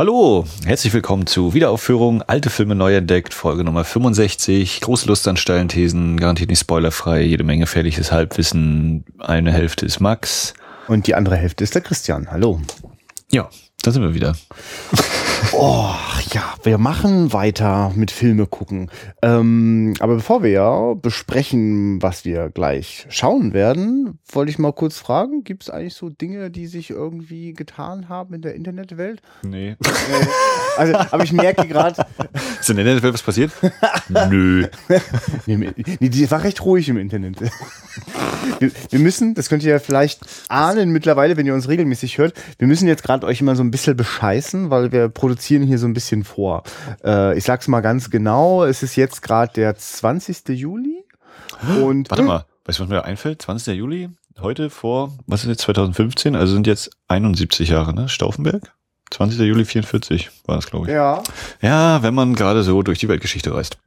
Hallo, 0.00 0.46
herzlich 0.64 0.94
willkommen 0.94 1.26
zu 1.26 1.52
Wiederaufführung 1.52 2.22
Alte 2.22 2.48
Filme 2.48 2.74
neu 2.74 2.96
entdeckt, 2.96 3.34
Folge 3.34 3.64
Nummer 3.64 3.84
65. 3.84 4.80
Große 4.80 5.06
Lust 5.06 5.28
an 5.28 5.36
steilen 5.36 5.68
Thesen, 5.68 6.18
garantiert 6.18 6.48
nicht 6.48 6.60
spoilerfrei, 6.60 7.20
jede 7.20 7.44
Menge 7.44 7.66
fährliches 7.66 8.10
Halbwissen. 8.10 9.04
Eine 9.18 9.52
Hälfte 9.52 9.84
ist 9.84 10.00
Max. 10.00 10.54
Und 10.88 11.06
die 11.06 11.14
andere 11.14 11.36
Hälfte 11.36 11.64
ist 11.64 11.74
der 11.74 11.82
Christian. 11.82 12.30
Hallo. 12.30 12.62
Ja, 13.30 13.50
da 13.82 13.90
sind 13.90 14.00
wir 14.00 14.14
wieder. 14.14 14.34
Oh, 15.52 15.94
ja, 16.32 16.54
wir 16.62 16.78
machen 16.78 17.32
weiter 17.32 17.92
mit 17.94 18.10
Filme 18.10 18.46
gucken. 18.46 18.90
Ähm, 19.22 19.94
aber 19.98 20.16
bevor 20.16 20.42
wir 20.42 20.50
ja 20.50 20.94
besprechen, 20.94 22.00
was 22.02 22.24
wir 22.24 22.50
gleich 22.50 23.06
schauen 23.08 23.52
werden, 23.52 24.18
wollte 24.30 24.50
ich 24.50 24.58
mal 24.58 24.72
kurz 24.72 24.98
fragen, 24.98 25.42
gibt 25.42 25.64
es 25.64 25.70
eigentlich 25.70 25.94
so 25.94 26.08
Dinge, 26.08 26.50
die 26.50 26.66
sich 26.66 26.90
irgendwie 26.90 27.52
getan 27.52 28.08
haben 28.08 28.34
in 28.34 28.42
der 28.42 28.54
Internetwelt? 28.54 29.22
Nee. 29.42 29.76
Also, 30.76 30.94
aber 30.94 31.24
ich 31.24 31.32
merke 31.32 31.66
gerade, 31.66 32.06
Ist 32.60 32.70
in 32.70 32.76
der 32.76 32.84
Internetwelt 32.84 33.14
was 33.14 33.22
passiert? 33.22 33.50
Nö. 34.30 34.66
nee, 35.46 36.08
die 36.08 36.30
war 36.30 36.44
recht 36.44 36.64
ruhig 36.64 36.88
im 36.88 36.96
Internet. 36.96 37.40
Wir, 38.60 38.70
wir 38.90 38.98
müssen, 38.98 39.34
das 39.34 39.48
könnt 39.48 39.62
ihr 39.64 39.72
ja 39.72 39.78
vielleicht 39.78 40.20
ahnen 40.48 40.90
mittlerweile, 40.90 41.36
wenn 41.36 41.46
ihr 41.46 41.54
uns 41.54 41.68
regelmäßig 41.68 42.18
hört, 42.18 42.34
wir 42.58 42.68
müssen 42.68 42.86
jetzt 42.86 43.02
gerade 43.02 43.26
euch 43.26 43.40
immer 43.40 43.56
so 43.56 43.62
ein 43.62 43.70
bisschen 43.70 43.96
bescheißen, 43.96 44.70
weil 44.70 44.92
wir 44.92 45.08
produzieren 45.08 45.29
hier 45.38 45.78
so 45.78 45.86
ein 45.86 45.92
bisschen 45.92 46.24
vor. 46.24 46.62
Äh, 47.04 47.36
ich 47.36 47.44
sag's 47.44 47.68
mal 47.68 47.80
ganz 47.80 48.10
genau, 48.10 48.64
es 48.64 48.82
ist 48.82 48.96
jetzt 48.96 49.22
gerade 49.22 49.52
der 49.54 49.76
20. 49.76 50.48
Juli 50.48 51.04
und 51.82 52.10
Warte 52.10 52.22
mal, 52.22 52.44
weißt 52.64 52.78
du, 52.78 52.82
was 52.82 52.88
mir 52.88 52.96
da 52.96 53.02
einfällt? 53.02 53.42
20. 53.42 53.76
Juli, 53.76 54.08
heute 54.40 54.70
vor, 54.70 55.12
was 55.26 55.42
ist 55.42 55.48
jetzt, 55.48 55.62
2015? 55.62 56.36
Also 56.36 56.54
sind 56.54 56.66
jetzt 56.66 56.90
71 57.08 57.68
Jahre, 57.68 57.94
ne? 57.94 58.08
Stauffenberg? 58.08 58.72
20. 59.10 59.40
Juli 59.40 59.64
44 59.64 60.30
war 60.46 60.56
das, 60.56 60.66
glaube 60.66 60.86
ich. 60.86 60.92
ja, 60.92 61.22
Ja, 61.60 62.02
wenn 62.02 62.14
man 62.14 62.34
gerade 62.34 62.62
so 62.62 62.82
durch 62.82 62.98
die 62.98 63.08
Weltgeschichte 63.08 63.54
reist. 63.54 63.78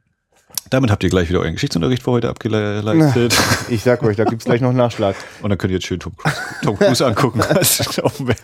Damit 0.70 0.90
habt 0.90 1.04
ihr 1.04 1.10
gleich 1.10 1.28
wieder 1.28 1.40
euren 1.40 1.52
Geschichtsunterricht 1.52 2.02
für 2.02 2.10
heute 2.10 2.28
abgeleistet. 2.28 3.36
ich 3.68 3.82
sag 3.82 4.02
euch, 4.02 4.16
da 4.16 4.24
gibt's 4.24 4.44
gleich 4.44 4.60
noch 4.60 4.72
Nachschlag. 4.72 5.14
Und 5.42 5.50
dann 5.50 5.58
könnt 5.58 5.70
ihr 5.70 5.76
jetzt 5.76 5.86
schön 5.86 6.00
Tom 6.00 6.16
Cruise, 6.16 6.36
Tom 6.62 6.78
Cruise 6.78 7.04
angucken. 7.04 7.40
als 7.48 7.84
Stauffenberg. 7.92 8.38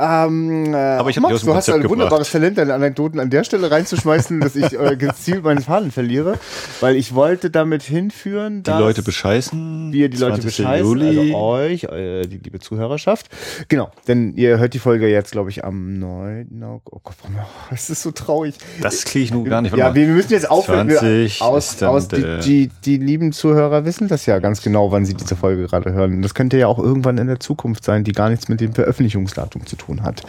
Ähm, 0.00 0.72
äh, 0.72 0.76
Aber 0.76 1.10
ich 1.10 1.16
hab 1.16 1.24
die 1.26 1.32
Max, 1.32 1.42
du 1.44 1.54
hast 1.54 1.68
ein 1.68 1.88
wunderbares 1.88 2.30
Talent, 2.30 2.56
deine 2.56 2.72
Anekdoten 2.74 3.20
an 3.20 3.28
der 3.28 3.44
Stelle 3.44 3.70
reinzuschmeißen, 3.70 4.40
dass 4.40 4.56
ich 4.56 4.72
äh, 4.78 4.96
gezielt 4.96 5.44
meinen 5.44 5.60
Faden 5.60 5.90
verliere, 5.90 6.38
weil 6.80 6.96
ich 6.96 7.14
wollte 7.14 7.50
damit 7.50 7.82
hinführen, 7.82 8.58
Die 8.58 8.62
dass 8.70 8.80
Leute 8.80 9.02
bescheißen. 9.02 9.92
wir 9.92 10.08
die 10.08 10.16
Leute 10.16 10.40
20. 10.40 10.44
bescheißen, 10.56 10.86
Juli. 10.86 11.18
also 11.18 11.36
euch, 11.36 11.84
äh, 11.84 12.22
die 12.26 12.38
liebe 12.38 12.58
Zuhörerschaft. 12.60 13.26
Genau, 13.68 13.90
denn 14.08 14.32
ihr 14.36 14.58
hört 14.58 14.72
die 14.74 14.78
Folge 14.78 15.08
jetzt, 15.08 15.32
glaube 15.32 15.50
ich, 15.50 15.64
am 15.64 15.98
9. 15.98 16.62
August. 16.64 16.80
Oh 16.92 17.00
Gott, 17.02 17.14
warum- 17.22 17.36
es 17.70 17.90
ist 17.90 18.02
so 18.02 18.10
traurig. 18.10 18.54
das 18.80 19.04
kriege 19.04 19.24
ich 19.24 19.32
nun 19.32 19.44
gar 19.44 19.60
nicht. 19.62 19.76
Ja, 19.76 19.94
wir 19.94 20.06
müssen 20.06 20.32
jetzt 20.32 20.50
aufhören. 20.50 20.88
Wir- 20.88 20.98
20 20.98 21.42
aus, 21.42 21.82
aus 21.82 22.08
die, 22.08 22.38
die, 22.42 22.70
die 22.84 22.96
lieben 22.96 23.32
Zuhörer 23.32 23.84
wissen 23.84 24.08
das 24.08 24.26
ja 24.26 24.38
ganz 24.38 24.62
genau, 24.62 24.90
wann 24.92 25.04
sie 25.04 25.14
diese 25.14 25.36
Folge 25.36 25.66
gerade 25.66 25.92
hören. 25.92 26.22
Das 26.22 26.34
könnte 26.34 26.56
ja 26.58 26.66
auch 26.68 26.78
irgendwann 26.78 27.18
in 27.18 27.26
der 27.26 27.40
Zukunft 27.40 27.84
sein, 27.84 28.04
die 28.04 28.12
gar 28.12 28.30
nichts 28.30 28.48
mit 28.48 28.60
dem 28.60 28.72
Veröffentlichungsdatum 28.72 29.66
zu 29.66 29.76
tun 29.76 29.89
hat. 29.98 30.22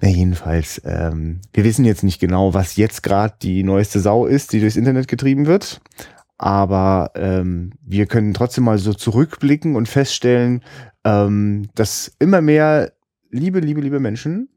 Na 0.00 0.08
jedenfalls, 0.08 0.82
ähm, 0.84 1.40
wir 1.52 1.62
wissen 1.62 1.84
jetzt 1.84 2.02
nicht 2.02 2.20
genau, 2.20 2.54
was 2.54 2.76
jetzt 2.76 3.02
gerade 3.02 3.34
die 3.40 3.62
neueste 3.62 4.00
Sau 4.00 4.26
ist, 4.26 4.52
die 4.52 4.60
durchs 4.60 4.76
Internet 4.76 5.06
getrieben 5.06 5.46
wird. 5.46 5.80
Aber 6.38 7.12
ähm, 7.14 7.70
wir 7.86 8.06
können 8.06 8.34
trotzdem 8.34 8.64
mal 8.64 8.78
so 8.78 8.94
zurückblicken 8.94 9.76
und 9.76 9.88
feststellen, 9.88 10.62
ähm, 11.04 11.68
dass 11.76 12.16
immer 12.18 12.40
mehr 12.40 12.92
liebe, 13.30 13.60
liebe, 13.60 13.80
liebe 13.80 14.00
Menschen, 14.00 14.48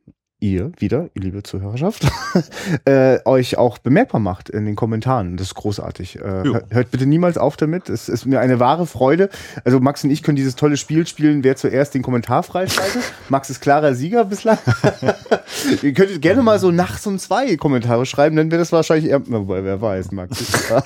ihr 0.51 0.71
wieder, 0.77 1.09
ihr 1.15 1.21
liebe 1.23 1.43
Zuhörerschaft, 1.43 2.05
äh, 2.85 3.19
euch 3.25 3.57
auch 3.57 3.77
bemerkbar 3.77 4.19
macht 4.21 4.49
in 4.49 4.65
den 4.65 4.75
Kommentaren. 4.75 5.37
Das 5.37 5.47
ist 5.47 5.55
großartig. 5.55 6.17
Äh, 6.19 6.43
hört- 6.69 6.91
bitte 6.91 7.05
niemals 7.05 7.37
auf 7.37 7.57
damit. 7.57 7.89
Es 7.89 8.09
ist 8.09 8.25
mir 8.25 8.39
eine 8.39 8.59
wahre 8.59 8.85
Freude. 8.85 9.29
Also 9.63 9.79
Max 9.79 10.03
und 10.03 10.11
ich 10.11 10.23
können 10.23 10.35
dieses 10.35 10.55
tolle 10.55 10.77
Spiel 10.77 11.07
spielen, 11.07 11.43
wer 11.43 11.55
zuerst 11.55 11.93
den 11.95 12.01
Kommentar 12.03 12.43
freischaltet. 12.43 13.01
Max 13.29 13.49
ist 13.49 13.61
klarer 13.61 13.95
Sieger 13.95 14.25
bislang. 14.25 14.57
Ihr 15.81 15.93
könntet 15.93 16.21
gerne 16.21 16.41
mal 16.43 16.59
so 16.59 16.71
nachts 16.71 17.05
um 17.07 17.17
zwei 17.19 17.55
Kommentare 17.57 18.05
schreiben, 18.05 18.35
dann 18.35 18.51
wäre 18.51 18.59
das 18.59 18.71
wahrscheinlich 18.71 19.09
eher, 19.09 19.21
wobei, 19.27 19.63
wer 19.63 19.81
weiß, 19.81 20.11
Max. 20.11 20.43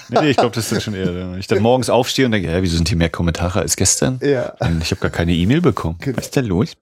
Nee, 0.09 0.19
nee, 0.21 0.29
ich 0.31 0.37
glaube, 0.37 0.55
das 0.55 0.71
ist 0.71 0.83
schon 0.83 0.93
eher. 0.93 1.11
ja. 1.11 1.35
Ich 1.37 1.47
dann 1.47 1.61
morgens 1.61 1.89
aufstehe 1.89 2.25
und 2.25 2.31
denke, 2.31 2.49
hä, 2.49 2.59
wieso 2.61 2.77
sind 2.77 2.87
hier 2.87 2.97
mehr 2.97 3.09
Kommentare 3.09 3.59
als 3.59 3.75
gestern? 3.75 4.19
Ja. 4.23 4.53
Ich 4.81 4.91
habe 4.91 5.01
gar 5.01 5.09
keine 5.11 5.33
E-Mail 5.33 5.61
bekommen. 5.61 5.97
Genau. 5.99 6.17
Was 6.17 6.25
ist 6.25 6.35
denn 6.35 6.45
los? 6.45 6.75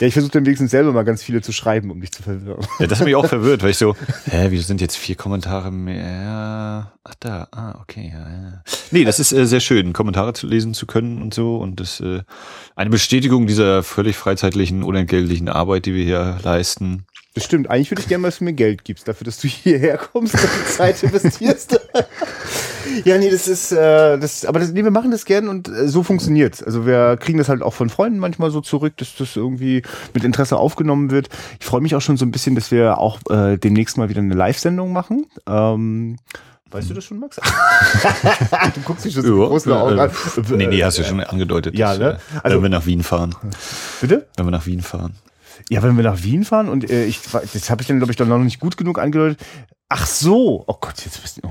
ja, 0.00 0.06
ich 0.06 0.12
versuche 0.12 0.32
dann 0.32 0.46
wenigstens 0.46 0.70
selber 0.70 0.92
mal 0.92 1.04
ganz 1.04 1.22
viele 1.22 1.40
zu 1.42 1.52
schreiben, 1.52 1.90
um 1.90 2.00
dich 2.00 2.10
zu 2.16 2.22
verwirren. 2.22 2.66
Ja, 2.78 2.86
das 2.86 2.98
hat 2.98 3.06
mich 3.06 3.14
auch 3.14 3.26
verwirrt, 3.26 3.62
weil 3.62 3.70
ich 3.70 3.78
so, 3.78 3.94
hä, 4.24 4.46
wieso 4.48 4.64
sind 4.64 4.80
jetzt 4.80 4.96
vier 4.96 5.14
Kommentare 5.14 5.70
mehr? 5.70 6.92
Ach 7.04 7.14
da, 7.20 7.48
ah, 7.52 7.78
okay, 7.80 8.10
ja, 8.12 8.20
ja. 8.20 8.62
Nee, 8.90 9.04
das 9.04 9.20
ist 9.20 9.32
äh, 9.32 9.46
sehr 9.46 9.60
schön, 9.60 9.92
Kommentare 9.92 10.32
zu 10.32 10.46
lesen 10.46 10.74
zu 10.74 10.86
können 10.86 11.20
und 11.22 11.34
so. 11.34 11.56
Und 11.56 11.80
das 11.80 12.00
äh, 12.00 12.22
eine 12.74 12.90
Bestätigung 12.90 13.46
dieser 13.46 13.82
völlig 13.82 14.16
freizeitlichen, 14.16 14.82
unentgeltlichen 14.82 15.48
Arbeit, 15.48 15.86
die 15.86 15.94
wir 15.94 16.04
hier 16.04 16.38
leisten. 16.42 17.06
Das 17.36 17.44
stimmt. 17.44 17.68
Eigentlich 17.68 17.90
würde 17.90 18.00
ich 18.00 18.08
gerne 18.08 18.22
mal, 18.22 18.28
dass 18.28 18.38
du 18.38 18.44
mir 18.44 18.54
Geld 18.54 18.82
gibst, 18.82 19.06
dafür, 19.06 19.26
dass 19.26 19.36
du 19.36 19.46
hierher 19.46 19.98
kommst 19.98 20.32
und 20.32 20.42
die 20.42 20.72
Zeit 20.72 21.02
investierst. 21.02 21.78
ja, 23.04 23.18
nee, 23.18 23.28
das 23.28 23.46
ist, 23.46 23.72
äh, 23.72 24.16
das, 24.18 24.46
aber 24.46 24.58
das, 24.58 24.72
nee, 24.72 24.82
wir 24.82 24.90
machen 24.90 25.10
das 25.10 25.26
gern 25.26 25.48
und 25.48 25.68
äh, 25.68 25.86
so 25.86 26.02
funktioniert's. 26.02 26.62
Also 26.62 26.86
wir 26.86 27.18
kriegen 27.18 27.36
das 27.36 27.50
halt 27.50 27.60
auch 27.60 27.74
von 27.74 27.90
Freunden 27.90 28.20
manchmal 28.20 28.50
so 28.50 28.62
zurück, 28.62 28.96
dass 28.96 29.16
das 29.16 29.36
irgendwie 29.36 29.82
mit 30.14 30.24
Interesse 30.24 30.56
aufgenommen 30.56 31.10
wird. 31.10 31.28
Ich 31.60 31.66
freue 31.66 31.82
mich 31.82 31.94
auch 31.94 32.00
schon 32.00 32.16
so 32.16 32.24
ein 32.24 32.30
bisschen, 32.30 32.54
dass 32.54 32.70
wir 32.70 32.96
auch 32.96 33.18
äh, 33.28 33.58
demnächst 33.58 33.98
mal 33.98 34.08
wieder 34.08 34.22
eine 34.22 34.34
Live-Sendung 34.34 34.94
machen. 34.94 35.26
Ähm, 35.46 36.16
weißt 36.70 36.88
du 36.88 36.94
das 36.94 37.04
schon, 37.04 37.18
Max? 37.18 37.36
du 38.74 38.80
guckst 38.86 39.04
mich 39.04 39.12
schon 39.12 39.24
so 39.24 39.34
mit 39.36 39.48
großen 39.48 39.72
Augen 39.72 39.98
an. 39.98 40.10
nee, 40.56 40.66
nee, 40.68 40.82
hast 40.82 40.96
du 40.96 41.04
schon 41.04 41.20
angedeutet. 41.20 41.76
Ja, 41.76 41.94
ne? 41.98 42.12
äh, 42.34 42.38
Also- 42.42 42.56
wenn 42.56 42.62
wir 42.62 42.70
nach 42.70 42.86
Wien 42.86 43.02
fahren. 43.02 43.34
Bitte? 44.00 44.26
Wenn 44.38 44.46
wir 44.46 44.52
nach 44.52 44.64
Wien 44.64 44.80
fahren. 44.80 45.16
Ja, 45.68 45.82
wenn 45.82 45.96
wir 45.96 46.04
nach 46.04 46.22
Wien 46.22 46.44
fahren 46.44 46.68
und 46.68 46.88
äh, 46.88 47.06
ich, 47.06 47.20
das 47.22 47.70
habe 47.70 47.82
ich 47.82 47.88
dann, 47.88 47.98
glaube 47.98 48.12
ich, 48.12 48.16
dann 48.16 48.28
noch 48.28 48.38
nicht 48.38 48.60
gut 48.60 48.76
genug 48.76 48.98
angedeutet. 49.00 49.40
Ach 49.88 50.06
so, 50.06 50.64
oh 50.66 50.76
Gott, 50.80 51.04
jetzt 51.04 51.22
bist 51.22 51.38
du, 51.42 51.48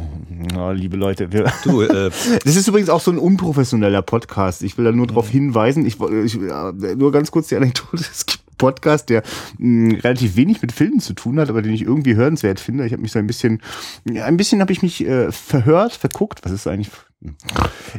oh, 0.58 0.72
liebe 0.72 0.98
Leute, 0.98 1.31
wir, 1.31 1.52
Du, 1.64 1.81
äh, 1.81 2.12
das 2.44 2.56
ist 2.56 2.68
übrigens 2.68 2.90
auch 2.90 3.02
so 3.02 3.12
ein 3.12 3.18
unprofessioneller 3.18 4.02
Podcast. 4.02 4.62
Ich 4.64 4.78
will 4.78 4.86
da 4.86 4.92
nur 4.92 5.08
darauf 5.08 5.30
hinweisen, 5.30 5.86
ich, 5.86 6.00
ich 6.00 6.34
ja, 6.36 6.72
nur 6.72 7.12
ganz 7.12 7.31
kurz 7.31 7.48
die 7.48 7.56
Anekdote, 7.56 8.03
es 8.12 8.26
gibt 8.26 8.45
Podcast, 8.58 9.10
der 9.10 9.24
mh, 9.58 10.00
relativ 10.04 10.36
wenig 10.36 10.62
mit 10.62 10.72
Filmen 10.72 11.00
zu 11.00 11.14
tun 11.14 11.40
hat, 11.40 11.50
aber 11.50 11.62
den 11.62 11.74
ich 11.74 11.82
irgendwie 11.84 12.16
hörenswert 12.16 12.60
finde. 12.60 12.86
Ich 12.86 12.92
habe 12.94 13.02
mich 13.02 13.12
so 13.12 13.20
ein 13.20 13.28
bisschen, 13.28 13.62
ein 14.08 14.38
bisschen 14.38 14.62
habe 14.62 14.72
ich 14.72 14.82
mich 14.82 15.06
äh, 15.06 15.32
verhört, 15.32 15.94
verguckt, 15.94 16.42
was 16.44 16.52
ist 16.52 16.68
eigentlich 16.68 16.92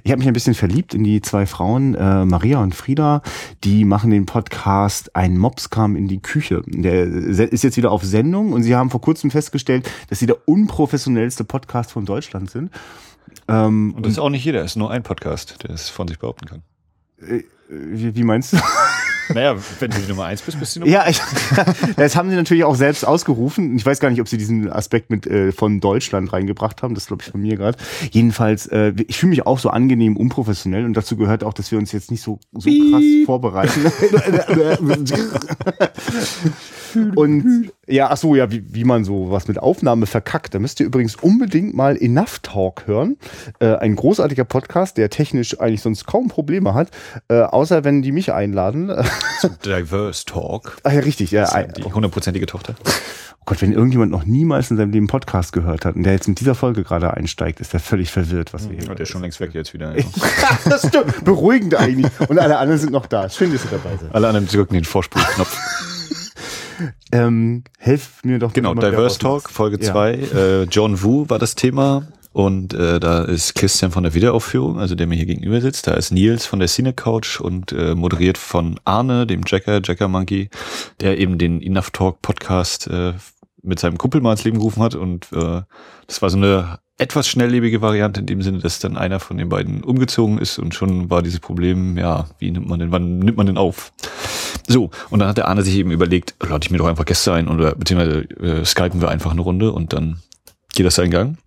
ich 0.04 0.12
habe 0.12 0.18
mich 0.18 0.28
ein 0.28 0.34
bisschen 0.34 0.54
verliebt 0.54 0.94
in 0.94 1.02
die 1.02 1.20
zwei 1.20 1.46
Frauen, 1.46 1.94
äh, 1.94 2.24
Maria 2.24 2.62
und 2.62 2.74
Frieda. 2.74 3.22
Die 3.64 3.84
machen 3.84 4.10
den 4.10 4.26
Podcast 4.26 5.16
Ein 5.16 5.36
Mops 5.36 5.70
kam 5.70 5.96
in 5.96 6.06
die 6.06 6.20
Küche. 6.20 6.62
Der 6.66 7.04
ist 7.04 7.64
jetzt 7.64 7.76
wieder 7.76 7.90
auf 7.90 8.04
Sendung 8.04 8.52
und 8.52 8.62
sie 8.62 8.76
haben 8.76 8.90
vor 8.90 9.00
kurzem 9.00 9.30
festgestellt, 9.30 9.90
dass 10.08 10.18
sie 10.18 10.26
der 10.26 10.46
unprofessionellste 10.46 11.44
Podcast 11.44 11.92
von 11.92 12.04
Deutschland 12.04 12.50
sind. 12.50 12.70
Ähm, 13.48 13.94
und 13.96 14.06
das 14.06 14.12
ist 14.12 14.18
auch 14.18 14.30
nicht 14.30 14.44
jeder, 14.44 14.60
es 14.60 14.72
ist 14.72 14.76
nur 14.76 14.90
ein 14.90 15.02
Podcast, 15.02 15.62
der 15.62 15.70
es 15.70 15.88
von 15.88 16.08
sich 16.08 16.18
behaupten 16.18 16.46
kann. 16.46 16.62
äh, 17.20 17.42
wie, 17.68 18.14
wie 18.14 18.22
meinst 18.22 18.52
du? 18.52 18.58
Naja, 19.34 19.56
wenn 19.80 19.90
du 19.90 19.98
die 19.98 20.08
Nummer 20.08 20.24
eins 20.24 20.42
bist, 20.42 20.58
bist 20.58 20.76
du 20.76 20.80
die 20.80 20.90
Nummer 20.90 21.04
Ja, 21.04 21.08
ich, 21.08 21.20
das 21.96 22.16
haben 22.16 22.30
sie 22.30 22.36
natürlich 22.36 22.64
auch 22.64 22.74
selbst 22.74 23.06
ausgerufen. 23.06 23.76
Ich 23.76 23.84
weiß 23.84 24.00
gar 24.00 24.10
nicht, 24.10 24.20
ob 24.20 24.28
sie 24.28 24.36
diesen 24.36 24.70
Aspekt 24.70 25.10
mit 25.10 25.26
äh, 25.26 25.52
von 25.52 25.80
Deutschland 25.80 26.32
reingebracht 26.32 26.82
haben. 26.82 26.94
Das 26.94 27.06
glaube 27.06 27.22
ich 27.24 27.30
von 27.30 27.40
mir 27.40 27.56
gerade. 27.56 27.78
Jedenfalls, 28.10 28.66
äh, 28.66 28.92
ich 29.08 29.18
fühle 29.18 29.30
mich 29.30 29.46
auch 29.46 29.58
so 29.58 29.70
angenehm 29.70 30.16
unprofessionell 30.16 30.84
und 30.84 30.96
dazu 30.96 31.16
gehört 31.16 31.44
auch, 31.44 31.54
dass 31.54 31.70
wir 31.70 31.78
uns 31.78 31.92
jetzt 31.92 32.10
nicht 32.10 32.22
so, 32.22 32.38
so 32.52 32.70
krass 32.70 33.04
vorbereiten. 33.24 33.80
und 37.14 37.70
ja, 37.88 38.08
ach 38.10 38.16
so, 38.16 38.34
ja, 38.34 38.50
wie, 38.50 38.64
wie 38.74 38.84
man 38.84 39.04
so 39.04 39.30
was 39.30 39.48
mit 39.48 39.58
Aufnahme 39.58 40.06
verkackt. 40.06 40.54
Da 40.54 40.58
müsst 40.58 40.80
ihr 40.80 40.86
übrigens 40.86 41.14
unbedingt 41.16 41.74
mal 41.74 41.96
Enough 41.96 42.40
Talk 42.40 42.86
hören. 42.86 43.16
Äh, 43.60 43.76
ein 43.76 43.96
großartiger 43.96 44.44
Podcast, 44.44 44.96
der 44.96 45.10
technisch 45.10 45.60
eigentlich 45.60 45.82
sonst 45.82 46.06
kaum 46.06 46.28
Probleme 46.28 46.74
hat, 46.74 46.90
äh, 47.28 47.40
außer 47.40 47.84
wenn 47.84 48.02
die 48.02 48.12
mich 48.12 48.32
einladen. 48.32 48.90
Diverse 49.64 50.24
Talk. 50.24 50.76
Ach 50.82 50.92
ja, 50.92 51.00
richtig, 51.00 51.30
ja. 51.30 51.62
Die 51.64 51.82
hundertprozentige 51.82 52.46
Tochter. 52.46 52.74
Oh 52.84 53.42
Gott, 53.50 53.62
wenn 53.62 53.72
irgendjemand 53.72 54.10
noch 54.10 54.24
niemals 54.24 54.70
in 54.70 54.76
seinem 54.76 54.90
Leben 54.90 55.06
Podcast 55.06 55.52
gehört 55.52 55.84
hat 55.84 55.94
und 55.94 56.02
der 56.02 56.14
jetzt 56.14 56.26
mit 56.26 56.40
dieser 56.40 56.54
Folge 56.56 56.82
gerade 56.82 57.14
einsteigt, 57.14 57.60
ist 57.60 57.72
er 57.74 57.80
völlig 57.80 58.10
verwirrt, 58.10 58.52
was 58.52 58.68
wir 58.68 58.76
hier 58.76 58.88
Ja, 58.88 58.94
der 58.94 59.02
ist 59.04 59.10
schon 59.10 59.22
längst 59.22 59.38
weg 59.40 59.50
jetzt 59.54 59.72
wieder. 59.72 59.96
Ja. 59.96 60.04
Das 60.64 60.88
stimmt. 60.88 61.24
Beruhigend 61.24 61.74
eigentlich. 61.76 62.10
Und 62.28 62.38
alle 62.40 62.58
anderen 62.58 62.80
sind 62.80 62.92
noch 62.92 63.06
da. 63.06 63.28
Schön, 63.28 63.52
dass 63.52 63.64
ihr 63.64 63.70
dabei 63.70 63.96
seid. 64.00 64.12
Alle 64.14 64.28
anderen 64.28 64.48
drücken 64.48 64.74
den 64.74 64.84
Vorspulknopf. 64.84 65.56
Ähm, 67.10 67.64
helft 67.78 68.26
mir 68.26 68.38
doch. 68.38 68.52
Genau, 68.52 68.74
Diverse 68.74 69.18
Talk, 69.18 69.48
Folge 69.48 69.78
Ja. 69.82 69.92
2. 69.92 70.12
Äh, 70.12 70.62
John 70.64 71.02
Woo 71.02 71.24
war 71.30 71.38
das 71.38 71.54
Thema. 71.54 72.02
Und 72.36 72.74
äh, 72.74 73.00
da 73.00 73.22
ist 73.22 73.54
Christian 73.54 73.90
von 73.90 74.02
der 74.02 74.12
Wiederaufführung, 74.12 74.78
also 74.78 74.94
der 74.94 75.06
mir 75.06 75.14
hier 75.14 75.24
gegenüber 75.24 75.58
sitzt. 75.62 75.86
Da 75.86 75.94
ist 75.94 76.10
Nils 76.10 76.44
von 76.44 76.58
der 76.58 76.68
Cine 76.68 76.92
Couch 76.92 77.40
und 77.40 77.72
äh, 77.72 77.94
moderiert 77.94 78.36
von 78.36 78.78
Arne, 78.84 79.26
dem 79.26 79.40
Jacker, 79.46 79.80
Jacker 79.82 80.06
Monkey, 80.06 80.50
der 81.00 81.16
eben 81.16 81.38
den 81.38 81.62
Enough 81.62 81.92
Talk 81.92 82.20
Podcast 82.20 82.88
äh, 82.88 83.14
mit 83.62 83.78
seinem 83.78 83.96
Kumpel 83.96 84.20
mal 84.20 84.32
ins 84.32 84.44
Leben 84.44 84.58
gerufen 84.58 84.82
hat. 84.82 84.94
Und 84.94 85.32
äh, 85.32 85.62
das 86.06 86.20
war 86.20 86.28
so 86.28 86.36
eine 86.36 86.78
etwas 86.98 87.26
schnelllebige 87.26 87.80
Variante 87.80 88.20
in 88.20 88.26
dem 88.26 88.42
Sinne, 88.42 88.58
dass 88.58 88.80
dann 88.80 88.98
einer 88.98 89.18
von 89.18 89.38
den 89.38 89.48
beiden 89.48 89.82
umgezogen 89.82 90.36
ist 90.36 90.58
und 90.58 90.74
schon 90.74 91.08
war 91.08 91.22
dieses 91.22 91.40
Problem, 91.40 91.96
ja, 91.96 92.26
wie 92.38 92.50
nimmt 92.50 92.68
man 92.68 92.80
den, 92.80 92.92
wann 92.92 93.18
nimmt 93.20 93.38
man 93.38 93.46
den 93.46 93.56
auf? 93.56 93.94
So, 94.68 94.90
und 95.08 95.20
dann 95.20 95.28
hat 95.30 95.38
der 95.38 95.48
Arne 95.48 95.62
sich 95.62 95.76
eben 95.76 95.90
überlegt, 95.90 96.34
lade 96.46 96.64
ich 96.64 96.70
mir 96.70 96.76
doch 96.76 96.86
einfach 96.86 97.06
Gäste 97.06 97.32
ein 97.32 97.48
oder 97.48 97.74
beziehungsweise 97.74 98.28
äh, 98.42 98.62
skypen 98.66 99.00
wir 99.00 99.08
einfach 99.08 99.30
eine 99.30 99.40
Runde 99.40 99.72
und 99.72 99.94
dann 99.94 100.18
geht 100.74 100.84
das 100.84 100.96
seinen 100.96 101.10
Gang. 101.10 101.38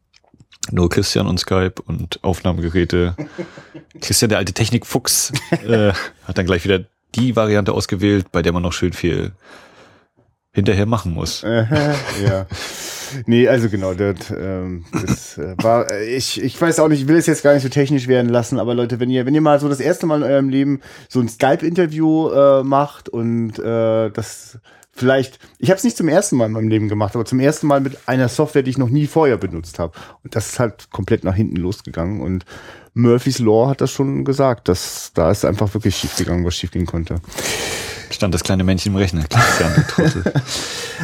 Nur 0.71 0.89
Christian 0.89 1.27
und 1.27 1.39
Skype 1.39 1.75
und 1.86 2.24
Aufnahmegeräte. 2.24 3.16
Christian, 4.01 4.30
der 4.30 4.38
alte 4.38 4.54
Technikfuchs, 4.54 5.31
äh, 5.68 5.94
hat 6.25 6.38
dann 6.38 6.45
gleich 6.45 6.63
wieder 6.63 6.86
die 7.16 7.36
Variante 7.36 7.74
ausgewählt, 7.74 8.31
bei 8.31 8.42
der 8.42 8.54
man 8.54 8.63
noch 8.63 8.74
schön 8.74 8.94
viel 8.94 9.31
hinterher 10.51 10.86
machen 10.86 11.13
muss. 11.13 11.42
ja. 11.42 12.48
Nee, 13.25 13.48
also 13.48 13.69
genau, 13.69 13.94
das, 13.94 14.31
ähm, 14.31 14.86
das 14.92 15.38
äh, 15.38 15.56
war, 15.57 15.92
äh, 15.92 16.16
ich, 16.16 16.42
ich 16.42 16.60
weiß 16.60 16.80
auch 16.80 16.88
nicht, 16.88 17.01
ich 17.01 17.07
will 17.07 17.18
es 17.18 17.25
jetzt 17.25 17.44
gar 17.44 17.54
nicht 17.54 17.63
so 17.63 17.69
technisch 17.69 18.07
werden 18.07 18.30
lassen, 18.30 18.60
aber 18.60 18.75
Leute, 18.75 19.00
wenn 19.00 19.10
ihr, 19.10 19.25
wenn 19.25 19.36
ihr 19.36 19.42
mal 19.42 19.60
so 19.60 19.69
das 19.69 19.80
erste 19.80 20.06
Mal 20.06 20.18
in 20.18 20.24
eurem 20.24 20.50
Leben 20.50 20.81
so 21.07 21.19
ein 21.19 21.27
Skype-Interview 21.27 22.30
äh, 22.30 22.63
macht 22.63 23.10
und 23.10 23.57
äh, 23.60 24.10
das 24.12 24.60
vielleicht, 25.00 25.40
ich 25.57 25.69
habe 25.69 25.78
es 25.78 25.84
nicht 25.84 25.98
zum 25.98 26.10
ersten 26.10 26.36
Mal 26.36 26.48
in 26.48 26.51
meinem 26.51 26.68
Leben 26.68 26.90
gemacht, 26.90 27.16
aber 27.16 27.25
zum 27.25 27.40
ersten 27.40 27.68
Mal 27.68 27.80
mit 27.80 27.98
einer 28.07 28.28
Software, 28.28 28.63
die 28.63 28.72
ich 28.72 28.78
noch 28.78 28.90
nie 28.90 29.07
vorher 29.07 29.38
benutzt 29.38 29.80
habe. 29.80 29.94
Und 30.24 30.36
das 30.36 30.50
ist 30.50 30.60
halt 30.60 30.92
komplett 30.92 31.24
nach 31.24 31.36
hinten 31.36 31.56
losgegangen. 31.56 32.22
Und 32.22 32.46
Murphy's 32.94 33.40
Law 33.40 33.69
hat 33.69 33.81
das 33.81 33.92
schon 33.92 34.25
gesagt, 34.25 34.68
dass 34.68 35.12
da 35.13 35.31
ist 35.31 35.46
einfach 35.46 35.74
wirklich 35.74 35.96
schiefgegangen, 35.96 36.46
was 36.46 36.56
schiefgehen 36.56 36.86
konnte. 36.86 37.16
Stand 38.11 38.33
das 38.33 38.44
kleine 38.44 38.63
Männchen 38.63 38.94
im 38.94 38.97
Rechner. 38.97 39.23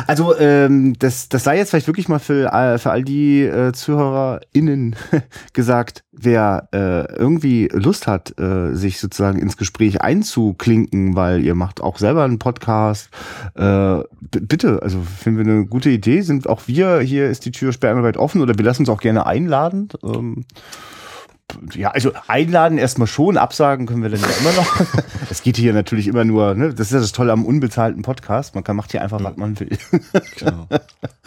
Also 0.07 0.37
ähm, 0.37 0.93
das, 0.99 1.29
das 1.29 1.45
sei 1.45 1.57
jetzt 1.57 1.69
vielleicht 1.69 1.87
wirklich 1.87 2.09
mal 2.09 2.19
für, 2.19 2.51
äh, 2.51 2.77
für 2.77 2.91
all 2.91 3.03
die 3.03 3.43
äh, 3.43 3.71
ZuhörerInnen 3.71 4.95
gesagt, 5.53 6.03
wer 6.11 6.67
äh, 6.73 7.05
irgendwie 7.15 7.69
Lust 7.71 8.05
hat, 8.05 8.37
äh, 8.37 8.75
sich 8.75 8.99
sozusagen 8.99 9.39
ins 9.39 9.55
Gespräch 9.55 10.01
einzuklinken, 10.01 11.15
weil 11.15 11.43
ihr 11.43 11.55
macht 11.55 11.81
auch 11.81 11.97
selber 11.97 12.25
einen 12.25 12.39
Podcast, 12.39 13.09
äh, 13.55 13.99
bitte, 14.19 14.81
also 14.81 15.01
finden 15.01 15.45
wir 15.45 15.53
eine 15.53 15.65
gute 15.65 15.89
Idee, 15.89 16.21
sind 16.21 16.47
auch 16.47 16.63
wir, 16.67 16.99
hier 16.99 17.29
ist 17.29 17.45
die 17.45 17.51
Tür 17.51 17.71
sperrangelweit 17.71 18.17
offen 18.17 18.41
oder 18.41 18.57
wir 18.57 18.65
lassen 18.65 18.81
uns 18.81 18.89
auch 18.89 19.01
gerne 19.01 19.25
einladen. 19.25 19.89
Ähm, 20.03 20.45
ja, 21.73 21.91
also 21.91 22.11
einladen 22.27 22.77
erstmal 22.77 23.07
schon, 23.07 23.37
absagen 23.37 23.85
können 23.85 24.03
wir 24.03 24.09
dann 24.09 24.21
ja 24.21 24.27
immer 24.39 24.53
noch. 24.53 25.03
Es 25.29 25.41
geht 25.41 25.57
hier 25.57 25.73
natürlich 25.73 26.07
immer 26.07 26.23
nur, 26.23 26.55
ne, 26.55 26.73
das 26.73 26.87
ist 26.87 26.93
ja 26.93 26.99
das 26.99 27.11
Tolle 27.11 27.31
am 27.31 27.45
unbezahlten 27.45 28.01
Podcast. 28.03 28.55
Man 28.55 28.63
kann, 28.63 28.75
macht 28.75 28.91
hier 28.91 29.01
einfach, 29.01 29.23
was 29.23 29.35
man 29.37 29.59
will. 29.59 29.77
Genau. 30.37 30.67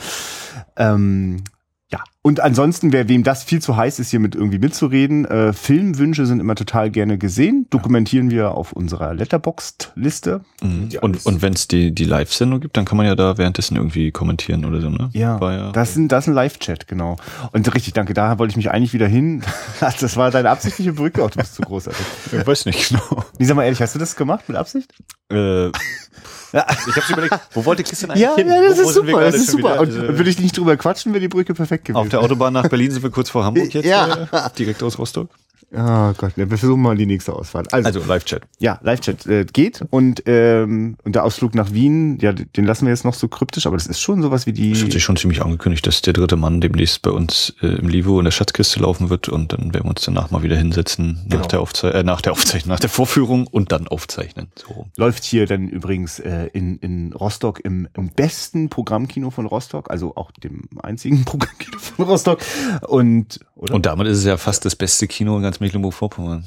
ähm, 0.76 1.43
ja, 1.90 2.05
und 2.20 2.40
ansonsten, 2.40 2.93
wer 2.93 3.08
wem 3.08 3.25
das 3.25 3.44
viel 3.44 3.62
zu 3.62 3.75
heiß 3.75 3.99
ist, 3.99 4.11
hier 4.11 4.20
mit 4.20 4.35
irgendwie 4.35 4.58
mitzureden, 4.58 5.25
äh, 5.25 5.55
Filmwünsche 5.55 6.26
sind 6.26 6.40
immer 6.40 6.55
total 6.55 6.90
gerne 6.90 7.17
gesehen. 7.17 7.67
Dokumentieren 7.70 8.31
wir 8.31 8.50
auf 8.50 8.75
unserer 8.75 9.14
Letterboxd-Liste. 9.14 10.43
Mhm. 10.61 10.90
Und, 11.00 11.25
und 11.25 11.40
wenn 11.40 11.55
es 11.55 11.69
die, 11.69 11.94
die 11.94 12.05
Live-Sendung 12.05 12.61
gibt, 12.61 12.76
dann 12.76 12.85
kann 12.85 12.99
man 12.99 13.06
ja 13.06 13.14
da 13.14 13.38
währenddessen 13.38 13.76
irgendwie 13.76 14.11
kommentieren 14.11 14.67
oder 14.67 14.82
so, 14.82 14.90
ne? 14.90 15.08
Ja, 15.14 15.38
ja 15.40 15.73
das, 15.73 15.94
sind, 15.94 16.12
das 16.12 16.25
ist 16.25 16.29
ein 16.29 16.35
Live-Chat, 16.35 16.87
genau. 16.87 17.17
Und 17.52 17.75
richtig, 17.75 17.94
danke, 17.94 18.12
da 18.12 18.38
wollte 18.38 18.50
ich 18.50 18.58
mich 18.58 18.70
eigentlich 18.70 18.93
wieder 18.93 19.08
hin. 19.08 19.43
Das 19.81 20.17
war 20.17 20.31
deine 20.31 20.50
absichtliche 20.50 20.93
Brücke, 20.93 21.25
auch 21.25 21.31
du 21.31 21.38
bist 21.38 21.55
zu 21.55 21.62
großartig. 21.62 22.05
Ich 22.32 22.46
weiß 22.46 22.67
nicht 22.67 22.88
genau. 22.88 23.25
Nee, 23.38 23.46
sag 23.46 23.56
mal 23.56 23.64
ehrlich, 23.64 23.81
hast 23.81 23.94
du 23.94 23.99
das 23.99 24.17
gemacht 24.17 24.49
mit 24.49 24.56
Absicht? 24.56 24.93
Äh, 25.31 25.70
ja. 26.53 26.67
Ich 26.89 26.97
hab's 26.97 27.11
überlegt, 27.11 27.39
wo 27.53 27.65
wollte 27.65 27.83
Christian 27.83 28.11
eigentlich 28.11 28.23
ja, 28.23 28.35
hin? 28.37 28.49
Ja, 28.49 28.62
das 28.62 28.79
wo, 28.79 28.83
ist 28.83 28.95
super, 28.95 29.21
das 29.21 29.35
ist 29.35 29.50
super. 29.50 29.73
Wieder, 29.73 29.81
und, 29.81 30.09
und 30.09 30.19
würde 30.19 30.31
ich 30.31 30.39
nicht 30.39 30.56
drüber 30.56 30.77
quatschen, 30.77 31.12
wäre 31.12 31.21
die 31.21 31.29
Brücke 31.29 31.55
perfekt 31.55 31.87
gewesen. 31.87 31.99
Auf 31.99 32.09
der 32.09 32.21
Autobahn 32.21 32.53
nach 32.53 32.69
Berlin 32.69 32.91
sind 32.91 33.03
wir 33.03 33.11
kurz 33.11 33.31
vor 33.31 33.45
Hamburg 33.45 33.69
jetzt, 33.75 33.87
ja. 33.87 34.29
äh, 34.33 34.50
direkt 34.59 34.83
aus 34.83 34.99
Rostock. 34.99 35.29
Oh 35.70 36.15
Gott, 36.17 36.32
wir 36.37 36.49
versuchen 36.49 36.81
mal 36.81 36.97
die 36.97 37.05
nächste 37.05 37.35
Ausfahrt. 37.35 37.75
Also, 37.75 37.88
also 37.88 38.05
Live-Chat. 38.05 38.43
Ja, 38.59 38.79
Live-Chat 38.82 39.26
äh, 39.26 39.44
geht 39.44 39.85
und, 39.91 40.23
ähm, 40.25 40.97
und 41.05 41.15
der 41.15 41.25
Ausflug 41.25 41.55
nach 41.55 41.73
Wien, 41.75 42.19
ja, 42.20 42.32
den 42.32 42.65
lassen 42.65 42.87
wir 42.87 42.91
jetzt 42.91 43.05
noch 43.05 43.12
so 43.12 43.29
kryptisch, 43.29 43.67
aber 43.67 43.76
das 43.76 43.87
ist 43.87 44.00
schon 44.00 44.23
sowas 44.23 44.47
wie 44.47 44.55
die. 44.55 44.73
Es 44.73 44.82
hat 44.82 44.93
sich 44.93 45.05
schon 45.05 45.19
ziemlich 45.19 45.43
angekündigt, 45.43 45.87
dass 45.87 46.00
der 46.00 46.15
dritte 46.15 46.37
Mann 46.37 46.62
demnächst 46.62 47.03
bei 47.03 47.11
uns 47.11 47.55
äh, 47.61 47.67
im 47.67 47.88
Livo 47.88 48.19
in 48.19 48.25
der 48.25 48.31
Schatzkiste 48.31 48.81
laufen 48.81 49.11
wird 49.11 49.29
und 49.29 49.53
dann 49.53 49.75
werden 49.75 49.85
wir 49.85 49.91
uns 49.91 50.03
danach 50.03 50.31
mal 50.31 50.43
wieder 50.43 50.56
hinsetzen 50.56 51.20
genau. 51.25 51.43
nach 51.43 51.47
der 51.47 51.61
Aufzei 51.61 51.91
äh, 51.91 52.03
nach 52.03 52.23
der 52.23 52.32
Aufzeichnung, 52.32 52.73
nach 52.73 52.81
der 52.81 52.91
Vorführung 52.91 53.47
und 53.47 53.71
dann 53.71 53.88
aufzeichnen. 53.88 54.49
So. 54.55 54.87
Läuft 54.97 55.25
hier 55.25 55.44
dann 55.44 55.69
übrigens 55.69 56.19
äh, 56.19 56.49
in, 56.55 56.79
in 56.79 57.12
Rostock 57.12 57.61
im, 57.62 57.88
im 57.94 58.09
besten 58.09 58.71
Programmkino 58.71 59.31
von 59.31 59.44
Rostock, 59.44 59.91
also 59.91 60.17
auch 60.17 60.31
dem 60.32 60.62
einzigen 60.82 61.25
Programmkino 61.26 61.79
von 61.79 62.06
Rostock 62.06 62.41
und 62.87 63.41
oder? 63.58 63.75
Und 63.75 63.87
damit 63.87 64.06
ist 64.06 64.19
es 64.19 64.25
ja 64.25 64.37
fast 64.37 64.64
das 64.64 64.76
beste 64.76 65.06
Kino 65.06 65.37
in 65.37 65.43
ganz 65.43 65.60
Mecklenburg-Vorpommern. 65.60 66.44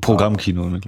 Programmkino. 0.00 0.78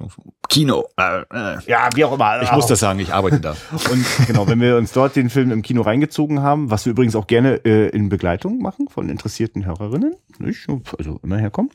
Kino. 0.49 0.85
Äh, 0.97 1.21
äh. 1.33 1.59
Ja, 1.67 1.89
wie 1.95 2.05
auch 2.05 2.15
immer. 2.15 2.43
Ich 2.43 2.53
muss 2.53 2.67
das 2.67 2.81
sagen, 2.81 2.99
ich 2.99 3.13
arbeite 3.13 3.41
da. 3.41 3.57
Und 3.91 4.05
genau, 4.27 4.47
wenn 4.47 4.61
wir 4.61 4.77
uns 4.77 4.93
dort 4.93 5.17
den 5.17 5.29
Film 5.29 5.51
im 5.51 5.63
Kino 5.63 5.83
reingezogen 5.83 6.41
haben, 6.43 6.71
was 6.71 6.87
wir 6.87 6.93
übrigens 6.93 7.17
auch 7.17 7.27
gerne 7.27 7.57
äh, 7.65 7.89
in 7.89 8.09
Begleitung 8.09 8.59
machen 8.59 8.89
von 8.89 9.09
interessierten 9.09 9.67
Hörerinnen, 9.67 10.15
nicht? 10.39 10.67
also 10.99 11.21
immer 11.23 11.39
herkommen. 11.39 11.71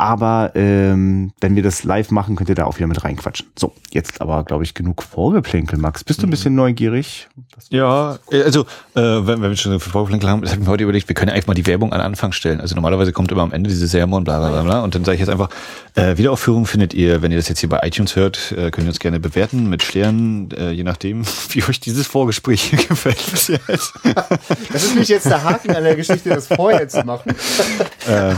Aber 0.00 0.52
ähm, 0.54 1.30
wenn 1.42 1.56
wir 1.56 1.62
das 1.62 1.84
live 1.84 2.10
machen, 2.10 2.34
könnt 2.34 2.48
ihr 2.48 2.54
da 2.54 2.64
auch 2.64 2.78
wieder 2.78 2.86
mit 2.86 3.04
reinquatschen. 3.04 3.48
So, 3.54 3.74
jetzt 3.90 4.22
aber, 4.22 4.44
glaube 4.44 4.64
ich, 4.64 4.72
genug 4.72 5.02
Vorgeplänkel, 5.02 5.78
Max. 5.78 6.04
Bist 6.04 6.22
du 6.22 6.26
ein 6.26 6.30
bisschen 6.30 6.54
neugierig? 6.54 7.28
Ja, 7.68 8.18
äh, 8.30 8.42
also 8.42 8.62
äh, 8.94 9.02
wenn, 9.02 9.42
wenn 9.42 9.50
wir 9.50 9.56
schon 9.56 9.72
so 9.72 9.78
viel 9.78 9.92
Vorgeplänkel 9.92 10.30
haben, 10.30 10.40
habe 10.40 10.54
ich 10.54 10.58
mir 10.58 10.68
heute 10.68 10.84
überlegt, 10.84 11.06
wir 11.06 11.14
können 11.14 11.28
ja 11.28 11.34
einfach 11.34 11.48
mal 11.48 11.54
die 11.54 11.66
Werbung 11.66 11.92
an 11.92 12.00
Anfang 12.00 12.32
stellen. 12.32 12.62
Also 12.62 12.76
normalerweise 12.76 13.12
kommt 13.12 13.30
immer 13.30 13.42
am 13.42 13.52
Ende 13.52 13.68
diese 13.68 13.86
Sermon, 13.86 14.24
bla 14.24 14.38
bla 14.38 14.48
bla 14.48 14.62
bla. 14.62 14.80
Und 14.80 14.94
dann 14.94 15.04
sage 15.04 15.16
ich 15.16 15.20
jetzt 15.20 15.28
einfach, 15.28 15.50
äh, 15.96 16.16
Wiederaufführung 16.16 16.64
findet 16.64 16.94
ihr, 16.94 17.20
wenn 17.20 17.30
ihr 17.30 17.36
das 17.36 17.50
jetzt 17.50 17.60
hier 17.60 17.68
bei 17.68 17.80
iTunes 17.82 18.16
hört, 18.16 18.52
äh, 18.52 18.70
könnt 18.70 18.86
ihr 18.86 18.88
uns 18.88 19.00
gerne 19.00 19.20
bewerten 19.20 19.68
mit 19.68 19.82
Sternen, 19.82 20.50
äh, 20.52 20.70
je 20.70 20.82
nachdem, 20.82 21.26
wie 21.50 21.62
euch 21.62 21.78
dieses 21.78 22.06
Vorgespräch 22.06 22.70
gefällt. 22.88 23.18
das 23.68 24.82
ist 24.82 24.88
nämlich 24.88 25.10
jetzt 25.10 25.26
der 25.26 25.44
Haken 25.44 25.76
an 25.76 25.84
der 25.84 25.94
Geschichte, 25.94 26.30
das 26.30 26.46
vorher 26.46 26.88
zu 26.88 27.04
machen. 27.04 27.34
Äh, 28.08 28.34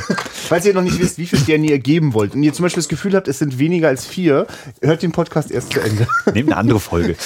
Falls 0.49 0.67
ihr 0.67 0.75
noch 0.75 0.83
nicht 0.83 0.99
wisst, 0.99 1.19
wie 1.19 1.27
viel 1.27 1.39
Sterne 1.39 1.52
ihr 1.59 1.79
geben 1.79 2.15
wollt 2.15 2.35
und 2.35 2.43
ihr 2.43 2.53
zum 2.53 2.65
Beispiel 2.65 2.81
das 2.81 2.89
Gefühl 2.89 3.15
habt, 3.15 3.29
es 3.29 3.39
sind 3.39 3.59
weniger 3.59 3.89
als 3.89 4.07
vier, 4.07 4.47
hört 4.81 5.03
den 5.03 5.13
Podcast 5.13 5.51
erst 5.51 5.73
zu 5.73 5.81
Ende. 5.81 6.07
Nehmt 6.35 6.49
eine 6.49 6.57
andere 6.57 6.81
Folge. 6.81 7.17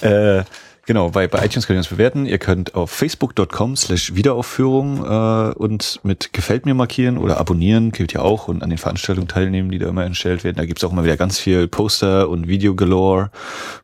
äh, 0.00 0.44
Genau, 0.86 1.08
bei, 1.10 1.26
bei 1.28 1.42
iTunes 1.44 1.66
könnt 1.66 1.76
ihr 1.76 1.80
uns 1.80 1.88
bewerten. 1.88 2.26
Ihr 2.26 2.38
könnt 2.38 2.74
auf 2.74 2.90
facebook.com 2.90 3.74
slash 3.74 4.14
Wiederaufführung 4.14 5.02
äh, 5.02 5.54
uns 5.54 6.00
mit 6.02 6.34
Gefällt 6.34 6.66
mir 6.66 6.74
markieren 6.74 7.16
oder 7.16 7.38
abonnieren, 7.38 7.90
gilt 7.90 8.12
ja 8.12 8.20
auch, 8.20 8.48
und 8.48 8.62
an 8.62 8.68
den 8.68 8.78
Veranstaltungen 8.78 9.28
teilnehmen, 9.28 9.70
die 9.70 9.78
da 9.78 9.88
immer 9.88 10.04
entstellt 10.04 10.44
werden. 10.44 10.56
Da 10.56 10.66
gibt's 10.66 10.84
auch 10.84 10.92
immer 10.92 11.04
wieder 11.04 11.16
ganz 11.16 11.38
viel 11.38 11.68
Poster 11.68 12.28
und 12.28 12.48
Video 12.48 12.74
galore 12.74 13.30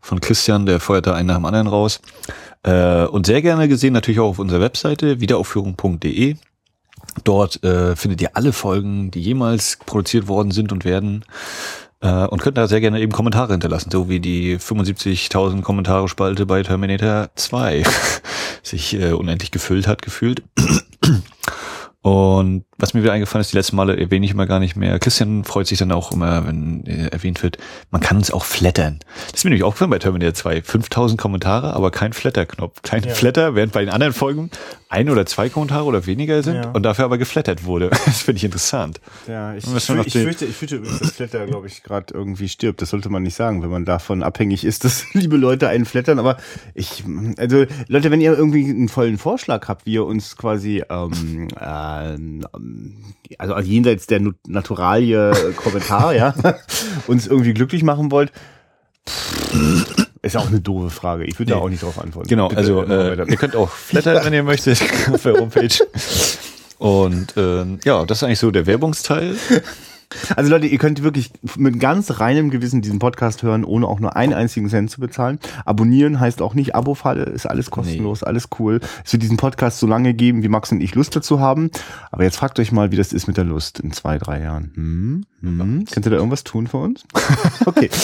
von 0.03 0.21
Christian, 0.21 0.67
der 0.67 0.79
feuert 0.79 1.07
da 1.07 1.15
einen 1.15 1.29
nach 1.29 1.37
dem 1.37 1.47
anderen 1.47 1.69
raus. 1.69 2.03
Äh, 2.65 3.05
und 3.05 3.25
sehr 3.25 3.41
gerne 3.41 3.69
gesehen 3.69 3.95
natürlich 3.95 4.21
auch 4.21 4.29
auf 4.29 4.39
unserer 4.39 4.61
Webseite 4.61 5.21
wiederaufführung.de. 5.21 6.37
Dort 7.25 7.63
äh, 7.65 7.97
findet 7.97 8.21
ihr 8.23 8.31
alle 8.35 8.53
Folgen, 8.53 9.11
die 9.11 9.21
jemals 9.21 9.79
produziert 9.87 10.29
worden 10.29 10.51
sind 10.51 10.73
und 10.73 10.85
werden. 10.85 11.25
Äh, 12.01 12.27
und 12.27 12.41
könnt 12.43 12.57
da 12.57 12.67
sehr 12.67 12.81
gerne 12.81 13.01
eben 13.01 13.13
Kommentare 13.13 13.53
hinterlassen, 13.53 13.91
so 13.91 14.09
wie 14.09 14.21
die 14.21 14.59
75.000 14.59 15.63
Kommentare 15.63 16.09
Spalte 16.09 16.47
bei 16.47 16.63
Terminator 16.63 17.31
2 17.35 17.85
sich 18.63 18.95
äh, 18.95 19.13
unendlich 19.13 19.51
gefüllt 19.51 19.87
hat, 19.87 20.03
gefühlt. 20.03 20.43
Und 22.03 22.65
was 22.81 22.95
mir 22.95 23.03
wieder 23.03 23.13
eingefallen 23.13 23.41
ist, 23.41 23.53
die 23.53 23.57
letzten 23.57 23.77
Male 23.77 23.99
erwähne 23.99 24.25
ich 24.25 24.33
immer 24.33 24.47
gar 24.47 24.61
nicht 24.61 24.77
mehr. 24.77 24.99
Christian 24.99 25.45
freut 25.45 25.67
sich 25.67 25.79
dann 25.79 25.93
auch 25.93 26.13
immer, 26.13 26.47
wenn 26.47 26.85
äh, 26.87 27.09
erwähnt 27.09 27.43
wird, 27.43 27.59
man 27.91 28.01
kann 28.01 28.17
uns 28.17 28.31
auch 28.31 28.45
flattern. 28.45 29.01
Das 29.31 29.41
ist 29.41 29.45
mir 29.45 29.51
nämlich 29.51 29.65
auch 29.65 29.75
bei 29.75 29.99
Terminator 29.99 30.35
2. 30.35 30.63
5000 30.63 31.21
Kommentare, 31.21 31.75
aber 31.75 31.91
kein 31.91 32.13
Flatter-Knopf. 32.13 32.83
Kein 32.83 33.03
ja. 33.03 33.15
Flatter, 33.15 33.55
während 33.55 33.73
bei 33.73 33.81
den 33.81 33.91
anderen 33.91 34.13
Folgen 34.13 34.51
ein 34.91 35.09
oder 35.09 35.25
zwei 35.25 35.49
Kommentare 35.49 35.85
oder 35.85 36.05
weniger 36.07 36.43
sind 36.43 36.57
ja. 36.57 36.71
und 36.73 36.83
dafür 36.83 37.05
aber 37.05 37.17
geflattert 37.17 37.65
wurde. 37.65 37.91
Das 38.11 38.23
finde 38.23 38.39
ich 38.39 38.45
interessant. 38.45 39.01
Ja, 39.29 39.55
ich, 39.55 39.65
ich, 39.65 39.89
ich, 40.07 40.13
fürchte, 40.13 40.45
ich 40.45 40.57
fürchte 40.57 40.77
übrigens, 40.77 40.99
dass 40.99 41.13
Flatter, 41.13 41.47
glaube 41.47 41.69
ich, 41.69 41.85
gerade 41.85 42.13
irgendwie 42.13 42.49
stirbt. 42.49 42.83
Das 42.83 42.91
sollte 42.91 43.09
man 43.09 43.23
nicht 43.23 43.37
sagen, 43.37 43.63
wenn 43.63 43.71
man 43.71 43.85
davon 43.85 44.25
abhängig 44.25 44.65
ist, 44.65 44.85
dass 44.85 45.05
liebe 45.15 45.37
Leute 45.37 45.69
einen 45.69 45.85
flattern. 45.85 46.19
Aber 46.19 46.39
ich, 46.75 47.05
also 47.39 47.67
Leute, 47.87 48.11
wenn 48.11 48.21
ihr 48.21 48.37
irgendwie 48.37 48.69
einen 48.69 48.89
vollen 48.89 49.17
Vorschlag 49.17 49.69
habt, 49.69 49.87
wie 49.87 49.93
ihr 49.93 50.05
uns 50.05 50.37
quasi 50.37 50.83
ähm, 50.91 51.49
äh, 51.57 52.17
also 53.39 53.59
jenseits 53.59 54.07
der 54.07 54.21
Naturalie 54.47 55.33
Kommentar, 55.57 56.15
ja, 56.15 56.35
uns 57.07 57.27
irgendwie 57.27 57.55
glücklich 57.55 57.83
machen 57.83 58.11
wollt, 58.11 58.33
ist 60.23 60.37
auch 60.37 60.49
eine 60.49 60.61
doofe 60.61 60.91
Frage. 60.91 61.25
Ich 61.25 61.39
würde 61.39 61.53
nee. 61.53 61.59
da 61.59 61.65
auch 61.65 61.69
nicht 61.69 61.83
drauf 61.83 61.99
antworten. 61.99 62.29
Genau, 62.29 62.49
Bitte 62.49 62.61
also 62.61 62.83
äh, 62.83 63.17
ihr 63.17 63.37
könnt 63.37 63.57
auch 63.57 63.71
flattern, 63.71 64.25
wenn 64.25 64.33
ihr 64.33 64.43
möchtet, 64.43 64.83
auf 65.13 65.23
der 65.23 65.35
Homepage. 65.35 65.75
Und 66.79 67.35
ähm, 67.37 67.79
ja, 67.85 68.05
das 68.05 68.19
ist 68.19 68.25
eigentlich 68.25 68.39
so 68.39 68.51
der 68.51 68.67
Werbungsteil. 68.67 69.37
Also 70.37 70.51
Leute, 70.51 70.67
ihr 70.67 70.79
könnt 70.79 71.03
wirklich 71.03 71.31
mit 71.57 71.79
ganz 71.79 72.21
reinem 72.21 72.51
Gewissen 72.51 72.83
diesen 72.83 72.99
Podcast 72.99 73.43
hören, 73.43 73.65
ohne 73.65 73.87
auch 73.87 74.01
nur 74.01 74.17
einen 74.17 74.33
einzigen 74.33 74.69
Cent 74.69 74.91
zu 74.91 75.01
bezahlen. 75.01 75.39
Abonnieren 75.65 76.19
heißt 76.19 76.43
auch 76.43 76.55
nicht 76.55 76.75
Abo-Falle, 76.75 77.25
ist 77.25 77.47
alles 77.47 77.71
kostenlos, 77.71 78.23
nee. 78.23 78.27
alles 78.27 78.49
cool. 78.59 78.81
Es 79.05 79.13
wird 79.13 79.23
diesen 79.23 79.37
Podcast 79.37 79.79
so 79.79 79.87
lange 79.87 80.15
geben, 80.15 80.43
wie 80.43 80.49
Max 80.49 80.73
und 80.73 80.81
ich 80.81 80.95
Lust 80.95 81.15
dazu 81.15 81.41
haben. 81.41 81.71
Aber 82.11 82.25
jetzt 82.25 82.37
fragt 82.37 82.59
euch 82.59 82.73
mal, 82.73 82.91
wie 82.91 82.97
das 82.97 83.13
ist 83.13 83.29
mit 83.29 83.37
der 83.37 83.45
Lust 83.45 83.81
in 83.81 83.93
zwei, 83.93 84.19
drei 84.19 84.41
Jahren. 84.41 84.73
Hm? 84.75 85.27
Hm? 85.43 85.85
Könnt 85.91 86.07
ihr 86.07 86.11
da 86.11 86.17
irgendwas 86.17 86.45
tun 86.45 86.67
für 86.67 86.79
uns? 86.79 87.05
Okay. 87.67 87.91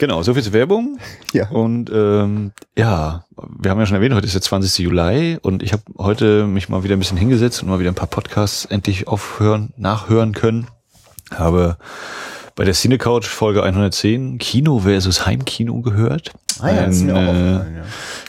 genau, 0.00 0.22
so 0.22 0.34
viel 0.34 0.42
zur 0.42 0.52
Werbung. 0.52 0.98
Ja. 1.32 1.48
Und 1.50 1.90
ähm, 1.94 2.50
ja, 2.76 3.24
wir 3.36 3.70
haben 3.70 3.78
ja 3.78 3.86
schon 3.86 3.94
erwähnt, 3.94 4.16
heute 4.16 4.26
ist 4.26 4.34
der 4.34 4.42
20. 4.42 4.78
Juli 4.78 5.38
und 5.40 5.62
ich 5.62 5.72
habe 5.72 5.84
heute 5.96 6.44
mich 6.44 6.68
mal 6.68 6.82
wieder 6.82 6.96
ein 6.96 6.98
bisschen 6.98 7.16
hingesetzt 7.16 7.62
und 7.62 7.68
mal 7.68 7.78
wieder 7.78 7.92
ein 7.92 7.94
paar 7.94 8.08
Podcasts 8.08 8.64
endlich 8.64 9.06
aufhören, 9.06 9.72
nachhören 9.76 10.32
können. 10.32 10.66
Habe 11.32 11.76
bei 12.56 12.64
der 12.64 12.74
Cine 12.74 12.98
Couch 12.98 13.26
Folge 13.26 13.62
110 13.62 14.38
Kino 14.38 14.80
versus 14.80 15.24
Heimkino 15.24 15.82
gehört. 15.82 16.32
Ah 16.58 16.70
ja, 16.70 16.80
ein, 16.82 16.90
ist 16.90 17.02
mir 17.02 17.14
auch 17.14 17.32
äh, 17.32 17.52
ja. 17.52 17.84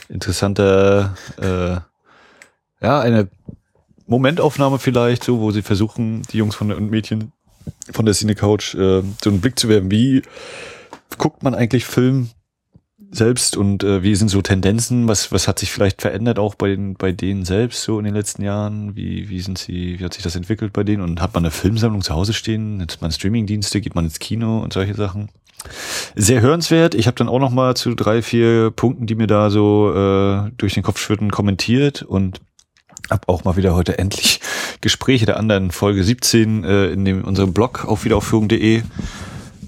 interessanter, 0.08 1.16
äh, 1.40 2.84
ja, 2.86 3.00
eine 3.00 3.28
Momentaufnahme 4.06 4.78
vielleicht, 4.78 5.24
so, 5.24 5.40
wo 5.40 5.50
sie 5.50 5.62
versuchen, 5.62 6.22
die 6.30 6.38
Jungs 6.38 6.54
von 6.54 6.68
der, 6.68 6.76
und 6.76 6.88
Mädchen 6.88 7.32
von 7.90 8.04
der 8.04 8.14
Cine 8.14 8.36
Couch 8.36 8.74
äh, 8.74 9.02
so 9.22 9.30
einen 9.30 9.40
Blick 9.40 9.58
zu 9.58 9.68
werfen, 9.68 9.90
wie 9.90 10.22
guckt 11.18 11.42
man 11.42 11.54
eigentlich 11.54 11.84
Film 11.84 12.30
selbst 13.12 13.56
und 13.56 13.84
äh, 13.84 14.02
wie 14.02 14.14
sind 14.14 14.28
so 14.28 14.40
Tendenzen, 14.40 15.06
was 15.06 15.32
was 15.32 15.46
hat 15.46 15.58
sich 15.58 15.70
vielleicht 15.70 16.00
verändert 16.00 16.38
auch 16.38 16.54
bei 16.54 16.68
den 16.68 16.94
bei 16.94 17.12
denen 17.12 17.44
selbst 17.44 17.82
so 17.82 17.98
in 17.98 18.06
den 18.06 18.14
letzten 18.14 18.42
Jahren, 18.42 18.96
wie 18.96 19.28
wie 19.28 19.40
sind 19.40 19.58
sie, 19.58 19.98
wie 19.98 20.04
hat 20.04 20.14
sich 20.14 20.22
das 20.22 20.34
entwickelt 20.34 20.72
bei 20.72 20.82
denen? 20.82 21.02
Und 21.02 21.20
hat 21.20 21.34
man 21.34 21.44
eine 21.44 21.50
Filmsammlung 21.50 22.00
zu 22.02 22.14
Hause 22.14 22.32
stehen, 22.32 22.78
nutzt 22.78 23.02
man 23.02 23.12
Streamingdienste, 23.12 23.80
geht 23.80 23.94
man 23.94 24.06
ins 24.06 24.18
Kino 24.18 24.60
und 24.60 24.72
solche 24.72 24.94
Sachen. 24.94 25.28
Sehr 26.16 26.40
hörenswert. 26.40 26.94
Ich 26.94 27.06
habe 27.06 27.14
dann 27.16 27.28
auch 27.28 27.38
noch 27.38 27.50
mal 27.50 27.76
zu 27.76 27.94
drei 27.94 28.22
vier 28.22 28.70
Punkten, 28.70 29.06
die 29.06 29.14
mir 29.14 29.26
da 29.26 29.50
so 29.50 29.92
äh, 29.94 30.50
durch 30.56 30.74
den 30.74 30.82
Kopf 30.82 30.98
schwirrten, 30.98 31.30
kommentiert 31.30 32.02
und 32.02 32.40
hab 33.10 33.28
auch 33.28 33.44
mal 33.44 33.56
wieder 33.56 33.74
heute 33.74 33.98
endlich 33.98 34.40
Gespräche 34.80 35.26
der 35.26 35.36
anderen 35.36 35.70
Folge 35.70 36.02
17 36.02 36.64
äh, 36.64 36.86
in 36.86 37.04
dem 37.04 37.24
unserem 37.24 37.52
Blog 37.52 37.84
auf 37.84 38.04
wiederaufführung.de 38.04 38.82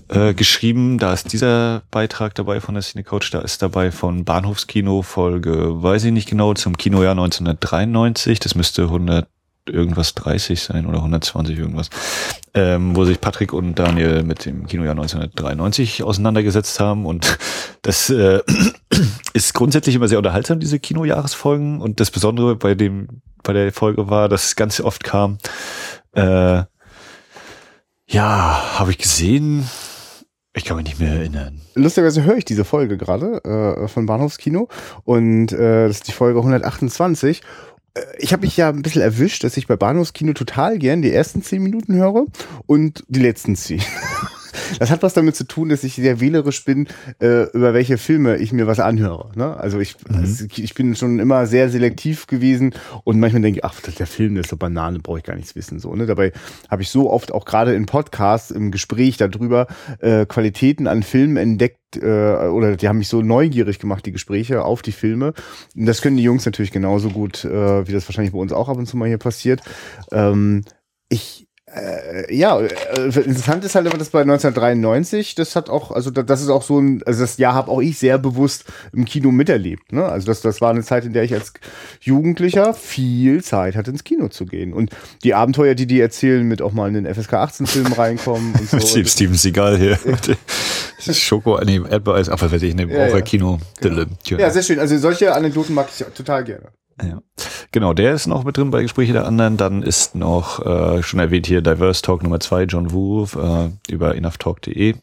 äh, 0.09 0.35
geschrieben. 0.35 0.99
Da 0.99 1.13
ist 1.13 1.33
dieser 1.33 1.83
Beitrag 1.91 2.35
dabei 2.35 2.61
von 2.61 2.75
der 2.75 2.83
Cine 2.83 3.05
Coach, 3.05 3.31
da 3.31 3.41
ist 3.41 3.63
dabei 3.63 3.91
von 3.91 4.25
Bahnhofskino 4.25 5.03
Folge, 5.03 5.83
weiß 5.83 6.05
ich 6.05 6.13
nicht 6.13 6.29
genau, 6.29 6.55
zum 6.55 6.77
Kinojahr 6.77 7.13
1993. 7.13 8.41
Das 8.41 8.55
müsste 8.55 8.83
100 8.85 9.27
irgendwas 9.67 10.15
30 10.15 10.61
sein 10.61 10.87
oder 10.87 10.99
120 10.99 11.59
irgendwas, 11.59 11.89
ähm, 12.53 12.95
wo 12.95 13.05
sich 13.05 13.21
Patrick 13.21 13.53
und 13.53 13.79
Daniel 13.79 14.23
mit 14.23 14.45
dem 14.45 14.67
Kinojahr 14.67 14.93
1993 14.93 16.03
auseinandergesetzt 16.03 16.81
haben 16.81 17.07
und 17.07 17.39
das 17.83 18.11
äh, 18.11 18.41
ist 19.33 19.55
grundsätzlich 19.55 19.95
immer 19.95 20.09
sehr 20.09 20.19
unterhaltsam, 20.19 20.61
diese 20.61 20.79
Kinojahresfolgen 20.79 21.81
und 21.81 22.01
das 22.01 22.11
Besondere 22.11 22.57
bei 22.57 22.75
dem 22.75 23.23
bei 23.43 23.53
der 23.53 23.73
Folge 23.73 24.09
war, 24.09 24.29
dass 24.29 24.57
ganz 24.57 24.81
oft 24.81 25.05
kam, 25.05 25.39
äh, 26.13 26.63
ja, 28.07 28.79
habe 28.79 28.91
ich 28.91 28.99
gesehen, 28.99 29.69
ich 30.57 30.65
kann 30.65 30.77
mich 30.77 30.87
nicht 30.87 31.01
mehr 31.01 31.13
erinnern. 31.13 31.61
Lustigerweise 31.75 32.25
höre 32.25 32.37
ich 32.37 32.45
diese 32.45 32.65
Folge 32.65 32.97
gerade 32.97 33.45
äh, 33.45 33.89
von 33.89 34.07
Bahnhofskino 34.07 34.69
und 35.05 35.53
äh, 35.53 35.89
das 35.89 35.97
ist 35.97 36.09
die 36.09 36.13
Folge 36.13 36.39
128 36.39 37.43
äh, 37.95 38.01
ich 38.19 38.33
habe 38.33 38.43
mich 38.43 38.57
ja 38.57 38.69
ein 38.69 38.83
bisschen 38.83 39.03
erwischt, 39.03 39.45
dass 39.45 39.57
ich 39.57 39.67
bei 39.67 39.77
Bahnhofskino 39.77 40.33
total 40.33 40.79
gern 40.79 41.03
die 41.03 41.13
ersten 41.13 41.43
zehn 41.43 41.63
Minuten 41.63 41.95
höre 41.95 42.27
und 42.67 43.05
die 43.09 43.21
letzten 43.21 43.57
zehn. 43.57 43.83
Das 44.79 44.91
hat 44.91 45.03
was 45.03 45.15
damit 45.15 45.37
zu 45.37 45.45
tun, 45.45 45.69
dass 45.69 45.85
ich 45.85 45.95
sehr 45.95 46.21
wählerisch 46.21 46.65
bin, 46.65 46.89
äh, 47.21 47.45
über 47.51 47.75
welche 47.75 47.99
Filme 47.99 48.37
ich 48.37 48.53
mir 48.53 48.67
was 48.67 48.81
anhöre. 48.81 49.31
Ne? 49.35 49.57
Also 49.57 49.81
ich, 49.81 49.97
mhm. 50.09 50.17
also 50.17 50.45
ich 50.57 50.75
bin 50.75 50.95
schon 50.95 51.19
immer 51.19 51.47
sehr 51.47 51.69
selektiv 51.69 52.27
gewesen 52.27 52.75
und 53.05 53.21
manchmal 53.21 53.43
denke 53.43 53.59
ich, 53.59 53.65
ach, 53.65 53.81
der 53.81 54.07
Film 54.07 54.35
der 54.35 54.45
ist 54.45 54.51
so 54.51 54.57
Banane, 54.57 54.99
brauche 54.99 55.19
ich 55.19 55.25
gar 55.25 55.37
nichts 55.37 55.55
wissen. 55.55 55.79
So, 55.79 55.95
ne? 55.95 56.07
Dabei 56.07 56.33
habe 56.69 56.83
ich 56.83 56.89
so 56.89 57.11
oft 57.11 57.33
auch 57.33 57.45
gerade 57.45 57.75
in 57.75 57.87
Podcasts, 57.87 58.51
im 58.51 58.71
Gespräch 58.71 59.17
darüber, 59.17 59.67
äh, 60.01 60.27
Qualitäten 60.27 60.87
an 60.87 61.03
Filmen 61.03 61.37
entdeckt, 61.37 61.79
äh, 61.97 62.49
oder 62.49 62.77
die 62.77 62.89
haben 62.89 62.99
mich 62.99 63.09
so 63.09 63.23
neugierig 63.23 63.79
gemacht, 63.79 64.05
die 64.07 64.13
Gespräche 64.13 64.65
auf 64.65 64.83
die 64.83 64.93
Filme. 64.93 65.35
Und 65.77 65.87
das 65.87 66.03
können 66.03 66.17
die 66.17 66.23
Jungs 66.23 66.45
natürlich 66.47 66.73
genauso 66.73 67.11
gut, 67.11 67.45
äh, 67.45 67.87
wie 67.87 67.93
das 67.93 68.09
wahrscheinlich 68.09 68.33
bei 68.33 68.39
uns 68.39 68.53
auch 68.53 68.69
ab 68.69 68.77
und 68.77 68.87
zu 68.87 68.97
mal 68.97 69.09
hier 69.09 69.19
passiert. 69.19 69.63
Ähm, 70.11 70.65
ich 71.09 71.47
äh, 71.75 72.35
ja, 72.35 72.61
äh, 72.61 72.69
interessant 73.05 73.65
ist 73.65 73.75
halt 73.75 73.87
immer, 73.87 73.99
dass 73.99 74.11
bei 74.11 74.21
1993, 74.21 75.35
das 75.35 75.57
hat 75.57 75.69
auch, 75.69 75.91
also 75.91 76.11
das 76.11 76.41
ist 76.41 76.49
auch 76.49 76.63
so 76.63 76.79
ein, 76.79 77.03
also 77.05 77.21
das 77.21 77.37
Jahr 77.37 77.55
habe 77.55 77.71
auch 77.71 77.81
ich 77.81 77.99
sehr 77.99 78.19
bewusst 78.19 78.65
im 78.93 79.05
Kino 79.05 79.31
miterlebt. 79.31 79.93
Ne? 79.93 80.05
Also 80.05 80.27
das, 80.27 80.41
das 80.41 80.61
war 80.61 80.71
eine 80.71 80.83
Zeit, 80.83 81.05
in 81.05 81.13
der 81.13 81.25
ich 81.25 81.35
als 81.35 81.53
Jugendlicher 82.01 82.75
viel 82.75 83.43
Zeit 83.43 83.77
hatte, 83.77 83.91
ins 83.91 84.05
Kino 84.05 84.29
zu 84.29 84.47
gehen. 84.47 84.73
Und 84.73 84.91
die 85.23 85.35
Abenteuer, 85.35 85.75
die 85.75 85.87
die 85.87 86.01
erzählen, 86.01 86.47
mit 86.47 86.63
auch 86.63 86.73
mal 86.73 86.89
in 86.95 87.05
den 87.05 87.13
FSK 87.13 87.35
18 87.35 87.67
Film 87.67 87.93
reinkommen 87.93 88.55
und 88.55 88.69
so. 88.69 88.79
Steve, 88.87 89.09
Steven 89.09 89.35
Seagal 89.35 89.79
hier. 89.79 89.99
Schoko, 91.13 91.61
nee, 91.65 91.81
Erdbeereis, 91.89 92.31
was 92.31 92.53
weiß 92.53 92.63
ich, 92.63 92.77
dem 92.77 92.89
ja, 92.91 93.09
ja. 93.09 93.21
Kino. 93.21 93.59
Genau. 93.81 94.05
Ja, 94.27 94.51
sehr 94.51 94.63
schön. 94.63 94.79
Also 94.79 94.97
solche 94.99 95.35
Anekdoten 95.35 95.75
mag 95.75 95.89
ich 95.93 96.05
total 96.15 96.45
gerne. 96.45 96.69
Ja. 97.03 97.23
Genau, 97.73 97.93
der 97.93 98.15
ist 98.15 98.27
noch 98.27 98.45
mit 98.45 98.57
drin 98.57 98.71
bei 98.71 98.83
Gespräche 98.83 99.13
der 99.13 99.27
anderen. 99.27 99.57
Dann 99.57 99.83
ist 99.83 100.15
noch 100.15 100.65
äh, 100.65 101.03
schon 101.03 101.21
erwähnt 101.21 101.47
hier 101.47 101.61
Diverse 101.61 102.03
Talk 102.03 102.23
Nummer 102.23 102.41
zwei, 102.41 102.65
John 102.65 102.93
Wu 102.93 103.25
äh, 103.25 103.71
über 103.93 104.15
enoughtalk.de 104.15 104.95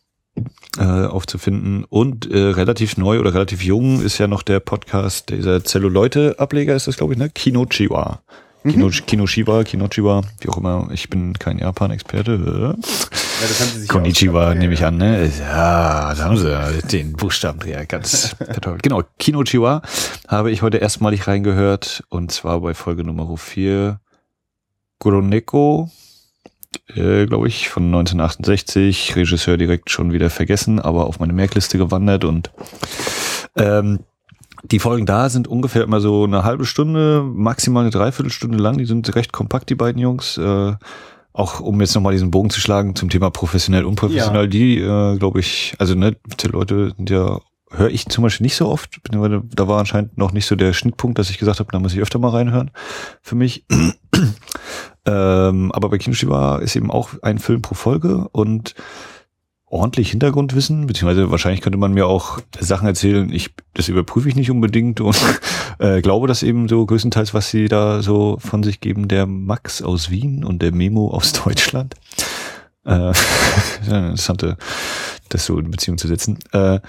äh, 0.77 0.81
aufzufinden. 0.81 1.83
Und 1.83 2.31
äh, 2.31 2.38
relativ 2.38 2.98
neu 2.98 3.19
oder 3.19 3.33
relativ 3.33 3.63
jung 3.63 4.01
ist 4.01 4.17
ja 4.17 4.27
noch 4.27 4.41
der 4.41 4.60
Podcast, 4.60 5.29
dieser 5.29 5.63
Zelluleute-Ableger 5.63 6.75
ist 6.75 6.88
das, 6.88 6.98
glaube 6.98 7.13
ich, 7.13 7.19
ne? 7.19 7.29
Kino 7.29 7.65
Chiwa. 7.65 8.21
Kino, 8.63 8.87
mhm. 8.87 8.91
Kinoshiba, 8.91 9.63
Kinochiba, 9.63 10.21
wie 10.39 10.49
auch 10.49 10.57
immer. 10.57 10.87
Ich 10.91 11.09
bin 11.09 11.33
kein 11.33 11.57
Japan-Experte. 11.57 12.31
Ja, 12.31 13.47
das 13.47 13.59
haben 13.59 13.69
sie 13.71 13.79
sich 13.79 13.89
Konnichiwa 13.89 14.53
nehme 14.53 14.75
ich 14.75 14.85
an, 14.85 14.97
ne? 14.97 15.31
Ja, 15.39 16.13
da 16.13 16.25
haben 16.25 16.37
sie 16.37 16.87
den 16.91 17.13
Buchstabendreher 17.13 17.87
ganz 17.87 18.35
toll. 18.61 18.77
Genau, 18.83 19.01
Kinochiwa 19.17 19.81
habe 20.27 20.51
ich 20.51 20.61
heute 20.61 20.77
erstmalig 20.77 21.27
reingehört 21.27 22.03
und 22.09 22.31
zwar 22.31 22.61
bei 22.61 22.75
Folge 22.75 23.03
Nummer 23.03 23.35
4 23.35 23.99
Groneko, 24.99 25.89
äh, 26.95 27.25
glaube 27.25 27.47
ich, 27.47 27.67
von 27.67 27.85
1968. 27.85 29.15
Regisseur 29.15 29.57
direkt 29.57 29.89
schon 29.89 30.13
wieder 30.13 30.29
vergessen, 30.29 30.79
aber 30.79 31.07
auf 31.07 31.19
meine 31.19 31.33
Merkliste 31.33 31.79
gewandert 31.79 32.25
und 32.25 32.51
ähm, 33.55 34.01
die 34.63 34.79
Folgen 34.79 35.05
da 35.05 35.29
sind 35.29 35.47
ungefähr 35.47 35.83
immer 35.83 36.01
so 36.01 36.23
eine 36.23 36.43
halbe 36.43 36.65
Stunde, 36.65 37.23
maximal 37.23 37.81
eine 37.81 37.91
Dreiviertelstunde 37.91 38.57
lang. 38.57 38.77
Die 38.77 38.85
sind 38.85 39.15
recht 39.15 39.31
kompakt, 39.31 39.69
die 39.69 39.75
beiden 39.75 40.01
Jungs. 40.01 40.37
Äh, 40.37 40.73
auch 41.33 41.59
um 41.61 41.79
jetzt 41.79 41.95
nochmal 41.95 42.13
diesen 42.13 42.31
Bogen 42.31 42.49
zu 42.49 42.59
schlagen 42.59 42.95
zum 42.95 43.09
Thema 43.09 43.29
professionell, 43.29 43.85
unprofessionell, 43.85 44.43
ja. 44.43 44.47
die, 44.47 44.77
äh, 44.79 45.17
glaube 45.17 45.39
ich, 45.39 45.75
also 45.79 45.95
ne, 45.95 46.17
die 46.41 46.47
Leute 46.47 46.93
sind 46.97 47.09
ja, 47.09 47.39
höre 47.69 47.89
ich 47.89 48.07
zum 48.07 48.23
Beispiel 48.23 48.43
nicht 48.43 48.57
so 48.57 48.67
oft. 48.67 48.99
Da 49.09 49.67
war 49.67 49.79
anscheinend 49.79 50.17
noch 50.17 50.33
nicht 50.33 50.45
so 50.45 50.55
der 50.55 50.73
Schnittpunkt, 50.73 51.17
dass 51.17 51.29
ich 51.29 51.37
gesagt 51.37 51.59
habe, 51.59 51.71
da 51.71 51.79
muss 51.79 51.93
ich 51.93 52.01
öfter 52.01 52.19
mal 52.19 52.31
reinhören 52.31 52.71
für 53.21 53.35
mich. 53.35 53.65
ähm, 55.05 55.71
aber 55.71 55.89
bei 55.89 55.97
Kinoshiba 55.97 56.57
ist 56.57 56.75
eben 56.75 56.91
auch 56.91 57.11
ein 57.21 57.39
Film 57.39 57.61
pro 57.61 57.75
Folge 57.75 58.27
und 58.33 58.75
ordentlich 59.71 60.11
Hintergrundwissen, 60.11 60.85
beziehungsweise 60.85 61.31
wahrscheinlich 61.31 61.61
könnte 61.61 61.77
man 61.79 61.93
mir 61.93 62.05
auch 62.05 62.39
Sachen 62.59 62.87
erzählen, 62.87 63.31
ich, 63.31 63.51
das 63.73 63.87
überprüfe 63.87 64.27
ich 64.27 64.35
nicht 64.35 64.51
unbedingt 64.51 64.99
und 64.99 65.17
äh, 65.79 66.01
glaube 66.01 66.27
das 66.27 66.43
eben 66.43 66.67
so 66.67 66.85
größtenteils, 66.85 67.33
was 67.33 67.49
sie 67.49 67.69
da 67.69 68.01
so 68.01 68.37
von 68.39 68.63
sich 68.63 68.81
geben, 68.81 69.07
der 69.07 69.25
Max 69.25 69.81
aus 69.81 70.09
Wien 70.09 70.43
und 70.43 70.61
der 70.61 70.73
Memo 70.73 71.09
aus 71.09 71.31
Deutschland. 71.45 71.95
Äh, 72.85 73.13
interessante, 73.85 74.57
das 75.29 75.45
so 75.45 75.57
in 75.57 75.71
Beziehung 75.71 75.97
zu 75.97 76.07
setzen. 76.07 76.39
Äh, 76.51 76.79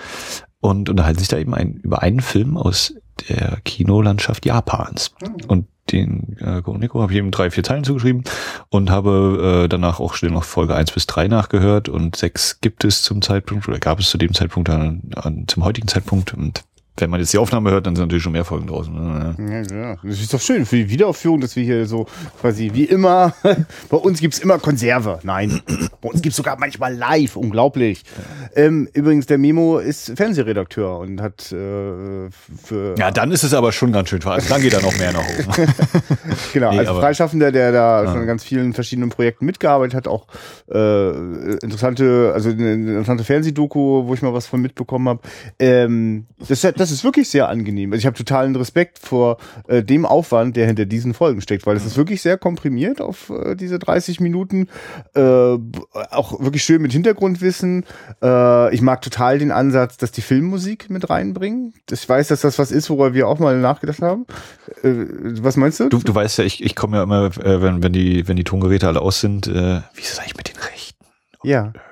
und 0.60 0.88
unterhalten 0.88 1.18
sich 1.18 1.28
da 1.28 1.38
eben 1.38 1.54
ein, 1.54 1.74
über 1.82 2.02
einen 2.02 2.20
Film 2.20 2.56
aus 2.56 2.94
der 3.28 3.58
Kinolandschaft 3.64 4.46
Japans. 4.46 5.12
Mhm. 5.20 5.44
Und 5.46 5.66
den 5.92 6.36
äh, 6.40 6.62
Nico 6.78 7.00
habe 7.02 7.12
ich 7.12 7.18
eben 7.18 7.30
drei, 7.30 7.50
vier 7.50 7.62
Teilen 7.62 7.84
zugeschrieben 7.84 8.24
und 8.70 8.90
habe 8.90 9.64
äh, 9.64 9.68
danach 9.68 10.00
auch 10.00 10.14
schnell 10.14 10.32
noch 10.32 10.44
Folge 10.44 10.74
eins 10.74 10.90
bis 10.90 11.06
drei 11.06 11.28
nachgehört 11.28 11.88
und 11.88 12.16
sechs 12.16 12.60
gibt 12.60 12.84
es 12.84 13.02
zum 13.02 13.22
Zeitpunkt 13.22 13.68
oder 13.68 13.78
gab 13.78 13.98
es 14.00 14.10
zu 14.10 14.18
dem 14.18 14.34
Zeitpunkt 14.34 14.70
an, 14.70 15.02
an 15.14 15.44
zum 15.46 15.64
heutigen 15.64 15.88
Zeitpunkt 15.88 16.34
und 16.34 16.64
wenn 16.96 17.10
man 17.10 17.20
jetzt 17.20 17.32
die 17.32 17.38
Aufnahme 17.38 17.70
hört, 17.70 17.86
dann 17.86 17.96
sind 17.96 18.04
natürlich 18.04 18.22
schon 18.22 18.32
mehr 18.32 18.44
Folgen 18.44 18.66
draußen. 18.66 18.92
Ne? 18.94 19.34
Ja, 19.38 19.76
ja. 19.76 19.96
Das 20.02 20.20
ist 20.20 20.32
doch 20.32 20.40
schön 20.40 20.66
für 20.66 20.76
die 20.76 20.90
Wiederaufführung, 20.90 21.40
dass 21.40 21.56
wir 21.56 21.64
hier 21.64 21.86
so 21.86 22.06
quasi 22.40 22.70
wie 22.74 22.84
immer, 22.84 23.34
bei 23.90 23.96
uns 23.96 24.20
gibt's 24.20 24.38
immer 24.38 24.58
Konserve. 24.58 25.18
Nein, 25.22 25.62
bei 26.00 26.08
uns 26.08 26.22
gibt's 26.22 26.36
sogar 26.36 26.58
manchmal 26.58 26.94
live. 26.94 27.36
Unglaublich. 27.36 28.04
Ähm, 28.54 28.88
übrigens, 28.92 29.26
der 29.26 29.38
Memo 29.38 29.78
ist 29.78 30.12
Fernsehredakteur 30.16 30.98
und 30.98 31.20
hat 31.20 31.50
äh, 31.50 32.28
für. 32.62 32.94
Ja, 32.98 33.10
dann 33.10 33.32
ist 33.32 33.42
es 33.42 33.54
aber 33.54 33.72
schon 33.72 33.92
ganz 33.92 34.10
schön. 34.10 34.20
Dann 34.20 34.60
geht 34.60 34.72
er 34.74 34.82
noch 34.82 34.96
mehr 34.98 35.12
nach 35.12 35.24
oben. 35.24 35.72
genau, 36.52 36.72
Nee, 36.72 36.78
als 36.78 36.88
Freischaffender, 36.88 37.52
der 37.52 37.72
da 37.72 38.06
schon 38.06 38.20
an 38.20 38.26
ganz 38.26 38.44
vielen 38.44 38.72
verschiedenen 38.74 39.10
Projekten 39.10 39.46
mitgearbeitet 39.46 39.94
hat, 39.94 40.08
auch 40.08 40.26
äh, 40.70 41.54
interessante, 41.56 42.32
also 42.34 42.50
eine 42.50 42.74
interessante 42.74 43.24
Fernsehdoku, 43.24 44.06
wo 44.06 44.14
ich 44.14 44.22
mal 44.22 44.34
was 44.34 44.46
von 44.46 44.60
mitbekommen 44.60 45.08
habe. 45.08 45.20
Ähm, 45.58 46.26
das, 46.48 46.60
das 46.60 46.91
ist 46.92 47.04
wirklich 47.04 47.28
sehr 47.28 47.48
angenehm. 47.48 47.92
Also 47.92 48.00
ich 48.00 48.06
habe 48.06 48.16
totalen 48.16 48.54
Respekt 48.56 48.98
vor 48.98 49.38
äh, 49.68 49.82
dem 49.82 50.06
Aufwand, 50.06 50.56
der 50.56 50.66
hinter 50.66 50.84
diesen 50.84 51.14
Folgen 51.14 51.40
steckt, 51.40 51.66
weil 51.66 51.76
es 51.76 51.84
ist 51.84 51.96
wirklich 51.96 52.22
sehr 52.22 52.38
komprimiert 52.38 53.00
auf 53.00 53.30
äh, 53.30 53.54
diese 53.56 53.78
30 53.78 54.20
Minuten. 54.20 54.68
Äh, 55.14 55.20
auch 55.20 56.40
wirklich 56.40 56.62
schön 56.62 56.82
mit 56.82 56.92
Hintergrundwissen. 56.92 57.84
Äh, 58.22 58.74
ich 58.74 58.82
mag 58.82 59.02
total 59.02 59.38
den 59.38 59.50
Ansatz, 59.50 59.96
dass 59.96 60.12
die 60.12 60.22
Filmmusik 60.22 60.90
mit 60.90 61.10
reinbringen. 61.10 61.74
Ich 61.90 62.08
weiß, 62.08 62.28
dass 62.28 62.42
das 62.42 62.58
was 62.58 62.70
ist, 62.70 62.90
worüber 62.90 63.14
wir 63.14 63.28
auch 63.28 63.38
mal 63.38 63.58
nachgedacht 63.58 64.02
haben. 64.02 64.26
Äh, 64.82 65.06
was 65.40 65.56
meinst 65.56 65.80
du? 65.80 65.88
Du, 65.88 65.98
du 65.98 66.14
weißt 66.14 66.38
ja, 66.38 66.44
ich, 66.44 66.62
ich 66.62 66.76
komme 66.76 66.98
ja 66.98 67.02
immer, 67.02 67.26
äh, 67.38 67.62
wenn, 67.62 67.82
wenn, 67.82 67.92
die, 67.92 68.28
wenn 68.28 68.36
die 68.36 68.44
Tongeräte 68.44 68.86
alle 68.86 69.00
aus 69.00 69.20
sind, 69.20 69.46
äh, 69.46 69.80
wie 69.94 70.00
ist 70.00 70.12
es 70.12 70.18
eigentlich 70.18 70.36
mit 70.36 70.48
den 70.48 70.56
Rechten? 70.56 71.04
Ja. 71.42 71.52
Ja, 71.52 71.68
äh, 71.68 71.91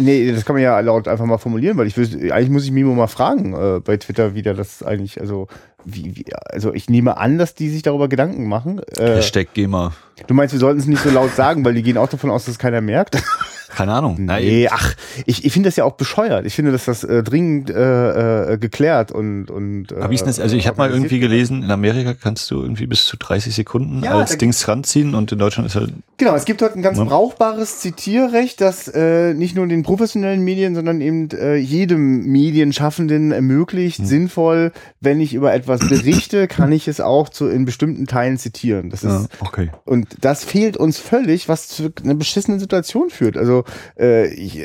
nee, 0.00 0.30
das 0.30 0.44
kann 0.44 0.54
man 0.54 0.62
ja 0.62 0.78
laut 0.80 1.08
einfach 1.08 1.24
mal 1.24 1.38
formulieren, 1.38 1.76
weil 1.76 1.86
ich 1.86 1.96
will, 1.96 2.32
eigentlich 2.32 2.50
muss 2.50 2.64
ich 2.64 2.70
Mimo 2.70 2.94
mal 2.94 3.08
fragen 3.08 3.52
äh, 3.52 3.80
bei 3.80 3.96
Twitter, 3.96 4.34
wie 4.34 4.42
der 4.42 4.54
das 4.54 4.82
eigentlich, 4.82 5.20
also 5.20 5.48
wie, 5.84 6.16
wie, 6.16 6.24
also 6.52 6.72
ich 6.72 6.88
nehme 6.88 7.16
an, 7.16 7.38
dass 7.38 7.54
die 7.54 7.68
sich 7.68 7.82
darüber 7.82 8.08
Gedanken 8.08 8.48
machen. 8.48 8.80
Äh, 8.96 9.16
Hashtag 9.16 9.54
GEMA. 9.54 9.92
du 10.26 10.34
meinst, 10.34 10.54
wir 10.54 10.60
sollten 10.60 10.78
es 10.78 10.86
nicht 10.86 11.02
so 11.02 11.10
laut 11.10 11.34
sagen, 11.34 11.64
weil 11.64 11.74
die 11.74 11.82
gehen 11.82 11.98
auch 11.98 12.08
davon 12.08 12.30
aus, 12.30 12.44
dass 12.44 12.58
keiner 12.58 12.80
merkt. 12.80 13.20
Keine 13.68 13.92
Ahnung. 13.92 14.16
Na, 14.20 14.38
Nee, 14.38 14.68
ach, 14.70 14.94
ich, 15.26 15.44
ich 15.44 15.52
finde 15.52 15.68
das 15.68 15.76
ja 15.76 15.84
auch 15.84 15.92
bescheuert. 15.92 16.46
Ich 16.46 16.54
finde, 16.54 16.72
dass 16.72 16.86
das 16.86 17.04
äh, 17.04 17.22
dringend 17.22 17.70
äh, 17.70 18.52
äh, 18.54 18.58
geklärt 18.58 19.12
und 19.12 19.50
und. 19.50 19.92
Äh, 19.92 20.14
ist 20.14 20.20
denn 20.20 20.28
das? 20.28 20.40
Also 20.40 20.56
ich 20.56 20.66
habe 20.66 20.78
mal 20.78 20.90
irgendwie 20.90 21.18
gelesen, 21.18 21.62
in 21.62 21.70
Amerika 21.70 22.14
kannst 22.14 22.50
du 22.50 22.62
irgendwie 22.62 22.86
bis 22.86 23.04
zu 23.06 23.16
30 23.16 23.54
Sekunden 23.54 24.02
Ja, 24.02 24.18
als 24.18 24.38
Dings 24.38 24.66
ranziehen 24.66 25.14
und 25.14 25.30
in 25.32 25.38
Deutschland 25.38 25.68
ist 25.68 25.76
halt 25.76 25.92
Genau, 26.16 26.34
es 26.34 26.44
gibt 26.44 26.62
dort 26.62 26.74
ein 26.74 26.82
ganz 26.82 26.98
Ja. 26.98 27.04
brauchbares 27.04 27.78
Zitierrecht, 27.78 28.60
das 28.60 28.88
äh, 28.88 29.34
nicht 29.34 29.54
nur 29.54 29.66
den 29.68 29.82
professionellen 29.84 30.42
Medien, 30.42 30.74
sondern 30.74 31.00
eben 31.00 31.28
äh, 31.30 31.56
jedem 31.56 32.24
Medienschaffenden 32.26 33.30
ermöglicht, 33.32 34.04
sinnvoll, 34.04 34.72
wenn 35.00 35.20
ich 35.20 35.34
über 35.34 35.52
etwas 35.54 35.80
berichte, 35.88 36.48
kann 36.48 36.72
ich 36.72 36.88
es 36.88 37.00
auch 37.00 37.28
zu, 37.28 37.48
in 37.48 37.64
bestimmten 37.64 38.06
Teilen 38.06 38.38
zitieren. 38.38 38.90
Das 38.90 39.04
ist 39.04 39.28
okay. 39.40 39.70
und 39.84 40.08
das 40.20 40.44
fehlt 40.44 40.76
uns 40.76 40.98
völlig, 40.98 41.48
was 41.48 41.68
zu 41.68 41.90
einer 42.02 42.14
beschissenen 42.14 42.58
Situation 42.58 43.10
führt. 43.10 43.36
Also 43.36 43.57
äh, 43.98 44.28
ich, 44.34 44.60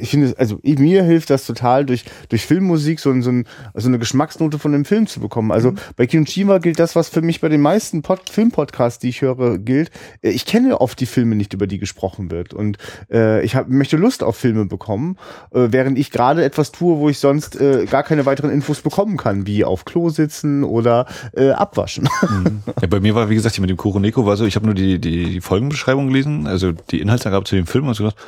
ich 0.00 0.10
finde, 0.10 0.34
also 0.38 0.58
ich, 0.62 0.78
mir 0.78 1.02
hilft 1.02 1.30
das 1.30 1.46
total 1.46 1.84
durch 1.86 2.04
durch 2.28 2.46
Filmmusik 2.46 3.00
so, 3.00 3.18
so, 3.20 3.30
ein, 3.30 3.46
so 3.74 3.88
eine 3.88 3.98
Geschmacksnote 3.98 4.58
von 4.58 4.72
dem 4.72 4.84
Film 4.84 5.06
zu 5.06 5.20
bekommen. 5.20 5.52
Also 5.52 5.74
bei 5.96 6.06
Kinoshima 6.06 6.58
gilt 6.58 6.78
das, 6.78 6.96
was 6.96 7.08
für 7.08 7.22
mich 7.22 7.40
bei 7.40 7.48
den 7.48 7.60
meisten 7.60 8.02
Pod 8.02 8.28
Filmpodcasts, 8.30 8.98
die 8.98 9.08
ich 9.08 9.22
höre, 9.22 9.58
gilt. 9.58 9.90
Äh, 10.22 10.30
Ich 10.30 10.46
kenne 10.46 10.80
oft 10.80 10.98
die 11.00 11.06
Filme 11.06 11.34
nicht, 11.34 11.52
über 11.54 11.66
die 11.66 11.78
gesprochen 11.78 12.30
wird 12.30 12.54
und 12.54 12.78
äh, 13.10 13.44
ich 13.44 13.54
hab, 13.54 13.68
möchte 13.68 13.96
Lust 13.96 14.22
auf 14.22 14.36
Filme 14.36 14.66
bekommen, 14.66 15.16
äh, 15.52 15.68
während 15.70 15.98
ich 15.98 16.10
gerade 16.10 16.44
etwas 16.44 16.72
tue, 16.72 16.98
wo 16.98 17.08
ich 17.08 17.18
sonst 17.18 17.60
äh, 17.60 17.86
gar 17.86 18.02
keine 18.02 18.26
weiteren 18.26 18.50
Infos 18.50 18.80
bekommen 18.80 19.16
kann, 19.16 19.46
wie 19.46 19.64
auf 19.64 19.84
Klo 19.84 20.08
sitzen 20.08 20.64
oder 20.64 21.06
äh, 21.36 21.50
abwaschen. 21.50 22.08
Ja, 22.80 22.88
bei 22.88 23.00
mir 23.00 23.14
war, 23.14 23.28
wie 23.28 23.34
gesagt, 23.34 23.54
hier 23.54 23.62
mit 23.62 23.70
dem 23.70 23.76
Kuroneko 23.76 24.24
war 24.26 24.36
so, 24.36 24.44
ich 24.44 24.56
habe 24.56 24.66
nur 24.66 24.74
die, 24.74 24.98
die, 24.98 25.24
die 25.24 25.40
Folgenbeschreibung 25.40 26.08
gelesen, 26.08 26.46
also 26.46 26.72
die 26.72 27.00
Inhaltsangabe 27.00 27.44
zu 27.44 27.54
dem 27.56 27.66
Film 27.66 27.86
und 27.86 27.94
so 27.94 28.04
gedacht, 28.04 28.18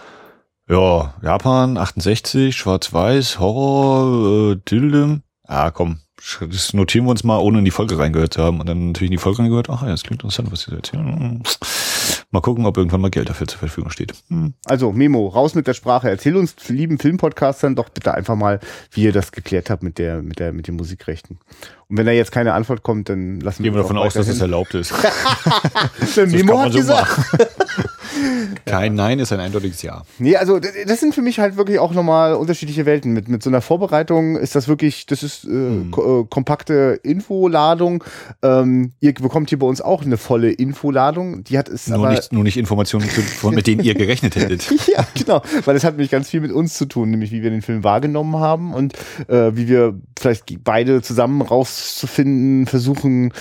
ja, 0.68 1.14
Japan, 1.23 1.76
68, 1.76 2.56
Schwarz-Weiß, 2.56 3.38
Horror, 3.38 4.52
äh, 4.52 4.56
Dillim. 4.68 5.23
Ah, 5.47 5.71
komm, 5.71 5.99
das 6.40 6.73
notieren 6.73 7.04
wir 7.04 7.11
uns 7.11 7.23
mal, 7.23 7.38
ohne 7.38 7.59
in 7.59 7.64
die 7.64 7.71
Folge 7.71 7.99
reingehört 7.99 8.35
zu 8.35 8.42
haben. 8.42 8.61
Und 8.61 8.68
dann 8.68 8.88
natürlich 8.88 9.11
in 9.11 9.16
die 9.16 9.23
Folge 9.23 9.40
reingehört, 9.40 9.68
ach 9.68 9.83
ja, 9.83 9.88
das 9.88 10.02
klingt 10.02 10.23
interessant, 10.23 10.50
was 10.50 10.62
sie 10.62 10.71
da 10.71 10.78
erzählen. 10.78 11.42
Mal 12.30 12.40
gucken, 12.40 12.66
ob 12.66 12.76
irgendwann 12.76 13.00
mal 13.00 13.11
Geld 13.11 13.28
dafür 13.28 13.47
zur 13.47 13.59
Verfügung 13.59 13.90
steht. 13.90 14.14
Hm. 14.28 14.54
Also 14.64 14.90
Memo, 14.90 15.28
raus 15.28 15.54
mit 15.54 15.66
der 15.66 15.75
Sprache. 15.75 16.09
Erzähl 16.09 16.37
uns, 16.37 16.56
lieben 16.68 16.99
Filmpodcastern, 16.99 17.76
doch 17.76 17.90
bitte 17.90 18.14
einfach 18.14 18.35
mal, 18.35 18.59
wie 18.90 19.04
ihr 19.04 19.12
das 19.12 19.33
geklärt 19.33 19.71
habt 19.71 19.83
mit 19.83 19.99
der, 19.99 20.23
mit 20.23 20.38
der, 20.38 20.52
mit 20.52 20.66
den 20.66 20.76
Musikrechten. 20.76 21.38
Und 21.88 21.99
wenn 21.99 22.06
da 22.06 22.12
jetzt 22.12 22.33
keine 22.33 22.54
Antwort 22.54 22.83
kommt, 22.83 23.09
dann 23.09 23.40
lassen 23.40 23.62
Gehen 23.62 23.75
wir 23.75 23.83
davon 23.83 23.99
aus, 23.99 24.14
dass 24.14 24.26
es 24.26 24.40
erlaubt 24.40 24.74
ist. 24.74 24.92
Der 26.16 26.27
Memo 26.27 26.59
hat 26.59 26.72
gesagt. 26.72 27.20
Kein 28.66 28.94
Nein 28.94 29.18
ist 29.18 29.33
ein 29.33 29.40
eindeutiges 29.40 29.83
Ja. 29.83 30.03
Nee, 30.18 30.37
also 30.37 30.59
das 30.59 31.00
sind 31.00 31.14
für 31.14 31.22
mich 31.22 31.38
halt 31.38 31.57
wirklich 31.57 31.79
auch 31.79 31.92
nochmal 31.92 32.35
unterschiedliche 32.35 32.87
Welten. 32.87 33.12
Mit, 33.12 33.29
mit 33.29 33.42
so 33.42 33.50
einer 33.50 33.61
Vorbereitung 33.61 34.37
ist 34.37 34.55
das 34.55 34.68
wirklich, 34.68 35.07
das 35.07 35.22
ist 35.22 35.44
äh, 35.44 35.48
Mhm. 35.48 35.90
ko 35.90 36.22
äh, 36.22 36.27
kompakte 36.29 36.98
Infoladung. 37.03 38.05
Ähm, 38.42 38.92
ihr 39.00 39.14
bekommt 39.14 39.48
hier 39.48 39.59
bei 39.59 39.66
uns 39.66 39.81
auch 39.81 40.03
eine 40.03 40.16
volle 40.16 40.50
Infoladung. 40.50 41.44
Die 41.44 41.59
hat 41.59 41.68
es 41.68 41.88
Nur 41.88 41.98
aber 41.98 42.11
nicht, 42.11 42.33
nur 42.33 42.44
nicht 42.44 42.57
Informationen, 42.57 43.09
zu, 43.09 43.50
mit 43.50 43.66
denen 43.66 43.83
ihr 43.83 43.94
gerechnet 43.94 44.37
hättet. 44.37 44.72
Ja, 44.94 45.07
genau, 45.14 45.42
weil 45.64 45.74
es 45.77 45.83
hat 45.83 45.94
nämlich 45.94 46.11
ganz 46.11 46.29
viel 46.31 46.40
mit 46.40 46.53
uns 46.53 46.74
zu 46.74 46.85
tun, 46.85 47.11
nämlich 47.11 47.33
wie 47.33 47.42
wir 47.42 47.50
den 47.50 47.62
Film 47.62 47.83
wahrgenommen 47.85 48.37
haben 48.37 48.74
und 48.74 48.94
äh, 49.29 49.57
wie 49.57 49.66
wir 49.66 49.98
vielleicht 50.18 50.62
beide 50.62 51.03
zusammen 51.03 51.42
rauszufinden 51.42 52.66
versuchen, 52.66 53.33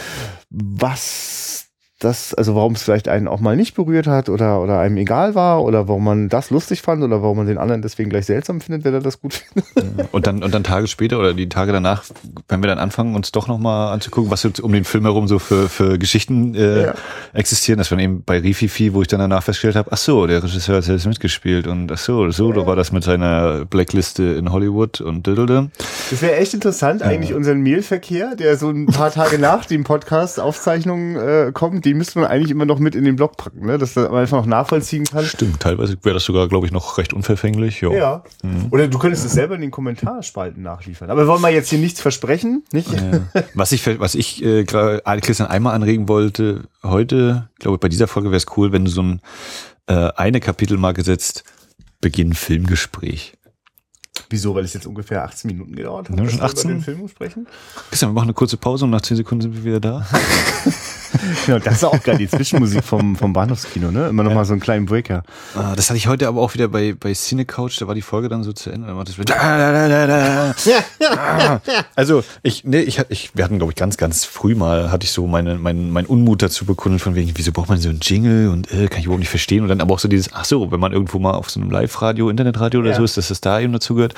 was 0.49 1.65
das, 2.03 2.33
also 2.33 2.55
warum 2.55 2.73
es 2.73 2.83
vielleicht 2.83 3.07
einen 3.07 3.27
auch 3.27 3.39
mal 3.39 3.55
nicht 3.55 3.75
berührt 3.75 4.07
hat 4.07 4.29
oder, 4.29 4.61
oder 4.61 4.79
einem 4.79 4.97
egal 4.97 5.35
war 5.35 5.63
oder 5.63 5.87
warum 5.87 6.03
man 6.03 6.29
das 6.29 6.49
lustig 6.49 6.81
fand 6.81 7.03
oder 7.03 7.21
warum 7.21 7.37
man 7.37 7.47
den 7.47 7.57
anderen 7.57 7.81
deswegen 7.81 8.09
gleich 8.09 8.25
seltsam 8.25 8.61
findet, 8.61 8.83
wenn 8.83 8.93
er 8.93 8.99
das 8.99 9.21
gut 9.21 9.33
findet. 9.33 10.13
Und 10.13 10.27
dann, 10.27 10.43
und 10.43 10.53
dann 10.53 10.63
Tage 10.63 10.87
später 10.87 11.19
oder 11.19 11.33
die 11.33 11.49
Tage 11.49 11.71
danach, 11.71 12.03
wenn 12.47 12.61
wir 12.61 12.67
dann 12.67 12.79
anfangen, 12.79 13.15
uns 13.15 13.31
doch 13.31 13.47
nochmal 13.47 13.93
anzugucken, 13.93 14.31
was 14.31 14.43
jetzt 14.43 14.59
um 14.59 14.71
den 14.71 14.83
Film 14.83 15.03
herum 15.05 15.27
so 15.27 15.39
für, 15.39 15.69
für 15.69 15.97
Geschichten 15.97 16.55
äh, 16.55 16.83
Ja. 16.83 16.93
existieren. 17.33 17.77
Das 17.77 17.91
war 17.91 17.99
eben 17.99 18.23
bei 18.23 18.39
Rififi, 18.39 18.93
wo 18.93 19.01
ich 19.01 19.07
dann 19.07 19.19
danach 19.19 19.43
festgestellt 19.43 19.75
habe, 19.75 19.91
ach 19.91 19.97
so, 19.97 20.27
der 20.27 20.43
Regisseur 20.43 20.77
hat 20.77 20.83
selbst 20.83 21.05
mitgespielt 21.07 21.67
und 21.67 21.91
ach 21.91 21.97
so, 21.97 22.29
so, 22.31 22.51
da 22.51 22.65
war 22.65 22.75
das 22.75 22.91
mit 22.91 23.03
seiner 23.03 23.65
Blackliste 23.65 24.23
in 24.23 24.51
Hollywood 24.51 25.01
und 25.01 25.25
diddle. 25.27 25.69
Das 26.09 26.21
wäre 26.21 26.35
echt 26.37 26.53
interessant, 26.53 27.01
eigentlich 27.01 27.33
unseren 27.33 27.61
Mailverkehr, 27.61 28.35
der 28.35 28.57
so 28.57 28.69
ein 28.69 28.87
paar 28.87 29.11
Tage 29.11 29.39
nach 29.39 29.65
dem 29.65 29.83
Podcast 29.83 30.39
Aufzeichnungen 30.39 31.15
äh, 31.15 31.51
kommt, 31.53 31.85
den 31.93 31.97
müsste 31.99 32.19
man 32.19 32.27
eigentlich 32.27 32.51
immer 32.51 32.65
noch 32.65 32.79
mit 32.79 32.95
in 32.95 33.05
den 33.05 33.15
Blog 33.15 33.37
packen, 33.37 33.65
ne? 33.65 33.77
dass 33.77 33.95
man 33.95 34.13
einfach 34.13 34.37
noch 34.37 34.45
nachvollziehen 34.45 35.05
kann. 35.05 35.23
Stimmt, 35.25 35.59
teilweise 35.59 35.97
wäre 36.03 36.15
das 36.15 36.23
sogar, 36.23 36.47
glaube 36.47 36.65
ich, 36.65 36.71
noch 36.71 36.97
recht 36.97 37.13
unverfänglich. 37.13 37.81
Jo. 37.81 37.93
Ja. 37.93 38.23
Oder 38.71 38.87
du 38.87 38.97
könntest 38.99 39.25
es 39.25 39.33
selber 39.33 39.55
in 39.55 39.61
den 39.61 39.71
Kommentarspalten 39.71 40.61
nachliefern. 40.61 41.09
Aber 41.09 41.23
wir 41.23 41.27
wollen 41.27 41.41
mal 41.41 41.53
jetzt 41.53 41.69
hier 41.69 41.79
nichts 41.79 42.01
versprechen, 42.01 42.63
nicht? 42.71 42.91
Ja. 42.91 43.21
Was 43.53 43.71
ich, 43.71 43.99
was 43.99 44.15
ich 44.15 44.43
äh, 44.43 44.63
gerade 44.63 45.01
Christian 45.21 45.49
einmal 45.49 45.75
anregen 45.75 46.07
wollte, 46.07 46.63
heute, 46.81 47.49
glaube 47.59 47.75
ich, 47.75 47.79
bei 47.79 47.89
dieser 47.89 48.07
Folge 48.07 48.29
wäre 48.29 48.37
es 48.37 48.45
cool, 48.57 48.71
wenn 48.71 48.85
du 48.85 48.91
so 48.91 49.01
ein 49.01 49.21
äh, 49.87 50.09
eine 50.15 50.39
Kapitelmarke 50.39 51.03
setzt, 51.03 51.43
Beginn 52.01 52.33
Filmgespräch. 52.33 53.33
Wieso? 54.29 54.55
Weil 54.55 54.63
es 54.63 54.73
jetzt 54.73 54.87
ungefähr 54.87 55.23
18 55.23 55.49
Minuten 55.49 55.75
gedauert 55.75 56.09
hat, 56.09 56.19
dass 56.19 56.31
schon 56.31 56.39
wir 56.39 56.45
18? 56.45 56.69
über 56.69 56.79
den 56.79 56.83
Film 56.83 57.07
sprechen? 57.07 57.47
Christian, 57.89 58.11
wir 58.11 58.15
machen 58.15 58.25
eine 58.25 58.33
kurze 58.33 58.57
Pause 58.57 58.85
und 58.85 58.91
nach 58.91 59.01
10 59.01 59.17
Sekunden 59.17 59.41
sind 59.41 59.55
wir 59.55 59.63
wieder 59.63 59.79
da. 59.79 60.07
Genau, 61.45 61.59
das 61.59 61.75
ist 61.75 61.83
auch 61.83 62.01
geil, 62.03 62.17
die 62.17 62.27
Zwischenmusik 62.27 62.83
vom, 62.83 63.15
vom 63.15 63.33
Bahnhofskino, 63.33 63.91
ne? 63.91 64.07
Immer 64.07 64.23
noch 64.23 64.33
mal 64.33 64.45
so 64.45 64.53
einen 64.53 64.61
kleinen 64.61 64.85
Breaker. 64.85 65.23
Ah, 65.55 65.75
das 65.75 65.89
hatte 65.89 65.97
ich 65.97 66.07
heute 66.07 66.27
aber 66.27 66.41
auch 66.41 66.53
wieder 66.53 66.67
bei, 66.67 66.93
bei 66.97 67.13
Cinecouch, 67.13 67.77
da 67.79 67.87
war 67.87 67.95
die 67.95 68.01
Folge 68.01 68.29
dann 68.29 68.43
so 68.43 68.53
zu 68.53 68.69
Ende. 68.69 68.87
Dann 68.87 68.95
war 68.97 69.03
das 69.03 69.17
wieder 69.17 69.33
da, 69.35 69.57
da, 69.57 69.87
da, 69.87 70.07
da, 70.07 70.53
da. 70.99 71.61
Also 71.95 72.23
ich, 72.43 72.63
nee, 72.63 72.79
ich, 72.81 72.99
ich, 73.09 73.31
wir 73.35 73.43
hatten, 73.43 73.57
glaube 73.57 73.71
ich, 73.71 73.75
ganz, 73.75 73.97
ganz 73.97 74.25
früh 74.25 74.55
mal, 74.55 74.91
hatte 74.91 75.03
ich 75.05 75.11
so 75.11 75.27
meine, 75.27 75.55
mein, 75.55 75.91
mein 75.91 76.05
Unmut 76.05 76.41
dazu 76.41 76.65
bekundet, 76.65 77.01
von 77.01 77.15
wegen, 77.15 77.31
wieso 77.35 77.51
braucht 77.51 77.69
man 77.69 77.79
so 77.79 77.89
einen 77.89 77.99
Jingle 78.01 78.49
und 78.49 78.71
äh, 78.71 78.87
kann 78.87 78.99
ich 78.99 79.05
überhaupt 79.05 79.19
nicht 79.19 79.29
verstehen. 79.29 79.63
Und 79.63 79.69
dann 79.69 79.81
aber 79.81 79.93
auch 79.93 79.99
so 79.99 80.07
dieses, 80.07 80.31
ach 80.33 80.45
so, 80.45 80.71
wenn 80.71 80.79
man 80.79 80.93
irgendwo 80.93 81.19
mal 81.19 81.31
auf 81.31 81.49
so 81.49 81.59
einem 81.59 81.69
Live-Radio, 81.71 82.29
Internetradio 82.29 82.79
oder 82.79 82.91
Ja. 82.91 82.95
so 82.97 83.03
ist, 83.03 83.17
dass 83.17 83.27
das 83.27 83.41
da 83.41 83.59
eben 83.59 83.73
dazu 83.73 83.95
gehört. 83.95 84.13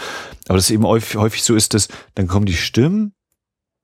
Aber 0.48 0.58
das 0.58 0.70
eben 0.70 0.86
häufig, 0.86 1.16
häufig 1.18 1.44
so 1.44 1.56
ist, 1.56 1.74
dass 1.74 1.88
dann 2.16 2.28
kommen 2.28 2.46
die 2.46 2.54
Stimmen 2.54 3.14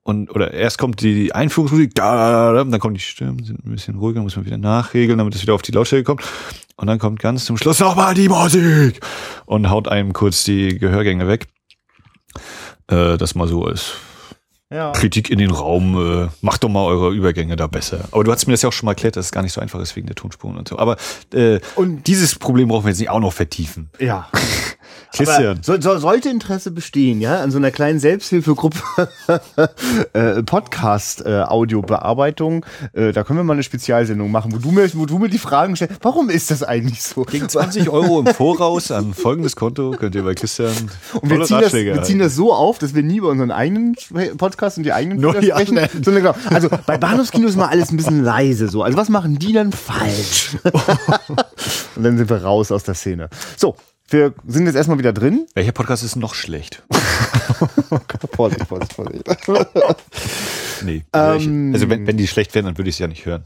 und 0.04 0.30
oder 0.34 0.52
erst 0.52 0.78
kommt 0.78 1.00
die 1.00 1.32
Einführungsmusik, 1.34 1.94
da, 1.94 2.16
da, 2.16 2.52
da, 2.52 2.64
dann 2.64 2.80
kommen 2.80 2.94
die 2.94 3.00
Stimmen, 3.00 3.42
sind 3.44 3.64
ein 3.64 3.70
bisschen 3.72 3.96
ruhiger, 3.96 4.20
muss 4.20 4.36
man 4.36 4.44
wieder 4.44 4.58
nachregeln, 4.58 5.18
damit 5.18 5.34
es 5.34 5.42
wieder 5.42 5.54
auf 5.54 5.62
die 5.62 5.72
Lautstärke 5.72 6.04
kommt. 6.04 6.22
Und 6.76 6.86
dann 6.88 6.98
kommt 6.98 7.20
ganz 7.20 7.44
zum 7.44 7.56
Schluss 7.56 7.78
nochmal 7.80 8.14
die 8.14 8.28
Musik 8.28 9.00
und 9.46 9.70
haut 9.70 9.86
einem 9.88 10.12
kurz 10.12 10.42
die 10.44 10.78
Gehörgänge 10.78 11.28
weg. 11.28 11.46
Äh, 12.88 13.16
das 13.18 13.34
mal 13.34 13.46
so 13.46 13.64
als 13.64 13.92
Ja. 14.70 14.90
Kritik 14.92 15.28
in 15.30 15.38
den 15.38 15.50
Raum, 15.50 16.24
äh, 16.24 16.28
macht 16.40 16.64
doch 16.64 16.68
mal 16.70 16.84
eure 16.86 17.12
Übergänge 17.12 17.56
da 17.56 17.66
besser. 17.66 18.08
Aber 18.10 18.24
du 18.24 18.32
hast 18.32 18.46
mir 18.46 18.54
das 18.54 18.62
ja 18.62 18.70
auch 18.70 18.72
schon 18.72 18.86
mal 18.86 18.92
erklärt, 18.92 19.16
dass 19.16 19.26
es 19.26 19.32
gar 19.32 19.42
nicht 19.42 19.52
so 19.52 19.60
einfach 19.60 19.78
ist 19.80 19.94
wegen 19.96 20.06
der 20.06 20.16
Tonspuren 20.16 20.56
und 20.56 20.66
so. 20.66 20.78
Aber 20.78 20.96
äh, 21.34 21.60
Und- 21.76 22.06
dieses 22.06 22.34
Problem 22.36 22.68
brauchen 22.68 22.84
wir 22.86 22.90
jetzt 22.90 22.98
nicht 23.00 23.10
auch 23.10 23.20
noch 23.20 23.32
vertiefen. 23.34 23.90
Ja. 24.00 24.28
Christian. 25.12 25.58
So, 25.62 25.80
so, 25.80 25.98
sollte 25.98 26.30
Interesse 26.30 26.70
bestehen, 26.70 27.20
ja, 27.20 27.40
an 27.40 27.50
so 27.50 27.58
einer 27.58 27.70
kleinen 27.70 28.00
Selbsthilfegruppe 28.00 28.78
äh, 30.12 30.42
Podcast-Audiobearbeitung, 30.42 32.64
äh, 32.94 33.08
äh, 33.08 33.12
da 33.12 33.24
können 33.24 33.38
wir 33.38 33.44
mal 33.44 33.54
eine 33.54 33.62
Spezialsendung 33.62 34.30
machen, 34.30 34.52
wo 34.54 34.58
du 34.58 34.70
mir, 34.70 34.88
wo 34.94 35.06
du 35.06 35.18
mir 35.18 35.28
die 35.28 35.38
Fragen 35.38 35.76
stellst, 35.76 35.96
warum 36.02 36.28
ist 36.30 36.50
das 36.50 36.62
eigentlich 36.62 37.02
so? 37.02 37.24
Gegen 37.24 37.48
20 37.48 37.90
Euro 37.90 38.20
im 38.20 38.26
Voraus 38.26 38.90
an 38.90 39.14
folgendes 39.14 39.56
Konto 39.56 39.92
könnt 39.92 40.14
ihr 40.14 40.22
bei 40.22 40.34
Christian 40.34 40.72
Und 41.20 41.30
wir 41.30 41.42
ziehen, 41.44 41.60
das, 41.60 41.72
wir 41.72 42.02
ziehen 42.02 42.18
das 42.18 42.34
so 42.34 42.52
auf, 42.52 42.78
dass 42.78 42.94
wir 42.94 43.02
nie 43.02 43.16
über 43.18 43.28
unseren 43.28 43.50
eigenen 43.50 43.96
Podcast 44.38 44.78
und 44.78 44.84
die 44.84 44.92
eigenen 44.92 45.20
Nur 45.20 45.34
die 45.34 45.48
sprechen. 45.48 45.78
Sondern 46.02 46.22
genau, 46.22 46.34
also 46.50 46.68
bei 46.86 46.96
Bahnhofskino 46.98 47.48
ist 47.48 47.56
mal 47.56 47.68
alles 47.68 47.90
ein 47.90 47.96
bisschen 47.96 48.22
leise 48.24 48.68
so. 48.68 48.82
Also 48.82 48.96
was 48.96 49.08
machen 49.08 49.38
die 49.38 49.52
dann 49.52 49.72
falsch? 49.72 50.56
und 51.96 52.02
dann 52.02 52.18
sind 52.18 52.30
wir 52.30 52.42
raus 52.42 52.72
aus 52.72 52.84
der 52.84 52.94
Szene. 52.94 53.28
So, 53.56 53.76
wir 54.12 54.34
sind 54.46 54.66
jetzt 54.66 54.74
erstmal 54.76 54.98
wieder 54.98 55.12
drin. 55.12 55.46
Welcher 55.54 55.72
Podcast 55.72 56.04
ist 56.04 56.16
noch 56.16 56.34
schlecht? 56.34 56.82
Vorsicht, 58.34 58.66
Vorsicht, 58.66 58.92
Vorsicht. 58.94 59.24
Nee. 60.84 61.04
Ähm, 61.12 61.70
also 61.72 61.88
wenn, 61.88 62.06
wenn 62.08 62.16
die 62.16 62.26
schlecht 62.26 62.52
wären, 62.56 62.64
dann 62.64 62.76
würde 62.76 62.90
ich 62.90 62.96
es 62.96 62.98
ja 62.98 63.06
nicht 63.06 63.24
hören. 63.24 63.44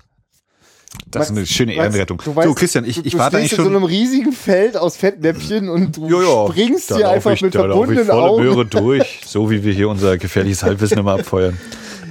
Das 1.10 1.26
ist 1.30 1.36
eine 1.36 1.44
schöne 1.44 1.72
Weißt- 1.72 1.76
Ehrenrettung. 1.76 2.22
du 2.24 2.34
weißt, 2.34 2.48
so, 2.48 2.54
Christian, 2.54 2.84
ich, 2.86 2.96
du, 2.96 3.02
ich 3.04 3.12
du 3.12 3.18
warte 3.18 3.36
eigentlich 3.36 3.48
stehst 3.48 3.58
in 3.58 3.64
schon. 3.66 3.72
so 3.74 3.76
einem 3.78 3.84
riesigen 3.84 4.32
Feld 4.32 4.76
aus 4.78 4.96
Fettnäpfchen 4.96 5.68
und 5.68 5.98
du 5.98 6.08
Ja, 6.08 6.22
ja. 6.22 6.50
springst 6.50 6.90
Da 6.92 6.96
hier 6.96 7.08
einfach 7.10 7.32
ich, 7.32 7.42
mit 7.42 7.54
da 7.54 7.66
lauf 7.66 7.90
ich 7.90 7.96
verbundenen 7.96 8.06
volle 8.06 8.22
Augen. 8.22 8.42
Möhre 8.44 8.64
durch, 8.64 9.20
so 9.26 9.50
wie 9.50 9.62
wir 9.64 9.74
hier 9.74 9.90
unser 9.90 10.16
gefährliches 10.16 10.62
Halbwissen 10.62 10.96
immer 10.98 11.12
abfeuern. 11.18 11.58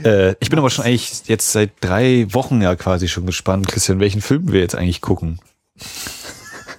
Äh, 0.04 0.36
ich 0.40 0.52
bin 0.52 0.60
aber 0.60 0.70
schon 0.70 0.86
eigentlich 0.86 1.24
jetzt 1.26 1.52
seit 1.52 1.72
drei 1.82 2.28
Wochen 2.32 2.62
ja 2.62 2.76
quasi 2.76 3.08
schon 3.08 3.26
gespannt, 3.26 3.68
Christian, 3.68 4.00
welchen 4.00 4.22
Film 4.22 4.52
wir 4.52 4.60
jetzt 4.60 4.76
eigentlich 4.76 5.02
gucken. 5.02 5.40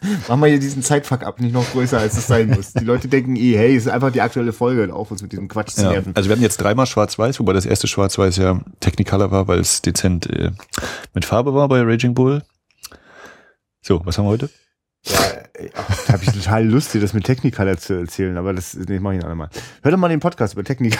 Mach 0.28 0.36
mal 0.36 0.48
hier 0.50 0.58
diesen 0.58 0.82
Zeitfuck 0.82 1.22
ab, 1.22 1.40
nicht 1.40 1.52
noch 1.52 1.70
größer, 1.72 1.98
als 1.98 2.16
es 2.16 2.26
sein 2.26 2.48
muss. 2.50 2.72
Die 2.72 2.84
Leute 2.84 3.08
denken 3.08 3.36
eh, 3.36 3.56
hey, 3.56 3.76
es 3.76 3.86
ist 3.86 3.92
einfach 3.92 4.10
die 4.12 4.20
aktuelle 4.20 4.52
Folge 4.52 4.92
auf 4.94 5.10
uns 5.10 5.22
mit 5.22 5.32
diesem 5.32 5.48
Quatsch 5.48 5.70
zu 5.70 5.82
Ja. 5.82 5.90
nerven. 5.92 6.12
Also 6.14 6.28
wir 6.28 6.32
hatten 6.34 6.42
jetzt 6.42 6.58
dreimal 6.58 6.86
Schwarz-Weiß, 6.86 7.38
wobei 7.40 7.52
das 7.52 7.66
erste 7.66 7.86
Schwarz-Weiß 7.86 8.36
ja 8.36 8.60
Technicolor 8.80 9.30
war, 9.30 9.48
weil 9.48 9.60
es 9.60 9.82
dezent 9.82 10.28
äh, 10.30 10.50
mit 11.14 11.24
Farbe 11.24 11.54
war 11.54 11.68
bei 11.68 11.80
Raging 11.82 12.14
Bull. 12.14 12.42
So, 13.82 14.00
was 14.04 14.18
haben 14.18 14.24
wir 14.26 14.30
heute? 14.30 14.50
Ja, 15.04 15.14
habe 16.08 16.22
ich 16.22 16.32
total 16.32 16.66
Lust, 16.66 16.92
dir 16.94 17.00
das 17.00 17.12
mit 17.12 17.24
Technicolor 17.24 17.76
zu 17.76 17.94
erzählen, 17.94 18.36
aber 18.36 18.52
das 18.52 18.74
nee, 18.74 18.98
mach 19.00 19.12
ich 19.12 19.20
noch 19.22 19.28
einmal. 19.28 19.48
Hör 19.82 19.90
doch 19.90 19.98
mal 19.98 20.08
den 20.08 20.20
Podcast 20.20 20.54
über 20.54 20.64
Technik. 20.64 20.98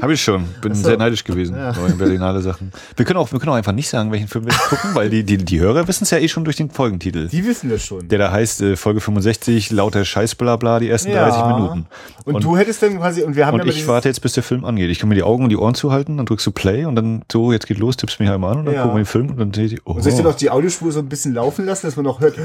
Habe 0.00 0.14
ich 0.14 0.22
schon. 0.22 0.44
Bin 0.60 0.74
so. 0.74 0.84
sehr 0.88 0.96
neidisch 0.96 1.24
gewesen. 1.24 1.56
Ja. 1.56 1.72
Neue 1.72 1.92
Berlinale 1.94 2.40
Sachen. 2.40 2.72
Wir 2.96 3.04
können 3.04 3.18
auch, 3.18 3.30
wir 3.32 3.38
können 3.38 3.50
auch 3.52 3.56
einfach 3.56 3.72
nicht 3.72 3.88
sagen, 3.88 4.10
welchen 4.12 4.28
Film 4.28 4.46
wir 4.46 4.52
gucken, 4.52 4.94
weil 4.94 5.10
die, 5.10 5.24
die, 5.24 5.38
die 5.38 5.60
Hörer 5.60 5.88
wissen 5.88 6.04
es 6.04 6.10
ja 6.10 6.18
eh 6.18 6.28
schon 6.28 6.44
durch 6.44 6.56
den 6.56 6.70
Folgentitel. 6.70 7.28
Die 7.28 7.44
wissen 7.44 7.70
das 7.70 7.84
schon. 7.84 8.08
Der 8.08 8.18
da 8.18 8.32
heißt 8.32 8.62
äh, 8.62 8.76
Folge 8.76 9.00
65, 9.00 9.70
lauter 9.70 10.04
Scheiß 10.04 10.34
bla 10.34 10.56
bla, 10.56 10.78
die 10.78 10.88
ersten 10.88 11.10
Ja. 11.10 11.28
30 11.28 11.44
Minuten. 11.56 11.86
Und, 12.24 12.34
Und- 12.36 12.44
du 12.44 12.56
hättest 12.56 12.82
dann 12.82 12.98
quasi, 12.98 13.22
und 13.22 13.36
wir 13.36 13.46
haben 13.46 13.60
Und 13.60 13.66
ich 13.68 13.86
warte 13.88 14.08
jetzt, 14.08 14.20
bis 14.20 14.32
der 14.32 14.42
Film 14.42 14.64
angeht. 14.64 14.90
Ich 14.90 14.98
kann 14.98 15.08
mir 15.08 15.14
die 15.14 15.22
Augen 15.22 15.44
und 15.44 15.50
die 15.50 15.56
Ohren 15.56 15.74
zuhalten, 15.74 16.16
dann 16.16 16.26
drückst 16.26 16.46
du 16.46 16.50
Play 16.52 16.84
und 16.84 16.94
dann 16.96 17.22
so, 17.30 17.52
jetzt 17.52 17.66
geht 17.66 17.78
los, 17.78 17.96
tippst 17.96 18.20
mich 18.20 18.28
einmal 18.30 18.52
an 18.52 18.58
und 18.60 18.64
dann 18.66 18.74
Ja. 18.74 18.82
gucken 18.82 18.96
wir 18.96 19.02
den 19.02 19.06
Film 19.06 19.30
und 19.30 19.38
dann 19.38 19.52
sehe 19.54 19.66
ich, 19.66 19.80
oh, 19.84 19.98
Soll 20.00 20.12
ich 20.12 20.16
dir 20.18 20.24
noch 20.24 20.34
die 20.36 20.50
Audiospur 20.50 20.92
so 20.92 21.00
ein 21.00 21.08
bisschen 21.08 21.34
laufen 21.34 21.64
lassen, 21.66 21.86
dass 21.86 21.96
man 21.96 22.04
noch 22.04 22.20
hört? 22.20 22.36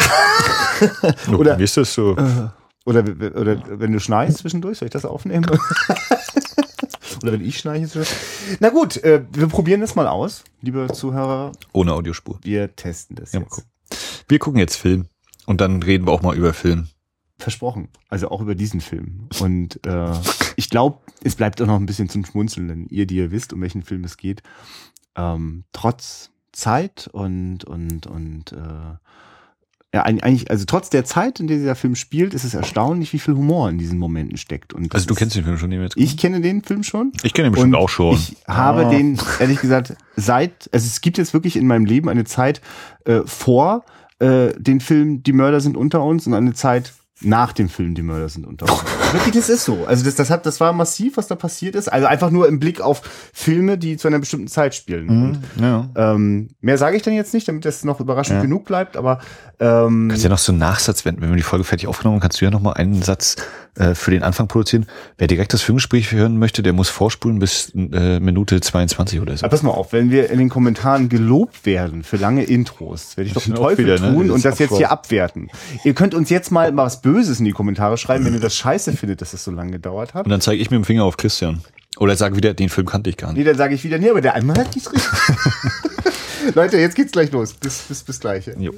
oder- 1.36 1.58
wie 1.58 1.64
ist 1.64 1.76
das 1.76 1.92
so? 1.94 2.16
Oder, 2.86 3.04
oder 3.04 3.62
wenn 3.80 3.92
du 3.92 4.00
schnarchst 4.00 4.38
zwischendurch, 4.38 4.78
soll 4.78 4.86
ich 4.86 4.92
das 4.92 5.04
aufnehmen? 5.04 5.44
oder 7.22 7.32
wenn 7.32 7.44
ich 7.44 7.60
zwischendurch? 7.60 8.08
Na 8.58 8.70
gut, 8.70 8.96
äh, 9.04 9.22
wir 9.32 9.46
probieren 9.48 9.80
das 9.80 9.94
mal 9.94 10.06
aus, 10.06 10.44
liebe 10.62 10.88
Zuhörer. 10.92 11.52
Ohne 11.72 11.92
Audiospur. 11.92 12.38
Wir 12.42 12.74
testen 12.74 13.16
das 13.16 13.32
Ja, 13.32 13.40
jetzt. 13.40 13.50
gucken. 13.50 13.70
Wir 14.28 14.38
gucken 14.38 14.58
jetzt 14.60 14.76
Film 14.76 15.06
und 15.46 15.60
dann 15.60 15.82
reden 15.82 16.06
wir 16.06 16.12
auch 16.12 16.22
mal 16.22 16.36
über 16.36 16.52
Film. 16.54 16.88
Versprochen. 17.38 17.88
Also 18.08 18.30
auch 18.30 18.40
über 18.40 18.54
diesen 18.54 18.80
Film. 18.80 19.28
Und 19.40 19.84
äh, 19.86 20.12
ich 20.56 20.68
glaube, 20.70 20.98
es 21.24 21.34
bleibt 21.36 21.60
auch 21.62 21.66
noch 21.66 21.76
ein 21.76 21.86
bisschen 21.86 22.08
zum 22.08 22.24
Schmunzeln, 22.24 22.68
denn 22.68 22.86
ihr, 22.90 23.06
die 23.06 23.16
ihr 23.16 23.30
wisst, 23.30 23.52
um 23.52 23.60
welchen 23.62 23.82
Film 23.82 24.04
es 24.04 24.16
geht, 24.16 24.42
ähm, 25.16 25.64
trotz 25.72 26.30
Zeit 26.52 27.08
und 27.12 27.64
und 27.64 28.06
und 28.06 28.52
äh, 28.52 28.96
ja, 29.92 30.06
eig- 30.06 30.22
eigentlich, 30.22 30.50
also 30.50 30.64
trotz 30.66 30.88
der 30.90 31.04
Zeit, 31.04 31.40
in 31.40 31.46
der 31.48 31.56
dieser 31.56 31.74
Film 31.74 31.96
spielt, 31.96 32.32
ist 32.34 32.44
es 32.44 32.54
erstaunlich, 32.54 33.12
wie 33.12 33.18
viel 33.18 33.34
Humor 33.34 33.68
in 33.70 33.78
diesen 33.78 33.98
Momenten 33.98 34.36
steckt. 34.36 34.72
Und 34.72 34.94
Also 34.94 35.06
du 35.06 35.14
kennst 35.14 35.34
den 35.34 35.44
Film 35.44 35.58
schon, 35.58 35.70
den 35.70 35.80
wir 35.80 35.84
jetzt 35.86 35.96
Ich 35.96 36.16
kenne 36.16 36.40
den 36.40 36.62
Film 36.62 36.82
schon. 36.84 37.12
Ich 37.24 37.34
kenne 37.34 37.48
ihn 37.48 37.52
bestimmt 37.52 37.74
auch 37.74 37.88
schon. 37.88 38.14
Ich 38.14 38.36
habe 38.46 38.86
Ah. 38.86 38.90
den, 38.90 39.18
ehrlich 39.40 39.60
gesagt, 39.60 39.94
seit, 40.16 40.70
also 40.72 40.86
es 40.86 41.00
gibt 41.00 41.18
jetzt 41.18 41.34
wirklich 41.34 41.56
in 41.56 41.66
meinem 41.66 41.86
Leben 41.86 42.08
eine 42.08 42.24
Zeit 42.24 42.60
äh, 43.04 43.20
vor 43.24 43.84
äh, 44.20 44.52
den 44.56 44.80
Film 44.80 45.22
Die 45.24 45.32
Mörder 45.32 45.60
sind 45.60 45.76
unter 45.76 46.02
uns 46.04 46.26
und 46.26 46.34
eine 46.34 46.52
Zeit 46.54 46.92
nach 47.22 47.52
dem 47.52 47.68
Film 47.68 47.94
Die 47.94 48.02
Mörder 48.02 48.28
sind 48.28 48.46
unter 48.46 48.64
uns. 48.70 48.82
wirklich, 49.12 49.34
das 49.34 49.48
ist 49.48 49.64
so. 49.64 49.84
Also 49.86 50.04
das, 50.04 50.14
das 50.14 50.30
hat, 50.30 50.46
das 50.46 50.58
war 50.60 50.72
massiv, 50.72 51.16
was 51.16 51.26
da 51.28 51.34
passiert 51.34 51.74
ist. 51.74 51.88
Also 51.92 52.06
einfach 52.06 52.30
nur 52.30 52.48
im 52.48 52.58
Blick 52.58 52.80
auf 52.80 53.02
Filme, 53.32 53.76
die 53.78 53.96
zu 53.96 54.08
einer 54.08 54.18
bestimmten 54.18 54.48
Zeit 54.48 54.74
spielen. 54.74 55.08
Und, 55.08 55.20
Mhm, 55.56 55.62
ja. 55.62 55.88
ähm, 55.96 56.48
mehr 56.60 56.78
sage 56.78 56.96
ich 56.96 57.02
dann 57.02 57.14
jetzt 57.14 57.34
nicht, 57.34 57.46
damit 57.48 57.64
das 57.64 57.84
noch 57.84 58.00
überraschend 58.00 58.36
Ja. 58.36 58.42
genug 58.42 58.64
bleibt, 58.64 58.96
aber 58.96 59.20
ähm, 59.58 60.08
Kannst 60.08 60.24
ja 60.24 60.30
noch 60.30 60.38
so 60.38 60.52
einen 60.52 60.58
Nachsatz, 60.60 61.04
wenn, 61.04 61.20
wenn 61.20 61.28
wir 61.28 61.36
die 61.36 61.42
Folge 61.42 61.64
fertig 61.64 61.86
aufgenommen 61.88 62.14
haben, 62.16 62.20
kannst 62.22 62.40
du 62.40 62.44
ja 62.46 62.50
noch 62.50 62.62
mal 62.62 62.72
einen 62.72 63.02
Satz 63.02 63.36
äh, 63.76 63.94
für 63.94 64.10
den 64.10 64.22
Anfang 64.22 64.48
produzieren. 64.48 64.86
Wer 65.18 65.26
direkt 65.26 65.52
das 65.52 65.60
Filmgespräch 65.60 66.10
hören 66.12 66.38
möchte, 66.38 66.62
der 66.62 66.72
muss 66.72 66.88
vorspulen 66.88 67.38
bis 67.38 67.70
äh, 67.74 68.18
Minute 68.20 68.60
22 68.60 69.20
oder 69.20 69.36
so. 69.36 69.44
Aber 69.44 69.50
pass 69.50 69.62
mal 69.62 69.70
auf, 69.72 69.92
wenn 69.92 70.10
wir 70.10 70.30
in 70.30 70.38
den 70.38 70.48
Kommentaren 70.48 71.08
gelobt 71.10 71.66
werden 71.66 72.02
für 72.02 72.16
lange 72.16 72.44
Intros, 72.44 73.16
werde 73.18 73.28
ich 73.28 73.34
doch 73.34 73.42
Das 73.42 73.44
den 73.44 73.56
sind 73.56 73.58
auch 73.62 73.68
Teufel 73.68 73.84
wieder, 73.84 74.00
ne, 74.00 74.14
tun 74.14 74.28
das 74.28 74.34
und 74.36 74.44
das 74.46 74.58
jetzt 74.58 74.76
hier 74.78 74.90
abwerten. 74.90 75.50
Ihr 75.84 75.92
könnt 75.94 76.14
uns 76.14 76.30
jetzt 76.30 76.50
mal 76.50 76.74
was 76.76 77.02
Böses 77.12 77.38
in 77.38 77.44
die 77.44 77.52
Kommentare 77.52 77.96
schreiben, 77.98 78.24
wenn 78.24 78.34
ihr 78.34 78.40
das 78.40 78.54
scheiße 78.56 78.92
findet, 78.96 79.20
dass 79.20 79.32
es 79.32 79.42
so 79.44 79.50
lange 79.50 79.72
gedauert 79.72 80.14
hat. 80.14 80.24
Und 80.26 80.30
dann 80.30 80.40
zeige 80.40 80.60
ich 80.62 80.70
mit 80.70 80.78
dem 80.78 80.84
Finger 80.84 81.04
auf 81.04 81.16
Christian. 81.16 81.62
Oder 81.98 82.14
sage 82.16 82.36
wieder, 82.36 82.54
den 82.54 82.68
Film 82.68 82.86
kannte 82.86 83.10
ich 83.10 83.16
gar 83.16 83.32
Nee, 83.32 83.38
nicht. 83.40 83.48
dann 83.48 83.56
sage 83.56 83.74
ich 83.74 83.82
wieder, 83.84 83.98
nee, 83.98 84.10
aber 84.10 84.20
der 84.20 84.34
einmal 84.34 84.56
hat 84.58 84.74
nicht 84.74 84.90
richtig. 84.92 86.54
Leute, 86.54 86.78
jetzt 86.78 86.94
geht's 86.94 87.12
gleich 87.12 87.30
los. 87.32 87.52
Bis, 87.54 87.78
bis, 87.82 88.02
bis 88.04 88.20
gleich. 88.20 88.46
Jo. 88.58 88.72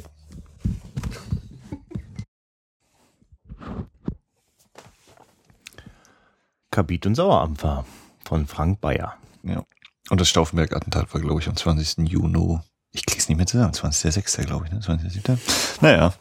Kabit 6.70 7.06
und 7.06 7.14
Sauerampfer 7.14 7.84
von 8.24 8.46
Frank 8.46 8.80
Bayer. 8.80 9.14
Ja. 9.42 9.62
Und 10.10 10.20
das 10.20 10.28
Stauffenberg-Attentat 10.28 11.12
war, 11.12 11.20
glaube 11.20 11.40
ich, 11.40 11.48
am 11.48 11.56
20. 11.56 12.08
Juni. 12.08 12.58
Ich 12.92 13.06
krieg's 13.06 13.28
nicht 13.28 13.36
mehr 13.38 13.46
zusammen. 13.46 13.72
20.06. 13.72 14.44
glaube 14.44 14.66
ich, 14.66 14.72
ne? 14.72 14.80
20.07. 14.80 15.38
Naja. 15.80 16.12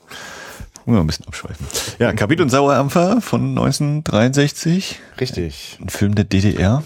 Muss 0.85 0.95
mal 0.95 1.01
ein 1.01 1.07
bisschen 1.07 1.27
abschweifen. 1.27 1.65
Ja, 1.99 2.13
Kabit 2.13 2.41
und 2.41 2.49
Sauerampfer 2.49 3.21
von 3.21 3.49
1963. 3.49 4.99
Richtig. 5.19 5.77
Ein 5.81 5.89
Film 5.89 6.15
der 6.15 6.25
DDR. 6.25 6.83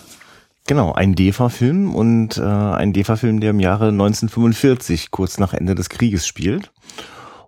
Genau, 0.68 0.94
ein 0.94 1.14
DEFA-Film 1.14 1.94
und 1.94 2.38
äh, 2.38 2.42
ein 2.42 2.92
DEFA-Film, 2.92 3.40
der 3.40 3.52
im 3.52 3.60
Jahre 3.60 3.90
1945, 3.90 5.12
kurz 5.12 5.38
nach 5.38 5.54
Ende 5.54 5.76
des 5.76 5.90
Krieges 5.90 6.26
spielt. 6.26 6.72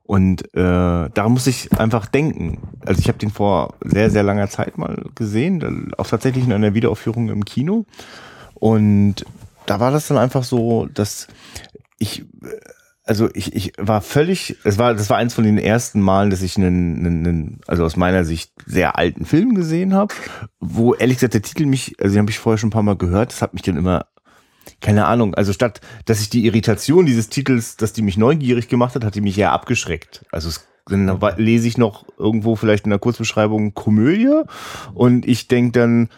Und 0.04 0.54
äh, 0.54 1.10
daran 1.14 1.34
muss 1.34 1.48
ich 1.48 1.74
einfach 1.74 2.06
denken. 2.06 2.60
Also 2.86 3.00
ich 3.02 3.10
habe 3.10 3.18
den 3.18 3.30
vor 3.32 3.74
sehr, 3.84 4.10
sehr 4.10 4.24
langer 4.24 4.50
Zeit 4.50 4.78
mal 4.78 5.04
gesehen, 5.16 5.92
auch 5.98 6.08
tatsächlich 6.08 6.46
in 6.46 6.54
einer 6.54 6.74
Wiederaufführung 6.74 7.30
im 7.30 7.44
Kino. 7.44 7.86
Und 8.54 9.26
da 9.66 9.80
war 9.82 9.92
das 9.92 10.08
dann 10.08 10.18
einfach 10.18 10.44
so, 10.44 10.88
dass 10.94 11.28
ich, 12.00 12.22
äh, 12.22 12.26
also 13.08 13.30
ich, 13.34 13.56
ich 13.56 13.74
war 13.78 14.02
völlig, 14.02 14.58
es 14.64 14.78
war, 14.78 14.94
das 14.94 15.10
war 15.10 15.18
eins 15.18 15.34
von 15.34 15.44
den 15.44 15.58
ersten 15.58 16.02
Malen, 16.02 16.30
dass 16.30 16.42
ich 16.42 16.58
einen, 16.58 16.98
einen, 16.98 17.26
einen 17.26 17.62
also 17.66 17.84
aus 17.86 17.96
meiner 17.96 18.26
Sicht 18.26 18.52
sehr 18.66 18.98
alten 18.98 19.26
Film 19.26 19.56
gesehen 19.56 19.94
habe, 19.94 20.14
wo 20.60 20.94
ehrlich 20.94 21.18
gesagt 21.18 21.34
der 21.34 21.42
Titel 21.42 21.66
mich, 21.66 21.96
also 22.00 22.14
den 22.14 22.22
habe 22.22 22.32
ich 22.32 22.40
vorher 22.40 22.58
schon 22.58 22.68
ein 22.68 22.72
paar 22.72 22.84
Mal 22.84 22.98
gehört, 22.98 23.32
das 23.32 23.42
hat 23.42 23.54
mich 23.54 23.64
dann 23.64 23.78
immer 23.78 24.06
keine 24.82 25.06
Ahnung, 25.06 25.34
also 25.34 25.54
statt, 25.54 25.82
dass 26.06 26.22
ich 26.22 26.30
die 26.30 26.46
Irritation 26.46 27.06
dieses 27.06 27.30
Titels, 27.30 27.78
dass 27.78 27.94
die 27.94 28.02
mich 28.02 28.18
neugierig 28.18 28.68
gemacht 28.68 28.96
hat, 28.96 29.04
hat 29.04 29.16
die 29.16 29.22
mich 29.22 29.38
eher 29.38 29.54
abgeschreckt. 29.54 30.26
Also 30.32 30.50
es, 30.50 30.68
dann 30.88 31.20
lese 31.38 31.68
ich 31.68 31.78
noch 31.78 32.06
irgendwo 32.18 32.56
vielleicht 32.56 32.86
in 32.86 32.92
der 32.92 33.00
Kurzbeschreibung 33.00 33.74
Komödie 33.74 34.44
und 34.94 35.28
ich 35.28 35.48
denk 35.48 35.74
dann, 35.74 36.10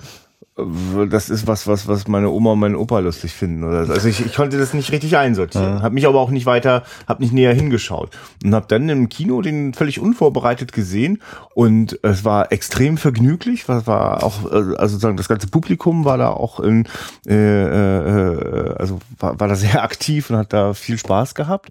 das 1.10 1.30
ist 1.30 1.48
was, 1.48 1.68
was, 1.68 1.88
was 1.88 2.08
meine 2.08 2.30
Oma 2.30 2.54
und 2.54 2.60
mein 2.60 2.76
Opa 2.76 3.00
lustig 3.00 3.34
finden 3.34 3.64
oder 3.64 3.86
so. 3.86 3.94
Also 3.94 4.08
ich, 4.08 4.26
ich 4.26 4.34
konnte 4.34 4.58
das 4.58 4.74
nicht 4.74 4.92
richtig 4.92 5.18
einsortieren, 5.18 5.82
habe 5.82 5.94
mich 5.94 6.08
aber 6.08 6.20
auch 6.20 6.30
nicht 6.30 6.46
weiter, 6.46 6.84
habe 7.08 7.22
nicht 7.24 7.34
näher 7.34 7.54
hingeschaut. 7.54 8.12
Und 8.44 8.54
habe 8.54 8.66
dann 8.68 8.90
im 8.90 9.10
Kino 9.10 9.42
den 9.42 9.74
völlig 9.74 10.00
unvorbereitet 10.00 10.72
gesehen. 10.72 11.22
Und 11.54 12.00
es 12.04 12.24
war 12.24 12.52
extrem 12.52 12.98
vergnüglich, 12.98 13.68
was 13.68 13.88
war 13.88 14.24
auch, 14.24 14.46
äh, 14.46 14.76
also 14.78 14.94
sozusagen 14.94 15.18
das 15.18 15.28
ganze 15.28 15.48
Publikum 15.48 16.06
war 16.06 16.18
da 16.18 16.30
auch 16.30 16.60
in, 16.60 16.88
äh, 17.28 17.34
äh, 17.36 18.76
also 18.78 19.00
war, 19.20 19.40
war 19.40 19.48
da 19.48 19.56
sehr 19.56 19.84
aktiv 19.84 20.30
und 20.30 20.38
hat 20.38 20.54
da 20.54 20.74
viel 20.74 20.98
Spaß 20.98 21.36
gehabt. 21.36 21.70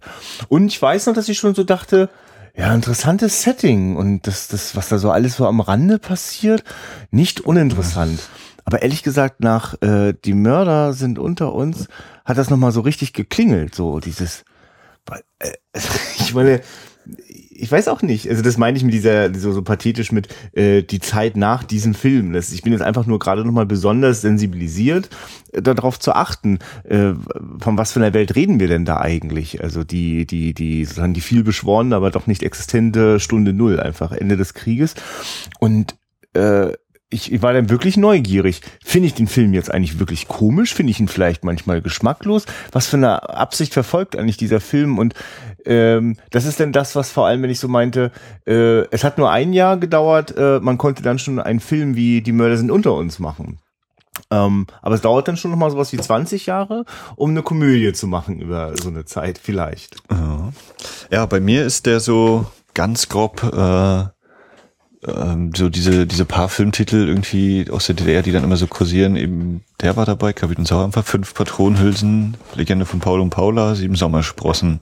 Und 0.49 0.69
ich 0.69 0.81
weiß 0.81 1.07
noch, 1.07 1.15
dass 1.15 1.29
ich 1.29 1.39
schon 1.39 1.55
so 1.55 1.65
dachte, 1.65 2.09
ja, 2.59 2.75
interessantes 2.75 3.43
Setting. 3.43 3.97
Und 3.97 4.27
das, 4.27 4.49
das, 4.49 4.75
was 4.75 4.89
da 4.89 4.99
so 4.99 5.11
alles 5.11 5.37
so 5.37 5.47
am 5.47 5.61
Rande 5.61 5.99
passiert, 5.99 6.65
nicht 7.11 7.41
uninteressant. 7.41 8.21
Aber 8.69 8.83
ehrlich 8.83 9.03
gesagt, 9.03 9.41
nach 9.41 9.81
äh, 9.81 10.13
Die 10.27 10.35
Mörder 10.35 10.93
sind 10.93 11.19
unter 11.19 11.55
uns, 11.55 11.89
hat 12.27 12.37
das 12.37 12.51
nochmal 12.51 12.71
so 12.71 12.83
richtig 12.83 13.15
geklingelt, 13.15 13.75
so 13.75 13.99
dieses, 13.99 14.45
äh, 15.39 15.53
ich 16.19 16.35
meine, 16.35 16.61
ich 17.49 17.73
weiß 17.73 17.89
auch 17.89 18.03
nicht. 18.03 18.29
Also 18.29 18.43
das 18.43 18.59
meine 18.59 18.77
ich 18.77 18.85
mit 18.85 18.93
dieser 18.93 19.35
so, 19.35 19.53
so 19.53 19.63
pathetisch 19.63 20.13
mit 20.13 20.29
äh, 20.53 20.83
die 20.83 21.01
Zeit 21.01 21.35
nach 21.39 21.65
diesem 21.65 21.95
Film. 21.95 22.35
Das, 22.35 22.53
ich 22.53 22.61
bin 22.61 22.75
jetzt 22.75 22.83
einfach 22.83 23.07
nur 23.07 23.19
gerade 23.19 23.43
noch 23.43 23.53
mal 23.53 23.65
besonders 23.65 24.21
sensibilisiert, 24.21 25.09
äh, 25.53 25.63
darauf 25.63 25.99
zu 25.99 26.13
achten, 26.13 26.59
äh, 26.85 27.15
von 27.61 27.79
was 27.79 27.93
für 27.93 28.01
einer 28.01 28.13
Welt 28.13 28.37
reden 28.37 28.61
wir 28.61 28.69
denn 28.69 28.85
da 28.85 29.01
eigentlich? 29.01 29.63
Also 29.65 29.83
die 29.83 30.27
die 30.27 30.53
die 30.53 30.85
sozusagen 30.85 31.15
die 31.15 31.23
viel 31.23 31.43
beschworene, 31.43 31.97
aber 31.97 32.11
doch 32.11 32.27
nicht 32.27 32.43
existente 32.43 33.19
Stunde 33.19 33.55
Null, 33.55 33.81
einfach 33.81 34.13
Ende 34.13 34.37
des 34.37 34.53
Krieges. 34.53 34.95
Und 35.59 35.97
äh, 36.35 36.73
ich, 37.11 37.41
war 37.41 37.53
dann 37.53 37.71
wirklich 37.71 37.97
neugierig. 37.97 38.61
Finde 38.85 39.07
ich 39.07 39.15
den 39.15 39.29
Film 39.29 39.55
jetzt 39.55 39.73
eigentlich 39.73 39.99
wirklich 39.99 40.29
komisch? 40.29 40.75
Finde 40.75 40.91
ich 40.91 41.01
ihn 41.01 41.09
vielleicht 41.09 41.43
manchmal 41.45 41.81
geschmacklos? 41.81 42.45
Was 42.73 42.87
für 42.87 42.99
eine 42.99 43.31
Absicht 43.31 43.73
verfolgt 43.73 44.17
eigentlich 44.17 44.37
dieser 44.37 44.61
Film? 44.61 44.99
Und 44.99 45.15
ähm, 45.65 46.17
das 46.31 46.45
ist 46.45 46.61
denn 46.61 46.73
das, 46.73 46.97
was 46.97 47.11
vor 47.11 47.27
allem, 47.27 47.43
wenn 47.43 47.51
ich 47.51 47.61
so 47.61 47.69
meinte, 47.69 48.13
äh, 48.47 48.87
es 48.91 49.05
hat 49.05 49.17
nur 49.17 49.31
ein 49.31 49.53
Jahr 49.53 49.79
gedauert, 49.79 50.37
äh, 50.37 50.61
man 50.61 50.77
konnte 50.77 51.03
dann 51.03 51.19
schon 51.19 51.41
einen 51.41 51.61
Film 51.61 51.97
wie 51.97 52.21
Die 52.21 52.33
Mörder 52.33 52.59
sind 52.59 52.71
unter 52.71 52.95
uns 52.95 53.19
machen. 53.19 53.59
Ähm, 54.31 54.67
aber 54.83 54.95
es 54.95 55.01
dauert 55.01 55.29
dann 55.29 55.37
schon 55.39 55.51
noch 55.51 55.59
mal 55.59 55.71
sowas 55.71 55.93
wie 55.93 55.99
20 55.99 56.45
Jahre, 56.47 56.85
um 57.17 57.31
eine 57.31 57.43
Komödie 57.43 57.93
zu 57.93 58.07
machen 58.07 58.41
über 58.41 58.77
so 58.77 58.89
eine 58.89 59.07
Zeit, 59.07 59.39
vielleicht. 59.39 59.97
Ja, 61.11 61.25
bei 61.25 61.41
mir 61.41 61.65
ist 61.65 61.87
der 61.87 62.01
so 62.01 62.47
ganz 62.75 63.09
grob 63.09 63.43
äh, 63.43 64.18
ähm, 65.07 65.53
so 65.57 65.69
diese 65.69 66.07
diese 66.07 66.25
paar 66.25 66.49
Filmtitel 66.49 67.07
irgendwie 67.09 67.71
aus 67.71 67.87
der 67.87 67.95
DDR, 67.95 68.23
die 68.23 68.33
dann 68.33 68.45
immer 68.45 68.57
so 68.57 68.67
kursieren. 68.67 69.17
Eben 69.17 69.63
der 69.81 69.97
war 69.97 70.07
dabei, 70.07 70.33
Kapitän 70.33 70.67
Sauerampfer, 70.67 71.03
fünf 71.03 71.35
Patronenhülsen, 71.35 72.37
Legende 72.55 72.85
von 72.87 73.01
Paul 73.01 73.21
und 73.21 73.31
Paula, 73.31 73.75
sieben 73.75 73.95
Sommersprossen 73.95 74.81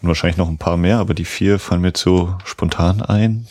und 0.00 0.08
wahrscheinlich 0.08 0.36
noch 0.38 0.48
ein 0.48 0.58
paar 0.58 0.76
mehr, 0.76 0.98
aber 0.98 1.14
die 1.14 1.24
vier 1.24 1.58
fallen 1.58 1.80
mir 1.82 1.88
jetzt 1.88 2.00
so 2.00 2.36
spontan 2.44 3.02
ein. 3.02 3.46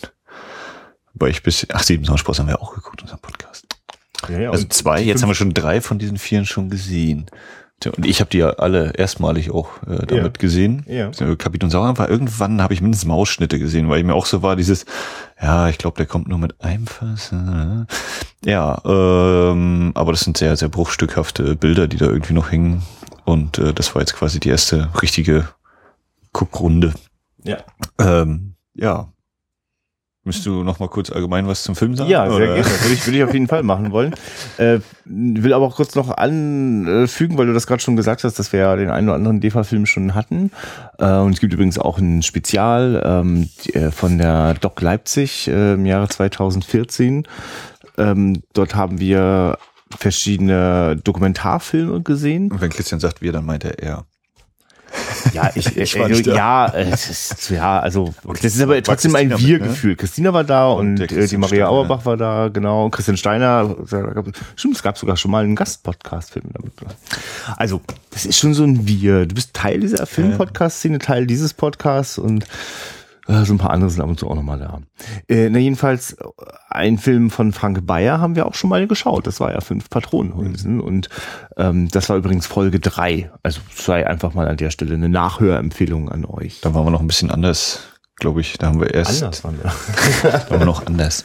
Weil 1.14 1.30
ich 1.30 1.44
bis 1.44 1.68
ach 1.72 1.84
sieben 1.84 2.06
Sommersprossen 2.06 2.44
haben 2.46 2.50
wir 2.50 2.62
auch 2.62 2.74
geguckt 2.74 3.02
unserem 3.02 3.20
Podcast. 3.20 3.68
Ja, 4.30 4.40
ja, 4.40 4.52
Also 4.52 4.66
zwei, 4.68 5.02
jetzt 5.02 5.22
haben 5.22 5.30
wir 5.30 5.36
schon 5.36 5.54
drei 5.54 5.80
von 5.82 6.00
diesen 6.00 6.18
vieren 6.18 6.46
schon 6.46 6.70
gesehen. 6.70 7.28
Und 7.98 8.06
ich 8.06 8.22
habe 8.22 8.30
die 8.30 8.38
ja 8.38 8.52
alle 8.52 8.94
erstmalig 8.96 9.52
auch 9.52 9.70
äh, 9.84 10.06
damit 10.06 10.38
Ja. 10.38 10.40
gesehen. 10.40 10.86
Ja. 10.88 11.12
Kapitän 11.36 11.70
Sauerampfer, 11.70 12.08
irgendwann 12.10 12.62
habe 12.62 12.74
ich 12.74 12.80
mindestens 12.82 13.08
mal 13.08 13.16
Ausschnitte 13.16 13.60
gesehen, 13.60 13.90
weil 13.90 14.00
ich 14.00 14.06
mir 14.06 14.14
auch 14.14 14.26
so 14.26 14.42
war, 14.42 14.56
dieses, 14.56 14.86
ja, 15.44 15.68
ich 15.68 15.78
glaube, 15.78 15.98
der 15.98 16.06
kommt 16.06 16.28
nur 16.30 16.40
mit 16.40 16.62
einem 16.62 16.88
Fass. 16.88 17.32
äh. 17.34 17.86
Ja, 18.50 18.82
ähm, 18.86 19.92
aber 19.94 20.14
das 20.14 20.22
sind 20.22 20.38
sehr, 20.38 20.56
sehr 20.56 20.70
bruchstückhafte 20.70 21.56
Bilder, 21.56 21.88
die 21.88 21.98
da 21.98 22.06
irgendwie 22.06 22.34
noch 22.34 22.52
hängen. 22.52 22.82
Und 23.26 23.58
äh, 23.58 23.74
das 23.74 23.94
war 23.94 24.02
jetzt 24.02 24.16
quasi 24.16 24.40
die 24.40 24.50
erste 24.50 24.90
richtige 25.02 25.50
Guckrunde. 26.32 26.94
ja. 27.44 27.58
Ähm, 28.00 28.56
ja. 28.74 29.13
Müsst 30.26 30.46
du 30.46 30.64
noch 30.64 30.80
mal 30.80 30.88
kurz 30.88 31.12
allgemein 31.12 31.48
was 31.48 31.64
zum 31.64 31.76
Film 31.76 31.96
sagen? 31.96 32.10
Ja, 32.10 32.26
sehr 32.28 32.36
oder? 32.36 32.46
gerne. 32.46 32.64
Würde 32.64 32.94
ich, 32.94 33.06
würde 33.06 33.18
ich 33.18 33.24
auf 33.26 33.34
jeden 33.34 33.48
Fall 33.48 33.64
machen 33.64 33.92
wollen. 33.92 34.16
Äh, 34.58 34.80
will 35.06 35.52
aber 35.54 35.66
auch 35.66 35.76
kurz 35.76 35.96
noch 35.96 36.16
anfügen, 36.16 37.38
weil 37.38 37.48
du 37.48 37.54
das 37.54 37.66
gerade 37.66 37.82
schon 37.82 37.96
gesagt 37.96 38.24
hast, 38.24 38.38
dass 38.38 38.54
wir 38.54 38.60
ja 38.60 38.76
den 38.76 38.92
einen 38.92 39.08
oder 39.08 39.16
anderen 39.16 39.42
DEFA-Film 39.42 39.88
schon 39.88 40.14
hatten. 40.14 40.52
Äh, 41.00 41.18
und 41.18 41.34
es 41.34 41.40
gibt 41.40 41.54
übrigens 41.54 41.80
auch 41.80 41.98
ein 41.98 42.22
Spezial 42.22 43.02
ähm, 43.04 43.50
äh, 43.74 43.90
von 43.90 44.20
der 44.20 44.54
Doc 44.54 44.80
Leipzig 44.82 45.48
äh, 45.48 45.74
im 45.74 45.88
Jahre 45.88 46.08
2014. 46.08 47.28
Ähm, 47.98 48.44
dort 48.54 48.76
haben 48.76 49.00
wir 49.00 49.58
verschiedene 49.98 51.00
Dokumentarfilme 51.04 52.02
gesehen. 52.02 52.52
Und 52.52 52.62
wenn 52.62 52.70
Christian 52.70 53.00
sagt 53.00 53.22
wir, 53.22 53.32
dann 53.32 53.46
meint 53.46 53.64
er 53.64 53.80
er. 53.80 54.06
Ja, 55.34 55.52
ich, 55.56 55.78
Ich 55.78 55.96
äh, 55.96 56.22
da. 56.22 56.36
ja, 56.36 56.66
äh, 56.68 56.90
es 56.92 57.10
ist, 57.10 57.50
ja, 57.50 57.80
also 57.80 58.14
das 58.42 58.56
ist 58.56 58.62
aber 58.62 58.82
trotzdem 58.84 59.16
ein 59.16 59.30
mit, 59.30 59.40
ne? 59.40 59.48
Wir-Gefühl. 59.48 59.96
Christina 59.96 60.34
war 60.34 60.44
da 60.44 60.68
und, 60.68 61.00
Und 61.00 61.12
äh, 61.12 61.28
die 61.28 61.38
Maria 61.38 61.66
Steiner. 61.66 61.70
Auerbach 61.70 62.06
war 62.06 62.18
da, 62.18 62.50
genau. 62.50 62.90
Christian 62.90 63.18
Steiner, 63.18 63.76
stimmt, 64.56 64.76
es 64.76 64.84
gab 64.84 64.98
sogar 64.98 65.18
schon 65.18 65.32
mal 65.32 65.44
einen 65.44 65.56
Gastpodcast-Film 65.56 66.46
damit. 66.54 66.74
Also, 67.58 67.82
das 68.12 68.26
ist 68.26 68.38
schon 68.38 68.54
so 68.54 68.64
ein 68.64 68.88
Wir. 68.88 69.26
Du 69.26 69.36
bist 69.36 69.54
Teil 69.54 69.80
dieser 69.80 70.06
Film-Podcast-Szene, 70.06 71.00
Teil 71.00 71.26
dieses 71.26 71.54
Podcasts 71.54 72.18
und 72.18 72.44
äh, 72.44 72.48
so 73.28 73.54
ein 73.54 73.58
paar 73.58 73.72
andere 73.72 73.90
sind 73.90 74.02
ab 74.02 74.10
und 74.10 74.20
zu 74.20 74.30
auch 74.30 74.36
nochmal 74.36 74.60
da. 74.60 74.82
Äh, 75.30 75.50
na, 75.50 75.60
jedenfalls, 75.60 76.14
äh, 76.14 76.26
ein 76.70 76.98
Film 76.98 77.30
von 77.30 77.54
Frank 77.54 77.86
Bayer 77.86 78.20
haben 78.20 78.36
wir 78.36 78.46
auch 78.46 78.54
schon 78.54 78.70
mal 78.70 78.86
geschaut. 78.86 79.28
Das 79.28 79.40
war 79.40 79.54
ja 79.54 79.62
fünf 79.62 79.90
Patronenhülsen. 79.90 80.82
Und 80.82 81.10
ähm, 81.56 81.90
das 81.90 82.10
war 82.10 82.18
übrigens 82.18 82.46
Folge 82.48 82.80
drei. 82.80 83.32
Also 83.42 83.62
sei 83.74 84.06
einfach 84.06 84.34
mal 84.34 84.48
an 84.48 84.58
der 84.58 84.72
Stelle 84.72 84.96
eine 84.96 85.08
Nachhörempfehlung 85.08 86.10
an 86.10 86.26
euch. 86.26 86.60
Da 86.62 86.74
waren 86.74 86.86
wir 86.86 86.92
noch 86.92 87.00
ein 87.00 87.08
bisschen 87.08 87.32
anders, 87.32 87.80
glaube 88.18 88.42
ich. 88.42 88.58
Da 88.58 88.68
haben 88.68 88.82
wir 88.82 88.94
erst, 88.94 89.24
Anders 89.24 89.44
waren 89.46 89.58
wir. 89.58 89.72
da 90.24 90.50
waren 90.50 90.60
wir 90.60 90.66
noch 90.66 90.86
anders. 90.86 91.24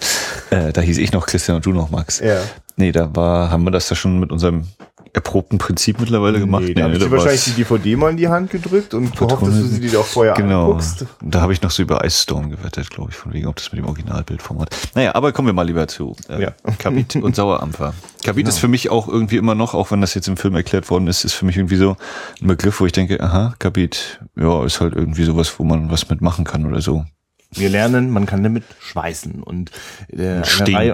Äh, 0.51 0.73
da 0.73 0.81
hieß 0.81 0.99
ich 0.99 1.11
noch 1.11 1.27
Christian 1.27 1.57
und 1.57 1.67
du 1.67 1.73
noch 1.73 1.91
Max. 1.91 2.21
Ja. 2.21 2.41
Nee, 2.77 2.93
da 2.93 3.15
war, 3.17 3.51
haben 3.51 3.65
wir 3.65 3.73
das 3.73 3.91
ja 3.91 3.97
schon 3.97 4.21
mit 4.21 4.31
unserem 4.31 4.69
erprobten 5.12 5.59
Prinzip 5.59 6.01
mittlerweile 6.01 6.38
gemacht. 6.38 6.64
Nee, 6.64 6.75
da 6.75 6.85
habe 6.85 6.94
ich 6.94 6.99
dir 7.03 7.11
wahrscheinlich 7.11 7.44
die 7.44 7.53
DVD 7.53 7.97
mal 7.97 8.11
in 8.11 8.16
die 8.16 8.29
Hand 8.29 8.51
gedrückt 8.51 8.94
und 8.94 9.16
gehofft, 9.16 9.42
dass 9.42 9.55
du 9.55 9.62
sie 9.64 9.81
dir 9.81 10.01
auch 10.01 10.05
vorher 10.05 10.35
Genau. 10.35 10.66
anguckst. 10.66 11.07
Da 11.23 11.40
habe 11.40 11.53
ich 11.53 11.62
noch 11.62 11.71
so 11.71 11.83
über 11.83 12.05
Ice 12.05 12.23
Storm 12.23 12.51
gewettet, 12.51 12.90
glaube 12.90 13.11
ich, 13.11 13.16
von 13.16 13.33
wegen, 13.33 13.47
ob 13.47 13.57
das 13.57 13.73
mit 13.73 13.81
dem 13.81 13.87
Originalbildformat. 13.87 14.75
Naja, 14.94 15.14
aber 15.14 15.33
kommen 15.33 15.49
wir 15.49 15.53
mal 15.53 15.66
lieber 15.66 15.87
zu 15.88 16.14
äh, 16.29 16.42
Ja. 16.42 16.53
Kabit 16.79 17.16
und 17.16 17.35
Sauerampfer. 17.37 17.94
Kabit 18.25 18.49
ist 18.49 18.59
für 18.59 18.68
mich 18.68 18.90
auch 18.90 19.09
irgendwie 19.09 19.37
immer 19.37 19.55
noch, 19.55 19.75
auch 19.75 19.90
wenn 19.90 20.01
das 20.01 20.14
jetzt 20.14 20.29
im 20.29 20.37
Film 20.37 20.55
erklärt 20.57 20.90
worden 20.90 21.07
ist, 21.07 21.25
ist 21.25 21.35
für 21.35 21.44
mich 21.47 21.57
irgendwie 21.57 21.77
so 21.77 21.97
ein 22.40 22.47
Begriff, 22.49 22.81
wo 22.81 22.87
ich 22.87 22.92
denke, 22.92 23.21
aha, 23.23 23.55
Kabit, 23.59 24.21
ja, 24.37 24.64
ist 24.64 24.81
halt 24.81 24.94
irgendwie 24.94 25.25
sowas, 25.25 25.53
wo 25.59 25.64
man 25.64 25.90
was 25.90 26.09
mitmachen 26.11 26.44
kann 26.44 26.66
oder 26.66 26.81
so. 26.81 27.05
Wir 27.51 27.71
lernen, 27.71 28.11
man 28.11 28.27
kann 28.27 28.43
damit 28.43 28.65
schweißen 28.79 29.43
und 29.43 29.71
äh, 30.13 30.21
eine, 30.21 30.45
Stinkt. 30.45 30.75
Reihe, 30.75 30.93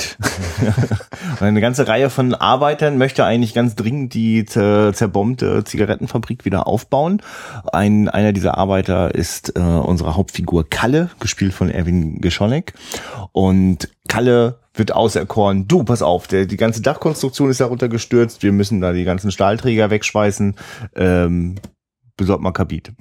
und 1.32 1.40
eine 1.42 1.60
ganze 1.60 1.88
Reihe 1.88 2.10
von 2.10 2.32
Arbeitern 2.32 2.96
möchte 2.96 3.24
eigentlich 3.24 3.54
ganz 3.54 3.74
dringend 3.74 4.14
die 4.14 4.44
zer 4.44 4.92
zerbombte 4.92 5.64
Zigarettenfabrik 5.64 6.44
wieder 6.44 6.68
aufbauen. 6.68 7.22
Ein, 7.72 8.08
einer 8.08 8.32
dieser 8.32 8.56
Arbeiter 8.56 9.14
ist 9.16 9.56
äh, 9.56 9.60
unsere 9.60 10.16
Hauptfigur 10.16 10.68
Kalle, 10.70 11.10
gespielt 11.18 11.54
von 11.54 11.70
Erwin 11.70 12.20
Geschonek. 12.20 12.74
Und 13.32 13.88
Kalle 14.06 14.60
wird 14.74 14.92
auserkoren, 14.92 15.66
du, 15.66 15.82
pass 15.82 16.02
auf, 16.02 16.28
der, 16.28 16.46
die 16.46 16.56
ganze 16.56 16.82
Dachkonstruktion 16.82 17.50
ist 17.50 17.60
darunter 17.60 17.88
gestürzt, 17.88 18.44
wir 18.44 18.52
müssen 18.52 18.80
da 18.80 18.92
die 18.92 19.04
ganzen 19.04 19.32
Stahlträger 19.32 19.90
wegschweißen. 19.90 20.54
Ähm, 20.94 21.56
besorgt 22.16 22.42
mal 22.42 22.52
Kabit. 22.52 22.92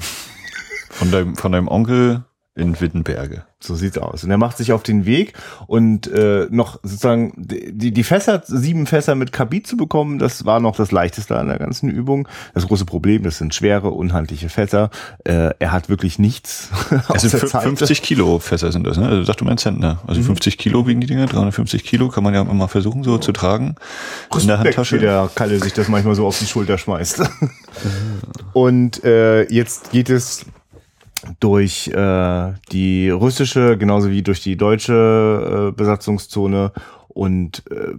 Von 0.90 1.12
deinem, 1.12 1.36
von 1.36 1.52
deinem 1.52 1.68
Onkel 1.68 2.24
in 2.56 2.80
Wittenberge. 2.80 3.44
So 3.60 3.74
sieht's 3.76 3.98
aus. 3.98 4.24
Und 4.24 4.30
er 4.30 4.38
macht 4.38 4.58
sich 4.58 4.74
auf 4.74 4.84
den 4.84 5.06
Weg 5.06 5.34
und 5.68 6.06
äh, 6.08 6.48
noch 6.52 6.80
sozusagen 6.84 7.34
die, 7.36 7.92
die 7.92 8.04
Fässer, 8.04 8.44
sieben 8.46 8.86
Fässer 8.86 9.16
mit 9.16 9.32
Kabit 9.32 9.66
zu 9.66 9.76
bekommen, 9.78 10.20
das 10.20 10.46
war 10.46 10.60
noch 10.60 10.76
das 10.76 10.92
Leichteste 10.92 11.36
an 11.38 11.48
der 11.48 11.58
ganzen 11.58 11.90
Übung. 11.90 12.28
Das 12.54 12.68
große 12.68 12.86
Problem, 12.86 13.24
das 13.24 13.38
sind 13.40 13.56
schwere, 13.56 13.90
unhandliche 13.90 14.50
Fässer. 14.50 14.92
Äh, 15.24 15.52
er 15.58 15.72
hat 15.72 15.90
wirklich 15.90 16.20
nichts. 16.20 16.70
Also 17.08 17.28
außer 17.28 17.38
fü- 17.40 17.48
Zeit. 17.48 17.64
50 17.64 18.02
Kilo 18.04 18.38
Fässer 18.40 18.72
sind 18.72 18.86
das, 18.86 18.98
ne? 18.98 19.08
Also 19.08 19.24
sag 19.24 19.38
du 19.38 19.46
mal 19.46 19.52
einen 19.52 19.58
Zentner. 19.58 20.00
Also 20.06 20.22
Mhm. 20.22 20.26
50 20.26 20.58
Kilo 20.60 20.86
wiegen 20.86 21.02
die 21.02 21.08
Dinger, 21.08 21.26
350 21.26 21.84
Kilo 21.84 22.10
kann 22.10 22.24
man 22.24 22.34
ja 22.36 22.42
immer 22.42 22.54
mal 22.54 22.68
versuchen 22.68 23.04
so 23.04 23.18
zu 23.18 23.32
tragen. 23.32 23.76
In 24.40 24.48
der 24.48 24.58
Respekt, 24.58 24.78
Handtasche. 24.78 24.96
wie 24.98 25.00
der 25.00 25.30
Kalle 25.34 25.60
sich 25.60 25.74
das 25.74 25.88
manchmal 25.88 26.14
so 26.16 26.28
auf 26.28 26.38
die 26.38 26.46
Schulter 26.46 26.78
schmeißt. 26.78 27.24
Und 28.54 29.04
äh, 29.04 29.44
jetzt 29.52 29.92
geht 29.92 30.10
es 30.10 30.46
durch 31.40 31.88
äh, 31.88 32.54
die 32.72 33.10
russische 33.10 33.78
genauso 33.78 34.10
wie 34.10 34.24
durch 34.24 34.42
die 34.42 34.58
deutsche 34.58 35.70
äh, 35.70 35.72
Besatzungszone 35.72 36.72
und 37.14 37.64
äh, 37.70 37.94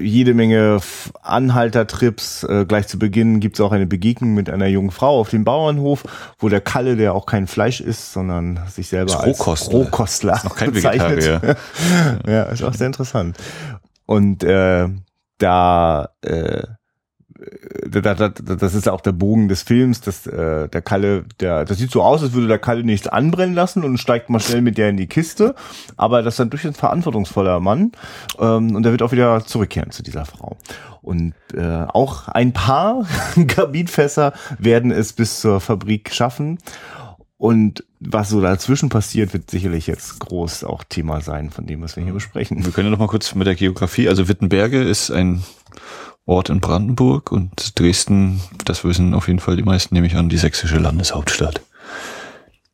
jede 0.00 0.34
Menge 0.34 0.80
Anhaltertrips. 1.22 2.42
Äh, 2.44 2.66
gleich 2.66 2.88
zu 2.88 2.98
Beginn 2.98 3.40
gibt 3.40 3.56
es 3.56 3.60
auch 3.60 3.72
eine 3.72 3.86
Begegnung 3.86 4.34
mit 4.34 4.50
einer 4.50 4.66
jungen 4.66 4.90
Frau 4.90 5.20
auf 5.20 5.30
dem 5.30 5.44
Bauernhof, 5.44 6.04
wo 6.38 6.48
der 6.48 6.60
Kalle, 6.60 6.96
der 6.96 7.14
auch 7.14 7.26
kein 7.26 7.46
Fleisch 7.46 7.80
isst, 7.80 8.12
sondern 8.12 8.60
sich 8.68 8.88
selber 8.88 9.12
Ist 9.12 9.16
als 9.16 9.38
Rohkostler. 9.38 9.78
Rohkostler 9.78 10.34
Ist 10.34 10.44
noch 10.44 10.56
kein 10.56 10.72
bezeichnet. 10.72 11.16
Vegetarier. 11.16 11.56
ja, 12.26 12.42
ist 12.44 12.62
auch 12.62 12.74
sehr 12.74 12.88
interessant. 12.88 13.36
Und 14.04 14.42
äh, 14.42 14.88
da, 15.38 16.08
äh, 16.22 16.62
das 17.38 18.74
ist 18.74 18.86
ja 18.86 18.92
auch 18.92 19.00
der 19.00 19.12
Bogen 19.12 19.48
des 19.48 19.62
Films, 19.62 20.00
dass 20.00 20.26
äh, 20.26 20.68
der 20.68 20.82
Kalle, 20.82 21.24
der, 21.40 21.64
das 21.64 21.78
sieht 21.78 21.90
so 21.90 22.02
aus, 22.02 22.22
als 22.22 22.32
würde 22.32 22.48
der 22.48 22.58
Kalle 22.58 22.84
nichts 22.84 23.08
anbrennen 23.08 23.54
lassen 23.54 23.84
und 23.84 23.98
steigt 23.98 24.30
mal 24.30 24.40
schnell 24.40 24.62
mit 24.62 24.78
der 24.78 24.90
in 24.90 24.96
die 24.96 25.06
Kiste. 25.06 25.54
Aber 25.96 26.22
das 26.22 26.34
ist 26.34 26.40
ein 26.40 26.50
durchaus 26.50 26.76
verantwortungsvoller 26.76 27.60
Mann 27.60 27.92
ähm, 28.38 28.74
und 28.74 28.84
er 28.86 28.92
wird 28.92 29.02
auch 29.02 29.12
wieder 29.12 29.44
zurückkehren 29.44 29.90
zu 29.90 30.02
dieser 30.02 30.24
Frau. 30.24 30.56
Und 31.02 31.34
äh, 31.54 31.84
auch 31.88 32.28
ein 32.28 32.52
paar 32.52 33.06
Kabinfässer 33.46 34.32
werden 34.58 34.90
es 34.90 35.12
bis 35.12 35.40
zur 35.40 35.60
Fabrik 35.60 36.12
schaffen. 36.12 36.58
Und 37.38 37.84
was 38.00 38.30
so 38.30 38.40
dazwischen 38.40 38.88
passiert, 38.88 39.34
wird 39.34 39.50
sicherlich 39.50 39.86
jetzt 39.86 40.18
groß 40.20 40.64
auch 40.64 40.84
Thema 40.84 41.20
sein 41.20 41.50
von 41.50 41.66
dem, 41.66 41.82
was 41.82 41.96
wir 41.96 42.02
hier 42.02 42.14
besprechen. 42.14 42.64
Wir 42.64 42.72
können 42.72 42.86
ja 42.86 42.90
noch 42.90 42.98
mal 42.98 43.08
kurz 43.08 43.34
mit 43.34 43.46
der 43.46 43.54
Geografie. 43.54 44.08
Also 44.08 44.26
Wittenberge 44.26 44.82
ist 44.82 45.10
ein 45.10 45.42
Ort 46.26 46.48
in 46.50 46.60
Brandenburg 46.60 47.30
und 47.32 47.78
Dresden, 47.78 48.40
das 48.64 48.82
wissen 48.84 49.14
auf 49.14 49.28
jeden 49.28 49.38
Fall 49.38 49.56
die 49.56 49.62
meisten, 49.62 49.94
nehme 49.94 50.06
ich 50.08 50.16
an, 50.16 50.28
die 50.28 50.36
sächsische 50.38 50.78
Landeshauptstadt. 50.78 51.60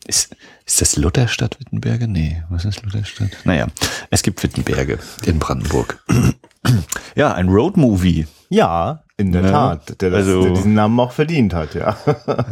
Ist, 0.07 0.35
ist 0.65 0.81
das 0.81 0.97
Lutherstadt 0.97 1.61
Wittenberge? 1.61 2.09
Nee, 2.09 2.43
was 2.49 2.65
ist 2.65 2.83
Lutherstadt? 2.83 3.29
Naja, 3.45 3.67
es 4.11 4.23
gibt 4.23 4.43
Wittenberge 4.43 4.99
in 5.27 5.39
Brandenburg. 5.39 6.03
ja, 7.15 7.35
ein 7.35 7.49
Roadmovie. 7.51 8.27
Ja, 8.49 9.05
in 9.19 9.33
der 9.33 9.43
Ja, 9.43 9.51
Tat, 9.51 10.01
der, 10.01 10.11
das, 10.11 10.27
also- 10.27 10.43
der 10.45 10.53
diesen 10.55 10.75
Namen 10.75 10.99
auch 10.99 11.13
verdient 11.13 11.53
hat, 11.55 11.75
ja. 11.75 11.97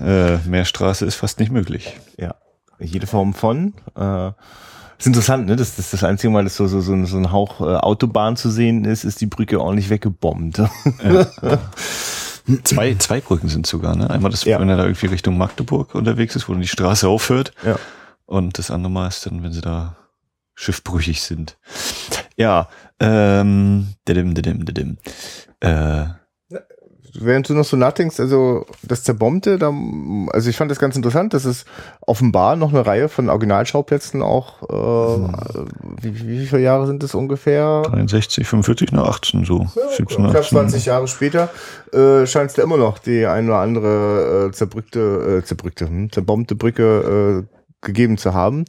Äh, 0.05 0.39
mehr 0.47 0.65
Straße 0.65 1.05
ist 1.07 1.17
fast 1.17 1.41
nicht 1.41 1.51
möglich. 1.51 1.99
ja. 2.19 2.35
Jede 2.83 3.07
Form 3.07 3.35
von. 3.35 3.75
Äh, 3.95 4.31
ist 5.01 5.07
interessant, 5.07 5.47
ne? 5.47 5.57
Das, 5.57 5.77
das 5.77 5.87
ist 5.87 5.93
das 5.95 6.05
einzige 6.05 6.31
Mal, 6.31 6.45
dass 6.45 6.57
so, 6.57 6.67
so, 6.67 6.81
so, 6.81 6.93
ein- 6.93 7.07
so 7.07 7.17
ein 7.17 7.33
Hauch 7.33 7.61
äh, 7.61 7.65
Autobahn 7.77 8.37
zu 8.37 8.51
sehen 8.51 8.85
ist, 8.85 9.05
ist 9.05 9.21
die 9.21 9.27
Brücke 9.27 9.61
ordentlich 9.61 9.91
weggebombt. 9.91 10.61
Zwei, 12.65 12.95
zwei 12.97 13.21
Brücken 13.21 13.49
sind 13.49 13.67
sogar, 13.67 13.95
ne? 13.95 14.11
Einmal 14.11 14.31
das, 14.31 14.45
Ja. 14.45 14.59
wenn 14.59 14.69
er 14.69 14.77
da 14.77 14.85
irgendwie 14.85 15.07
Richtung 15.07 15.39
Magdeburg 15.39 15.95
unterwegs 15.95 16.35
ist, 16.35 16.49
wo 16.49 16.53
dann 16.53 16.63
die 16.63 16.69
Straße 16.69 17.07
aufhört. 17.07 17.53
Ja. 17.65 17.77
Und 18.27 18.59
das 18.59 18.71
andere 18.71 18.91
Mal 18.91 19.07
ist 19.09 19.25
dann, 19.27 19.43
wenn 19.43 19.53
sie 19.53 19.61
da 19.61 19.97
schiffbrüchig 20.55 21.23
sind. 21.23 21.59
Ja, 22.37 22.69
ähm, 22.99 23.89
didim, 24.09 24.35
didim, 24.35 24.65
didim. 24.65 24.99
Äh, 25.61 26.07
Während 27.15 27.49
du 27.49 27.55
noch 27.55 27.65
so 27.65 27.77
nachdenkst, 27.77 28.21
also 28.21 28.67
das 28.83 29.03
Zerbombte, 29.03 29.59
da, 29.59 29.73
also 30.33 30.49
ich 30.49 30.57
fand 30.57 30.71
das 30.71 30.79
ganz 30.79 30.97
interessant, 30.97 31.35
dass 31.35 31.45
es 31.45 31.65
offenbar 32.01 32.57
noch 32.57 32.71
eine 32.73 32.87
Reihe 32.87 33.09
von 33.09 33.29
Originalschauplätzen 33.29 34.23
auch, 34.23 34.63
äh, 34.63 35.33
wie, 36.03 36.29
wie 36.29 36.47
viele 36.47 36.63
Jahre 36.63 36.87
sind 36.87 37.03
das 37.03 37.15
ungefähr? 37.15 37.83
63, 37.83 38.47
45 38.47 38.93
nach 38.93 39.09
18, 39.09 39.45
so. 39.45 39.67
17, 39.97 40.07
Knapp 40.07 40.37
18. 40.37 40.59
20 40.59 40.87
Jahre 40.87 41.09
später 41.09 41.49
äh, 41.93 42.27
scheint 42.27 42.51
es 42.51 42.57
da 42.57 42.63
immer 42.63 42.77
noch 42.77 42.99
die 42.99 43.27
ein 43.27 43.49
oder 43.49 43.59
andere 43.59 44.49
äh, 44.49 44.53
zerbrückte, 44.53 45.41
äh, 45.41 45.45
zerbrückte, 45.45 45.89
hm, 45.89 46.13
zerbombte 46.13 46.55
Brücke 46.55 47.47
äh, 47.51 47.57
gegeben 47.85 48.19
zu 48.19 48.35
haben. 48.35 48.65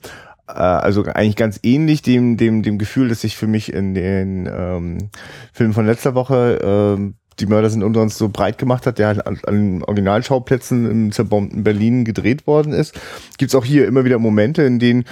Äh, 0.47 0.53
also 0.53 1.03
eigentlich 1.03 1.35
ganz 1.35 1.59
ähnlich 1.63 2.01
dem, 2.01 2.37
dem, 2.37 2.63
dem 2.63 2.77
Gefühl, 2.77 3.09
das 3.09 3.21
sich 3.21 3.37
für 3.37 3.47
mich 3.47 3.71
in 3.71 3.93
den 3.93 4.49
ähm, 4.51 5.09
Filmen 5.53 5.73
von 5.73 5.85
letzter 5.85 6.15
Woche 6.15 6.59
ähm, 6.63 7.15
die 7.41 7.47
Mörder 7.47 7.69
sind 7.69 7.83
unter 7.83 8.01
uns 8.01 8.17
so 8.17 8.29
breit 8.29 8.57
gemacht 8.57 8.85
hat, 8.85 8.99
der 8.99 9.07
halt 9.07 9.27
an, 9.27 9.39
an 9.45 9.83
Originalschauplätzen 9.83 10.89
im 10.89 11.11
zerbombten 11.11 11.63
Berlin 11.63 12.05
gedreht 12.05 12.47
worden 12.47 12.73
ist, 12.73 12.97
gibt's 13.37 13.55
auch 13.55 13.65
hier 13.65 13.87
immer 13.87 14.05
wieder 14.05 14.19
Momente, 14.19 14.63
in 14.63 14.79
denen 14.79 15.05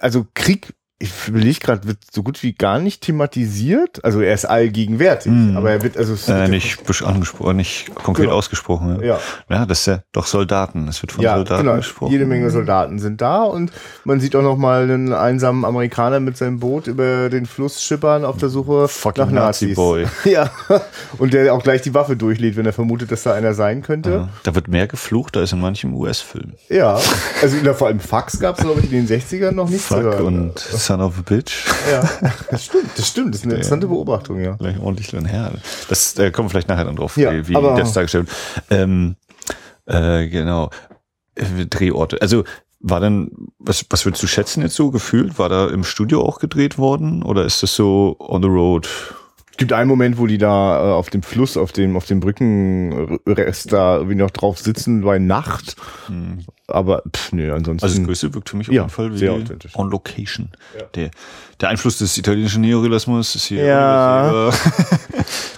also 0.00 0.26
Krieg, 0.34 0.74
ich 1.00 1.12
überlege 1.28 1.60
gerade, 1.60 1.86
wird 1.86 1.98
so 2.10 2.24
gut 2.24 2.42
wie 2.42 2.52
gar 2.54 2.80
nicht 2.80 3.02
thematisiert. 3.02 4.04
Also 4.04 4.20
er 4.20 4.34
ist 4.34 4.44
allgegenwärtig, 4.46 5.30
Mhm. 5.30 5.56
aber 5.56 5.70
er 5.70 5.82
wird 5.82 5.96
also 5.96 6.14
Äh, 6.32 6.48
nicht 6.48 6.76
angesprochen, 7.04 7.56
nicht 7.56 7.94
konkret 7.94 8.24
Genau. 8.26 8.36
ausgesprochen. 8.36 8.98
Ja. 9.00 9.06
ja, 9.06 9.20
ja, 9.48 9.66
das 9.66 9.80
ist 9.80 9.86
ja 9.86 10.00
doch 10.12 10.26
Soldaten. 10.26 10.88
Es 10.88 11.00
wird 11.02 11.12
von 11.12 11.22
ja, 11.22 11.36
Soldaten 11.36 11.62
genau. 11.64 11.76
gesprochen. 11.76 12.10
Jede 12.10 12.26
Menge 12.26 12.50
Soldaten 12.50 12.98
sind 12.98 13.20
da 13.20 13.44
und 13.44 13.70
man 14.04 14.18
sieht 14.18 14.34
auch 14.34 14.42
noch 14.42 14.56
mal 14.56 14.82
einen 14.82 15.12
einsamen 15.12 15.64
Amerikaner 15.64 16.18
mit 16.18 16.36
seinem 16.36 16.58
Boot 16.58 16.88
über 16.88 17.30
den 17.30 17.46
Fluss 17.46 17.80
schippern 17.82 18.24
auf 18.24 18.38
der 18.38 18.48
Suche 18.48 18.88
Fucking 18.88 19.24
nach 19.26 19.30
Nazis. 19.30 19.68
Nazi-Boy. 19.76 20.06
Ja, 20.24 20.50
und 21.18 21.32
der 21.32 21.54
auch 21.54 21.62
gleich 21.62 21.82
die 21.82 21.94
Waffe 21.94 22.16
durchlädt, 22.16 22.56
wenn 22.56 22.66
er 22.66 22.72
vermutet, 22.72 23.12
dass 23.12 23.22
da 23.22 23.34
einer 23.34 23.54
sein 23.54 23.82
könnte. 23.82 24.10
Ja. 24.10 24.28
Da 24.42 24.54
wird 24.54 24.66
mehr 24.68 24.88
geflucht 24.88 25.36
als 25.36 25.52
in 25.52 25.60
manchem 25.60 25.94
US-Film. 25.94 26.54
Ja, 26.68 26.98
also 27.40 27.74
vor 27.74 27.86
allem 27.86 28.00
Fax 28.00 28.40
gab 28.40 28.58
es, 28.58 28.64
glaube 28.64 28.80
ich, 28.80 28.92
in 28.92 29.06
den 29.06 29.20
60ern 29.20 29.52
noch 29.52 29.68
nicht 29.68 29.84
Fuck 29.84 30.20
und 30.20 30.54
Son 30.88 31.02
of 31.02 31.18
a 31.18 31.22
Bitch. 31.22 31.66
Ja, 31.90 32.00
das 32.50 32.64
stimmt, 32.64 32.90
das 32.96 33.08
stimmt, 33.08 33.34
das 33.34 33.40
ist 33.40 33.44
eine 33.44 33.54
interessante 33.56 33.88
Beobachtung, 33.88 34.40
ja. 34.40 34.52
Gleich 34.52 34.80
ordentlich 34.80 35.08
drin 35.08 35.26
her. 35.26 35.52
Das 35.90 36.18
äh, 36.18 36.30
kommen 36.30 36.46
wir 36.46 36.50
vielleicht 36.50 36.68
nachher 36.68 36.86
dann 36.86 36.96
drauf, 36.96 37.18
Ja, 37.18 37.30
wie, 37.30 37.48
wie 37.48 37.52
das 37.52 37.92
dargestellt 37.92 38.28
wird. 38.28 38.66
Ähm, 38.70 39.16
äh, 39.84 40.28
genau. 40.28 40.70
Äh, 41.34 41.66
Drehorte. 41.66 42.22
Also 42.22 42.44
war 42.80 43.00
dann, 43.00 43.30
was, 43.58 43.84
was 43.90 44.06
würdest 44.06 44.22
du 44.22 44.26
schätzen 44.26 44.62
jetzt 44.62 44.76
so 44.76 44.90
gefühlt? 44.90 45.38
War 45.38 45.50
da 45.50 45.68
im 45.68 45.84
Studio 45.84 46.22
auch 46.22 46.38
gedreht 46.38 46.78
worden 46.78 47.22
oder 47.22 47.44
ist 47.44 47.62
das 47.62 47.74
so 47.74 48.16
on 48.18 48.42
the 48.42 48.48
road? 48.48 48.88
Es 49.58 49.60
gibt 49.60 49.72
einen 49.72 49.88
Moment, 49.88 50.18
wo 50.18 50.28
die 50.28 50.38
da 50.38 50.78
äh, 50.78 50.92
auf 50.92 51.10
dem 51.10 51.24
Fluss, 51.24 51.56
auf 51.56 51.72
dem, 51.72 51.96
auf 51.96 52.06
dem 52.06 52.20
Brückenrest 52.20 53.72
da 53.72 53.96
irgendwie 53.96 54.14
noch 54.14 54.30
drauf 54.30 54.60
sitzen 54.60 55.00
bei 55.02 55.18
Nacht. 55.18 55.74
Aber 56.68 57.02
pff, 57.12 57.32
nö, 57.32 57.52
ansonsten. 57.52 57.84
Also 57.84 57.98
das 57.98 58.06
Größte 58.06 58.34
wirkt 58.34 58.50
für 58.50 58.56
mich 58.56 58.68
auf 58.68 58.74
Ja, 58.76 58.82
jeden 58.82 58.90
Fall 58.94 59.12
wie 59.12 59.18
sehr 59.18 59.32
authentisch. 59.32 59.74
on 59.74 59.90
location. 59.90 60.50
Der, 60.94 61.10
der 61.60 61.68
Einfluss 61.70 61.98
des 61.98 62.16
italienischen 62.16 62.60
Neorealismus 62.60 63.34
ist 63.34 63.46
hier. 63.46 63.64
Ja. 63.64 64.50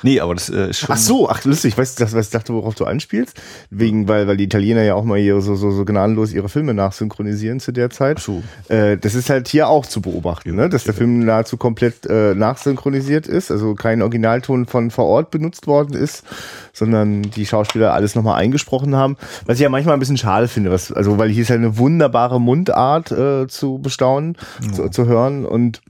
nee, 0.02 0.20
aber 0.20 0.34
das 0.34 0.48
äh, 0.48 0.70
ist 0.70 0.80
schon. 0.80 0.90
Ach 0.90 0.96
so, 0.96 1.28
ach 1.28 1.44
lustig, 1.44 1.76
weißt 1.76 1.98
du, 1.98 2.04
das, 2.04 2.14
was 2.14 2.26
ich 2.26 2.32
dachte, 2.32 2.52
worauf 2.54 2.74
du 2.74 2.84
anspielst? 2.84 3.40
Wegen, 3.70 4.08
weil, 4.08 4.26
weil 4.26 4.36
die 4.36 4.44
Italiener 4.44 4.82
ja 4.82 4.94
auch 4.94 5.04
mal 5.04 5.18
hier 5.18 5.40
so, 5.40 5.54
so, 5.54 5.70
so 5.70 5.84
gnadenlos 5.84 6.32
ihre 6.32 6.48
Filme 6.48 6.74
nachsynchronisieren 6.74 7.60
zu 7.60 7.72
der 7.72 7.90
Zeit. 7.90 8.18
Ach 8.18 8.22
so. 8.22 8.42
Äh, 8.68 8.96
das 8.96 9.14
ist 9.14 9.30
halt 9.30 9.48
hier 9.48 9.68
auch 9.68 9.86
zu 9.86 10.00
beobachten, 10.00 10.54
ne? 10.54 10.68
dass 10.68 10.84
der 10.84 10.94
Film 10.94 11.24
nahezu 11.24 11.56
komplett 11.56 12.06
äh, 12.06 12.34
nachsynchronisiert 12.34 13.26
ist, 13.26 13.50
also 13.50 13.74
kein 13.74 14.02
Originalton 14.02 14.66
von 14.66 14.90
vor 14.90 15.06
Ort 15.06 15.30
benutzt 15.30 15.66
worden 15.66 15.94
ist, 15.94 16.24
sondern 16.72 17.22
die 17.22 17.46
Schauspieler 17.46 17.92
alles 17.92 18.14
nochmal 18.14 18.36
eingesprochen 18.36 18.96
haben. 18.96 19.16
Was 19.46 19.56
ich 19.56 19.62
ja 19.62 19.68
manchmal 19.68 19.94
ein 19.94 20.00
bisschen 20.00 20.18
schade 20.18 20.48
finde, 20.48 20.70
was, 20.70 20.92
also 20.92 21.18
weil 21.18 21.30
hier 21.30 21.42
ist 21.42 21.50
halt 21.50 21.60
eine 21.60 21.78
wunderbare 21.78 22.40
Mundart 22.40 23.10
äh, 23.10 23.46
zu 23.48 23.78
bestaunen, 23.78 24.36
zu, 24.72 24.88
zu 24.88 25.06
hören 25.06 25.44
und 25.44 25.80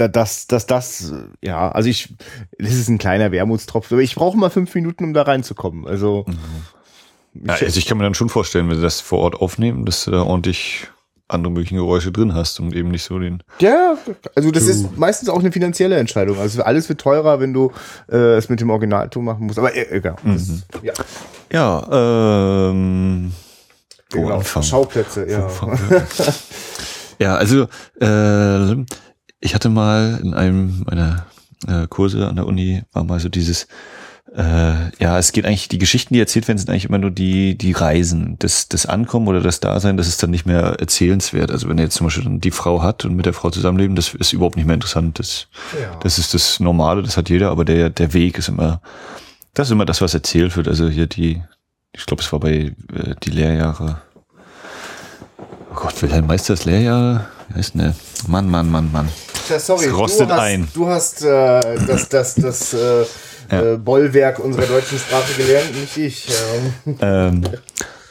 da, 0.00 0.08
dass, 0.08 0.46
dass 0.46 0.66
das, 0.66 1.12
ja, 1.42 1.70
also 1.70 1.88
ich, 1.88 2.14
das 2.58 2.72
ist 2.74 2.88
ein 2.88 2.98
kleiner 2.98 3.32
Wermutstropfen, 3.32 3.94
aber 3.96 4.02
ich 4.02 4.14
brauche 4.14 4.36
mal 4.36 4.50
fünf 4.50 4.74
Minuten, 4.74 5.04
um 5.04 5.14
da 5.14 5.22
reinzukommen. 5.22 5.86
Also, 5.86 6.24
Ja, 7.34 7.54
also 7.54 7.78
ich 7.78 7.86
kann 7.86 7.98
mir 7.98 8.04
dann 8.04 8.14
schon 8.14 8.28
vorstellen, 8.28 8.68
wenn 8.68 8.76
sie 8.76 8.82
das 8.82 9.00
vor 9.00 9.18
Ort 9.18 9.34
aufnehmen, 9.36 9.84
dass 9.84 10.04
du 10.04 10.10
da 10.10 10.22
ordentlich 10.22 10.88
andere 11.28 11.52
mögliche 11.52 11.76
Geräusche 11.76 12.10
drin 12.10 12.34
hast 12.34 12.58
und 12.58 12.74
eben 12.74 12.90
nicht 12.90 13.04
so 13.04 13.18
den. 13.18 13.42
ja, 13.60 13.96
also 14.34 14.50
das 14.50 14.64
ist 14.64 14.96
meistens 14.96 15.28
auch 15.28 15.38
eine 15.38 15.52
finanzielle 15.52 15.96
Entscheidung. 15.96 16.40
Also 16.40 16.62
alles 16.62 16.88
wird 16.88 17.00
teurer, 17.00 17.38
wenn 17.38 17.52
du 17.52 17.70
äh, 18.10 18.34
es 18.36 18.48
mit 18.48 18.60
dem 18.60 18.70
Originalton 18.70 19.24
machen 19.24 19.46
musst. 19.46 19.58
Aber 19.58 19.72
äh, 19.76 19.96
egal. 19.96 20.16
Das, 20.24 20.64
ja, 20.82 20.92
Ja, 21.52 22.70
ähm. 22.70 23.32
Genau. 24.12 24.38
anfangen? 24.38 24.64
Schauplätze, 24.64 25.30
ja. 25.30 25.48
Ja, 27.20 27.36
also 27.36 27.68
äh, 28.00 28.84
ich 29.40 29.54
hatte 29.54 29.68
mal 29.68 30.20
in 30.22 30.34
einem 30.34 30.82
meiner 30.86 31.26
äh, 31.66 31.86
Kurse 31.88 32.28
an 32.28 32.36
der 32.36 32.46
Uni 32.46 32.82
war 32.92 33.04
mal 33.04 33.20
so 33.20 33.28
dieses 33.28 33.66
äh, 34.36 34.90
ja, 35.00 35.18
es 35.18 35.32
geht 35.32 35.44
eigentlich, 35.44 35.68
die 35.68 35.78
Geschichten, 35.78 36.14
die 36.14 36.20
erzählt 36.20 36.46
werden, 36.46 36.58
sind 36.58 36.70
eigentlich 36.70 36.84
immer 36.84 36.98
nur 36.98 37.10
die, 37.10 37.58
die 37.58 37.72
Reisen, 37.72 38.36
das, 38.38 38.68
das 38.68 38.86
Ankommen 38.86 39.26
oder 39.26 39.40
das 39.40 39.58
Dasein, 39.58 39.96
das 39.96 40.06
ist 40.06 40.22
dann 40.22 40.30
nicht 40.30 40.46
mehr 40.46 40.76
erzählenswert. 40.78 41.50
Also 41.50 41.68
wenn 41.68 41.78
er 41.78 41.84
jetzt 41.84 41.96
zum 41.96 42.06
Beispiel 42.06 42.24
dann 42.24 42.40
die 42.40 42.52
Frau 42.52 42.82
hat 42.82 43.04
und 43.04 43.16
mit 43.16 43.26
der 43.26 43.32
Frau 43.32 43.50
zusammenleben, 43.50 43.96
das 43.96 44.14
ist 44.14 44.32
überhaupt 44.32 44.56
nicht 44.56 44.66
mehr 44.66 44.74
interessant. 44.74 45.18
Das, 45.18 45.48
Ja. 45.80 45.96
das 46.00 46.18
ist 46.18 46.32
das 46.32 46.60
Normale, 46.60 47.02
das 47.02 47.16
hat 47.16 47.28
jeder, 47.28 47.50
aber 47.50 47.64
der, 47.64 47.90
der 47.90 48.12
Weg 48.12 48.38
ist 48.38 48.48
immer, 48.48 48.80
das 49.54 49.68
ist 49.68 49.72
immer 49.72 49.84
das, 49.86 50.00
was 50.00 50.14
erzählt 50.14 50.56
wird. 50.56 50.68
Also 50.68 50.88
hier 50.88 51.08
die, 51.08 51.42
ich 51.92 52.06
glaube, 52.06 52.22
es 52.22 52.32
war 52.32 52.38
bei 52.38 52.72
äh, 52.94 53.14
die 53.24 53.30
Lehrjahre. 53.30 54.00
Oh 55.72 55.74
Gott, 55.74 56.00
Wilhelm 56.02 56.26
Meisters 56.26 56.64
Lehrjahre? 56.66 57.26
Wie 57.48 57.54
heißt 57.54 57.74
denn 57.74 57.80
der? 57.80 57.94
Mann, 58.28 58.48
Mann, 58.48 58.70
Mann, 58.70 58.92
Mann. 58.92 59.08
Ja, 59.48 59.58
sorry, 59.58 59.86
Es 59.86 59.92
rostet 59.96 60.28
du 60.28 60.32
hast, 60.34 60.40
ein. 60.40 60.68
Du 60.74 60.86
hast 60.86 61.22
äh, 61.22 61.60
das, 61.86 62.08
das, 62.08 62.34
das 62.34 62.74
äh, 62.74 63.04
Ja. 63.50 63.72
äh, 63.74 63.76
Bollwerk 63.78 64.38
unserer 64.38 64.66
deutschen 64.66 64.98
Sprache 64.98 65.32
gelernt, 65.36 65.74
nicht 65.80 65.96
ich. 65.96 66.28
Ja. 66.28 67.26
Ähm, 67.28 67.42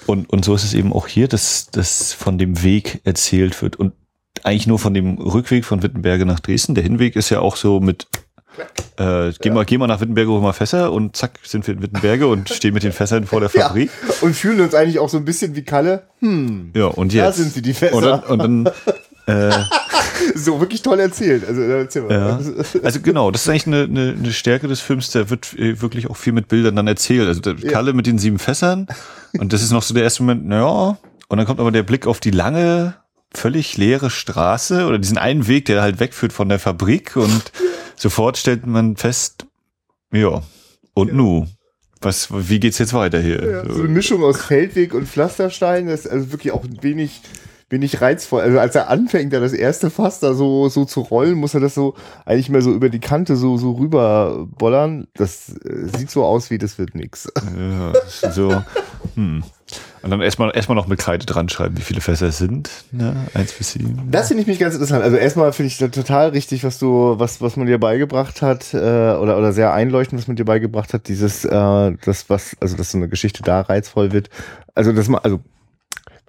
und, 0.06 0.30
und 0.30 0.44
so 0.44 0.56
ist 0.56 0.64
es 0.64 0.74
eben 0.74 0.92
auch 0.92 1.08
hier, 1.08 1.28
dass, 1.28 1.68
dass 1.72 2.14
von 2.14 2.38
dem 2.38 2.62
Weg 2.64 3.02
erzählt 3.04 3.62
wird 3.62 3.76
und 3.78 3.94
eigentlich 4.44 4.68
nur 4.68 4.80
von 4.80 4.94
dem 4.94 5.18
Rückweg 5.18 5.66
von 5.66 5.84
Wittenberge 5.84 6.26
nach 6.26 6.40
Dresden. 6.40 6.74
Der 6.76 6.84
Hinweg 6.84 7.16
ist 7.16 7.30
ja 7.30 7.40
auch 7.42 7.56
so 7.58 7.80
mit, 7.80 8.08
äh, 8.98 9.32
geh, 9.40 9.50
mal, 9.52 9.66
geh 9.66 9.78
mal 9.78 9.88
nach 9.88 10.00
Wittenberge, 10.02 10.32
hol 10.32 10.42
mal 10.42 10.54
Fässer 10.54 10.92
und 10.92 11.16
zack, 11.16 11.40
sind 11.44 11.68
wir 11.68 11.74
in 11.76 11.82
Wittenberge 11.82 12.26
und 12.28 12.50
stehen 12.50 12.74
mit 12.74 12.84
den 12.84 12.92
Fässern 12.94 13.26
vor 13.26 13.40
der 13.42 13.50
Ja, 13.54 13.68
Fabrik. 13.68 13.90
und 14.22 14.34
fühlen 14.36 14.62
uns 14.62 14.74
eigentlich 14.76 15.00
auch 15.00 15.10
so 15.10 15.18
ein 15.18 15.26
bisschen 15.26 15.56
wie 15.56 15.64
Kalle. 15.64 16.04
Hm, 16.20 16.72
Ja, 16.76 16.86
und 16.86 17.14
da 17.14 17.28
jetzt. 17.28 17.38
sind 17.38 17.54
sie, 17.54 17.62
die 17.62 17.74
Fässer. 17.74 17.96
Und 17.96 18.04
dann, 18.04 18.20
und 18.24 18.40
dann 18.40 18.74
äh, 19.30 19.64
so 20.36 20.60
wirklich 20.60 20.82
toll 20.82 21.00
erzählt. 21.00 21.48
Also, 21.48 21.62
erzähl. 21.62 22.06
Ja. 22.10 22.40
Also 22.84 23.00
genau, 23.02 23.32
das 23.32 23.44
ist 23.44 23.50
eigentlich 23.50 23.68
eine, 23.68 23.84
eine, 23.84 24.16
eine 24.18 24.34
Stärke 24.34 24.68
des 24.68 24.80
Films, 24.80 25.12
der 25.12 25.30
wird 25.30 25.54
äh, 25.58 25.82
wirklich 25.82 26.10
auch 26.10 26.18
viel 26.18 26.34
mit 26.34 26.48
Bildern 26.48 26.76
dann 26.76 26.88
erzählt. 26.88 27.28
Also 27.28 27.42
der 27.42 27.56
Kalle 27.56 27.94
mit 27.94 28.08
den 28.08 28.18
sieben 28.20 28.40
Fässern 28.40 28.88
und 29.38 29.54
das 29.54 29.62
ist 29.62 29.72
noch 29.72 29.84
so 29.84 29.94
der 29.94 30.04
erste 30.04 30.24
Moment, 30.24 30.48
naja, 30.48 30.98
und 31.28 31.38
dann 31.38 31.46
kommt 31.46 31.60
aber 31.60 31.72
der 31.72 31.84
Blick 31.84 32.08
auf 32.08 32.20
die 32.20 32.32
lange, 32.32 32.96
völlig 33.34 33.78
leere 33.78 34.10
Straße 34.10 34.88
oder 34.88 34.98
diesen 34.98 35.18
einen 35.18 35.48
Weg, 35.48 35.66
der 35.66 35.82
halt 35.82 36.00
wegführt 36.00 36.34
von 36.34 36.50
der 36.50 36.58
Fabrik 36.60 37.16
und 37.16 37.52
sofort 37.96 38.38
stellt 38.38 38.66
man 38.66 38.96
fest, 38.96 39.46
ja, 40.12 40.42
und 40.96 41.14
nu? 41.14 41.46
Was, 42.02 42.30
wie 42.32 42.60
geht's 42.62 42.78
jetzt 42.78 42.94
weiter 42.94 43.20
hier? 43.20 43.44
Ja, 43.44 43.66
so 43.66 43.74
So. 43.74 43.80
eine 43.82 43.90
Mischung 43.90 44.24
aus 44.24 44.42
Feldweg 44.42 44.94
und 44.94 45.08
Pflasterstein, 45.08 45.88
das 45.88 46.06
ist 46.06 46.12
also 46.12 46.32
wirklich 46.32 46.54
auch 46.54 46.64
wenig, 46.82 47.22
wenig 47.70 48.02
reizvoll. 48.02 48.42
Also 48.42 48.60
als 48.60 48.76
er 48.76 48.90
anfängt, 48.90 49.34
da 49.34 49.40
das 49.40 49.54
erste 49.54 49.90
Fass 49.90 50.20
da 50.20 50.34
so, 50.34 50.70
so 50.70 50.86
zu 50.86 51.02
rollen, 51.02 51.36
muss 51.36 51.54
er 51.54 51.60
das 51.60 51.76
so 51.76 51.96
eigentlich 52.26 52.50
mehr 52.50 52.62
so 52.62 52.72
über 52.72 52.90
die 52.90 53.00
Kante 53.00 53.36
so, 53.36 53.58
so 53.58 53.74
rüber 53.74 54.48
bollern. 54.58 55.08
Das 55.14 55.50
äh, 55.50 55.98
sieht 55.98 56.12
so 56.12 56.24
aus 56.24 56.50
wie, 56.50 56.58
das 56.58 56.78
wird 56.78 56.96
nix. 56.96 57.32
Ja, 57.58 58.32
so, 58.32 58.64
hm. 59.16 59.44
Und 60.02 60.12
dann 60.12 60.22
erstmal 60.22 60.56
erstmal 60.56 60.76
noch 60.76 60.88
mit 60.88 61.00
Kreide 61.00 61.26
dran 61.26 61.50
schreiben, 61.50 61.78
wie 61.78 61.82
viele 61.82 62.02
Fässer 62.02 62.28
es 62.28 62.38
sind. 62.38 62.70
Ne? 62.92 63.16
Eins 63.34 63.54
bis 63.54 63.74
sieben. 63.74 64.08
Das 64.10 64.30
finde 64.30 64.42
ich 64.42 64.48
mich 64.48 64.60
ganz 64.60 64.74
interessant. 64.74 65.04
Also 65.04 65.18
erstmal 65.18 65.52
finde 65.52 65.68
ich 65.68 65.78
total 65.78 66.30
richtig, 66.30 66.64
was 66.64 66.80
du, 66.80 67.16
was, 67.18 67.42
was 67.42 67.58
man 67.58 67.68
dir 67.68 67.80
beigebracht 67.80 68.42
hat, 68.42 68.74
äh, 68.74 68.78
oder, 68.78 69.38
oder 69.38 69.52
sehr 69.52 69.74
einleuchtend, 69.74 70.22
was 70.22 70.28
man 70.28 70.38
dir 70.38 70.46
beigebracht 70.46 70.94
hat, 70.94 71.08
dieses, 71.08 71.44
äh, 71.46 71.92
das, 72.04 72.30
was, 72.30 72.56
also 72.60 72.78
dass 72.78 72.92
so 72.92 72.98
eine 72.98 73.10
Geschichte 73.10 73.44
da 73.44 73.62
reizvoll 73.62 74.12
wird. 74.12 74.30
Also, 74.74 74.94
dass 74.94 75.10
man, 75.10 75.22
also 75.24 75.42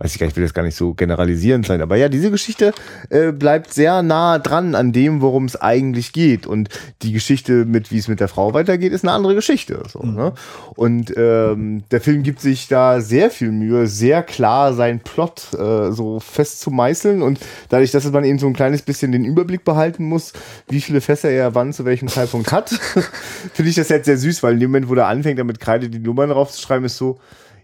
weiß 0.01 0.15
ich 0.15 0.19
gar 0.19 0.27
nicht, 0.27 0.33
ich 0.33 0.37
will 0.39 0.45
das 0.45 0.55
gar 0.55 0.63
nicht 0.63 0.77
so 0.77 0.95
generalisierend 0.95 1.67
sein, 1.67 1.83
aber 1.83 1.97
ja, 1.97 2.09
diese 2.09 2.31
Geschichte 2.31 2.73
äh, 3.11 3.33
bleibt 3.33 3.73
sehr 3.75 4.03
nah 4.03 4.39
dran 4.39 4.75
an 4.75 4.93
dem, 4.93 5.21
worum 5.21 5.45
es 5.45 5.61
eigentlich 5.61 6.15
geht. 6.15 6.47
Und 6.47 6.71
die 7.03 7.13
Geschichte 7.13 7.67
mit, 7.67 7.93
wie 7.93 7.99
es 7.99 8.09
mit 8.09 8.19
der 8.19 8.29
Frau 8.29 8.55
weitergeht, 8.55 8.95
ist 8.95 9.05
eine 9.05 9.13
andere 9.13 9.35
Geschichte. 9.35 9.83
So, 9.93 10.01
mhm. 10.03 10.15
ne? 10.15 10.33
Und 10.75 11.13
ähm, 11.19 11.85
der 11.91 12.01
Film 12.01 12.23
gibt 12.23 12.41
sich 12.41 12.67
da 12.67 13.03
sehr 13.03 13.31
viel 13.31 13.53
Mühe, 13.53 13.87
sehr 13.87 14.23
klar 14.23 14.73
seinen 14.73 15.01
Plot 15.01 15.53
äh, 15.53 15.93
so 15.93 16.19
fest 16.19 16.61
zu 16.61 16.71
meißeln. 16.71 17.21
Und 17.21 17.39
dadurch, 17.69 17.91
dass 17.91 18.11
man 18.11 18.25
eben 18.25 18.39
so 18.39 18.47
ein 18.47 18.55
kleines 18.55 18.81
bisschen 18.81 19.13
den 19.13 19.27
Überblick 19.27 19.65
behalten 19.65 20.05
muss, 20.05 20.33
wie 20.71 20.81
viele 20.81 21.03
Fässer 21.03 21.29
er 21.29 21.55
wann 21.55 21.75
zu 21.75 21.85
welchem 21.85 22.09
Zeitpunkt 22.09 22.53
hat, 22.53 22.71
finde 23.53 23.69
ich 23.69 23.77
das 23.77 23.91
jetzt 23.91 24.07
sehr 24.07 24.17
süß, 24.17 24.43
weil 24.43 24.55
in 24.55 24.61
dem 24.61 24.71
Moment, 24.71 24.89
wo 24.89 24.95
er 24.95 25.09
anfängt, 25.09 25.39
damit 25.39 25.61
Kreide 25.61 25.91
die 25.91 25.99
Nummern 25.99 26.31
draufzuschreiben, 26.31 26.87
ist 26.87 26.97
so, 26.97 27.19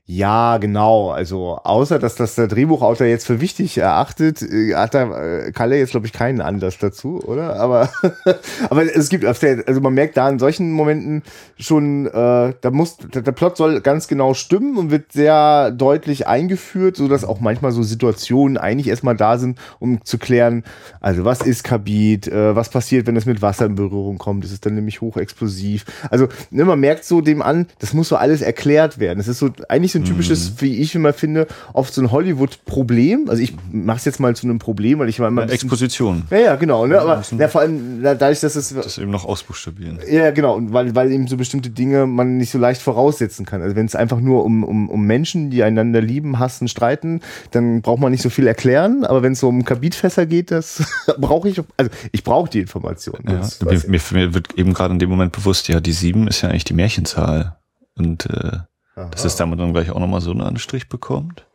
ja, 0.08 0.58
genau. 0.58 1.10
Also 1.10 1.58
außer 1.64 1.98
dass 1.98 2.14
das 2.14 2.36
der 2.36 2.46
Drehbuchautor 2.46 3.08
jetzt 3.08 3.26
für 3.26 3.40
wichtig 3.40 3.76
erachtet, 3.76 4.40
äh, 4.40 4.72
hat 4.76 4.94
da 4.94 5.46
äh, 5.46 5.50
Kalle 5.50 5.78
jetzt 5.78 5.90
glaube 5.90 6.06
ich 6.06 6.12
keinen 6.12 6.40
Anlass 6.40 6.78
dazu, 6.78 7.20
oder? 7.24 7.56
Aber 7.56 7.90
aber 8.70 8.84
es 8.84 9.08
gibt 9.08 9.24
also 9.24 9.80
man 9.80 9.94
merkt 9.94 10.16
da 10.16 10.28
in 10.28 10.38
solchen 10.38 10.70
Momenten 10.70 11.24
schon, 11.58 12.06
äh, 12.06 12.12
da 12.12 12.70
muss 12.70 12.98
der, 12.98 13.22
der 13.22 13.32
Plot 13.32 13.56
soll 13.56 13.80
ganz 13.80 14.06
genau 14.06 14.34
stimmen 14.34 14.76
und 14.76 14.92
wird 14.92 15.10
sehr 15.10 15.72
deutlich 15.72 16.28
eingeführt, 16.28 16.96
so 16.96 17.08
dass 17.08 17.24
auch 17.24 17.40
manchmal 17.40 17.72
so 17.72 17.82
Situationen 17.82 18.58
eigentlich 18.58 18.86
erstmal 18.86 19.16
da 19.16 19.38
sind, 19.38 19.58
um 19.80 20.04
zu 20.04 20.18
klären, 20.18 20.62
also 21.00 21.24
was 21.24 21.40
ist 21.40 21.64
Kabit, 21.64 22.28
äh, 22.28 22.54
was 22.54 22.68
passiert, 22.68 23.08
wenn 23.08 23.16
es 23.16 23.26
mit 23.26 23.42
Wasser 23.42 23.66
in 23.66 23.74
Berührung 23.74 24.18
kommt, 24.18 24.44
ist 24.44 24.52
es 24.52 24.60
dann 24.60 24.76
nämlich 24.76 25.00
hochexplosiv. 25.00 25.84
Also 26.12 26.28
ne, 26.52 26.64
man 26.64 26.78
merkt 26.78 27.04
so 27.04 27.20
dem 27.20 27.42
an, 27.42 27.66
das 27.80 27.92
muss 27.92 28.08
so 28.08 28.14
alles 28.14 28.40
erklärt 28.40 29.00
werden. 29.00 29.18
Es 29.18 29.26
ist 29.26 29.40
so 29.40 29.50
eigentlich 29.68 29.95
so 29.95 29.95
ein 29.98 30.04
typisches, 30.04 30.50
mhm. 30.50 30.54
wie 30.60 30.76
ich 30.76 30.94
immer 30.94 31.12
finde, 31.12 31.46
oft 31.72 31.92
so 31.92 32.00
ein 32.00 32.10
Hollywood-Problem. 32.10 33.28
Also 33.28 33.42
ich 33.42 33.54
mache 33.72 33.98
es 33.98 34.04
jetzt 34.04 34.20
mal 34.20 34.34
zu 34.36 34.46
einem 34.46 34.58
Problem, 34.58 34.98
weil 34.98 35.08
ich 35.08 35.20
war 35.20 35.28
immer 35.28 35.46
ja, 35.46 35.52
Exposition. 35.52 36.24
Ja, 36.30 36.38
ja, 36.38 36.56
genau. 36.56 36.86
Ne? 36.86 37.00
Aber 37.00 37.22
ja, 37.38 37.48
vor 37.48 37.60
allem 37.60 38.02
dadurch, 38.02 38.40
dass 38.40 38.56
es 38.56 38.74
das 38.74 38.98
eben 38.98 39.10
noch 39.10 39.24
ausbuchstabieren. 39.24 39.98
Ja, 40.08 40.30
genau. 40.30 40.54
Und 40.54 40.72
weil, 40.72 40.94
weil 40.94 41.12
eben 41.12 41.26
so 41.26 41.36
bestimmte 41.36 41.70
Dinge 41.70 42.06
man 42.06 42.36
nicht 42.36 42.50
so 42.50 42.58
leicht 42.58 42.82
voraussetzen 42.82 43.46
kann. 43.46 43.62
Also 43.62 43.76
wenn 43.76 43.86
es 43.86 43.94
einfach 43.94 44.20
nur 44.20 44.44
um, 44.44 44.64
um, 44.64 44.88
um 44.88 45.06
Menschen, 45.06 45.50
die 45.50 45.62
einander 45.62 46.00
lieben, 46.00 46.38
hassen, 46.38 46.68
streiten, 46.68 47.20
dann 47.50 47.82
braucht 47.82 48.00
man 48.00 48.12
nicht 48.12 48.22
so 48.22 48.30
viel 48.30 48.46
erklären. 48.46 49.04
Aber 49.04 49.22
wenn 49.22 49.32
es 49.32 49.40
so 49.40 49.48
um 49.48 49.64
Kabitfässer 49.64 50.26
geht, 50.26 50.50
das 50.50 50.82
brauche 51.18 51.48
ich. 51.48 51.60
Also 51.76 51.90
ich 52.12 52.24
brauche 52.24 52.50
die 52.50 52.60
Information. 52.60 53.20
Ja, 53.26 53.48
mir, 53.64 53.82
mir, 53.86 54.00
mir 54.12 54.34
wird 54.34 54.58
eben 54.58 54.72
gerade 54.72 54.92
in 54.92 54.98
dem 54.98 55.10
Moment 55.10 55.32
bewusst, 55.32 55.68
ja, 55.68 55.80
die 55.80 55.92
sieben 55.92 56.28
ist 56.28 56.42
ja 56.42 56.48
eigentlich 56.48 56.64
die 56.64 56.74
Märchenzahl. 56.74 57.56
Und 57.96 58.26
äh, 58.26 58.58
Aha. 58.96 59.08
dass 59.10 59.24
es 59.24 59.36
damit 59.36 59.60
dann 59.60 59.72
gleich 59.72 59.90
auch 59.90 60.00
nochmal 60.00 60.22
so 60.22 60.30
einen 60.30 60.40
Anstrich 60.40 60.88
bekommt. 60.88 61.46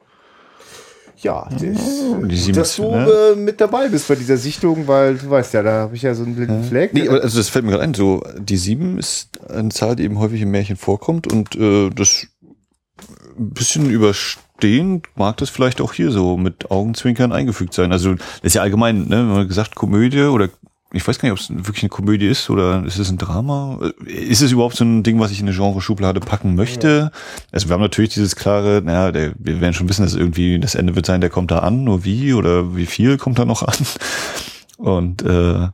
Ja, 1.18 1.48
das, 1.52 2.48
dass 2.52 2.76
du 2.78 2.84
ne? 2.84 3.34
äh, 3.34 3.36
mit 3.36 3.62
dabei 3.62 3.90
bist 3.90 4.08
bei 4.08 4.16
dieser 4.16 4.38
Sichtung, 4.38 4.88
weil 4.88 5.18
du 5.18 5.30
weißt 5.30 5.54
ja, 5.54 5.62
da 5.62 5.72
habe 5.82 5.96
ich 5.96 6.02
ja 6.02 6.16
so 6.16 6.24
einen 6.24 6.36
blinden. 6.36 6.64
Fleck. 6.64 6.94
Nee, 6.94 7.08
also 7.08 7.38
das 7.38 7.50
fällt 7.50 7.66
mir 7.66 7.72
gerade 7.72 7.84
ein, 7.84 7.94
so 7.94 8.24
die 8.40 8.58
sieben 8.58 8.98
ist 8.98 9.30
eine 9.48 9.70
Zahl, 9.70 9.96
die 9.96 10.04
eben 10.04 10.18
häufig 10.18 10.42
im 10.42 10.50
Märchen 10.50 10.78
vorkommt 10.78 11.32
und 11.32 11.56
äh, 11.56 11.90
das 11.92 12.28
ein 13.38 13.52
bisschen 13.52 13.90
überstehend 13.90 15.08
mag 15.16 15.38
das 15.38 15.50
vielleicht 15.50 15.82
auch 15.82 15.94
hier 15.94 16.12
so 16.12 16.38
mit 16.38 16.72
Augenzwinkern 16.72 17.32
eingefügt 17.32 17.74
sein. 17.74 17.92
Also 17.92 18.16
das 18.16 18.24
ist 18.42 18.56
ja 18.56 18.64
allgemein, 18.64 19.08
ne, 19.08 19.18
wenn 19.18 19.28
man 19.28 19.48
gesagt 19.48 19.76
Komödie 19.76 20.24
oder 20.24 20.50
ich 20.94 21.08
weiß 21.08 21.20
gar 21.20 21.30
nicht, 21.30 21.40
ob 21.40 21.40
es 21.40 21.66
wirklich 21.66 21.84
eine 21.84 21.90
Komödie 21.90 22.28
ist 22.28 22.50
oder 22.50 22.84
ist 22.86 23.00
es 23.00 23.10
ein 23.10 23.18
Drama? 23.18 23.80
Ist 24.06 24.42
es 24.42 24.52
überhaupt 24.52 24.76
so 24.76 24.84
ein 24.84 25.04
Ding, 25.04 25.20
was 25.20 25.32
ich 25.32 25.40
in 25.40 25.48
eine 25.48 25.56
Genre-Schublade 25.56 26.20
packen 26.20 26.56
möchte? 26.56 27.12
Ja. 27.14 27.20
Also 27.52 27.70
wir 27.70 27.74
haben 27.74 27.82
natürlich 27.82 28.14
dieses 28.14 28.36
klare, 28.36 28.82
naja, 28.84 29.12
der, 29.12 29.34
wir 29.38 29.62
werden 29.62 29.74
schon 29.74 29.88
wissen, 29.88 30.04
dass 30.04 30.16
irgendwie 30.16 30.60
das 30.60 30.76
Ende 30.76 30.96
wird 30.96 31.06
sein, 31.06 31.22
der 31.22 31.30
kommt 31.30 31.52
da 31.52 31.60
an, 31.60 31.84
nur 31.84 32.04
wie 32.04 32.34
oder 32.34 32.76
wie 32.76 32.86
viel 32.86 33.18
kommt 33.18 33.40
da 33.40 33.46
noch 33.46 33.64
an? 33.64 33.76
Und 34.78 35.22
äh, 35.22 35.68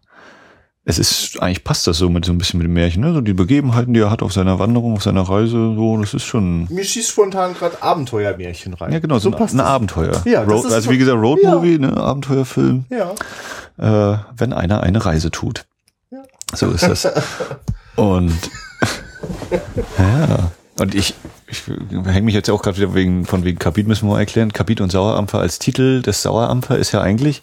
es 0.90 0.98
ist, 1.00 1.42
eigentlich 1.42 1.64
passt 1.64 1.86
das 1.86 1.98
so 1.98 2.10
mit 2.10 2.26
so 2.26 2.32
ein 2.32 2.38
bisschen 2.38 2.58
mit 2.60 2.66
dem 2.66 2.74
Märchen, 2.74 3.02
ne? 3.02 3.14
So 3.14 3.22
die 3.22 3.34
Begebenheiten, 3.34 3.94
die 3.94 4.00
er 4.00 4.10
hat 4.10 4.22
auf 4.24 4.34
seiner 4.34 4.58
Wanderung, 4.58 4.94
auf 4.94 5.04
seiner 5.04 5.22
Reise, 5.22 5.76
so, 5.76 5.98
das 5.98 6.14
ist 6.14 6.24
schon. 6.24 6.68
Mir 6.70 6.84
schießt 6.84 7.10
spontan 7.10 7.54
gerade 7.54 7.82
Abenteuermärchen 7.82 8.74
rein. 8.74 8.94
Ja, 8.94 9.00
genau, 9.00 9.16
so, 9.16 9.30
so 9.30 9.36
ein, 9.36 9.40
passt 9.40 9.54
ein 9.54 9.60
Abenteuer. 9.60 10.22
Ja, 10.26 10.44
Road, 10.44 10.72
also 10.72 10.90
wie 10.90 10.98
gesagt, 10.98 11.18
Roadmovie, 11.18 11.74
ja. 11.74 11.78
ne? 11.78 11.98
Abenteuerfilm. 11.98 12.86
Ja 12.90 13.14
äh, 13.78 14.18
wenn 14.36 14.54
einer 14.54 14.82
eine 14.82 15.06
Reise 15.06 15.32
tut. 15.32 15.66
Ja. 16.12 16.24
So 16.54 16.70
ist 16.72 16.84
das. 16.84 17.08
Und 17.96 18.38
ja, 19.98 20.52
und 20.80 20.96
ich, 20.96 21.16
ich 21.48 21.64
hänge 21.68 22.22
mich 22.22 22.36
jetzt 22.36 22.50
auch 22.50 22.62
gerade 22.62 22.78
wieder 22.78 22.94
wegen 22.94 23.26
von 23.26 23.44
wegen 23.44 23.60
Kabit 23.60 23.88
müssen 23.88 24.08
wir 24.08 24.14
mal 24.14 24.20
erklären. 24.20 24.54
Kabit 24.54 24.82
und 24.82 24.92
Sauerampfer 24.92 25.40
als 25.40 25.60
Titel 25.60 26.02
des 26.02 26.22
Sauerampfer 26.22 26.78
ist 26.78 26.92
ja 26.92 27.02
eigentlich 27.02 27.42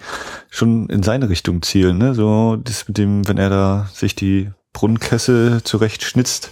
schon 0.51 0.89
in 0.89 1.03
seine 1.03 1.28
Richtung 1.28 1.62
zielen, 1.62 1.99
ne? 1.99 2.14
So 2.14 2.57
das 2.57 2.87
mit 2.87 2.99
dem, 2.99 3.26
wenn 3.26 3.39
er 3.39 3.51
da 3.51 3.89
sich 3.93 4.14
die 4.14 4.51
Brunnkessel 4.72 5.62
zurecht 5.64 6.05
schnitzt. 6.05 6.51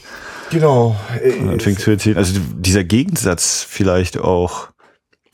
Genau. 0.50 0.96
Und 1.40 1.46
dann 1.46 1.60
fängt 1.60 1.80
zu 1.80 1.90
erzählen. 1.90 2.16
Also 2.16 2.38
dieser 2.56 2.84
Gegensatz 2.84 3.66
vielleicht 3.68 4.18
auch 4.18 4.68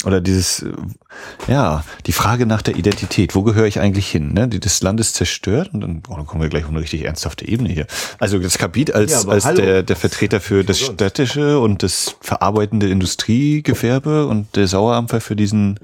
oder 0.04 0.20
dieses, 0.20 0.64
ja, 1.48 1.82
die 2.06 2.12
Frage 2.12 2.46
nach 2.46 2.62
der 2.62 2.76
Identität. 2.76 3.34
Wo 3.34 3.42
gehöre 3.42 3.66
ich 3.66 3.80
eigentlich 3.80 4.08
hin? 4.08 4.32
Ne? 4.32 4.48
Das 4.48 4.80
Land 4.80 5.00
ist 5.00 5.16
zerstört 5.16 5.70
und 5.72 5.80
dann, 5.80 6.02
oh, 6.08 6.14
dann 6.14 6.24
kommen 6.24 6.40
wir 6.40 6.48
gleich 6.48 6.64
auf 6.64 6.70
eine 6.70 6.80
richtig 6.80 7.04
ernsthafte 7.04 7.48
Ebene 7.48 7.70
hier. 7.70 7.86
Also 8.20 8.38
das 8.38 8.58
Kapitel 8.58 8.94
als, 8.94 9.24
ja, 9.24 9.28
als 9.28 9.44
der, 9.54 9.82
der 9.82 9.96
Vertreter 9.96 10.40
für 10.40 10.62
das 10.62 10.78
städtische 10.78 11.58
und 11.58 11.82
das 11.82 12.16
verarbeitende 12.20 12.88
Industriegewerbe 12.88 14.26
und 14.26 14.54
der 14.54 14.68
Sauerampfer 14.68 15.20
für 15.20 15.34
diesen 15.34 15.80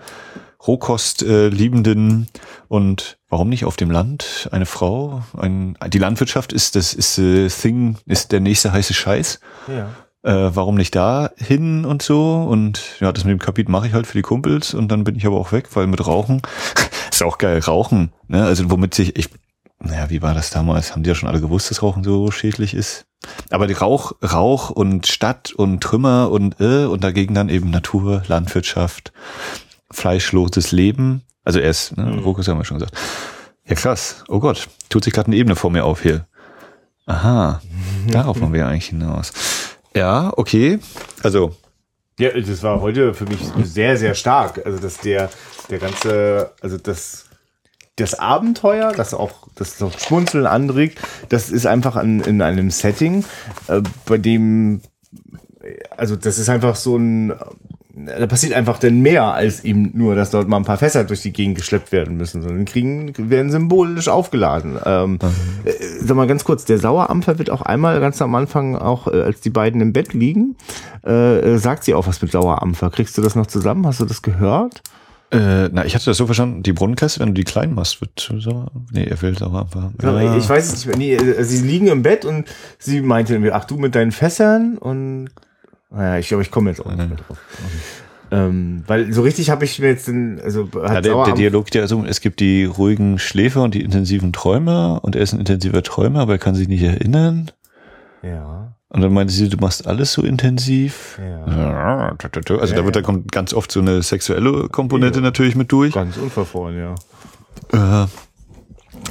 Rohkost 0.64 1.22
äh, 1.22 1.48
liebenden 1.48 2.28
und 2.68 3.18
warum 3.28 3.48
nicht 3.48 3.64
auf 3.64 3.76
dem 3.76 3.90
Land 3.90 4.48
eine 4.52 4.64
Frau? 4.64 5.22
Ein, 5.36 5.76
die 5.88 5.98
Landwirtschaft 5.98 6.52
ist 6.52 6.76
das 6.76 6.94
ist 6.94 7.18
äh, 7.18 7.48
Thing, 7.48 7.98
ist 8.06 8.32
der 8.32 8.40
nächste 8.40 8.72
heiße 8.72 8.94
Scheiß. 8.94 9.40
Ja 9.68 9.90
äh, 10.24 10.50
warum 10.54 10.74
nicht 10.74 10.94
da 10.96 11.30
hin 11.36 11.84
und 11.84 12.02
so. 12.02 12.42
Und 12.42 12.80
ja, 13.00 13.12
das 13.12 13.24
mit 13.24 13.32
dem 13.32 13.38
Kapitel 13.38 13.70
mache 13.70 13.86
ich 13.86 13.92
halt 13.92 14.06
für 14.06 14.18
die 14.18 14.22
Kumpels 14.22 14.74
und 14.74 14.88
dann 14.88 15.04
bin 15.04 15.16
ich 15.16 15.26
aber 15.26 15.36
auch 15.36 15.52
weg, 15.52 15.68
weil 15.74 15.86
mit 15.86 16.04
Rauchen 16.06 16.42
ist 17.10 17.22
auch 17.22 17.38
geil. 17.38 17.60
Rauchen, 17.60 18.12
ne? 18.26 18.44
Also 18.44 18.70
womit 18.70 18.94
sich, 18.94 19.16
ich, 19.16 19.28
naja, 19.78 20.10
wie 20.10 20.22
war 20.22 20.34
das 20.34 20.50
damals? 20.50 20.92
Haben 20.92 21.02
die 21.02 21.08
ja 21.08 21.14
schon 21.14 21.28
alle 21.28 21.40
gewusst, 21.40 21.70
dass 21.70 21.82
Rauchen 21.82 22.02
so 22.02 22.30
schädlich 22.30 22.74
ist? 22.74 23.06
Aber 23.50 23.66
die 23.66 23.74
Rauch, 23.74 24.12
Rauch 24.22 24.70
und 24.70 25.06
Stadt 25.06 25.52
und 25.52 25.82
Trümmer 25.82 26.30
und 26.30 26.60
äh, 26.60 26.84
und 26.84 27.04
dagegen 27.04 27.34
dann 27.34 27.48
eben 27.48 27.70
Natur, 27.70 28.22
Landwirtschaft, 28.26 29.12
fleischloses 29.90 30.72
Leben. 30.72 31.22
Also 31.42 31.58
erst, 31.58 31.96
ne, 31.96 32.04
mhm. 32.04 32.18
Rokus 32.20 32.48
haben 32.48 32.58
wir 32.58 32.64
schon 32.64 32.78
gesagt. 32.78 32.96
Ja, 33.66 33.74
krass. 33.74 34.24
Oh 34.28 34.40
Gott, 34.40 34.68
tut 34.88 35.04
sich 35.04 35.12
gerade 35.12 35.28
eine 35.28 35.36
Ebene 35.36 35.56
vor 35.56 35.70
mir 35.70 35.84
auf 35.84 36.02
hier. 36.02 36.26
Aha, 37.06 37.60
darauf 38.08 38.40
wollen 38.40 38.52
wir 38.54 38.66
eigentlich 38.66 38.86
hinaus. 38.86 39.32
Ja, 39.96 40.32
okay. 40.36 40.78
Also. 41.22 41.54
Ja, 42.18 42.30
das 42.30 42.62
war 42.62 42.80
heute 42.80 43.12
für 43.14 43.24
mich 43.24 43.40
sehr, 43.64 43.96
sehr 43.96 44.14
stark. 44.14 44.64
Also, 44.64 44.78
dass 44.78 44.98
der, 44.98 45.30
der 45.70 45.78
ganze, 45.78 46.50
also 46.60 46.78
das, 46.78 47.26
das 47.96 48.14
Abenteuer, 48.14 48.92
das 48.92 49.14
auch, 49.14 49.48
das 49.54 49.80
auch 49.82 49.98
Schmunzeln 49.98 50.46
anregt, 50.46 50.98
das 51.28 51.50
ist 51.50 51.66
einfach 51.66 51.96
an, 51.96 52.20
in 52.20 52.42
einem 52.42 52.70
Setting, 52.70 53.24
äh, 53.68 53.82
bei 54.06 54.18
dem, 54.18 54.80
also 55.96 56.16
das 56.16 56.38
ist 56.38 56.48
einfach 56.48 56.76
so 56.76 56.96
ein, 56.96 57.32
da 57.96 58.26
passiert 58.26 58.54
einfach 58.54 58.78
denn 58.78 59.00
mehr 59.00 59.34
als 59.34 59.62
eben 59.62 59.90
nur, 59.94 60.14
dass 60.14 60.30
dort 60.30 60.48
mal 60.48 60.56
ein 60.56 60.64
paar 60.64 60.78
Fässer 60.78 61.04
durch 61.04 61.22
die 61.22 61.32
Gegend 61.32 61.56
geschleppt 61.56 61.92
werden 61.92 62.16
müssen, 62.16 62.42
sondern 62.42 62.64
kriegen, 62.64 63.12
werden 63.16 63.52
symbolisch 63.52 64.08
aufgeladen. 64.08 64.76
Ähm, 64.84 65.12
mhm. 65.12 65.18
äh, 65.64 65.72
sag 66.00 66.16
mal 66.16 66.26
ganz 66.26 66.44
kurz, 66.44 66.64
der 66.64 66.78
Sauerampfer 66.78 67.38
wird 67.38 67.50
auch 67.50 67.62
einmal 67.62 68.00
ganz 68.00 68.20
am 68.20 68.34
Anfang, 68.34 68.76
auch 68.76 69.06
äh, 69.06 69.22
als 69.22 69.40
die 69.40 69.50
beiden 69.50 69.80
im 69.80 69.92
Bett 69.92 70.12
liegen, 70.12 70.56
äh, 71.06 71.38
äh, 71.38 71.58
sagt 71.58 71.84
sie 71.84 71.94
auch 71.94 72.06
was 72.08 72.20
mit 72.20 72.32
Sauerampfer. 72.32 72.90
Kriegst 72.90 73.16
du 73.16 73.22
das 73.22 73.36
noch 73.36 73.46
zusammen? 73.46 73.86
Hast 73.86 74.00
du 74.00 74.06
das 74.06 74.22
gehört? 74.22 74.82
Äh, 75.30 75.68
na, 75.72 75.84
ich 75.84 75.94
hatte 75.94 76.06
das 76.06 76.16
so 76.16 76.26
verstanden, 76.26 76.62
die 76.62 76.72
Brunnenkasse, 76.72 77.20
wenn 77.20 77.28
du 77.28 77.34
die 77.34 77.44
klein 77.44 77.74
machst, 77.74 78.00
wird 78.00 78.30
so, 78.38 78.66
nee, 78.92 79.04
er 79.04 79.20
will 79.22 79.38
Sauerampfer. 79.38 79.92
Ja. 80.02 80.20
ja. 80.20 80.36
Ich 80.36 80.48
weiß 80.48 80.66
es 80.66 80.86
nicht 80.86 80.86
mehr. 80.86 80.96
Nee, 80.96 81.14
äh, 81.14 81.44
sie 81.44 81.64
liegen 81.64 81.86
im 81.86 82.02
Bett 82.02 82.24
und 82.24 82.46
sie 82.78 83.00
meinte, 83.00 83.40
ach 83.52 83.64
du 83.64 83.76
mit 83.76 83.94
deinen 83.94 84.12
Fässern 84.12 84.78
und 84.78 85.30
naja, 85.94 86.18
ich 86.18 86.28
glaube, 86.28 86.42
ich 86.42 86.50
komme 86.50 86.70
jetzt 86.70 86.80
auch 86.84 86.90
nicht 86.90 87.08
mehr 87.08 87.18
drauf. 87.18 87.38
Ähm, 88.30 88.82
weil 88.86 89.12
so 89.12 89.22
richtig 89.22 89.50
habe 89.50 89.64
ich 89.64 89.78
mir 89.78 89.88
jetzt 89.88 90.08
den, 90.08 90.40
also 90.40 90.68
ja, 90.74 91.00
der, 91.00 91.24
der 91.24 91.34
Dialog 91.34 91.70
der 91.70 91.86
so, 91.86 92.04
es 92.04 92.20
gibt 92.20 92.40
die 92.40 92.64
ruhigen 92.64 93.18
Schläfer 93.18 93.62
und 93.62 93.74
die 93.74 93.82
intensiven 93.82 94.32
Träumer 94.32 95.00
und 95.02 95.14
er 95.14 95.22
ist 95.22 95.34
ein 95.34 95.40
intensiver 95.40 95.82
Träumer, 95.82 96.20
aber 96.20 96.32
er 96.32 96.38
kann 96.38 96.54
sich 96.54 96.66
nicht 96.66 96.82
erinnern. 96.82 97.50
Ja. 98.22 98.74
Und 98.88 99.00
dann 99.02 99.12
meinte 99.12 99.32
sie, 99.32 99.48
du 99.48 99.56
machst 99.58 99.86
alles 99.86 100.12
so 100.12 100.22
intensiv. 100.22 101.18
Ja. 101.20 102.16
Also 102.16 102.74
da 102.74 102.84
wird 102.84 102.96
da 102.96 103.02
kommt 103.02 103.30
ganz 103.30 103.52
oft 103.52 103.70
so 103.70 103.80
eine 103.80 104.02
sexuelle 104.02 104.68
Komponente 104.68 105.20
natürlich 105.20 105.54
mit 105.54 105.70
durch. 105.70 105.92
Ganz 105.92 106.16
unverfroren, 106.16 106.78
ja. 106.78 106.94
Äh, 107.72 108.06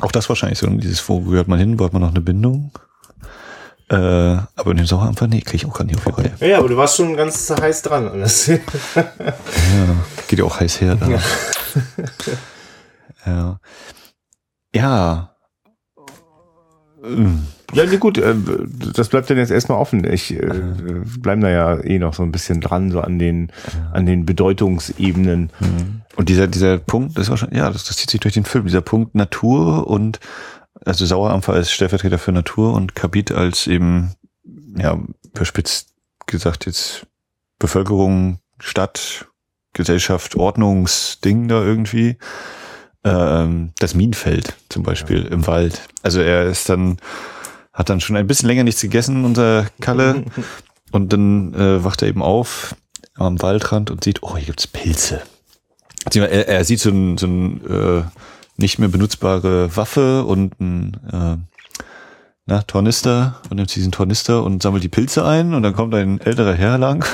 auch 0.01 0.11
das 0.11 0.27
wahrscheinlich 0.29 0.59
so 0.59 0.67
dieses, 0.67 1.07
wo 1.07 1.19
gehört 1.21 1.47
man 1.47 1.59
hin, 1.59 1.79
hat 1.79 1.93
man 1.93 2.01
noch 2.01 2.11
eine 2.11 2.21
Bindung? 2.21 2.71
Äh, 3.93 4.39
aber 4.55 4.71
in 4.71 4.77
dem 4.77 4.87
Sauerampfer, 4.87 5.27
nee, 5.27 5.41
kriege 5.41 5.57
ich 5.57 5.65
auch 5.67 5.77
gar 5.77 5.85
nicht 5.85 5.99
Reihe. 6.07 6.31
Ja, 6.39 6.57
aber 6.57 6.67
du 6.67 6.77
warst 6.77 6.95
schon 6.97 7.15
ganz 7.15 7.51
heiß 7.51 7.83
dran. 7.83 8.07
Alles. 8.07 8.47
Ja, 8.95 9.03
geht 10.27 10.39
ja 10.39 10.45
auch 10.45 10.59
heiß 10.59 10.81
her 10.81 10.95
da. 10.95 11.07
Ja. 11.07 11.19
Ja. 13.25 13.59
Ja. 14.75 15.35
Ähm, 17.03 17.43
Ja, 17.73 17.85
nee, 17.85 17.97
gut, 17.97 18.17
äh, 18.17 18.33
das 18.95 19.09
bleibt 19.09 19.29
dann 19.29 19.37
jetzt 19.37 19.51
erstmal 19.51 19.77
offen. 19.77 20.03
Ich 20.11 20.33
äh, 20.33 20.61
bleiben 21.19 21.41
da 21.41 21.49
ja 21.49 21.79
eh 21.83 21.99
noch 21.99 22.15
so 22.15 22.23
ein 22.23 22.31
bisschen 22.31 22.61
dran, 22.61 22.89
so 22.89 22.99
an 22.99 23.19
den, 23.19 23.51
an 23.91 24.07
den 24.07 24.25
Bedeutungsebenen. 24.25 25.51
Und 26.15 26.29
dieser, 26.29 26.47
dieser 26.47 26.79
Punkt, 26.79 27.17
das 27.17 27.29
war 27.29 27.37
schon, 27.37 27.53
ja, 27.53 27.69
das, 27.69 27.83
das 27.85 27.97
zieht 27.97 28.09
sich 28.09 28.19
durch 28.19 28.33
den 28.33 28.45
Film, 28.45 28.65
dieser 28.65 28.81
Punkt 28.81 29.13
Natur 29.13 29.87
und, 29.87 30.19
also 30.85 31.05
Sauerampfer 31.05 31.53
als 31.53 31.71
Stellvertreter 31.71 32.19
für 32.19 32.31
Natur 32.31 32.73
und 32.73 32.95
Kabit 32.95 33.31
als 33.31 33.67
eben, 33.67 34.13
ja, 34.77 34.99
überspitzt 35.33 35.93
gesagt 36.25 36.65
jetzt 36.65 37.05
Bevölkerung, 37.59 38.39
Stadt, 38.59 39.27
Gesellschaft, 39.73 40.35
Ordnungsding 40.35 41.47
da 41.47 41.63
irgendwie. 41.63 42.17
Ähm, 43.03 43.73
das 43.79 43.95
Minenfeld 43.95 44.55
zum 44.69 44.83
Beispiel 44.83 45.25
im 45.25 45.45
Wald. 45.47 45.81
Also 46.03 46.21
er 46.21 46.45
ist 46.45 46.69
dann, 46.69 46.97
hat 47.73 47.89
dann 47.89 47.99
schon 47.99 48.15
ein 48.15 48.27
bisschen 48.27 48.47
länger 48.47 48.63
nichts 48.63 48.81
gegessen, 48.81 49.25
unser 49.25 49.67
Kalle. 49.81 50.25
und 50.91 51.11
dann 51.11 51.53
äh, 51.53 51.83
wacht 51.83 52.01
er 52.01 52.07
eben 52.07 52.21
auf 52.21 52.75
am 53.15 53.41
Waldrand 53.41 53.91
und 53.91 54.03
sieht, 54.03 54.23
oh, 54.23 54.37
hier 54.37 54.47
gibt's 54.47 54.67
Pilze. 54.67 55.21
Er, 56.13 56.47
er 56.47 56.65
sieht 56.65 56.79
so 56.79 56.89
ein, 56.89 57.17
so 57.17 57.27
ein 57.27 57.65
äh, 57.65 58.03
nicht 58.63 58.79
mehr 58.79 58.87
benutzbare 58.87 59.75
Waffe 59.75 60.23
und 60.23 60.59
ein 60.61 60.97
äh, 61.11 61.37
na, 62.45 62.61
Tornister 62.61 63.41
und 63.49 63.57
nimmt 63.57 63.75
diesen 63.75 63.91
Tornister 63.91 64.41
und 64.41 64.63
sammelt 64.63 64.83
die 64.83 64.89
Pilze 64.89 65.25
ein 65.25 65.53
und 65.53 65.63
dann 65.63 65.73
kommt 65.73 65.93
ein 65.93 66.21
älterer 66.21 66.53
Herr 66.53 66.77
lang. 66.77 67.05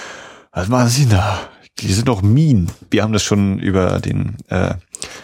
Was 0.52 0.68
machen 0.68 0.88
Sie 0.88 1.06
da? 1.06 1.38
Die 1.80 1.92
sind 1.92 2.08
doch 2.08 2.22
Minen. 2.22 2.70
Wir 2.90 3.02
haben 3.02 3.12
das 3.12 3.22
schon 3.22 3.58
über 3.58 4.00
den 4.00 4.36
äh, 4.48 4.74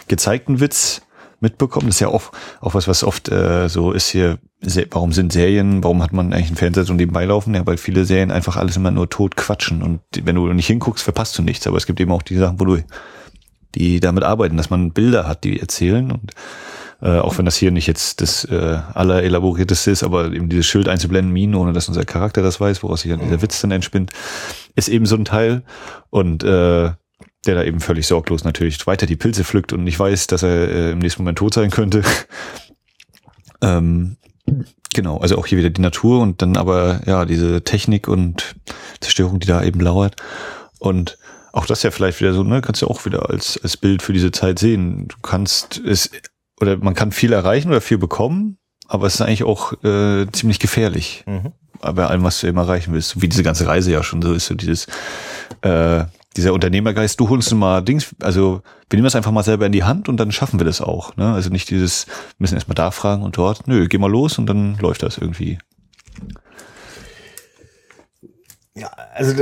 gezeigten 0.07 0.59
Witz 0.59 1.01
mitbekommen. 1.39 1.87
Das 1.87 1.95
ist 1.95 2.01
ja 2.01 2.09
auch, 2.09 2.31
auch 2.59 2.75
was, 2.75 2.87
was 2.87 3.03
oft 3.03 3.29
äh, 3.29 3.67
so 3.67 3.93
ist 3.93 4.09
hier, 4.09 4.37
warum 4.91 5.13
sind 5.13 5.33
Serien, 5.33 5.83
warum 5.83 6.03
hat 6.03 6.13
man 6.13 6.33
eigentlich 6.33 6.47
einen 6.47 6.57
Fernseher 6.57 6.83
so 6.83 6.93
nebenbei 6.93 7.25
laufen? 7.25 7.55
Ja, 7.55 7.65
weil 7.65 7.77
viele 7.77 8.05
Serien 8.05 8.29
einfach 8.29 8.57
alles 8.57 8.75
immer 8.75 8.91
nur 8.91 9.09
tot 9.09 9.37
quatschen 9.37 9.81
und 9.81 10.01
wenn 10.23 10.35
du 10.35 10.51
nicht 10.53 10.67
hinguckst, 10.67 11.03
verpasst 11.03 11.37
du 11.37 11.41
nichts. 11.41 11.65
Aber 11.65 11.77
es 11.77 11.87
gibt 11.87 11.99
eben 11.99 12.11
auch 12.11 12.21
die 12.21 12.35
Sachen, 12.35 12.59
wo 12.59 12.65
du, 12.65 12.83
die 13.75 13.99
damit 13.99 14.23
arbeiten, 14.23 14.57
dass 14.57 14.69
man 14.69 14.91
Bilder 14.91 15.27
hat, 15.27 15.43
die 15.43 15.59
erzählen 15.59 16.11
und 16.11 16.31
äh, 17.01 17.17
auch 17.17 17.37
wenn 17.37 17.45
das 17.45 17.55
hier 17.55 17.71
nicht 17.71 17.87
jetzt 17.87 18.21
das 18.21 18.45
äh, 18.45 18.79
allerelaborierteste 18.93 19.89
ist, 19.91 20.03
aber 20.03 20.31
eben 20.31 20.49
dieses 20.49 20.67
Schild 20.67 20.87
einzublenden, 20.87 21.33
Minen, 21.33 21.55
ohne 21.55 21.73
dass 21.73 21.87
unser 21.87 22.05
Charakter 22.05 22.43
das 22.43 22.59
weiß, 22.59 22.83
woraus 22.83 23.01
sich 23.01 23.11
dann 23.11 23.21
dieser 23.21 23.41
Witz 23.41 23.59
dann 23.61 23.71
entspinnt, 23.71 24.11
ist 24.75 24.87
eben 24.87 25.07
so 25.07 25.15
ein 25.15 25.25
Teil. 25.25 25.63
Und 26.11 26.43
äh, 26.43 26.91
der 27.45 27.55
da 27.55 27.63
eben 27.63 27.79
völlig 27.79 28.05
sorglos 28.07 28.43
natürlich 28.43 28.85
weiter 28.85 29.05
die 29.05 29.15
Pilze 29.15 29.43
pflückt 29.43 29.73
und 29.73 29.83
nicht 29.83 29.99
weiß, 29.99 30.27
dass 30.27 30.43
er 30.43 30.69
äh, 30.69 30.91
im 30.91 30.99
nächsten 30.99 31.23
Moment 31.23 31.39
tot 31.39 31.53
sein 31.53 31.71
könnte. 31.71 32.03
ähm, 33.61 34.17
genau, 34.93 35.17
also 35.17 35.37
auch 35.37 35.47
hier 35.47 35.57
wieder 35.57 35.69
die 35.69 35.81
Natur 35.81 36.21
und 36.21 36.41
dann 36.41 36.55
aber 36.55 37.01
ja 37.05 37.25
diese 37.25 37.63
Technik 37.63 38.07
und 38.07 38.55
Zerstörung, 38.99 39.39
die 39.39 39.47
da 39.47 39.63
eben 39.63 39.79
lauert. 39.79 40.17
Und 40.77 41.17
auch 41.51 41.65
das 41.65 41.83
ja 41.83 41.91
vielleicht 41.91 42.19
wieder 42.19 42.33
so, 42.33 42.43
ne, 42.43 42.61
kannst 42.61 42.81
du 42.81 42.87
auch 42.87 43.05
wieder 43.05 43.29
als, 43.29 43.59
als 43.61 43.77
Bild 43.77 44.01
für 44.01 44.13
diese 44.13 44.31
Zeit 44.31 44.59
sehen. 44.59 45.07
Du 45.07 45.15
kannst 45.21 45.79
es, 45.79 46.09
oder 46.59 46.77
man 46.77 46.93
kann 46.93 47.11
viel 47.11 47.33
erreichen 47.33 47.69
oder 47.69 47.81
viel 47.81 47.97
bekommen, 47.97 48.57
aber 48.87 49.07
es 49.07 49.15
ist 49.15 49.21
eigentlich 49.21 49.43
auch 49.43 49.73
äh, 49.83 50.27
ziemlich 50.31 50.59
gefährlich 50.59 51.23
Mhm. 51.25 51.51
bei 51.81 52.05
allem, 52.05 52.23
was 52.23 52.39
du 52.39 52.47
eben 52.47 52.57
erreichen 52.57 52.93
willst. 52.93 53.21
Wie 53.21 53.27
diese 53.27 53.43
ganze 53.43 53.67
Reise 53.67 53.91
ja 53.91 54.03
schon 54.03 54.21
so 54.21 54.33
ist, 54.33 54.45
so 54.47 54.55
dieses, 54.55 54.87
äh, 55.61 56.05
dieser 56.37 56.53
Unternehmergeist, 56.53 57.19
du 57.19 57.27
holst 57.27 57.53
mal 57.53 57.81
Dings, 57.81 58.15
also 58.21 58.61
wir 58.89 58.97
nehmen 58.97 59.03
das 59.03 59.15
einfach 59.15 59.31
mal 59.31 59.43
selber 59.43 59.65
in 59.65 59.71
die 59.73 59.83
Hand 59.83 60.07
und 60.07 60.17
dann 60.17 60.31
schaffen 60.31 60.59
wir 60.59 60.65
das 60.65 60.79
auch. 60.81 61.15
Ne? 61.17 61.33
Also 61.33 61.49
nicht 61.49 61.69
dieses, 61.69 62.07
wir 62.07 62.13
müssen 62.39 62.55
erstmal 62.55 62.75
da 62.75 62.91
fragen 62.91 63.23
und 63.23 63.35
dort, 63.37 63.67
nö, 63.67 63.87
geh 63.87 63.97
mal 63.97 64.09
los 64.09 64.37
und 64.37 64.45
dann 64.45 64.77
läuft 64.77 65.03
das 65.03 65.17
irgendwie. 65.17 65.57
Ja, 68.75 68.87
also 69.13 69.33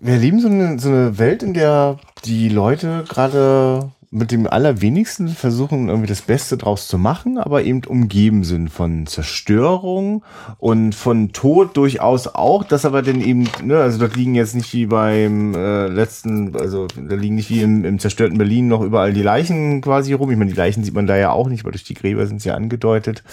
wir 0.00 0.16
leben 0.16 0.40
so 0.40 0.48
eine, 0.48 0.78
so 0.78 0.88
eine 0.88 1.18
Welt, 1.18 1.42
in 1.42 1.54
der 1.54 1.98
die 2.24 2.48
Leute 2.48 3.04
gerade 3.08 3.90
mit 4.14 4.30
dem 4.30 4.46
allerwenigsten 4.46 5.26
versuchen, 5.28 5.88
irgendwie 5.88 6.06
das 6.06 6.22
Beste 6.22 6.56
draus 6.56 6.86
zu 6.86 6.98
machen, 6.98 7.36
aber 7.36 7.64
eben 7.64 7.82
umgeben 7.82 8.44
sind 8.44 8.70
von 8.70 9.08
Zerstörung 9.08 10.22
und 10.58 10.94
von 10.94 11.32
Tod 11.32 11.76
durchaus 11.76 12.28
auch, 12.28 12.62
das 12.62 12.84
aber 12.84 13.02
dann 13.02 13.20
eben, 13.20 13.48
ne, 13.64 13.78
also 13.78 13.98
dort 13.98 14.14
liegen 14.14 14.36
jetzt 14.36 14.54
nicht 14.54 14.72
wie 14.72 14.86
beim 14.86 15.56
äh, 15.56 15.88
letzten, 15.88 16.54
also 16.54 16.86
da 16.86 17.16
liegen 17.16 17.34
nicht 17.34 17.50
wie 17.50 17.62
im, 17.62 17.84
im 17.84 17.98
zerstörten 17.98 18.38
Berlin 18.38 18.68
noch 18.68 18.82
überall 18.82 19.12
die 19.12 19.22
Leichen 19.22 19.80
quasi 19.80 20.12
rum. 20.12 20.30
Ich 20.30 20.38
meine, 20.38 20.52
die 20.52 20.56
Leichen 20.56 20.84
sieht 20.84 20.94
man 20.94 21.08
da 21.08 21.16
ja 21.16 21.32
auch 21.32 21.48
nicht, 21.48 21.64
weil 21.64 21.72
durch 21.72 21.82
die 21.82 21.94
Gräber 21.94 22.28
sind 22.28 22.40
sie 22.40 22.50
ja 22.50 22.54
angedeutet. 22.54 23.24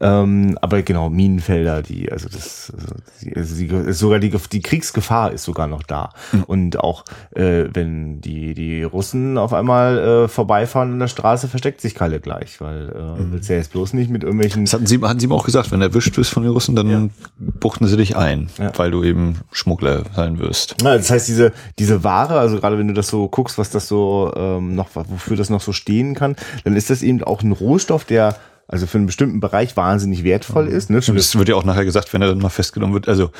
Ähm, 0.00 0.56
aber 0.60 0.82
genau, 0.82 1.10
Minenfelder, 1.10 1.82
die, 1.82 2.10
also 2.12 2.28
das, 2.28 2.72
also 2.76 2.94
die, 3.22 3.34
also 3.36 3.56
die, 3.56 3.92
sogar 3.92 4.20
die, 4.20 4.30
die 4.52 4.60
Kriegsgefahr 4.60 5.32
ist 5.32 5.42
sogar 5.44 5.66
noch 5.66 5.82
da. 5.82 6.10
Und 6.46 6.78
auch 6.78 7.04
äh, 7.34 7.64
wenn 7.72 8.20
die, 8.20 8.54
die 8.54 8.84
Russen 8.84 9.38
auf 9.38 9.52
einmal 9.52 9.98
äh, 9.98 10.28
vorbeifahren 10.28 10.92
an 10.92 10.98
der 11.00 11.08
Straße, 11.08 11.48
versteckt 11.48 11.80
sich 11.80 11.96
Kalle 11.96 12.20
gleich, 12.20 12.60
weil 12.60 12.90
äh, 12.90 13.32
willst 13.32 13.48
ja 13.48 13.56
jetzt 13.56 13.72
bloß 13.72 13.92
nicht 13.94 14.08
mit 14.10 14.22
irgendwelchen. 14.22 14.64
Das 14.64 14.74
hatten 14.74 14.86
sie, 14.86 15.00
hatten 15.02 15.18
sie 15.18 15.26
ihm 15.26 15.32
auch 15.32 15.44
gesagt, 15.44 15.72
wenn 15.72 15.80
du 15.80 15.86
erwischt 15.86 16.16
wirst 16.16 16.30
von 16.30 16.44
den 16.44 16.52
Russen, 16.52 16.76
dann 16.76 17.10
buchten 17.36 17.86
sie 17.88 17.96
dich 17.96 18.16
ein, 18.16 18.50
Ja. 18.58 18.70
weil 18.76 18.92
du 18.92 19.02
eben 19.02 19.40
Schmuggler 19.50 20.02
sein 20.14 20.38
wirst. 20.38 20.76
Ja, 20.82 20.96
das 20.96 21.10
heißt, 21.10 21.26
diese, 21.26 21.52
diese 21.78 22.04
Ware, 22.04 22.38
also 22.38 22.58
gerade 22.60 22.78
wenn 22.78 22.86
du 22.88 22.94
das 22.94 23.08
so 23.08 23.26
guckst, 23.28 23.58
was 23.58 23.70
das 23.70 23.88
so 23.88 24.32
ähm, 24.36 24.76
noch, 24.76 24.90
wofür 24.94 25.36
das 25.36 25.50
noch 25.50 25.60
so 25.60 25.72
stehen 25.72 26.14
kann, 26.14 26.36
dann 26.62 26.76
ist 26.76 26.88
das 26.90 27.02
eben 27.02 27.22
auch 27.24 27.42
ein 27.42 27.50
Rohstoff, 27.52 28.04
der 28.04 28.36
also 28.68 28.86
für 28.86 28.98
einen 28.98 29.06
bestimmten 29.06 29.40
Bereich 29.40 29.76
wahnsinnig 29.76 30.24
wertvoll 30.24 30.68
ist. 30.68 30.90
Ne? 30.90 30.98
Es 30.98 31.38
wird 31.38 31.48
ja 31.48 31.54
auch 31.56 31.64
nachher 31.64 31.86
gesagt, 31.86 32.12
wenn 32.12 32.20
er 32.20 32.28
dann 32.28 32.38
mal 32.38 32.50
festgenommen 32.50 32.94
wird. 32.94 33.08
Also 33.08 33.30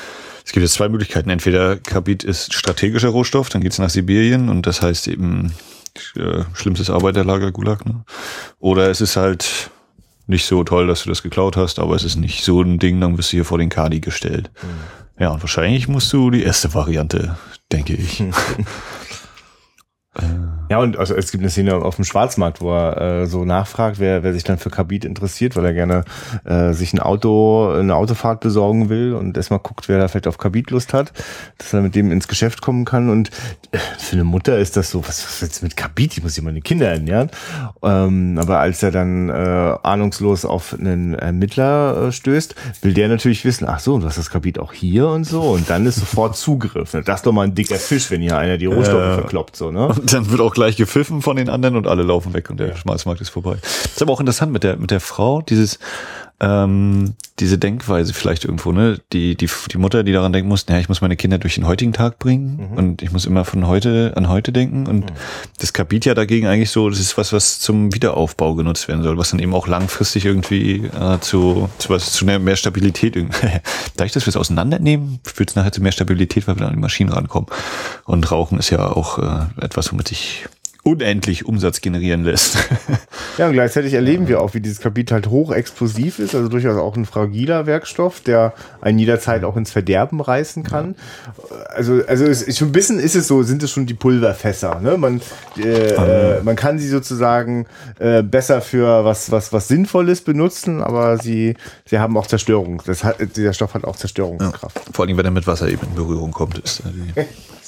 es 0.43 0.51
gibt 0.51 0.63
jetzt 0.63 0.73
zwei 0.73 0.89
Möglichkeiten. 0.89 1.29
Entweder 1.29 1.77
Kabit 1.77 2.23
ist 2.23 2.53
strategischer 2.53 3.09
Rohstoff, 3.09 3.49
dann 3.49 3.61
geht's 3.61 3.77
nach 3.77 3.91
Sibirien 3.91 4.49
und 4.49 4.65
das 4.65 4.81
heißt 4.81 5.07
eben 5.07 5.53
äh, 6.15 6.43
schlimmstes 6.53 6.89
Arbeiterlager 6.89 7.51
Gulag. 7.51 7.85
Ne? 7.85 8.03
Oder 8.59 8.89
es 8.89 9.01
ist 9.01 9.17
halt 9.17 9.69
nicht 10.25 10.45
so 10.45 10.63
toll, 10.63 10.87
dass 10.87 11.03
du 11.03 11.09
das 11.09 11.21
geklaut 11.21 11.57
hast, 11.57 11.77
aber 11.77 11.95
es 11.95 12.03
ist 12.03 12.15
nicht 12.15 12.43
so 12.43 12.61
ein 12.61 12.79
Ding, 12.79 12.99
dann 12.99 13.17
wirst 13.17 13.31
du 13.31 13.37
hier 13.37 13.45
vor 13.45 13.59
den 13.59 13.69
Kadi 13.69 13.99
gestellt. 13.99 14.49
Ja, 15.19 15.29
und 15.29 15.41
wahrscheinlich 15.43 15.87
musst 15.87 16.11
du 16.13 16.31
die 16.31 16.43
erste 16.43 16.73
Variante, 16.73 17.37
denke 17.71 17.93
ich. 17.93 18.23
Ja, 20.69 20.79
und 20.79 20.97
also 20.97 21.15
es 21.15 21.31
gibt 21.31 21.43
eine 21.43 21.49
Szene 21.51 21.75
auf 21.75 21.95
dem 21.95 22.03
Schwarzmarkt, 22.05 22.61
wo 22.61 22.71
er 22.71 23.21
äh, 23.21 23.25
so 23.27 23.45
nachfragt, 23.45 23.99
wer, 23.99 24.23
wer 24.23 24.33
sich 24.33 24.43
dann 24.43 24.57
für 24.57 24.69
Kabit 24.69 25.05
interessiert, 25.05 25.55
weil 25.55 25.65
er 25.65 25.73
gerne 25.73 26.03
äh, 26.45 26.73
sich 26.73 26.93
ein 26.93 26.99
Auto, 26.99 27.71
eine 27.71 27.95
Autofahrt 27.95 28.39
besorgen 28.39 28.89
will 28.89 29.13
und 29.13 29.37
erstmal 29.37 29.59
guckt, 29.59 29.87
wer 29.87 29.99
da 29.99 30.07
vielleicht 30.07 30.27
auf 30.27 30.37
Kabit 30.37 30.71
Lust 30.71 30.93
hat, 30.93 31.11
dass 31.57 31.73
er 31.73 31.81
mit 31.81 31.95
dem 31.95 32.11
ins 32.11 32.27
Geschäft 32.27 32.61
kommen 32.61 32.85
kann. 32.85 33.09
Und 33.09 33.29
äh, 33.71 33.77
für 33.99 34.13
eine 34.13 34.23
Mutter 34.23 34.57
ist 34.57 34.77
das 34.77 34.89
so, 34.91 35.07
was, 35.07 35.23
was 35.25 35.41
jetzt 35.41 35.63
mit 35.63 35.77
Kabit? 35.77 36.17
Ich 36.17 36.23
muss 36.23 36.37
ja 36.37 36.43
meine 36.43 36.61
Kinder 36.61 36.87
ernähren. 36.89 37.29
Ähm, 37.83 38.37
aber 38.39 38.59
als 38.59 38.81
er 38.83 38.91
dann 38.91 39.29
äh, 39.29 39.33
ahnungslos 39.83 40.43
auf 40.45 40.75
einen 40.77 41.13
Ermittler 41.13 42.07
äh, 42.07 42.11
stößt, 42.11 42.55
will 42.81 42.93
der 42.93 43.07
natürlich 43.09 43.45
wissen, 43.45 43.67
ach 43.67 43.79
so, 43.79 43.97
du 43.99 44.05
hast 44.07 44.17
das 44.17 44.29
Kabit 44.31 44.59
auch 44.59 44.73
hier 44.73 45.07
und 45.07 45.23
so. 45.23 45.41
Und 45.41 45.69
dann 45.69 45.85
ist 45.85 45.95
sofort 45.97 46.35
Zugriff. 46.35 46.93
Ne? 46.93 47.01
Das 47.03 47.17
ist 47.21 47.25
doch 47.25 47.31
mal 47.31 47.43
ein 47.43 47.55
dicker 47.55 47.75
Fisch, 47.77 48.09
wenn 48.11 48.21
hier 48.21 48.37
einer 48.37 48.57
die 48.57 48.65
Rohstoffe 48.67 48.99
Ja. 49.01 49.13
verkloppt, 49.13 49.55
so, 49.55 49.71
ne? 49.71 49.95
Und 49.99 50.13
dann 50.13 50.29
wird 50.29 50.41
auch 50.41 50.53
gleich 50.53 50.77
gepfiffen 50.77 51.21
von 51.21 51.35
den 51.35 51.49
anderen 51.49 51.75
und 51.75 51.87
alle 51.87 52.03
laufen 52.03 52.33
weg 52.33 52.49
und 52.49 52.59
der 52.59 52.75
Schmalzmarkt 52.75 53.21
ist 53.21 53.29
vorbei. 53.29 53.57
ist 53.61 54.01
aber 54.01 54.13
auch 54.13 54.19
interessant 54.19 54.51
mit 54.51 54.63
der, 54.63 54.77
mit 54.77 54.91
der 54.91 54.99
Frau, 54.99 55.41
dieses, 55.41 55.79
ähm, 56.41 57.15
diese 57.39 57.57
Denkweise 57.57 58.13
vielleicht 58.13 58.45
irgendwo, 58.45 58.71
ne? 58.71 58.99
Die, 59.13 59.35
die, 59.35 59.49
die 59.71 59.77
Mutter, 59.77 60.03
die 60.03 60.11
daran 60.11 60.33
denken 60.33 60.49
muss, 60.49 60.67
naja, 60.67 60.79
ich 60.79 60.89
muss 60.89 61.01
meine 61.01 61.15
Kinder 61.15 61.37
durch 61.37 61.55
den 61.55 61.67
heutigen 61.67 61.93
Tag 61.93 62.19
bringen 62.19 62.71
und 62.75 63.01
ich 63.01 63.11
muss 63.11 63.25
immer 63.25 63.45
von 63.45 63.67
heute 63.67 64.13
an 64.15 64.27
heute 64.29 64.51
denken 64.51 64.87
und 64.87 65.11
das 65.59 65.73
Kabit 65.73 66.05
ja 66.05 66.13
dagegen 66.13 66.47
eigentlich 66.47 66.71
so, 66.71 66.89
das 66.89 66.99
ist 66.99 67.17
was, 67.17 67.33
was 67.33 67.59
zum 67.59 67.93
Wiederaufbau 67.93 68.55
genutzt 68.55 68.87
werden 68.87 69.03
soll, 69.03 69.17
was 69.17 69.31
dann 69.31 69.39
eben 69.39 69.53
auch 69.53 69.67
langfristig 69.67 70.25
irgendwie 70.25 70.85
äh, 70.85 71.19
zu, 71.19 71.69
zu 71.77 71.89
was, 71.89 72.11
zu 72.11 72.25
mehr 72.25 72.39
mehr 72.39 72.55
Stabilität 72.55 73.15
irgendwie. 73.15 73.47
Dadurch, 73.95 74.13
dass 74.13 74.25
wir 74.25 74.31
es 74.31 74.37
auseinandernehmen, 74.37 75.19
führt 75.23 75.49
es 75.49 75.55
nachher 75.55 75.71
zu 75.71 75.81
mehr 75.81 75.91
Stabilität, 75.91 76.47
weil 76.47 76.55
wir 76.55 76.61
dann 76.61 76.69
an 76.69 76.75
die 76.75 76.81
Maschinen 76.81 77.11
rankommen. 77.11 77.49
Und 78.05 78.31
Rauchen 78.31 78.59
ist 78.59 78.69
ja 78.69 78.85
auch 78.85 79.19
äh, 79.19 79.63
etwas, 79.63 79.91
womit 79.91 80.07
sich 80.09 80.45
unendlich 80.83 81.45
Umsatz 81.45 81.81
generieren 81.81 82.23
lässt. 82.23 82.57
Ja, 83.37 83.47
und 83.47 83.53
gleichzeitig 83.53 83.93
erleben 83.93 84.27
wir 84.27 84.41
auch, 84.41 84.53
wie 84.53 84.59
dieses 84.59 84.81
Kapitel 84.81 85.13
halt 85.13 85.27
hochexplosiv 85.27 86.19
ist, 86.19 86.35
also 86.35 86.49
durchaus 86.49 86.75
auch 86.75 86.97
ein 86.97 87.05
fragiler 87.05 87.65
Werkstoff, 87.67 88.19
der 88.19 88.53
einen 88.81 88.99
jederzeit 88.99 89.45
auch 89.45 89.55
ins 89.55 89.71
Verderben 89.71 90.19
reißen 90.19 90.63
kann. 90.63 90.95
Also, 91.69 92.01
also 92.05 92.25
es 92.25 92.41
ist 92.41 92.57
schon 92.57 92.67
ein 92.67 92.73
bisschen 92.73 92.99
ist 92.99 93.15
es 93.15 93.29
so, 93.29 93.41
sind 93.43 93.63
es 93.63 93.71
schon 93.71 93.85
die 93.85 93.93
Pulverfässer. 93.93 94.81
Ne? 94.81 94.97
Man, 94.97 95.21
äh, 95.57 95.93
äh, 95.93 96.43
man 96.43 96.57
kann 96.57 96.79
sie 96.79 96.89
sozusagen 96.89 97.65
äh, 97.99 98.23
besser 98.23 98.59
für 98.59 99.05
was, 99.05 99.31
was, 99.31 99.53
was 99.53 99.69
Sinnvolles 99.69 100.19
benutzen, 100.19 100.83
aber 100.83 101.17
sie, 101.17 101.55
sie 101.85 101.99
haben 101.99 102.17
auch 102.17 102.27
Zerstörung. 102.27 102.81
Das 102.85 103.05
hat, 103.05 103.15
dieser 103.37 103.53
Stoff 103.53 103.73
hat 103.73 103.85
auch 103.85 103.95
Zerstörungskraft. 103.95 104.81
Vor 104.91 105.05
allem, 105.05 105.15
wenn 105.15 105.23
er 105.23 105.31
mit 105.31 105.47
Wasser 105.47 105.69
eben 105.69 105.87
in 105.87 105.95
Berührung 105.95 106.31
kommt. 106.31 106.57
Ist, 106.57 106.83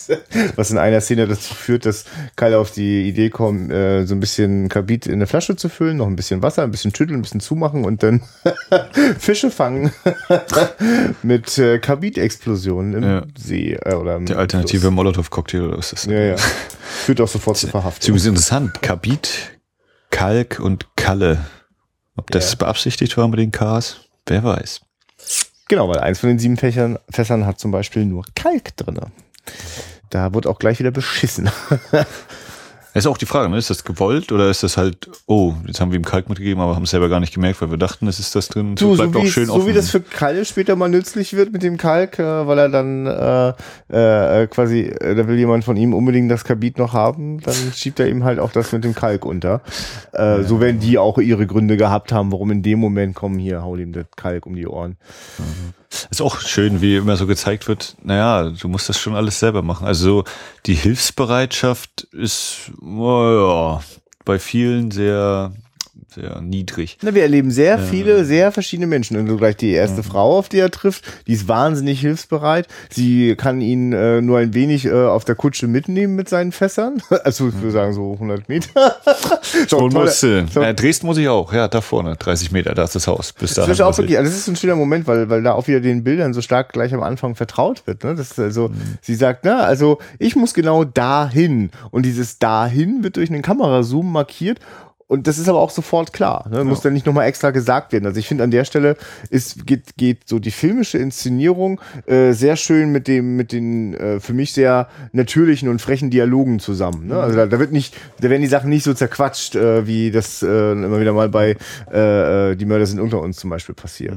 was 0.56 0.72
in 0.72 0.78
einer 0.78 1.02
Szene 1.02 1.28
dazu 1.28 1.54
führt, 1.54 1.86
dass 1.86 2.06
Kyle 2.36 2.58
auf 2.58 2.72
die 2.72 3.08
Idee 3.08 3.30
kommt, 3.30 3.72
äh, 3.72 4.06
so 4.06 4.16
ein 4.16 4.20
bisschen 4.20 4.70
Kabit 4.70 5.06
in 5.08 5.14
eine 5.14 5.28
Flasche 5.28 5.56
zu 5.56 5.70
füllen, 5.70 5.97
noch 5.97 6.08
ein 6.08 6.16
bisschen 6.16 6.41
Wasser, 6.41 6.64
ein 6.64 6.72
bisschen 6.72 6.93
schütteln, 6.95 7.20
ein 7.20 7.22
bisschen 7.22 7.39
zumachen 7.41 7.84
und 7.86 8.04
dann 8.04 8.22
Fische 9.20 9.52
fangen 9.52 9.91
mit 11.24 11.58
äh, 11.58 11.80
Kabit-Explosionen 11.80 12.93
im 12.93 13.04
Ja. 13.04 13.24
See 13.38 13.74
äh, 13.74 13.93
oder 13.95 14.16
im 14.16 14.26
der 14.26 14.38
alternative 14.38 14.91
Molotow-Cocktail 14.91 15.62
oder 15.64 15.78
was 15.78 15.93
ist 15.93 16.06
das? 16.08 16.12
Ja, 16.14 16.20
ja. 16.20 16.36
Führt 16.38 17.22
auch 17.22 17.28
sofort 17.28 17.58
zur 17.58 17.68
Das 17.70 17.76
ist 17.76 17.82
Verhaftung. 17.82 18.08
übrigens 18.10 18.26
interessant. 18.28 18.82
Kabit, 18.82 19.30
Kalk 20.10 20.60
und 20.60 20.95
Kalle. 20.95 21.39
Ob 22.18 22.30
das 22.32 22.52
Ja. 22.52 22.58
beabsichtigt 22.58 23.16
war 23.18 23.28
mit 23.28 23.39
den 23.39 23.52
Ks? 23.52 23.97
Wer 24.26 24.43
weiß. 24.43 24.82
Genau, 25.70 25.88
weil 25.88 25.99
eins 25.99 26.20
von 26.20 26.28
den 26.30 26.38
sieben 26.39 26.58
Fächern, 26.58 26.99
Fässern 27.10 27.45
hat 27.45 27.60
zum 27.60 27.72
Beispiel 27.72 28.06
nur 28.06 28.26
Kalk 28.36 28.76
drinne. 28.76 29.12
Da 30.12 30.34
wird 30.34 30.45
auch 30.45 30.59
gleich 30.59 30.78
wieder 30.80 30.91
beschissen. 30.91 31.49
Ist 32.93 33.07
auch 33.07 33.18
die 33.18 33.26
Frage, 33.26 33.47
ne? 33.47 33.57
ist 33.57 33.70
das 33.70 33.86
gewollt 33.86 34.34
oder 34.34 34.49
ist 34.49 34.64
das 34.64 34.76
halt, 34.76 35.09
oh, 35.26 35.53
jetzt 35.66 35.80
haben 35.80 35.93
wir 35.93 35.97
ihm 35.97 36.03
Kalk 36.03 36.28
mitgegeben, 36.28 36.62
aber 36.62 36.76
haben 36.76 36.84
es 36.84 36.89
selber 36.89 37.07
gar 37.07 37.22
nicht 37.22 37.34
gemerkt, 37.34 37.62
weil 37.62 37.72
wir 37.72 37.78
dachten, 37.78 38.05
es 38.07 38.20
ist 38.20 38.36
das 38.36 38.49
drin. 38.49 38.76
Du, 38.76 38.95
so, 38.95 39.14
wie, 39.14 39.28
schön 39.30 39.45
so 39.45 39.53
offen. 39.53 39.68
wie 39.68 39.74
das 39.74 39.91
für 39.91 40.01
Kalle 40.01 40.43
später 40.43 40.76
mal 40.76 40.89
nützlich 40.89 41.32
wird 41.34 41.53
mit 41.53 41.64
dem 41.64 41.78
Kalk, 41.78 42.20
äh, 42.20 42.47
weil 42.47 42.59
er 42.59 42.68
dann 42.68 43.05
äh, 43.07 44.41
äh, 44.41 44.47
quasi, 44.47 44.82
äh, 44.82 45.16
da 45.16 45.26
will 45.26 45.38
jemand 45.38 45.64
von 45.64 45.78
ihm 45.78 45.93
unbedingt 45.93 46.30
das 46.30 46.43
Kabit 46.43 46.78
noch 46.78 46.91
haben, 46.91 47.39
dann 47.39 47.55
schiebt 47.74 47.97
er 48.01 48.09
ihm 48.09 48.26
halt 48.26 48.39
auch 48.39 48.51
das 48.51 48.74
mit 48.74 48.84
dem 48.84 48.93
Kalk 48.93 49.24
unter. 49.26 49.62
Äh, 50.12 50.43
So 50.43 50.59
werden 50.59 50.82
die 50.82 50.97
auch 50.97 51.18
ihre 51.18 51.47
Gründe 51.47 51.78
gehabt 51.78 52.12
haben, 52.12 52.34
warum 52.34 52.51
in 52.51 52.62
dem 52.62 52.80
Moment 52.80 53.16
kommen 53.16 53.39
hier, 53.39 53.62
hau 53.62 53.78
ihm 53.78 53.93
das 53.93 54.07
Kalk 54.18 54.45
um 54.45 54.55
die 54.57 54.68
Ohren. 54.68 54.97
Ist 56.10 56.22
auch 56.22 56.39
schön, 56.39 56.82
wie 56.82 56.96
immer 56.96 57.18
so 57.18 57.28
gezeigt 57.28 57.68
wird, 57.68 57.96
naja, 58.04 58.50
du 58.50 58.68
musst 58.68 58.89
das 58.89 59.00
schon 59.00 59.16
alles 59.16 59.39
selber 59.39 59.62
machen. 59.62 59.86
Also 59.86 60.04
so 60.04 60.24
die 60.66 60.76
Hilfsbereitschaft 60.76 62.04
ist, 62.12 62.72
naja, 62.80 63.82
bei 64.26 64.39
vielen 64.39 64.92
sehr, 64.92 65.54
sehr 66.14 66.41
niedrig. 66.41 66.97
Na, 67.03 67.16
wir 67.16 67.22
erleben 67.22 67.51
sehr 67.51 67.80
viele, 67.80 68.26
sehr 68.26 68.51
verschiedene 68.51 68.86
Menschen. 68.88 69.16
Und 69.18 69.28
so 69.28 69.38
gleich 69.38 69.55
die 69.55 69.72
erste 69.72 70.03
Frau, 70.03 70.38
auf 70.38 70.49
die 70.49 70.59
er 70.59 70.70
trifft, 70.70 71.05
die 71.26 71.32
ist 71.34 71.47
wahnsinnig 71.47 72.01
hilfsbereit. 72.01 72.68
Sie 72.89 73.36
kann 73.38 73.62
ihn 73.62 73.93
äh, 73.93 74.20
nur 74.22 74.39
ein 74.39 74.53
wenig 74.53 74.86
äh, 74.86 74.91
auf 74.91 75.24
der 75.24 75.36
Kutsche 75.36 75.68
mitnehmen 75.68 76.16
mit 76.16 76.28
seinen 76.28 76.51
Fässern. 76.51 77.01
Also 77.24 77.47
ich 77.49 77.55
würde 77.55 77.72
sagen 77.72 77.93
so 77.93 78.14
100 78.14 78.49
Meter. 78.49 78.95
Schon 79.70 79.84
Und 79.84 79.91
toll. 79.93 80.03
muss, 80.05 80.24
äh, 80.24 80.43
so- 80.51 80.62
äh, 80.62 80.74
Dresden 80.74 81.05
muss 81.05 81.18
ich 81.18 81.30
auch, 81.30 81.53
ja, 81.53 81.68
da 81.68 81.80
vorne, 81.80 82.16
30 82.18 82.51
Meter, 82.51 82.74
da 82.74 82.84
ist 82.84 82.95
das 82.95 83.07
Haus. 83.07 83.32
Bis 83.32 83.51
Das 83.51 83.55
dahin 83.57 83.72
ist 83.72 83.82
auch 83.82 83.97
wirklich, 83.97 84.18
also 84.18 84.30
das 84.30 84.38
ist 84.39 84.47
ein 84.47 84.55
schöner 84.55 84.76
Moment, 84.76 85.07
weil, 85.07 85.30
weil 85.30 85.43
da 85.43 85.53
auch 85.53 85.68
wieder 85.68 85.80
den 85.80 86.03
Bildern 86.03 86.34
so 86.34 86.41
stark 86.41 86.74
gleich 86.74 86.93
am 86.93 87.03
Anfang 87.03 87.36
vertraut 87.36 87.86
wird. 87.88 88.03
Ne? 88.03 88.16
Das 88.16 88.32
ist 88.32 88.39
also, 88.39 88.72
sie 89.01 89.16
sagt, 89.16 89.45
na, 89.45 89.59
also 89.62 89.99
ich 90.20 90.36
muss 90.36 90.53
genau 90.53 90.84
dahin. 90.84 91.70
Und 91.91 92.05
dieses 92.05 92.39
dahin 92.39 93.03
wird 93.03 93.16
durch 93.18 93.30
einen 93.30 93.43
Kamerazoom 93.43 94.12
markiert. 94.12 94.59
Und 95.12 95.28
das 95.28 95.38
ist 95.38 95.49
aber 95.49 95.59
auch 95.59 95.72
sofort 95.72 96.14
klar. 96.14 96.47
Ne? 96.49 96.64
Muss 96.64 96.80
dann 96.80 96.93
nicht 96.93 97.05
nochmal 97.05 97.28
extra 97.28 97.51
gesagt 97.51 97.91
werden. 97.91 98.05
Also 98.05 98.18
ich 98.18 98.30
finde 98.30 98.45
an 98.45 98.51
der 98.51 98.64
Stelle 98.64 98.95
ist, 99.30 99.68
geht, 99.68 99.97
geht 99.97 100.26
so 100.26 100.39
die 100.39 100.51
filmische 100.51 100.99
Inszenierung 100.99 101.82
äh, 102.05 102.32
sehr 102.32 102.55
schön 102.55 102.93
mit 102.93 103.09
dem, 103.09 103.36
mit 103.36 103.51
den 103.51 103.93
äh, 103.93 104.22
für 104.22 104.32
mich 104.32 104.53
sehr 104.53 104.88
natürlichen 105.12 105.68
und 105.68 105.82
frechen 105.82 106.12
Dialogen 106.12 106.59
zusammen. 106.59 107.07
Ne? 107.07 107.20
Also 107.20 107.36
da, 107.36 107.45
da 107.45 107.59
wird 107.59 107.74
nicht, 107.74 107.93
da 108.22 108.30
werden 108.30 108.41
die 108.41 108.47
Sachen 108.47 108.70
nicht 108.70 108.86
so 108.86 108.93
zerquatscht, 108.93 109.55
äh, 109.55 109.86
wie 109.86 110.12
das 110.12 110.43
äh, 110.43 110.72
immer 110.72 111.01
wieder 111.01 111.12
mal 111.12 111.28
bei 111.28 111.57
äh, 111.91 112.51
äh, 112.51 112.55
Die 112.55 112.66
Mörder 112.66 112.86
sind 112.86 113.01
unter 113.01 113.20
uns 113.20 113.36
zum 113.36 113.49
Beispiel 113.49 113.76
passiert. 113.76 114.16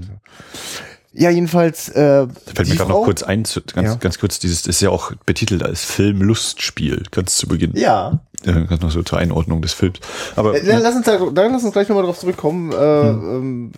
Ja, 1.17 1.31
jedenfalls. 1.31 1.89
Äh, 1.91 2.27
Fällt 2.55 2.69
mir 2.69 2.75
gerade 2.77 2.91
noch 2.91 3.05
kurz 3.05 3.23
ein, 3.23 3.45
zu, 3.45 3.61
ganz, 3.63 3.89
Ja. 3.89 3.95
ganz 3.97 4.19
kurz, 4.19 4.39
dieses 4.41 4.67
ist 4.67 4.81
ja 4.83 4.91
auch 4.91 5.13
betitelt 5.27 5.63
als 5.63 5.85
Filmlustspiel, 5.85 7.05
ganz 7.13 7.37
zu 7.37 7.47
Beginn. 7.47 7.73
Ja. 7.77 8.21
Äh, 8.45 8.65
ganz 8.65 8.83
noch 8.83 8.91
so 8.91 9.03
zur 9.03 9.19
Einordnung 9.19 9.63
des 9.63 9.73
Films. 9.75 9.99
Aber 10.37 10.55
Äh, 10.57 10.65
Dann 10.67 10.83
lass 10.83 10.97
uns, 10.97 11.07
da, 11.07 11.19
dann 11.33 11.53
lass 11.53 11.63
uns 11.65 11.73
gleich 11.73 11.89
nochmal 11.89 12.05
drauf 12.05 12.19
zurückkommen. 12.19 12.73
Äh, 12.73 12.77
ähm, 12.77 13.73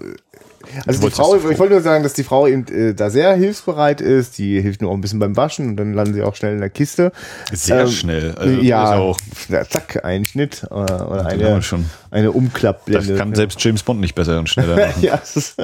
also 0.84 1.00
die 1.06 1.10
Frau, 1.14 1.36
das 1.36 1.48
ich 1.50 1.58
wollte 1.60 1.74
nur 1.74 1.82
sagen, 1.82 2.02
dass 2.02 2.14
die 2.14 2.24
Frau 2.24 2.46
eben 2.48 2.66
äh, 2.68 2.92
da 2.94 3.08
sehr 3.10 3.34
hilfsbereit 3.34 4.00
ist. 4.00 4.38
Die 4.38 4.60
hilft 4.60 4.80
nur 4.82 4.90
auch 4.90 4.94
ein 4.94 5.00
bisschen 5.00 5.20
beim 5.20 5.36
Waschen 5.36 5.68
und 5.68 5.76
dann 5.76 5.92
landen 5.94 6.14
sie 6.14 6.22
auch 6.22 6.34
schnell 6.34 6.54
in 6.54 6.60
der 6.60 6.70
Kiste. 6.70 7.12
sehr 7.52 7.82
ähm, 7.82 7.88
schnell. 7.88 8.34
Also 8.34 8.60
ja, 8.60 8.96
auch, 8.96 9.18
ja, 9.48 9.64
zack, 9.68 10.04
ein 10.04 10.24
Schnitt 10.24 10.64
äh, 10.68 10.74
oder 10.74 11.26
eine, 11.26 11.62
schon. 11.62 11.84
eine 12.10 12.26
das 12.28 12.34
Umklappblende. 12.34 13.14
kann 13.14 13.34
selbst 13.34 13.62
James 13.62 13.82
Bond 13.84 14.00
nicht 14.00 14.14
besser 14.16 14.38
und 14.40 14.48
schneller 14.48 14.74
machen. 14.88 15.02
ja, 15.02 15.14
ist, 15.16 15.56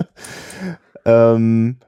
ähm, 1.04 1.78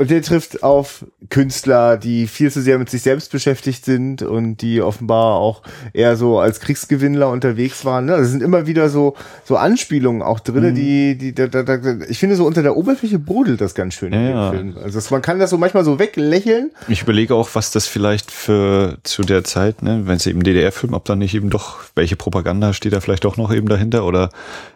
und 0.00 0.10
der 0.10 0.22
trifft 0.22 0.62
auf 0.62 1.04
Künstler, 1.28 1.96
die 1.98 2.26
viel 2.26 2.50
zu 2.50 2.60
sehr 2.62 2.78
mit 2.78 2.88
sich 2.88 3.02
selbst 3.02 3.30
beschäftigt 3.30 3.84
sind 3.84 4.22
und 4.22 4.56
die 4.62 4.80
offenbar 4.80 5.36
auch 5.36 5.62
eher 5.92 6.16
so 6.16 6.38
als 6.38 6.58
Kriegsgewinnler 6.60 7.28
unterwegs 7.28 7.84
waren. 7.84 8.06
Ne? 8.06 8.14
Es 8.14 8.30
sind 8.30 8.42
immer 8.42 8.66
wieder 8.66 8.88
so 8.88 9.14
so 9.44 9.56
Anspielungen 9.56 10.22
auch 10.22 10.40
Mhm. 10.40 10.52
drin, 10.52 10.74
die 10.74 11.16
die 11.18 11.34
da, 11.34 11.46
da, 11.46 11.62
da, 11.62 11.76
ich 12.08 12.18
finde 12.18 12.34
so 12.36 12.46
unter 12.46 12.62
der 12.62 12.76
Oberfläche 12.76 13.18
brodelt 13.18 13.60
das 13.60 13.74
ganz 13.74 13.94
schön 13.94 14.12
in 14.12 14.20
Ja, 14.20 14.26
dem 14.28 14.34
ja. 14.36 14.50
Film. 14.50 14.76
Also 14.82 14.98
es- 14.98 15.10
man 15.10 15.20
kann 15.22 15.38
das 15.38 15.50
so 15.50 15.58
manchmal 15.58 15.84
so 15.84 15.98
weglächeln. 15.98 16.70
Ich 16.88 17.02
überlege 17.02 17.34
auch, 17.34 17.50
was 17.52 17.70
das 17.70 17.86
vielleicht 17.86 18.30
für 18.30 18.96
zu 19.02 19.22
der 19.22 19.44
Zeit, 19.44 19.82
ne, 19.82 20.02
wenn 20.06 20.16
es 20.16 20.26
eben 20.26 20.42
DDR-Film, 20.42 20.94
ob 20.94 21.04
da 21.04 21.14
nicht 21.14 21.34
eben 21.34 21.50
doch, 21.50 21.76
welche 21.94 22.16
Propaganda 22.16 22.72
steht 22.72 22.94
da 22.94 23.00
vielleicht 23.00 23.24
doch 23.24 23.36
noch 23.36 23.52
eben 23.52 23.68
dahinter 23.68 24.04
oder 24.06 24.30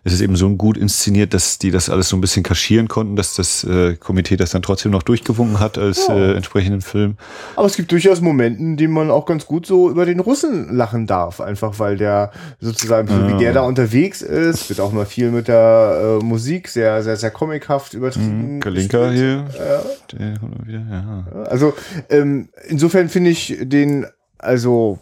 ist 0.05 0.13
es 0.13 0.21
eben 0.21 0.37
so 0.37 0.51
gut 0.51 0.77
inszeniert, 0.77 1.33
dass 1.35 1.59
die 1.59 1.71
das 1.71 1.89
alles 1.89 2.09
so 2.11 2.17
ein 2.17 2.21
bisschen 2.21 2.43
kaschieren 2.43 2.89
konnten, 2.89 3.17
dass 3.17 3.35
das 3.35 3.65
äh, 3.65 3.95
Komitee 3.97 4.37
das 4.37 4.51
dann 4.51 4.63
trotzdem 4.63 4.93
noch 4.93 5.03
durchgewunken 5.19 5.61
hat 5.61 5.79
als 5.79 6.07
Ja. 6.09 6.17
äh, 6.17 6.35
entsprechenden 6.35 6.81
Film. 6.81 7.17
Aber 7.57 7.67
es 7.67 7.77
gibt 7.77 7.93
durchaus 7.93 8.21
Momente, 8.21 8.61
in 8.61 8.77
denen 8.77 8.93
man 8.93 9.11
auch 9.11 9.27
ganz 9.27 9.47
gut 9.47 9.67
so 9.67 9.91
über 9.91 10.07
den 10.07 10.21
Russen 10.21 10.75
lachen 10.75 11.07
darf. 11.07 11.41
Einfach 11.41 11.79
weil 11.79 11.97
der 11.97 12.31
sozusagen, 12.61 13.09
so 13.09 13.29
wie 13.29 13.39
der 13.39 13.53
da 13.53 13.63
unterwegs 13.63 14.23
ist, 14.23 14.69
wird 14.69 14.81
auch 14.81 14.93
mal 14.93 15.07
viel 15.07 15.31
mit 15.31 15.49
der 15.49 16.19
äh, 16.21 16.25
Musik 16.25 16.69
sehr, 16.69 17.03
sehr, 17.03 17.17
sehr 17.17 17.31
comichaft 17.31 17.95
übertrieben. 17.95 18.61
Kalinka 18.61 19.11
gespielt. 19.11 19.45
hier, 19.53 20.19
der 20.19 20.39
kommt 20.39 20.59
mal 20.59 20.67
wieder, 20.67 20.83
ja. 20.91 21.45
Also 21.45 21.75
ähm, 22.11 22.49
insofern 22.69 23.09
finde 23.09 23.31
ich 23.31 23.57
den, 23.61 24.07
also 24.39 24.99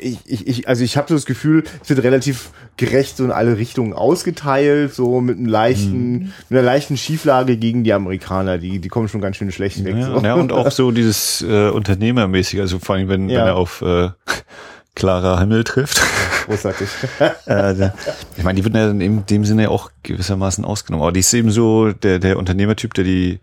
ich, 0.00 0.18
ich, 0.26 0.46
ich, 0.46 0.68
also 0.68 0.82
ich 0.84 0.96
habe 0.96 1.08
so 1.08 1.14
das 1.14 1.26
Gefühl, 1.26 1.64
es 1.82 1.88
wird 1.88 2.02
relativ 2.02 2.50
gerecht 2.76 3.16
so 3.16 3.24
in 3.24 3.30
alle 3.32 3.56
Richtungen 3.58 3.92
ausgeteilt, 3.92 4.94
so 4.94 5.20
mit 5.20 5.36
einem 5.38 5.46
leichten, 5.46 6.32
mit 6.48 6.58
einer 6.58 6.62
leichten 6.62 6.96
Schieflage 6.96 7.56
gegen 7.56 7.84
die 7.84 7.92
Amerikaner, 7.92 8.58
die, 8.58 8.78
die 8.78 8.88
kommen 8.88 9.08
schon 9.08 9.20
ganz 9.20 9.36
schön 9.36 9.52
schlecht 9.52 9.84
weg. 9.84 9.96
Ja, 9.96 10.06
so. 10.06 10.20
ja, 10.24 10.34
und 10.34 10.52
auch 10.52 10.70
so 10.70 10.90
dieses 10.90 11.42
äh, 11.42 11.68
Unternehmermäßige, 11.70 12.60
also 12.60 12.78
vor 12.78 12.94
allem, 12.96 13.08
wenn, 13.08 13.28
Ja. 13.28 13.40
wenn 13.40 13.46
er 13.48 13.56
auf 13.56 13.82
äh, 13.82 14.08
Clara 14.94 15.38
Himmel 15.40 15.64
trifft. 15.64 16.00
großartig. 16.46 16.88
äh, 17.46 17.90
ich 18.36 18.42
meine, 18.44 18.56
die 18.56 18.64
wird 18.64 18.74
ja 18.74 18.90
in 18.90 18.98
dem- 18.98 19.26
dem 19.26 19.44
Sinne 19.44 19.70
auch 19.70 19.90
gewissermaßen 20.02 20.64
ausgenommen. 20.64 21.02
Aber 21.02 21.12
die 21.12 21.20
ist 21.20 21.32
eben 21.32 21.50
so 21.50 21.92
der, 21.92 22.18
der 22.18 22.38
Unternehmertyp, 22.38 22.92
der 22.94 23.04
die 23.04 23.40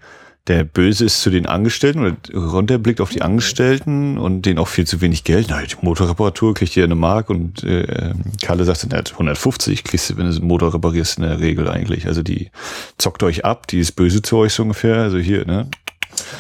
der 0.48 0.64
böse 0.64 1.06
ist 1.06 1.22
zu 1.22 1.30
den 1.30 1.46
Angestellten 1.46 2.00
oder 2.00 2.16
runterblickt 2.34 3.02
auf 3.02 3.10
die 3.10 3.22
Angestellten 3.22 4.18
und 4.18 4.44
denen 4.44 4.60
auch 4.60 4.68
viel 4.68 4.88
zu 4.88 5.02
wenig 5.02 5.24
Geld. 5.24 5.48
Na, 5.50 5.62
die 5.62 5.76
Motorreparatur 5.82 6.54
kriegt 6.54 6.72
hier 6.72 6.86
eine 6.86 6.96
Mark 6.96 7.30
und 7.30 7.64
äh, 7.64 8.14
Kalle 8.42 8.64
sagt 8.64 8.84
dann, 8.84 8.92
ja, 8.92 9.12
150 9.12 9.84
kriegst 9.84 10.10
du, 10.10 10.18
wenn 10.18 10.30
du 10.30 10.36
einen 10.36 10.48
Motor 10.48 10.74
reparierst 10.74 11.18
in 11.18 11.24
der 11.24 11.40
Regel 11.40 11.70
eigentlich. 11.70 12.08
Also 12.08 12.24
die 12.24 12.50
zockt 12.98 13.24
euch 13.24 13.44
ab, 13.44 13.68
die 13.68 13.80
ist 13.80 13.94
böse 13.94 14.22
zu 14.22 14.38
euch 14.38 14.54
so 14.54 14.64
ungefähr. 14.64 14.98
Also 14.98 15.18
hier, 15.18 15.46
ne? 15.46 15.68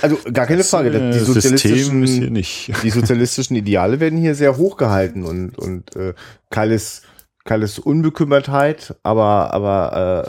Also 0.02 0.18
gar 0.34 0.48
keine 0.48 0.64
Frage, 0.64 0.90
Äh, 0.90 1.12
die 1.12 1.20
System 1.20 1.54
ist 1.54 1.62
hier 1.62 1.76
sozialistischen, 1.78 2.34
nicht. 2.34 2.72
die 2.84 2.90
sozialistischen 2.90 3.56
Ideale 3.56 4.00
werden 4.00 4.18
hier 4.20 4.36
sehr 4.36 4.58
hoch 4.58 4.78
gehalten 4.78 5.24
und, 5.24 5.58
und 5.58 5.96
äh, 5.96 6.14
Kalles, 6.50 7.04
Kalles 7.48 7.80
Unbekümmertheit, 7.80 8.96
aber, 9.02 9.54
aber 9.54 10.26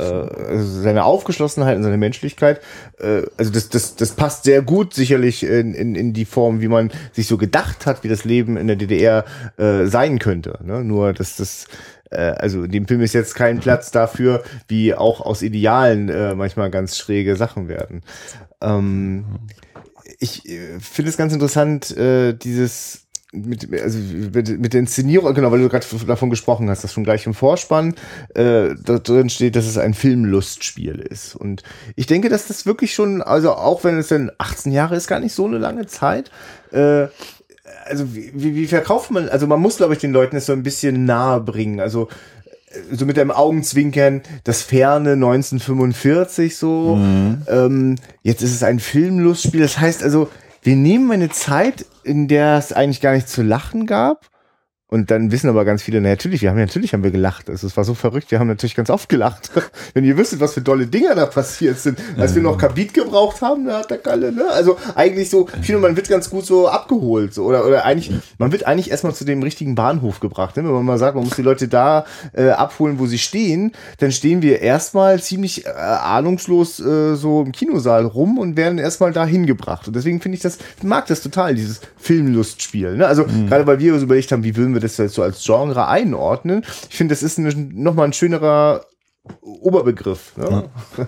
äh, 0.49 0.55
äh, 0.55 0.59
seine 0.63 1.05
Aufgeschlossenheit 1.05 1.77
und 1.77 1.83
seine 1.83 1.99
Menschlichkeit, 1.99 2.61
äh, 2.99 3.23
also 3.37 3.53
das, 3.53 3.69
das, 3.69 3.97
das 3.97 4.13
passt 4.13 4.45
sehr 4.45 4.63
gut 4.63 4.95
sicherlich 4.95 5.43
in, 5.43 5.75
in, 5.75 5.95
in 5.95 6.15
die 6.15 6.25
Form, 6.25 6.63
wie 6.63 6.69
man 6.69 6.91
sich 7.13 7.27
so 7.27 7.37
gedacht 7.37 7.85
hat, 7.85 8.05
wie 8.05 8.09
das 8.09 8.25
Leben 8.25 8.57
in 8.57 8.67
der 8.67 8.77
DDR 8.77 9.27
äh, 9.59 9.85
sein 9.85 10.19
könnte. 10.19 10.59
Ne? 10.65 10.83
Nur, 10.83 11.13
dass 11.13 11.37
das 11.37 11.67
äh, 12.11 12.17
also 12.17 12.63
in 12.63 12.71
dem 12.71 12.89
Film 12.89 13.03
ist 13.03 13.13
jetzt 13.13 13.35
kein 13.35 13.61
Platz 13.61 13.91
dafür, 13.91 14.43
wie 14.69 14.95
auch 14.95 15.21
aus 15.21 15.43
Idealen 15.43 16.09
äh, 16.09 16.35
manchmal 16.35 16.71
ganz 16.71 16.97
schräge 16.97 17.37
Sachen 17.37 17.69
werden. 17.69 18.03
Ähm, 18.63 19.25
ich 20.19 20.49
äh, 20.49 20.79
finde 20.81 21.11
es 21.11 21.17
ganz 21.17 21.33
interessant, 21.33 21.97
äh, 21.97 22.33
dieses, 22.33 23.08
mit, 23.33 23.71
also 23.81 23.99
mit, 23.99 24.59
mit 24.59 24.73
der 24.73 24.81
Inszenierung, 24.81 25.35
genau, 25.35 25.53
weil 25.53 25.61
du 25.61 25.69
gerade 25.69 25.87
davon 26.07 26.31
gesprochen 26.31 26.71
hast, 26.71 26.83
dass 26.83 26.93
schon 26.93 27.05
gleich 27.05 27.27
im 27.27 27.35
Vorspann 27.35 27.95
äh, 28.35 28.71
da 28.83 28.99
drin 28.99 29.29
steht, 29.29 29.55
dass 29.55 29.67
es 29.67 29.77
ein 29.77 29.95
Filmlustspiel 29.95 30.99
ist. 30.99 31.35
Und 31.35 31.63
ich 31.95 32.07
denke, 32.07 32.31
dass 32.31 32.47
das 32.47 32.65
wirklich 32.65 32.95
schon, 32.95 33.21
also 33.21 33.53
auch 33.53 33.85
wenn 33.85 33.99
es 33.99 34.09
dann 34.09 34.31
18 34.39 34.73
Jahre 34.73 34.97
ist, 34.97 35.09
gar 35.09 35.21
nicht 35.21 35.35
so 35.35 35.45
eine 35.45 35.59
lange 35.59 35.87
Zeit, 35.87 36.31
äh, 36.73 37.09
also 37.85 38.15
wie, 38.15 38.33
wie, 38.35 38.55
wie 38.55 38.67
verkauft 38.67 39.11
man, 39.11 39.29
also 39.29 39.47
man 39.47 39.61
muss, 39.61 39.77
glaube 39.77 39.93
ich, 39.93 39.99
den 39.99 40.13
Leuten 40.13 40.37
das 40.37 40.47
so 40.47 40.53
ein 40.53 40.63
bisschen 40.63 41.05
nahe 41.05 41.41
bringen. 41.41 41.81
Also 41.81 42.09
äh, 42.71 42.95
so 42.95 43.05
mit 43.05 43.19
einem 43.19 43.31
Augenzwinkern, 43.31 44.23
das 44.45 44.63
ferne 44.63 45.13
1945 45.13 46.57
so. 46.57 46.97
Mhm. 46.97 47.43
Ähm, 47.47 47.95
jetzt 48.23 48.43
ist 48.43 48.55
es 48.55 48.63
ein 48.63 48.79
Filmlustspiel. 48.79 49.61
Das 49.61 49.79
heißt 49.79 50.03
also, 50.03 50.29
wir 50.63 50.77
nehmen 50.77 51.11
eine 51.11 51.31
Zeit, 51.31 51.87
in 52.03 52.29
der 52.29 52.57
es 52.59 52.73
eigentlich 52.73 53.01
gar 53.01 53.15
nicht 53.15 53.29
zu 53.29 53.43
lachen 53.43 53.87
gab 53.87 54.29
und 54.91 55.11
dann 55.11 55.31
wissen 55.31 55.51
aber 55.51 55.67
ganz 55.67 55.83
viele, 55.83 56.01
na, 56.01 56.09
natürlich, 56.09 56.41
wir 56.41 56.49
haben 56.49 56.57
natürlich 56.57 56.95
haben 56.95 57.03
wir 57.03 57.11
gelacht. 57.11 57.51
Also 57.51 57.67
es 57.67 57.77
war 57.77 57.85
so 57.85 57.93
verrückt, 57.93 58.31
wir 58.31 58.39
haben 58.39 58.47
natürlich 58.47 58.75
ganz 58.75 58.89
oft 58.89 59.11
gelacht. 59.11 59.51
Wenn 59.95 60.03
ihr 60.05 60.17
wüsstet, 60.17 60.41
was 60.41 60.55
für 60.55 60.65
tolle 60.65 60.87
Dinge 60.87 61.15
da 61.15 61.27
passiert 61.27 61.79
sind, 61.79 61.99
als 62.17 62.35
wir 62.35 62.41
noch 62.41 62.57
Kabit 62.57 62.95
gebraucht 62.95 63.43
haben, 63.43 63.67
da 63.67 63.81
hat 63.81 63.91
der 63.91 63.99
Kalle, 63.99 64.33
ne? 64.33 64.45
Also 64.51 64.79
eigentlich 64.95 65.29
so, 65.29 65.47
ich 65.61 65.67
finde, 65.67 65.83
man 65.83 65.95
wird 65.95 66.09
ganz 66.09 66.31
gut 66.31 66.47
so 66.47 66.69
abgeholt. 66.69 67.35
So, 67.35 67.45
oder, 67.45 67.67
oder 67.67 67.85
eigentlich, 67.85 68.13
man 68.39 68.51
wird 68.51 68.67
eigentlich 68.67 68.91
erstmal 68.91 69.15
zu 69.15 69.27
dem 69.27 69.43
richtigen 69.43 69.75
Bahnhof 69.75 70.21
gebracht. 70.21 70.57
Ne? 70.57 70.65
Wenn 70.65 70.73
man 70.73 70.87
mal 70.87 70.99
sagt, 70.99 71.17
man 71.17 71.25
muss 71.25 71.37
die 71.37 71.43
Leute 71.43 71.69
da 71.69 72.07
äh, 72.33 72.49
abholen, 72.49 72.99
wo 72.99 73.05
sie 73.05 73.19
stehen, 73.19 73.73
dann 73.99 74.11
stehen 74.11 74.41
wir 74.41 74.63
erstmal 74.63 75.21
ziemlich 75.21 75.67
äh, 75.67 75.69
ahnungslos 75.69 76.81
äh, 76.81 77.15
so 77.15 77.43
im 77.43 77.53
Kinosaal 77.53 78.07
rum 78.07 78.39
und 78.39 78.57
werden 78.57 78.79
erstmal 78.79 79.13
da 79.13 79.27
hingebracht. 79.27 79.87
Und 79.87 79.97
deswegen 79.97 80.23
finde 80.23 80.37
ich 80.37 80.43
das, 80.43 80.57
mag 80.83 81.07
das 81.09 81.21
total, 81.21 81.55
dieses 81.55 81.83
Filmlustspiel. 81.99 82.97
Ne? 82.97 83.07
Also 83.07 83.25
mhm. 83.25 83.49
gerade 83.49 83.67
weil 83.67 83.79
wir 83.79 83.93
uns 83.93 84.03
überlegt 84.03 84.33
haben, 84.33 84.45
wie 84.45 84.57
würden 84.57 84.73
wir 84.73 84.78
wir 84.79 84.89
das 84.89 84.97
jetzt 84.97 85.15
so 85.15 85.23
als 85.23 85.45
Genre 85.45 85.87
einordnen. 85.89 86.65
Ich 86.89 86.97
finde, 86.97 87.13
das 87.13 87.23
ist 87.23 87.39
nochmal 87.39 88.07
ein 88.07 88.13
schönerer 88.13 88.85
Oberbegriff. 89.43 90.37
Ne? 90.37 90.71
Ja. 90.97 91.07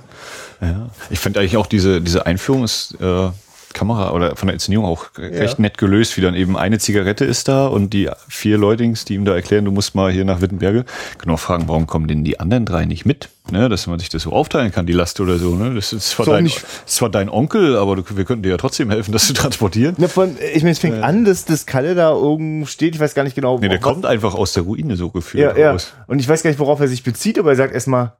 ja. 0.60 0.90
Ich 1.10 1.20
finde 1.20 1.40
eigentlich 1.40 1.56
auch 1.56 1.66
diese, 1.66 2.00
diese 2.00 2.26
Einführung 2.26 2.64
ist 2.64 2.96
äh, 3.00 3.30
Kamera 3.72 4.12
oder 4.12 4.36
von 4.36 4.48
der 4.48 4.54
Inszenierung 4.54 4.86
auch 4.86 5.06
recht 5.16 5.58
ja. 5.58 5.62
nett 5.62 5.78
gelöst, 5.78 6.16
wie 6.16 6.20
dann 6.20 6.34
eben 6.34 6.56
eine 6.56 6.78
Zigarette 6.78 7.24
ist 7.24 7.48
da 7.48 7.66
und 7.66 7.92
die 7.92 8.10
vier 8.28 8.58
Leutings, 8.58 9.04
die 9.04 9.14
ihm 9.14 9.24
da 9.24 9.34
erklären, 9.34 9.64
du 9.64 9.70
musst 9.70 9.94
mal 9.94 10.10
hier 10.10 10.24
nach 10.24 10.40
Wittenberge, 10.40 10.84
genau 11.18 11.36
fragen, 11.36 11.68
warum 11.68 11.86
kommen 11.86 12.08
denn 12.08 12.24
die 12.24 12.40
anderen 12.40 12.66
drei 12.66 12.84
nicht 12.84 13.06
mit? 13.06 13.28
Ne, 13.50 13.68
dass 13.68 13.88
man 13.88 13.98
sich 13.98 14.08
das 14.10 14.22
so 14.22 14.32
aufteilen 14.32 14.70
kann, 14.70 14.86
die 14.86 14.92
Last 14.92 15.18
oder 15.18 15.38
so. 15.38 15.56
Ne? 15.56 15.74
Das 15.74 15.92
ist 15.92 16.10
zwar, 16.10 16.26
so 16.26 16.32
dein, 16.32 16.46
ist 16.46 16.64
zwar 16.86 17.08
dein 17.08 17.28
Onkel, 17.28 17.76
aber 17.76 17.96
du, 17.96 18.04
wir 18.10 18.24
könnten 18.24 18.44
dir 18.44 18.50
ja 18.50 18.56
trotzdem 18.58 18.90
helfen, 18.90 19.10
das 19.10 19.26
zu 19.26 19.32
transportieren. 19.32 19.96
Ja, 19.98 20.06
von, 20.06 20.36
ich 20.54 20.62
meine, 20.62 20.70
es 20.70 20.78
fängt 20.78 20.98
äh. 20.98 21.02
an, 21.02 21.24
dass 21.24 21.46
das 21.46 21.66
Kalle 21.66 21.96
da 21.96 22.12
oben 22.12 22.66
steht, 22.66 22.94
ich 22.94 23.00
weiß 23.00 23.14
gar 23.14 23.24
nicht 23.24 23.34
genau. 23.34 23.58
Nee, 23.58 23.68
der 23.68 23.80
kommt 23.80 24.06
einfach 24.06 24.34
aus 24.34 24.52
der 24.52 24.62
Ruine 24.62 24.94
so 24.94 25.10
gefühlt. 25.10 25.56
Ja, 25.56 25.72
raus. 25.72 25.92
ja. 25.96 26.04
Und 26.06 26.20
ich 26.20 26.28
weiß 26.28 26.44
gar 26.44 26.50
nicht, 26.50 26.60
worauf 26.60 26.78
er 26.78 26.86
sich 26.86 27.02
bezieht, 27.02 27.40
aber 27.40 27.50
er 27.50 27.56
sagt 27.56 27.74
erstmal, 27.74 28.12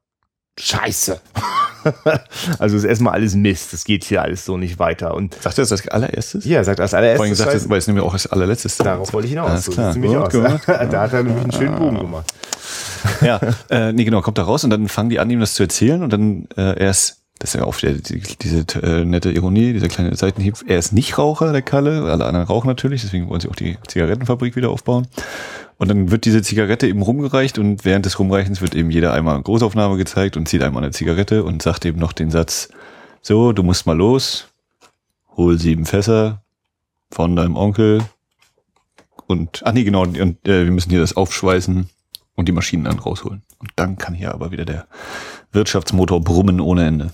Scheiße. 0.59 1.20
also 2.59 2.76
ist 2.76 2.85
erstmal 2.85 3.14
alles 3.14 3.35
Mist. 3.35 3.72
Das 3.72 3.85
geht 3.85 4.05
hier 4.05 4.22
alles 4.22 4.45
so 4.45 4.57
nicht 4.57 4.78
weiter. 4.78 5.14
Und 5.14 5.35
sagt 5.35 5.59
er 5.59 5.62
das 5.62 5.72
als 5.72 5.89
allererstes? 5.89 6.45
Ja, 6.45 6.62
sagt 6.64 6.78
er 6.78 6.85
als 6.85 6.95
allererstes. 6.95 7.16
Vorhin 7.18 7.33
gesagt, 7.33 7.55
das, 7.55 7.68
weil 7.68 7.78
es 7.78 7.87
nämlich 7.87 8.05
auch 8.05 8.12
als 8.12 8.26
allerletztes. 8.26 8.76
Darauf 8.78 9.12
wollte 9.12 9.26
ich 9.26 9.33
hinaus. 9.33 9.51
Alles 9.51 9.64
so 9.64 9.72
klar. 9.72 9.95
Gut, 9.95 10.35
aus. 10.35 10.61
da 10.66 11.01
hat 11.03 11.12
er 11.12 11.22
nämlich 11.22 11.43
einen 11.43 11.53
schönen 11.53 11.76
Bogen 11.76 11.99
gemacht. 11.99 12.33
ja, 13.22 13.41
äh, 13.70 13.93
nee, 13.93 14.05
genau, 14.05 14.20
kommt 14.20 14.39
da 14.39 14.43
raus 14.43 14.64
und 14.64 14.70
dann 14.70 14.89
fangen 14.89 15.11
die 15.11 15.18
an, 15.18 15.31
ihm 15.31 15.41
das 15.41 15.55
zu 15.55 15.62
erzählen 15.62 16.03
und 16.03 16.12
dann 16.12 16.47
äh, 16.57 16.78
er 16.78 16.91
ist 16.91 17.20
das 17.41 17.55
ist 17.55 17.61
ja 17.61 17.93
die, 17.93 18.20
diese 18.20 18.66
äh, 18.82 19.05
nette 19.07 19.32
Ironie, 19.32 19.72
dieser 19.72 19.88
kleine 19.88 20.14
Seitenhieb. 20.14 20.57
Er 20.66 20.78
ist 20.78 20.93
nicht 20.93 21.16
Raucher, 21.16 21.53
der 21.53 21.62
Kalle. 21.62 22.05
Alle 22.05 22.26
anderen 22.26 22.47
rauchen 22.47 22.68
natürlich, 22.68 23.01
deswegen 23.01 23.30
wollen 23.30 23.41
sie 23.41 23.49
auch 23.49 23.57
die 23.57 23.78
Zigarettenfabrik 23.88 24.57
wieder 24.57 24.68
aufbauen. 24.68 25.07
Und 25.78 25.88
dann 25.88 26.11
wird 26.11 26.26
diese 26.26 26.43
Zigarette 26.43 26.86
eben 26.86 27.01
rumgereicht 27.01 27.59
und 27.59 27.86
während 27.86 28.05
des 28.05 28.18
Rumreichens 28.18 28.61
wird 28.61 28.74
eben 28.74 28.91
jeder 28.91 29.14
einmal 29.14 29.36
eine 29.36 29.43
Großaufnahme 29.43 29.97
gezeigt 29.97 30.36
und 30.36 30.49
zieht 30.49 30.62
einmal 30.62 30.82
eine 30.82 30.93
Zigarette 30.93 31.43
und 31.43 31.62
sagt 31.62 31.86
eben 31.86 31.99
noch 31.99 32.12
den 32.12 32.30
Satz, 32.30 32.68
so, 33.22 33.53
du 33.53 33.62
musst 33.62 33.86
mal 33.86 33.97
los, 33.97 34.49
hol 35.34 35.59
sieben 35.59 35.86
Fässer 35.86 36.43
von 37.11 37.36
deinem 37.36 37.57
Onkel 37.57 38.03
und, 39.28 39.62
ach 39.64 39.72
nee, 39.72 39.84
genau, 39.84 40.03
und 40.03 40.18
äh, 40.47 40.64
wir 40.64 40.72
müssen 40.72 40.91
hier 40.91 41.01
das 41.01 41.16
aufschweißen 41.16 41.88
und 42.34 42.49
die 42.49 42.53
Maschinen 42.53 42.84
dann 42.84 42.99
rausholen. 42.99 43.43
Und 43.59 43.70
dann 43.76 43.97
kann 43.97 44.12
hier 44.12 44.34
aber 44.34 44.51
wieder 44.51 44.66
der 44.66 44.86
Wirtschaftsmotor 45.53 46.20
brummen 46.20 46.61
ohne 46.61 46.86
Ende. 46.86 47.11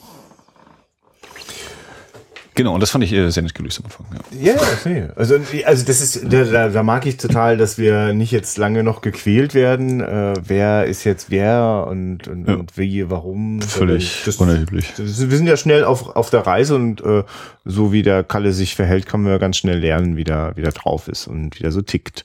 Genau, 2.57 2.73
und 2.73 2.81
das 2.81 2.91
fand 2.91 3.05
ich 3.05 3.13
äh, 3.13 3.31
sehr 3.31 3.43
nett 3.43 3.55
gelöst 3.55 3.79
am 3.81 3.85
Anfang. 3.85 4.07
Ja, 4.33 4.55
ja 4.55 4.61
okay. 4.61 5.09
Also, 5.15 5.37
also 5.67 5.85
das 5.85 6.01
ist, 6.01 6.33
da, 6.33 6.69
da 6.71 6.83
mag 6.83 7.05
ich 7.05 7.19
total, 7.19 7.59
dass 7.59 7.77
wir 7.77 8.15
nicht 8.15 8.33
jetzt 8.33 8.57
lange 8.57 8.83
noch 8.83 9.03
gequält 9.03 9.55
werden. 9.55 10.01
Äh, 10.01 10.33
wer 10.43 10.87
ist 10.87 11.05
jetzt 11.05 11.31
wer 11.31 11.87
und, 11.89 12.27
und, 12.27 12.49
ja. 12.49 12.55
und 12.55 12.79
wie, 12.79 13.11
warum? 13.11 13.61
Völlig 13.61 14.23
das, 14.25 14.37
unerheblich. 14.37 14.95
Das, 14.97 15.29
wir 15.29 15.37
sind 15.37 15.47
ja 15.47 15.59
schnell 15.59 15.85
auf, 15.85 16.17
auf 16.17 16.31
der 16.31 16.47
Reise 16.47 16.75
und 16.77 17.03
äh, 17.03 17.25
so 17.67 17.93
wie 17.93 18.03
der 18.03 18.25
Kalle 18.25 18.53
sich 18.53 18.75
verhält, 18.75 19.05
kann 19.05 19.23
man 19.23 19.33
ja 19.33 19.39
ganz 19.39 19.59
schnell 19.59 19.79
lernen, 19.79 20.17
wie 20.17 20.25
der, 20.25 20.53
wie 20.57 20.63
der 20.63 20.73
drauf 20.73 21.09
ist 21.09 21.27
und 21.27 21.59
wie 21.59 21.63
der 21.63 21.73
so 21.73 21.83
tickt. 21.83 22.25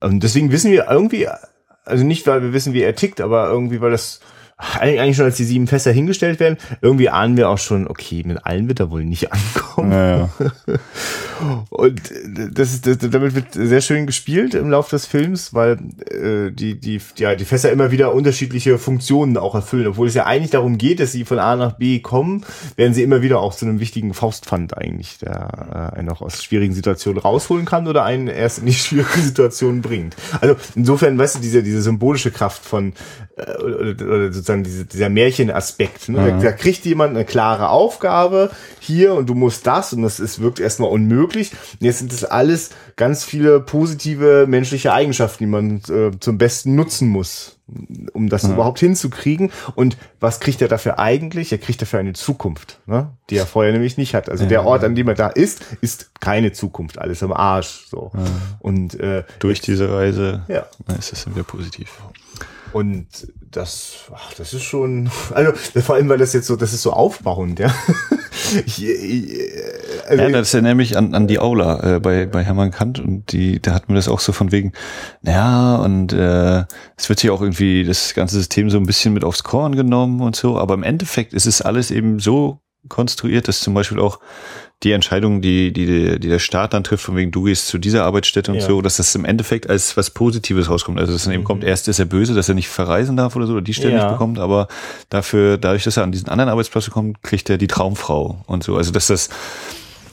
Und 0.00 0.22
deswegen 0.22 0.52
wissen 0.52 0.70
wir 0.70 0.88
irgendwie, 0.90 1.28
also 1.86 2.04
nicht, 2.04 2.26
weil 2.26 2.42
wir 2.42 2.52
wissen, 2.52 2.74
wie 2.74 2.82
er 2.82 2.94
tickt, 2.94 3.22
aber 3.22 3.48
irgendwie, 3.48 3.80
weil 3.80 3.90
das 3.90 4.20
eigentlich 4.58 5.16
schon 5.16 5.26
als 5.26 5.36
die 5.36 5.44
sieben 5.44 5.66
Fässer 5.66 5.92
hingestellt 5.92 6.40
werden, 6.40 6.56
irgendwie 6.80 7.10
ahnen 7.10 7.36
wir 7.36 7.50
auch 7.50 7.58
schon, 7.58 7.86
okay, 7.86 8.22
mit 8.24 8.46
allen 8.46 8.68
wird 8.68 8.80
er 8.80 8.90
wohl 8.90 9.04
nicht 9.04 9.30
ankommen. 9.32 9.90
Naja. 9.90 10.30
Und 11.68 12.00
das 12.52 12.72
ist, 12.72 12.86
das, 12.86 12.98
damit 12.98 13.34
wird 13.34 13.52
sehr 13.52 13.82
schön 13.82 14.06
gespielt 14.06 14.54
im 14.54 14.70
Laufe 14.70 14.90
des 14.90 15.04
Films, 15.04 15.52
weil 15.52 15.78
äh, 16.10 16.50
die, 16.50 16.80
die, 16.80 16.98
ja, 17.18 17.34
die 17.34 17.44
Fässer 17.44 17.70
immer 17.70 17.90
wieder 17.90 18.14
unterschiedliche 18.14 18.78
Funktionen 18.78 19.36
auch 19.36 19.54
erfüllen. 19.54 19.86
Obwohl 19.86 20.08
es 20.08 20.14
ja 20.14 20.24
eigentlich 20.24 20.52
darum 20.52 20.78
geht, 20.78 21.00
dass 21.00 21.12
sie 21.12 21.26
von 21.26 21.38
A 21.38 21.56
nach 21.56 21.72
B 21.72 21.98
kommen, 21.98 22.44
werden 22.76 22.94
sie 22.94 23.02
immer 23.02 23.20
wieder 23.20 23.40
auch 23.40 23.54
zu 23.54 23.66
einem 23.66 23.80
wichtigen 23.80 24.14
Faustpfand 24.14 24.78
eigentlich, 24.78 25.18
der 25.18 25.92
äh, 25.94 25.98
einen 25.98 26.08
auch 26.08 26.22
aus 26.22 26.42
schwierigen 26.42 26.72
Situationen 26.72 27.20
rausholen 27.20 27.66
kann 27.66 27.86
oder 27.86 28.04
einen 28.04 28.28
erst 28.28 28.60
in 28.60 28.66
die 28.66 28.74
schwierigen 28.74 29.22
Situationen 29.22 29.82
bringt. 29.82 30.16
Also 30.40 30.56
insofern, 30.74 31.18
weißt 31.18 31.36
du, 31.36 31.40
diese, 31.40 31.62
diese 31.62 31.82
symbolische 31.82 32.30
Kraft 32.30 32.64
von 32.64 32.94
äh, 33.36 33.62
oder, 33.62 34.06
oder 34.06 34.32
sozusagen 34.46 34.64
diese, 34.64 34.84
dieser 34.84 35.08
Märchenaspekt. 35.08 36.08
Ne? 36.08 36.20
Mhm. 36.20 36.40
Da, 36.40 36.50
da, 36.50 36.52
kriegt 36.52 36.84
jemand 36.84 37.14
eine 37.14 37.24
klare 37.24 37.68
Aufgabe 37.68 38.50
hier 38.78 39.14
und 39.14 39.28
du 39.28 39.34
musst 39.34 39.66
das 39.66 39.92
und 39.92 40.02
das 40.02 40.20
ist, 40.20 40.40
wirkt 40.40 40.60
erstmal 40.60 40.90
unmöglich. 40.90 41.52
Und 41.52 41.84
jetzt 41.84 41.98
sind 41.98 42.12
das 42.12 42.24
alles 42.24 42.70
ganz 42.94 43.24
viele 43.24 43.60
positive 43.60 44.46
menschliche 44.48 44.92
Eigenschaften, 44.92 45.44
die 45.44 45.50
man 45.50 45.80
äh, 45.88 46.18
zum 46.20 46.38
Besten 46.38 46.74
nutzen 46.76 47.08
muss, 47.08 47.58
um 48.12 48.28
das 48.28 48.44
mhm. 48.44 48.54
überhaupt 48.54 48.78
hinzukriegen. 48.78 49.50
Und 49.74 49.96
was 50.20 50.40
kriegt 50.40 50.62
er 50.62 50.68
dafür 50.68 50.98
eigentlich? 50.98 51.50
Er 51.50 51.58
kriegt 51.58 51.82
dafür 51.82 51.98
eine 51.98 52.12
Zukunft, 52.12 52.80
ne? 52.86 53.10
die 53.30 53.36
er 53.36 53.46
vorher 53.46 53.72
nämlich 53.72 53.96
nicht 53.96 54.14
hat. 54.14 54.30
Also 54.30 54.44
ja. 54.44 54.48
der 54.48 54.64
Ort, 54.64 54.84
an 54.84 54.94
dem 54.94 55.08
er 55.08 55.14
da 55.14 55.28
ist, 55.28 55.64
ist 55.80 56.20
keine 56.20 56.52
Zukunft, 56.52 56.98
alles 56.98 57.22
am 57.22 57.32
Arsch. 57.32 57.86
So. 57.90 58.12
Mhm. 58.14 58.20
Und 58.60 59.00
äh, 59.00 59.24
durch 59.40 59.60
diese 59.60 59.92
Reise 59.92 60.44
ja. 60.48 60.66
ist 60.98 61.12
es 61.12 61.28
wieder 61.28 61.42
positiv. 61.42 61.90
Und 62.72 63.06
das, 63.50 64.10
ach, 64.14 64.34
das 64.34 64.52
ist 64.52 64.62
schon, 64.62 65.10
also 65.34 65.52
vor 65.80 65.94
allem, 65.94 66.08
weil 66.08 66.18
das 66.18 66.32
jetzt 66.32 66.46
so, 66.46 66.56
das 66.56 66.72
ist 66.72 66.82
so 66.82 66.92
aufbauend, 66.92 67.58
ja. 67.58 67.74
ich, 68.66 68.84
ich, 68.84 69.52
also 70.08 70.22
ja, 70.22 70.30
das 70.30 70.54
erinnert 70.54 70.76
mich 70.76 70.96
an, 70.96 71.14
an 71.14 71.26
die 71.26 71.38
Aula 71.38 71.96
äh, 71.96 72.00
bei, 72.00 72.26
bei 72.26 72.44
Hermann 72.44 72.70
Kant 72.70 72.98
und 72.98 73.32
die, 73.32 73.60
da 73.60 73.72
hat 73.72 73.88
man 73.88 73.96
das 73.96 74.08
auch 74.08 74.20
so 74.20 74.32
von 74.32 74.52
wegen, 74.52 74.72
naja, 75.22 75.76
und 75.76 76.12
äh, 76.12 76.64
es 76.96 77.08
wird 77.08 77.20
hier 77.20 77.32
auch 77.34 77.40
irgendwie 77.40 77.84
das 77.84 78.14
ganze 78.14 78.36
System 78.36 78.70
so 78.70 78.78
ein 78.78 78.86
bisschen 78.86 79.14
mit 79.14 79.24
aufs 79.24 79.42
Korn 79.42 79.74
genommen 79.74 80.20
und 80.20 80.36
so, 80.36 80.58
aber 80.58 80.74
im 80.74 80.82
Endeffekt 80.82 81.32
ist 81.32 81.46
es 81.46 81.62
alles 81.62 81.90
eben 81.90 82.18
so 82.18 82.60
konstruiert, 82.88 83.48
dass 83.48 83.60
zum 83.60 83.74
Beispiel 83.74 83.98
auch 83.98 84.20
die 84.82 84.92
Entscheidung, 84.92 85.40
die, 85.40 85.72
die, 85.72 85.86
die 86.18 86.28
der 86.28 86.38
Staat 86.38 86.74
dann 86.74 86.84
trifft, 86.84 87.04
von 87.04 87.16
wegen 87.16 87.30
du 87.30 87.44
gehst 87.44 87.66
zu 87.68 87.78
dieser 87.78 88.04
Arbeitsstätte 88.04 88.52
und 88.52 88.58
ja. 88.58 88.66
so, 88.66 88.82
dass 88.82 88.98
das 88.98 89.14
im 89.14 89.24
Endeffekt 89.24 89.70
als 89.70 89.96
was 89.96 90.10
Positives 90.10 90.68
rauskommt. 90.68 90.98
Also 91.00 91.12
dass 91.14 91.24
dann 91.24 91.32
eben 91.32 91.42
mhm. 91.42 91.46
kommt, 91.46 91.64
erst 91.64 91.88
ist 91.88 91.98
er 91.98 92.04
böse, 92.04 92.34
dass 92.34 92.48
er 92.48 92.54
nicht 92.54 92.68
verreisen 92.68 93.16
darf 93.16 93.36
oder 93.36 93.46
so, 93.46 93.54
oder 93.54 93.62
die 93.62 93.72
Stelle 93.72 93.96
ja. 93.96 94.04
nicht 94.04 94.12
bekommt, 94.12 94.38
aber 94.38 94.68
dafür, 95.08 95.56
dadurch, 95.56 95.84
dass 95.84 95.96
er 95.96 96.02
an 96.02 96.12
diesen 96.12 96.28
anderen 96.28 96.50
Arbeitsplatz 96.50 96.90
kommt, 96.90 97.22
kriegt 97.22 97.48
er 97.48 97.56
die 97.56 97.68
Traumfrau 97.68 98.44
und 98.46 98.64
so. 98.64 98.76
Also 98.76 98.92
dass 98.92 99.06
das, 99.06 99.30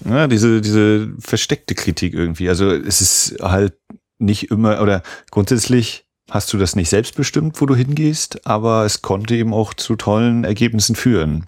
ja, 0.06 0.28
diese, 0.28 0.62
diese 0.62 1.10
versteckte 1.20 1.76
Kritik 1.76 2.14
irgendwie. 2.14 2.48
Also 2.48 2.72
es 2.72 3.02
ist 3.02 3.36
halt 3.42 3.74
nicht 4.18 4.50
immer, 4.50 4.82
oder 4.82 5.04
grundsätzlich 5.30 6.06
hast 6.32 6.54
du 6.54 6.58
das 6.58 6.78
nicht 6.78 6.90
selbstbestimmt, 6.90 7.60
wo 7.60 7.66
du 7.66 7.76
hingehst, 7.76 8.48
aber 8.48 8.86
es 8.86 9.02
konnte 9.02 9.36
eben 9.36 9.54
auch 9.54 9.74
zu 9.74 9.98
tollen 9.98 10.46
Ergebnissen 10.46 10.96
führen. 10.96 11.48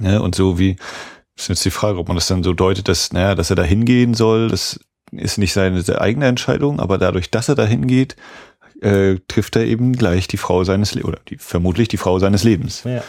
Ja, 0.00 0.20
und 0.20 0.34
so 0.34 0.58
wie 0.58 0.76
ist 1.38 1.48
jetzt 1.48 1.64
die 1.64 1.70
Frage, 1.70 1.98
ob 1.98 2.08
man 2.08 2.16
das 2.16 2.26
dann 2.26 2.42
so 2.42 2.52
deutet, 2.52 2.88
dass, 2.88 3.12
naja, 3.12 3.34
dass 3.34 3.50
er 3.50 3.56
da 3.56 3.62
hingehen 3.62 4.14
soll, 4.14 4.48
das 4.48 4.80
ist 5.12 5.38
nicht 5.38 5.52
seine 5.52 5.82
eigene 6.00 6.26
Entscheidung, 6.26 6.80
aber 6.80 6.98
dadurch, 6.98 7.30
dass 7.30 7.48
er 7.48 7.54
da 7.54 7.64
hingeht, 7.64 8.16
äh, 8.80 9.16
trifft 9.28 9.56
er 9.56 9.64
eben 9.64 9.92
gleich 9.92 10.28
die 10.28 10.36
Frau 10.36 10.64
seines 10.64 10.94
Lebens, 10.94 11.08
oder 11.08 11.20
die, 11.28 11.38
vermutlich 11.38 11.88
die 11.88 11.96
Frau 11.96 12.18
seines 12.18 12.44
Lebens. 12.44 12.82
Ja. 12.84 13.02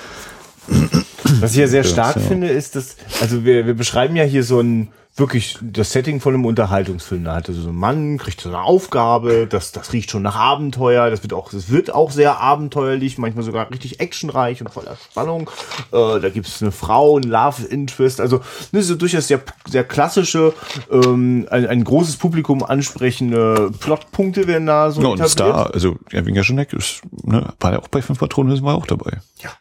Was 1.39 1.51
ich 1.51 1.57
ja 1.57 1.67
sehr 1.67 1.83
stark 1.83 2.15
ja. 2.15 2.21
finde, 2.21 2.47
ist, 2.47 2.75
dass, 2.75 2.95
also 3.21 3.43
wir, 3.43 3.65
wir 3.65 3.73
beschreiben 3.73 4.15
ja 4.15 4.23
hier 4.23 4.43
so 4.43 4.59
ein, 4.59 4.89
wirklich 5.19 5.57
das 5.61 5.91
Setting 5.91 6.19
von 6.19 6.33
einem 6.33 6.45
Unterhaltungsfilm. 6.45 7.23
Da 7.23 7.35
hatte 7.35 7.53
so 7.53 7.69
ein 7.69 7.75
Mann, 7.75 8.17
kriegt 8.17 8.41
so 8.41 8.49
eine 8.49 8.61
Aufgabe, 8.61 9.47
das, 9.47 9.71
das 9.71 9.93
riecht 9.93 10.11
schon 10.11 10.21
nach 10.21 10.35
Abenteuer, 10.35 11.09
das 11.09 11.21
wird 11.23 11.33
auch, 11.33 11.51
das 11.51 11.69
wird 11.69 11.93
auch 11.93 12.11
sehr 12.11 12.39
abenteuerlich, 12.39 13.17
manchmal 13.17 13.43
sogar 13.43 13.69
richtig 13.69 13.99
actionreich 13.99 14.61
und 14.61 14.69
voller 14.69 14.97
Spannung. 15.09 15.49
Äh, 15.91 16.19
da 16.19 16.29
gibt 16.29 16.47
es 16.47 16.61
eine 16.61 16.71
Frau, 16.71 17.17
ein 17.17 17.23
Love 17.23 17.65
Interest, 17.65 18.21
also 18.21 18.41
das 18.71 18.89
ist 18.89 19.01
durchaus 19.01 19.27
sehr, 19.27 19.41
sehr 19.67 19.83
klassische, 19.83 20.53
ähm, 20.91 21.47
ein, 21.49 21.67
ein 21.67 21.83
großes 21.83 22.17
Publikum 22.17 22.63
ansprechende 22.63 23.71
Plotpunkte 23.79 24.47
werden 24.47 24.67
da 24.67 24.91
so 24.91 25.01
Ja, 25.01 25.07
und 25.09 25.27
Star, 25.27 25.73
also 25.73 25.97
Erwin 26.11 26.35
Jaschenek 26.35 26.73
ist, 26.73 27.01
ne, 27.23 27.53
war 27.59 27.73
ja 27.73 27.79
auch 27.79 27.87
bei 27.87 28.01
fünf 28.01 28.19
Patronen, 28.19 28.61
war 28.63 28.75
auch 28.75 28.85
dabei. 28.85 29.19
Ja, 29.41 29.51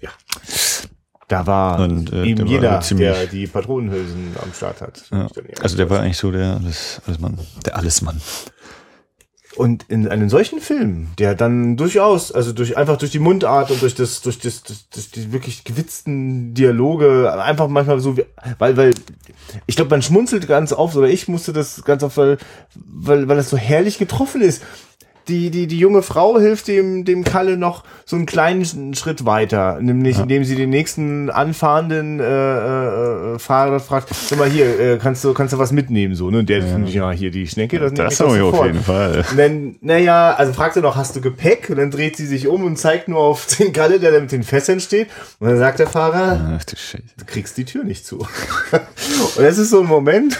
ja. 0.00 0.10
Da 1.40 1.46
war 1.46 1.80
Und, 1.80 2.12
äh, 2.12 2.24
eben 2.24 2.46
jeder, 2.46 2.80
der 2.80 3.26
die 3.26 3.46
Patronenhülsen 3.46 4.34
am 4.42 4.52
Start 4.52 4.80
hat. 4.80 5.04
Ja. 5.10 5.28
Also 5.60 5.76
der 5.76 5.88
war 5.90 6.00
eigentlich 6.00 6.18
so 6.18 6.30
der 6.30 6.56
Alles, 6.62 7.00
Allesmann. 7.06 7.38
Der 7.64 7.76
Allesmann. 7.76 8.20
Und 9.56 9.84
in 9.88 10.08
einem 10.08 10.28
solchen 10.30 10.58
Film, 10.60 11.08
der 11.18 11.36
dann 11.36 11.76
durchaus, 11.76 12.32
also 12.32 12.52
durch 12.52 12.76
einfach 12.76 12.96
durch 12.96 13.12
die 13.12 13.20
Mundart 13.20 13.70
und 13.70 13.80
durch 13.82 13.94
das, 13.94 14.20
durch 14.20 14.40
das, 14.40 14.64
durch, 14.64 14.88
durch 14.90 15.10
die 15.12 15.32
wirklich 15.32 15.62
gewitzten 15.62 16.54
Dialoge, 16.54 17.32
einfach 17.40 17.68
manchmal 17.68 18.00
so, 18.00 18.16
wie- 18.16 18.24
weil, 18.58 18.76
weil, 18.76 18.94
ich 19.66 19.76
glaube, 19.76 19.90
man 19.90 20.02
schmunzelt 20.02 20.48
ganz 20.48 20.72
oft, 20.72 20.96
oder 20.96 21.06
ich 21.08 21.28
musste 21.28 21.52
das 21.52 21.84
ganz 21.84 22.02
oft, 22.02 22.16
weil, 22.16 22.38
weil, 22.74 23.28
weil 23.28 23.36
das 23.36 23.48
so 23.50 23.56
herrlich 23.56 23.98
getroffen 23.98 24.40
ist. 24.40 24.60
Die, 25.28 25.50
die, 25.50 25.66
die 25.66 25.78
junge 25.78 26.02
Frau 26.02 26.38
hilft 26.38 26.68
dem, 26.68 27.04
dem 27.04 27.24
Kalle 27.24 27.56
noch 27.56 27.84
so 28.04 28.16
einen 28.16 28.26
kleinen 28.26 28.94
Schritt 28.94 29.24
weiter, 29.24 29.78
nämlich 29.80 30.18
indem 30.18 30.44
sie 30.44 30.54
den 30.54 30.70
nächsten 30.70 31.30
anfahrenden 31.30 32.20
äh, 32.20 32.24
äh, 32.24 33.34
äh, 33.34 33.38
Fahrer 33.38 33.80
fragt, 33.80 34.14
sag 34.14 34.38
mal 34.38 34.48
hier, 34.48 34.78
äh, 34.78 34.98
kannst 34.98 35.24
du, 35.24 35.32
kannst 35.32 35.54
du 35.54 35.58
was 35.58 35.72
mitnehmen, 35.72 36.14
so, 36.14 36.30
ne? 36.30 36.40
Und 36.40 36.48
der 36.48 36.62
findet, 36.62 36.92
ja, 36.92 37.10
hier 37.10 37.30
die 37.30 37.46
Schnecke, 37.46 37.78
das, 37.78 37.92
nehme 37.92 38.08
ich 38.08 38.18
doch 38.18 38.34
sofort. 38.34 38.76
Fall. 38.76 39.24
Und 39.30 39.36
dann, 39.38 39.76
naja, 39.80 40.34
also 40.34 40.52
fragt 40.52 40.76
er 40.76 40.82
noch, 40.82 40.96
hast 40.96 41.16
du 41.16 41.20
Gepäck? 41.20 41.70
Und 41.70 41.76
dann 41.76 41.90
dreht 41.90 42.16
sie 42.16 42.26
sich 42.26 42.46
um 42.46 42.64
und 42.64 42.76
zeigt 42.78 43.08
nur 43.08 43.20
auf 43.20 43.46
den 43.46 43.72
Galle, 43.72 44.00
der 44.00 44.12
da 44.12 44.20
mit 44.20 44.32
den 44.32 44.42
Fässern 44.42 44.80
steht. 44.80 45.08
Und 45.38 45.48
dann 45.48 45.58
sagt 45.58 45.78
der 45.78 45.86
Fahrer, 45.86 46.56
Ach 46.58 46.64
du 46.64 46.76
Scheiße. 46.76 47.02
du 47.16 47.24
kriegst 47.24 47.56
die 47.56 47.64
Tür 47.64 47.84
nicht 47.84 48.06
zu. 48.06 48.18
und 48.18 49.38
das 49.38 49.58
ist 49.58 49.70
so 49.70 49.80
ein 49.80 49.86
Moment, 49.86 50.38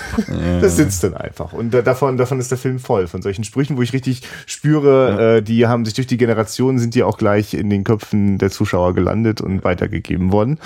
das 0.61 0.77
sitzt 0.77 1.05
dann 1.05 1.15
einfach. 1.15 1.53
Und 1.53 1.73
da, 1.73 1.83
davon, 1.83 2.17
davon 2.17 2.39
ist 2.39 2.51
der 2.51 2.59
Film 2.59 2.79
voll, 2.79 3.07
von 3.07 3.23
solchen 3.23 3.45
Sprüchen, 3.45 3.77
wo 3.77 3.83
ich 3.83 3.93
richtig 3.93 4.23
spüre, 4.47 4.74
äh, 4.83 5.43
die 5.43 5.67
haben 5.67 5.85
sich 5.85 5.95
durch 5.95 6.07
die 6.07 6.17
Generationen, 6.17 6.79
sind 6.79 6.95
die 6.95 7.03
auch 7.03 7.19
gleich 7.19 7.55
in 7.55 7.71
den 7.71 7.85
Köpfen 7.85 8.39
der 8.39 8.51
Zuschauer 8.51 8.95
gelandet 8.95 9.41
und 9.41 9.65
weitergegeben 9.65 10.33
worden. 10.33 10.59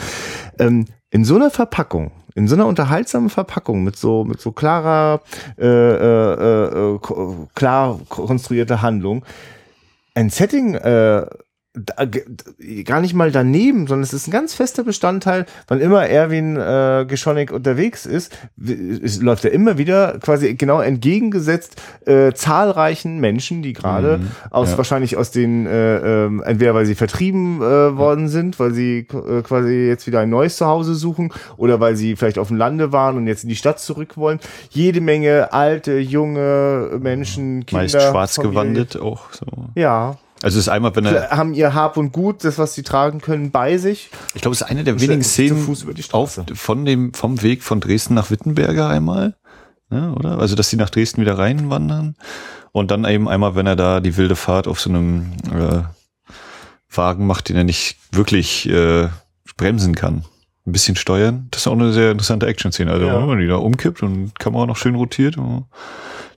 Ähm, 0.58 0.86
in 1.10 1.24
so 1.24 1.36
einer 1.36 1.50
Verpackung, 1.50 2.12
in 2.34 2.48
so 2.48 2.54
einer 2.54 2.66
unterhaltsamen 2.66 3.30
Verpackung 3.30 3.82
mit 3.82 3.96
so 3.96 4.24
mit 4.24 4.40
so 4.40 4.52
klarer, 4.52 5.22
äh, 5.58 5.66
äh, 5.66 6.94
äh, 6.94 6.98
klar 7.54 8.00
konstruierter 8.08 8.82
Handlung, 8.82 9.24
ein 10.14 10.30
Setting 10.30 10.74
äh, 10.74 11.26
gar 12.84 13.00
nicht 13.00 13.14
mal 13.14 13.30
daneben, 13.30 13.86
sondern 13.86 14.02
es 14.02 14.12
ist 14.12 14.26
ein 14.26 14.30
ganz 14.30 14.54
fester 14.54 14.84
Bestandteil, 14.84 15.46
wann 15.68 15.80
immer 15.80 16.06
Erwin 16.06 16.56
äh, 16.56 17.04
Geschonek 17.06 17.52
unterwegs 17.52 18.06
ist, 18.06 18.36
läuft 18.56 19.44
er 19.44 19.52
immer 19.52 19.78
wieder 19.78 20.18
quasi 20.18 20.54
genau 20.54 20.80
entgegengesetzt 20.80 21.80
äh, 22.06 22.32
zahlreichen 22.32 23.18
Menschen, 23.20 23.62
die 23.62 23.74
gerade 23.74 24.20
aus 24.50 24.72
ja. 24.72 24.78
wahrscheinlich 24.78 25.16
aus 25.16 25.30
den 25.30 25.66
äh, 25.66 26.24
ähm, 26.24 26.42
entweder 26.44 26.74
weil 26.74 26.86
sie 26.86 26.94
vertrieben 26.94 27.58
äh, 27.58 27.96
worden 27.96 28.28
sind, 28.28 28.58
weil 28.58 28.72
sie 28.72 29.06
äh, 29.10 29.42
quasi 29.42 29.86
jetzt 29.86 30.06
wieder 30.06 30.20
ein 30.20 30.30
neues 30.30 30.56
Zuhause 30.56 30.94
suchen 30.94 31.32
oder 31.56 31.80
weil 31.80 31.96
sie 31.96 32.16
vielleicht 32.16 32.38
auf 32.38 32.48
dem 32.48 32.56
Lande 32.56 32.92
waren 32.92 33.16
und 33.16 33.26
jetzt 33.26 33.42
in 33.42 33.50
die 33.50 33.56
Stadt 33.56 33.78
zurück 33.78 34.16
wollen. 34.16 34.40
Jede 34.70 35.00
Menge 35.00 35.52
alte, 35.52 35.98
junge 35.98 36.98
Menschen, 37.00 37.66
Kinder, 37.66 37.82
Meist 37.82 38.02
schwarz 38.02 38.36
Familie. 38.36 38.52
gewandet 38.52 38.96
auch 38.96 39.32
so. 39.32 39.46
Ja, 39.74 40.16
Also 40.42 40.58
es 40.58 40.66
ist 40.66 40.68
einmal, 40.68 40.94
wenn 40.94 41.04
er, 41.04 41.30
haben 41.30 41.52
ihr 41.54 41.74
Hab 41.74 41.96
und 41.96 42.12
Gut, 42.12 42.44
das, 42.44 42.58
was 42.58 42.74
sie 42.74 42.82
tragen 42.82 43.20
können, 43.20 43.50
bei 43.50 43.76
sich. 43.78 44.10
ich 44.34 44.42
glaube, 44.42 44.54
es 44.54 44.60
ist 44.60 44.66
eine 44.68 44.84
der 44.84 45.00
wenigen 45.00 45.22
Szenen 45.24 45.66
auf, 46.12 46.40
von 46.54 46.84
dem, 46.84 47.12
vom 47.12 47.42
Weg 47.42 47.62
von 47.62 47.80
Dresden 47.80 48.14
nach 48.14 48.30
Wittenberger 48.30 48.88
einmal. 48.88 49.34
Ne, 49.90 50.14
oder? 50.14 50.38
Also, 50.38 50.54
dass 50.54 50.68
sie 50.70 50.76
nach 50.76 50.90
Dresden 50.90 51.20
wieder 51.22 51.38
reinwandern. 51.38 52.14
Und 52.72 52.90
dann 52.90 53.04
eben 53.06 53.28
einmal, 53.28 53.54
wenn 53.56 53.66
er 53.66 53.74
da 53.76 54.00
die 54.00 54.16
wilde 54.16 54.36
Fahrt 54.36 54.68
auf 54.68 54.80
so 54.80 54.90
einem 54.90 55.32
äh, 55.52 55.82
Wagen 56.94 57.26
macht, 57.26 57.48
den 57.48 57.56
er 57.56 57.64
nicht 57.64 57.96
wirklich 58.12 58.68
äh, 58.68 59.08
bremsen 59.56 59.94
kann. 59.94 60.24
Ein 60.66 60.72
bisschen 60.72 60.96
steuern. 60.96 61.48
Das 61.50 61.62
ist 61.62 61.66
auch 61.66 61.72
eine 61.72 61.92
sehr 61.92 62.12
interessante 62.12 62.46
Action-Szene. 62.46 62.92
Also, 62.92 63.06
Ja. 63.06 63.26
wenn 63.28 63.38
die 63.38 63.46
da 63.46 63.56
umkippt 63.56 64.02
und 64.02 64.38
Kamera 64.38 64.66
noch 64.66 64.76
schön 64.76 64.94
rotiert. 64.94 65.38
Oh, 65.38 65.64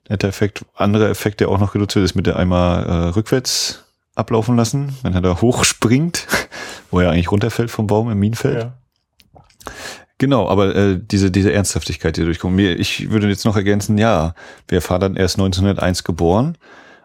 netter 0.10 0.30
Effekt. 0.30 0.66
Anderer 0.74 1.10
Effekt, 1.10 1.42
der 1.42 1.50
auch 1.50 1.60
noch 1.60 1.74
genutzt 1.74 1.96
wird, 1.96 2.06
ist 2.06 2.16
mit 2.16 2.28
der 2.28 2.38
einmal 2.38 2.86
äh, 2.86 2.92
rückwärts 3.10 3.84
ablaufen 4.22 4.56
lassen, 4.56 4.96
wenn 5.04 5.14
er 5.14 5.22
da 5.22 5.42
hochspringt, 5.42 6.26
wo 6.92 7.00
er 7.02 7.12
eigentlich 7.12 7.32
runterfällt 7.32 7.70
vom 7.70 7.88
Baum 7.88 8.10
im 8.10 8.20
Minenfeld. 8.20 8.72
Genau, 10.18 10.48
aber 10.48 10.76
äh, 10.76 11.00
diese, 11.02 11.32
diese 11.32 11.52
Ernsthaftigkeit, 11.52 12.16
die 12.16 12.24
durchkommt. 12.24 12.56
Mir, 12.56 12.80
ich 12.80 13.10
würde 13.10 13.28
jetzt 13.28 13.44
noch 13.44 13.56
ergänzen, 13.56 13.98
ja, 13.98 14.36
wir 14.68 14.80
dann 14.82 15.16
erst 15.16 15.38
1901 15.40 16.04
geboren. 16.04 16.58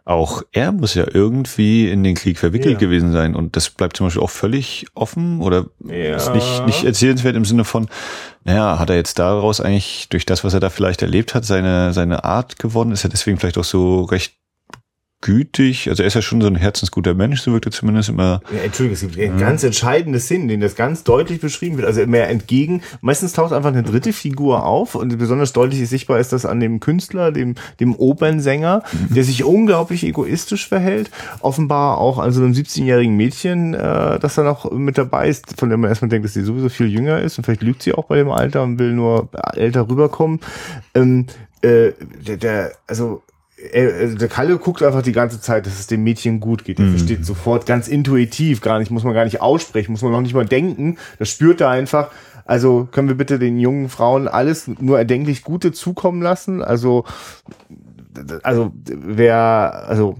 Auch 0.04 0.42
er 0.52 0.70
muss 0.70 0.94
ja 0.94 1.04
irgendwie 1.12 1.90
in 1.90 2.04
den 2.04 2.14
Krieg 2.14 2.38
verwickelt 2.38 2.74
Ja. 2.74 2.78
gewesen 2.78 3.10
sein. 3.12 3.34
Und 3.34 3.56
das 3.56 3.70
bleibt 3.70 3.96
zum 3.96 4.06
Beispiel 4.06 4.22
auch 4.22 4.30
völlig 4.30 4.86
offen 4.94 5.40
oder 5.40 5.66
Ja. 5.84 6.14
ist 6.16 6.32
nicht, 6.32 6.66
nicht 6.66 6.84
erzählenswert 6.84 7.34
im 7.34 7.44
Sinne 7.44 7.64
von, 7.64 7.88
naja, 8.44 8.78
hat 8.78 8.90
er 8.90 8.96
jetzt 8.96 9.18
daraus 9.18 9.60
eigentlich 9.60 10.08
durch 10.10 10.24
das, 10.26 10.44
was 10.44 10.54
er 10.54 10.60
da 10.60 10.70
vielleicht 10.70 11.02
erlebt 11.02 11.34
hat, 11.34 11.44
seine, 11.44 11.92
seine 11.92 12.22
Art 12.22 12.58
gewonnen? 12.58 12.92
Ist 12.92 13.02
er 13.02 13.10
deswegen 13.10 13.38
vielleicht 13.38 13.58
auch 13.58 13.64
so 13.64 14.02
recht 14.04 14.34
gütig? 15.26 15.88
Also 15.88 16.04
er 16.04 16.06
ist 16.06 16.14
ja 16.14 16.22
schon 16.22 16.40
so 16.40 16.46
ein 16.46 16.54
herzensguter 16.54 17.12
Mensch, 17.12 17.40
so 17.40 17.52
wirkt 17.52 17.66
er 17.66 17.72
zumindest 17.72 18.10
immer. 18.10 18.40
Ja, 18.54 18.60
Entschuldigung, 18.60 18.94
es 18.94 19.00
gibt 19.00 19.18
einen 19.18 19.40
ganz 19.40 19.64
entscheidende 19.64 20.20
Szenen, 20.20 20.42
in 20.42 20.48
denen 20.48 20.62
das 20.62 20.76
ganz 20.76 21.02
deutlich 21.02 21.40
beschrieben 21.40 21.76
wird. 21.76 21.86
Also 21.88 22.06
mehr 22.06 22.30
entgegen. 22.30 22.82
Meistens 23.00 23.32
taucht 23.32 23.52
einfach 23.52 23.70
eine 23.70 23.82
dritte 23.82 24.12
Figur 24.12 24.64
auf 24.64 24.94
und 24.94 25.18
besonders 25.18 25.52
deutlich 25.52 25.88
sichtbar 25.88 26.20
ist 26.20 26.32
das 26.32 26.46
an 26.46 26.60
dem 26.60 26.78
Künstler, 26.78 27.32
dem, 27.32 27.56
dem 27.80 27.96
Opernsänger, 27.96 28.84
der 29.08 29.24
sich 29.24 29.42
unglaublich 29.42 30.04
egoistisch 30.04 30.68
verhält. 30.68 31.10
Offenbar 31.40 31.98
auch 31.98 32.20
an 32.20 32.30
so 32.30 32.40
einem 32.40 32.52
17-jährigen 32.52 33.16
Mädchen, 33.16 33.74
äh, 33.74 34.20
das 34.20 34.36
da 34.36 34.44
noch 34.44 34.70
mit 34.70 34.96
dabei 34.96 35.28
ist, 35.28 35.58
von 35.58 35.70
dem 35.70 35.80
man 35.80 35.90
erstmal 35.90 36.08
denkt, 36.08 36.24
dass 36.24 36.34
sie 36.34 36.44
sowieso 36.44 36.68
viel 36.68 36.86
jünger 36.86 37.20
ist 37.20 37.36
und 37.36 37.42
vielleicht 37.42 37.64
lügt 37.64 37.82
sie 37.82 37.94
auch 37.94 38.04
bei 38.04 38.16
dem 38.16 38.30
Alter 38.30 38.62
und 38.62 38.78
will 38.78 38.92
nur 38.92 39.28
älter 39.54 39.88
rüberkommen. 39.88 40.38
Ähm, 40.94 41.26
äh, 41.62 41.90
der, 42.24 42.36
der, 42.36 42.72
also 42.86 43.22
er, 43.56 43.94
also 43.94 44.16
der 44.16 44.28
Kalle 44.28 44.58
guckt 44.58 44.82
einfach 44.82 45.02
die 45.02 45.12
ganze 45.12 45.40
Zeit, 45.40 45.66
dass 45.66 45.78
es 45.78 45.86
dem 45.86 46.04
Mädchen 46.04 46.40
gut 46.40 46.64
geht. 46.64 46.78
Er 46.78 46.88
versteht 46.88 47.24
sofort 47.24 47.66
ganz 47.66 47.88
intuitiv, 47.88 48.60
gar 48.60 48.78
nicht, 48.78 48.90
muss 48.90 49.04
man 49.04 49.14
gar 49.14 49.24
nicht 49.24 49.40
aussprechen, 49.40 49.92
muss 49.92 50.02
man 50.02 50.12
noch 50.12 50.20
nicht 50.20 50.34
mal 50.34 50.46
denken. 50.46 50.98
Das 51.18 51.30
spürt 51.30 51.60
er 51.60 51.70
einfach. 51.70 52.10
Also 52.44 52.86
können 52.90 53.08
wir 53.08 53.16
bitte 53.16 53.38
den 53.38 53.58
jungen 53.58 53.88
Frauen 53.88 54.28
alles 54.28 54.68
nur 54.68 54.98
erdenklich 54.98 55.42
Gute 55.42 55.72
zukommen 55.72 56.22
lassen? 56.22 56.62
Also, 56.62 57.04
also 58.42 58.72
wer, 58.84 59.84
also 59.88 60.16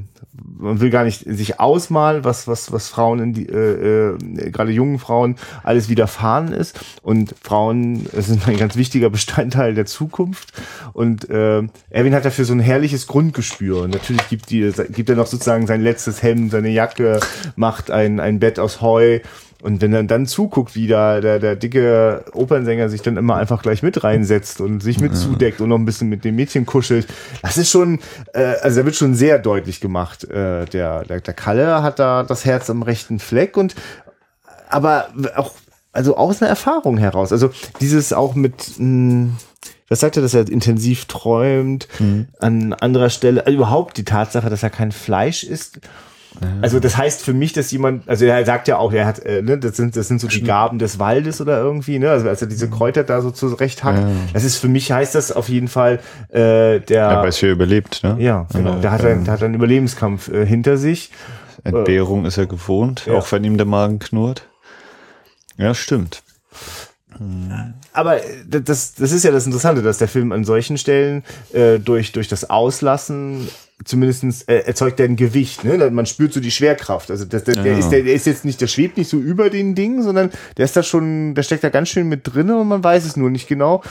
man 0.58 0.80
will 0.80 0.90
gar 0.90 1.04
nicht 1.04 1.24
sich 1.26 1.60
ausmalen, 1.60 2.24
was 2.24 2.48
was 2.48 2.72
was 2.72 2.88
Frauen 2.88 3.20
in 3.20 3.32
die 3.32 3.46
äh, 3.46 4.14
äh, 4.14 4.50
gerade 4.50 4.72
jungen 4.72 4.98
Frauen 4.98 5.36
alles 5.62 5.88
widerfahren 5.88 6.52
ist. 6.52 6.80
Und 7.02 7.34
Frauen 7.42 8.06
sind 8.12 8.46
ein 8.48 8.56
ganz 8.56 8.76
wichtiger 8.76 9.10
Bestandteil 9.10 9.74
der 9.74 9.86
Zukunft. 9.86 10.52
Und 10.92 11.28
äh, 11.30 11.62
Erwin 11.90 12.14
hat 12.14 12.24
dafür 12.24 12.44
so 12.44 12.52
ein 12.52 12.60
herrliches 12.60 13.06
Grundgespür. 13.06 13.82
Und 13.82 13.90
natürlich 13.90 14.28
gibt 14.28 14.50
die 14.50 14.72
gibt 14.90 15.10
er 15.10 15.16
noch 15.16 15.26
sozusagen 15.26 15.66
sein 15.66 15.80
letztes 15.80 16.22
Hemd, 16.22 16.50
seine 16.50 16.70
Jacke, 16.70 17.20
macht 17.56 17.90
ein 17.90 18.20
ein 18.20 18.40
Bett 18.40 18.58
aus 18.58 18.80
Heu 18.80 19.20
und 19.62 19.80
wenn 19.80 19.92
er 19.92 20.04
dann 20.04 20.26
zuguckt, 20.26 20.74
wie 20.74 20.86
da 20.86 21.20
der, 21.20 21.38
der 21.38 21.56
dicke 21.56 22.24
Opernsänger 22.32 22.88
sich 22.88 23.02
dann 23.02 23.16
immer 23.16 23.36
einfach 23.36 23.62
gleich 23.62 23.82
mit 23.82 24.04
reinsetzt 24.04 24.60
und 24.60 24.80
sich 24.80 25.00
mit 25.00 25.16
zudeckt 25.16 25.60
und 25.60 25.70
noch 25.70 25.78
ein 25.78 25.86
bisschen 25.86 26.08
mit 26.08 26.24
dem 26.24 26.36
Mädchen 26.36 26.66
kuschelt, 26.66 27.06
das 27.42 27.56
ist 27.56 27.70
schon, 27.70 28.00
äh, 28.34 28.54
also 28.62 28.80
da 28.80 28.86
wird 28.86 28.96
schon 28.96 29.14
sehr 29.14 29.38
deutlich 29.38 29.80
gemacht. 29.80 30.24
Äh, 30.24 30.66
der, 30.66 31.04
der, 31.04 31.20
der 31.20 31.34
Kalle 31.34 31.82
hat 31.82 31.98
da 31.98 32.22
das 32.22 32.44
Herz 32.44 32.68
am 32.68 32.82
rechten 32.82 33.18
Fleck 33.18 33.56
und 33.56 33.74
aber 34.68 35.08
auch, 35.36 35.52
also 35.92 36.16
aus 36.16 36.42
einer 36.42 36.50
Erfahrung 36.50 36.98
heraus. 36.98 37.32
Also 37.32 37.50
dieses 37.80 38.12
auch 38.12 38.34
mit, 38.34 38.78
mh, 38.78 39.30
was 39.88 40.00
sagt 40.00 40.16
er, 40.16 40.22
dass 40.22 40.34
er 40.34 40.48
intensiv 40.48 41.06
träumt, 41.06 41.88
an 42.40 42.72
anderer 42.74 43.08
Stelle, 43.08 43.46
also 43.46 43.56
überhaupt 43.56 43.96
die 43.96 44.04
Tatsache, 44.04 44.50
dass 44.50 44.62
er 44.62 44.70
kein 44.70 44.92
Fleisch 44.92 45.44
isst. 45.44 45.80
Also 46.62 46.80
das 46.80 46.96
heißt 46.96 47.22
für 47.22 47.32
mich, 47.32 47.52
dass 47.52 47.70
jemand, 47.70 48.08
also 48.08 48.24
er 48.26 48.44
sagt 48.44 48.68
ja 48.68 48.76
auch, 48.78 48.92
er 48.92 49.06
hat, 49.06 49.20
äh, 49.24 49.42
ne, 49.42 49.58
das 49.58 49.76
sind, 49.76 49.96
das 49.96 50.08
sind 50.08 50.20
so 50.20 50.28
die 50.28 50.42
Gaben 50.42 50.78
des 50.78 50.98
Waldes 50.98 51.40
oder 51.40 51.58
irgendwie, 51.58 51.98
ne, 51.98 52.10
also 52.10 52.28
als 52.28 52.42
er 52.42 52.48
diese 52.48 52.68
Kräuter 52.68 53.04
da 53.04 53.20
so 53.22 53.30
zurecht 53.30 53.84
hackt, 53.84 54.02
das 54.34 54.44
ist 54.44 54.56
für 54.58 54.68
mich 54.68 54.92
heißt 54.92 55.14
das 55.14 55.32
auf 55.32 55.48
jeden 55.48 55.68
Fall, 55.68 56.00
äh, 56.28 56.80
der, 56.80 57.04
Er 57.08 57.22
weiß, 57.22 57.40
wie 57.42 57.46
er 57.46 57.52
überlebt, 57.52 58.02
ne? 58.02 58.16
ja, 58.18 58.46
genau, 58.52 58.76
Äh, 58.76 58.80
der 58.80 58.90
hat, 58.90 59.04
einen, 59.04 59.24
der 59.24 59.32
hat 59.34 59.42
einen 59.42 59.54
Überlebenskampf 59.54 60.28
äh, 60.28 60.44
hinter 60.46 60.76
sich. 60.76 61.10
Entbehrung 61.64 62.24
ist 62.26 62.38
er 62.38 62.46
gewohnt, 62.46 63.06
Ja. 63.06 63.14
auch 63.14 63.30
wenn 63.32 63.42
ihm 63.44 63.56
der 63.56 63.66
Magen 63.66 63.98
knurrt. 63.98 64.46
Ja, 65.56 65.74
stimmt. 65.74 66.22
Aber 67.92 68.20
das, 68.46 68.94
das 68.94 69.10
ist 69.12 69.24
ja 69.24 69.30
das 69.30 69.46
Interessante, 69.46 69.80
dass 69.82 69.98
der 69.98 70.08
Film 70.08 70.32
an 70.32 70.44
solchen 70.44 70.76
Stellen 70.76 71.24
äh, 71.52 71.78
durch, 71.78 72.12
durch 72.12 72.28
das 72.28 72.50
Auslassen 72.50 73.48
zumindestens 73.84 74.42
äh, 74.42 74.58
erzeugt 74.58 75.00
er 75.00 75.06
ein 75.06 75.16
Gewicht, 75.16 75.64
ne? 75.64 75.90
Man 75.90 76.06
spürt 76.06 76.32
so 76.32 76.40
die 76.40 76.50
Schwerkraft. 76.50 77.10
Also 77.10 77.24
das, 77.24 77.44
der, 77.44 77.56
der, 77.56 77.72
Ja. 77.72 77.78
ist, 77.78 77.90
der, 77.90 78.02
der 78.02 78.14
ist 78.14 78.26
jetzt 78.26 78.44
nicht, 78.44 78.60
der 78.60 78.66
schwebt 78.66 78.96
nicht 78.96 79.10
so 79.10 79.18
über 79.18 79.50
den 79.50 79.74
Dingen, 79.74 80.02
sondern 80.02 80.30
der 80.56 80.64
ist 80.64 80.76
da 80.76 80.82
schon, 80.82 81.34
der 81.34 81.42
steckt 81.42 81.64
da 81.64 81.68
ganz 81.68 81.88
schön 81.90 82.08
mit 82.08 82.20
drinne 82.24 82.58
und 82.58 82.68
man 82.68 82.82
weiß 82.82 83.04
es 83.04 83.16
nur 83.16 83.30
nicht 83.30 83.48
genau. 83.48 83.82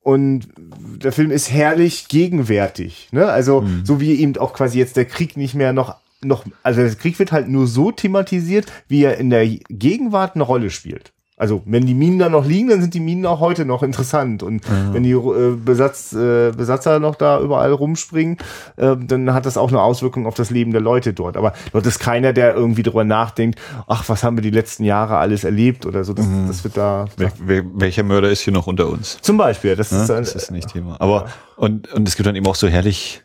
Und 0.00 0.46
der 0.56 1.10
Film 1.10 1.32
ist 1.32 1.50
herrlich 1.50 2.06
gegenwärtig. 2.08 3.08
Ne? 3.10 3.26
Also 3.26 3.66
so 3.82 4.00
wie 4.00 4.14
eben 4.20 4.36
auch 4.36 4.52
quasi 4.52 4.78
jetzt 4.78 4.96
der 4.96 5.04
Krieg 5.04 5.36
nicht 5.36 5.54
mehr 5.54 5.72
noch 5.72 5.96
noch, 6.22 6.44
also 6.62 6.80
der 6.80 6.94
Krieg 6.94 7.18
wird 7.18 7.30
halt 7.30 7.48
nur 7.48 7.66
so 7.66 7.92
thematisiert, 7.92 8.66
wie 8.88 9.04
er 9.04 9.18
in 9.18 9.30
der 9.30 9.46
Gegenwart 9.46 10.34
eine 10.34 10.44
Rolle 10.44 10.70
spielt. 10.70 11.12
Also 11.38 11.62
wenn 11.66 11.84
die 11.84 11.92
Minen 11.92 12.18
da 12.18 12.30
noch 12.30 12.46
liegen, 12.46 12.70
dann 12.70 12.80
sind 12.80 12.94
die 12.94 13.00
Minen 13.00 13.26
auch 13.26 13.40
heute 13.40 13.66
noch 13.66 13.82
interessant. 13.82 14.42
Und 14.42 14.62
wenn 14.92 15.02
die 15.02 15.10
äh, 15.12 15.54
Besatz, 15.62 16.14
äh, 16.14 16.50
Besatzer 16.56 16.98
noch 16.98 17.14
da 17.14 17.40
überall 17.40 17.72
rumspringen, 17.72 18.38
äh, 18.76 18.96
dann 18.98 19.34
hat 19.34 19.44
das 19.44 19.58
auch 19.58 19.68
eine 19.68 19.82
Auswirkung 19.82 20.26
auf 20.26 20.34
das 20.34 20.48
Leben 20.50 20.72
der 20.72 20.80
Leute 20.80 21.12
dort. 21.12 21.36
Aber 21.36 21.52
dort 21.72 21.84
ist 21.84 21.98
keiner, 21.98 22.32
der 22.32 22.54
irgendwie 22.54 22.82
drüber 22.82 23.04
nachdenkt, 23.04 23.58
ach, 23.86 24.08
was 24.08 24.24
haben 24.24 24.38
wir 24.38 24.42
die 24.42 24.50
letzten 24.50 24.84
Jahre 24.84 25.18
alles 25.18 25.44
erlebt 25.44 25.84
oder 25.84 26.04
so. 26.04 26.14
Das, 26.14 26.26
das 26.48 26.64
wird 26.64 26.78
da. 26.78 27.04
Wer, 27.18 27.32
wer, 27.44 27.64
welcher 27.74 28.02
Mörder 28.02 28.30
ist 28.30 28.40
hier 28.40 28.54
noch 28.54 28.66
unter 28.66 28.88
uns? 28.88 29.18
Zum 29.20 29.36
Beispiel, 29.36 29.76
das 29.76 29.92
Ne? 29.92 30.00
ist, 30.00 30.08
Das 30.08 30.34
ist 30.34 30.50
nicht 30.50 30.72
Thema. 30.72 30.96
Aber, 31.00 31.26
und, 31.56 31.92
und 31.92 32.08
es 32.08 32.16
gibt 32.16 32.26
dann 32.26 32.36
eben 32.36 32.46
auch 32.46 32.54
so 32.54 32.66
herrlich 32.66 33.22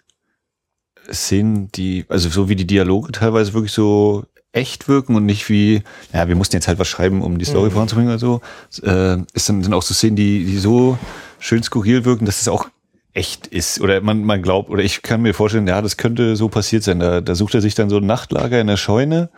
Szenen, 1.11 1.71
die, 1.71 2.05
also 2.09 2.29
so 2.29 2.49
wie 2.49 2.55
die 2.55 2.67
Dialoge 2.67 3.11
teilweise 3.13 3.53
wirklich 3.53 3.71
so 3.71 4.23
echt 4.53 4.87
wirken 4.87 5.15
und 5.15 5.25
nicht 5.25 5.47
wie, 5.49 5.81
ja, 6.13 6.27
wir 6.27 6.35
mussten 6.35 6.55
jetzt 6.57 6.67
halt 6.67 6.79
was 6.79 6.87
schreiben, 6.87 7.21
um 7.21 7.37
die 7.37 7.45
Story 7.45 7.69
Mhm. 7.69 7.73
voranzubringen 7.73 8.09
oder 8.11 8.19
so. 8.19 8.41
Äh, 8.83 9.17
ist 9.33 9.47
dann 9.47 9.63
sind 9.63 9.73
auch 9.73 9.81
so 9.81 9.93
Szenen, 9.93 10.15
die, 10.15 10.45
die 10.45 10.57
so 10.57 10.97
schön 11.39 11.63
skurril 11.63 12.03
wirken, 12.05 12.25
dass 12.25 12.41
es 12.41 12.47
auch 12.47 12.67
echt 13.13 13.47
ist. 13.47 13.81
Oder 13.81 14.01
man, 14.01 14.23
man 14.23 14.41
glaubt, 14.41 14.69
oder 14.69 14.83
ich 14.83 15.01
kann 15.01 15.21
mir 15.21 15.33
vorstellen, 15.33 15.67
ja, 15.67 15.81
das 15.81 15.97
könnte 15.97 16.35
so 16.35 16.49
passiert 16.49 16.83
sein. 16.83 16.99
Da, 16.99 17.21
da 17.21 17.35
sucht 17.35 17.55
er 17.55 17.61
sich 17.61 17.75
dann 17.75 17.89
so 17.89 17.97
ein 17.97 18.05
Nachtlager 18.05 18.59
in 18.59 18.67
der 18.67 18.77
Scheune 18.77 19.29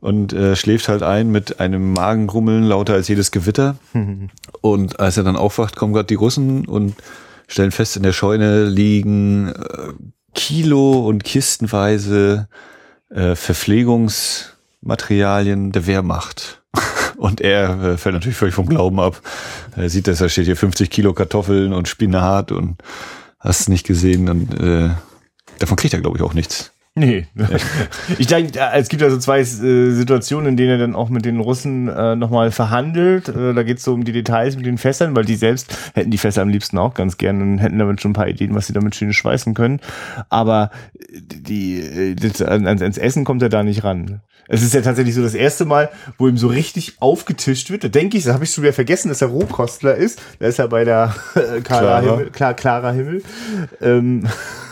und 0.00 0.32
äh, 0.32 0.56
schläft 0.56 0.88
halt 0.88 1.02
ein 1.02 1.30
mit 1.30 1.58
einem 1.60 1.92
Magengrummeln 1.94 2.64
lauter 2.64 2.94
als 2.94 3.08
jedes 3.08 3.30
Gewitter. 3.30 3.76
Und 4.60 5.00
als 5.00 5.16
er 5.16 5.24
dann 5.24 5.36
aufwacht, 5.36 5.76
kommen 5.76 5.92
gerade 5.94 6.06
die 6.06 6.14
Russen 6.14 6.66
und 6.66 6.94
stellen 7.48 7.70
fest, 7.70 7.96
in 7.96 8.02
der 8.02 8.12
Scheune 8.12 8.64
liegen 8.64 9.48
äh, 9.48 9.92
Kilo 10.34 11.06
und 11.06 11.24
kistenweise 11.24 12.48
äh, 13.10 13.34
Verpflegungsmaterialien 13.34 15.72
der 15.72 15.86
Wehrmacht. 15.86 16.62
Und 17.16 17.40
er 17.40 17.82
äh, 17.82 17.96
fällt 17.96 18.14
natürlich 18.14 18.36
völlig 18.36 18.54
vom 18.54 18.68
Glauben 18.68 19.00
ab. 19.00 19.22
Er 19.74 19.88
sieht, 19.88 20.06
dass 20.06 20.18
da 20.18 20.28
steht 20.28 20.44
hier 20.46 20.56
50 20.56 20.90
Kilo 20.90 21.14
Kartoffeln 21.14 21.72
und 21.72 21.88
Spinat 21.88 22.52
und 22.52 22.76
hast 23.38 23.60
es 23.60 23.68
nicht 23.68 23.86
gesehen 23.86 24.28
und 24.28 24.60
äh, 24.60 24.90
davon 25.58 25.76
kriegt 25.76 25.94
er, 25.94 26.00
glaube 26.00 26.18
ich, 26.18 26.22
auch 26.22 26.34
nichts. 26.34 26.72
Nee. 26.98 27.26
Ich 28.18 28.26
denke, 28.26 28.58
es 28.72 28.88
gibt 28.88 29.02
also 29.02 29.18
zwei 29.18 29.40
äh, 29.40 29.44
Situationen, 29.44 30.50
in 30.50 30.56
denen 30.56 30.70
er 30.70 30.78
dann 30.78 30.94
auch 30.94 31.10
mit 31.10 31.24
den 31.24 31.40
Russen 31.40 31.88
äh, 31.88 32.16
nochmal 32.16 32.50
verhandelt. 32.50 33.28
Äh, 33.28 33.52
da 33.52 33.62
geht 33.62 33.78
es 33.78 33.84
so 33.84 33.92
um 33.92 34.04
die 34.04 34.12
Details 34.12 34.56
mit 34.56 34.64
den 34.64 34.78
Fässern, 34.78 35.14
weil 35.14 35.24
die 35.24 35.36
selbst 35.36 35.76
hätten 35.94 36.10
die 36.10 36.18
Fässer 36.18 36.42
am 36.42 36.48
liebsten 36.48 36.78
auch 36.78 36.94
ganz 36.94 37.18
gern 37.18 37.42
und 37.42 37.58
hätten 37.58 37.78
damit 37.78 38.00
schon 38.00 38.12
ein 38.12 38.14
paar 38.14 38.28
Ideen, 38.28 38.54
was 38.54 38.68
sie 38.68 38.72
damit 38.72 38.94
schön 38.94 39.12
schweißen 39.12 39.52
können. 39.52 39.80
Aber 40.30 40.70
die, 41.10 41.80
äh, 41.80 42.14
das, 42.14 42.40
ans, 42.40 42.80
ans 42.80 42.98
Essen 42.98 43.24
kommt 43.24 43.42
er 43.42 43.50
da 43.50 43.62
nicht 43.62 43.84
ran. 43.84 44.22
Es 44.48 44.62
ist 44.62 44.72
ja 44.72 44.80
tatsächlich 44.80 45.14
so 45.14 45.22
das 45.22 45.34
erste 45.34 45.64
Mal, 45.64 45.90
wo 46.18 46.28
ihm 46.28 46.38
so 46.38 46.46
richtig 46.46 46.96
aufgetischt 47.00 47.70
wird. 47.70 47.84
Da 47.84 47.88
denke 47.88 48.16
ich, 48.16 48.24
das 48.24 48.32
habe 48.32 48.44
ich 48.44 48.52
schon 48.52 48.62
wieder 48.62 48.72
vergessen, 48.72 49.08
dass 49.08 49.20
er 49.20 49.28
Rohkostler 49.28 49.96
ist. 49.96 50.22
Da 50.38 50.46
ist 50.46 50.58
er 50.58 50.68
bei 50.68 50.84
der 50.84 51.14
äh, 51.34 51.60
Clara. 51.60 52.00
Himmel, 52.00 52.30
klar, 52.30 52.54
Clara 52.54 52.92
Himmel. 52.92 53.22
Ähm, 53.82 54.24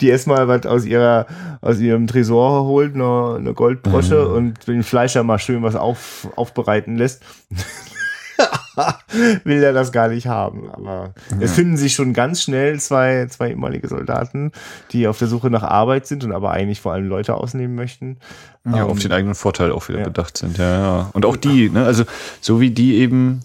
die 0.00 0.08
erstmal 0.08 0.48
was 0.48 0.66
aus 0.66 0.84
ihrer 0.84 1.26
aus 1.60 1.78
ihrem 1.80 2.06
Tresor 2.06 2.64
holt, 2.64 2.94
eine, 2.94 3.36
eine 3.38 3.54
Goldbrosche 3.54 4.28
und 4.28 4.66
den 4.66 4.82
Fleischer 4.82 5.22
mal 5.22 5.38
schön 5.38 5.62
was 5.62 5.74
auf, 5.74 6.28
aufbereiten 6.36 6.96
lässt. 6.96 7.22
Will 9.44 9.62
er 9.62 9.72
das 9.72 9.90
gar 9.90 10.08
nicht 10.08 10.28
haben. 10.28 10.70
Aber 10.70 11.12
es 11.40 11.52
finden 11.52 11.76
sich 11.76 11.94
schon 11.94 12.12
ganz 12.12 12.42
schnell 12.42 12.78
zwei, 12.78 13.26
zwei 13.26 13.50
ehemalige 13.50 13.88
Soldaten, 13.88 14.52
die 14.92 15.08
auf 15.08 15.18
der 15.18 15.26
Suche 15.26 15.50
nach 15.50 15.64
Arbeit 15.64 16.06
sind 16.06 16.22
und 16.24 16.32
aber 16.32 16.52
eigentlich 16.52 16.80
vor 16.80 16.92
allem 16.92 17.08
Leute 17.08 17.34
ausnehmen 17.34 17.74
möchten. 17.74 18.18
Ja, 18.64 18.84
Ähm, 18.84 18.90
auf 18.90 19.00
den 19.00 19.12
eigenen 19.12 19.34
Vorteil 19.34 19.72
auch 19.72 19.88
wieder 19.88 19.98
ja. 20.00 20.04
bedacht 20.04 20.38
sind. 20.38 20.58
Ja, 20.58 20.78
ja. 20.78 21.10
Und 21.12 21.26
auch 21.26 21.36
die, 21.36 21.70
ne, 21.70 21.84
also 21.84 22.04
so 22.40 22.60
wie 22.60 22.70
die 22.70 22.98
eben 22.98 23.40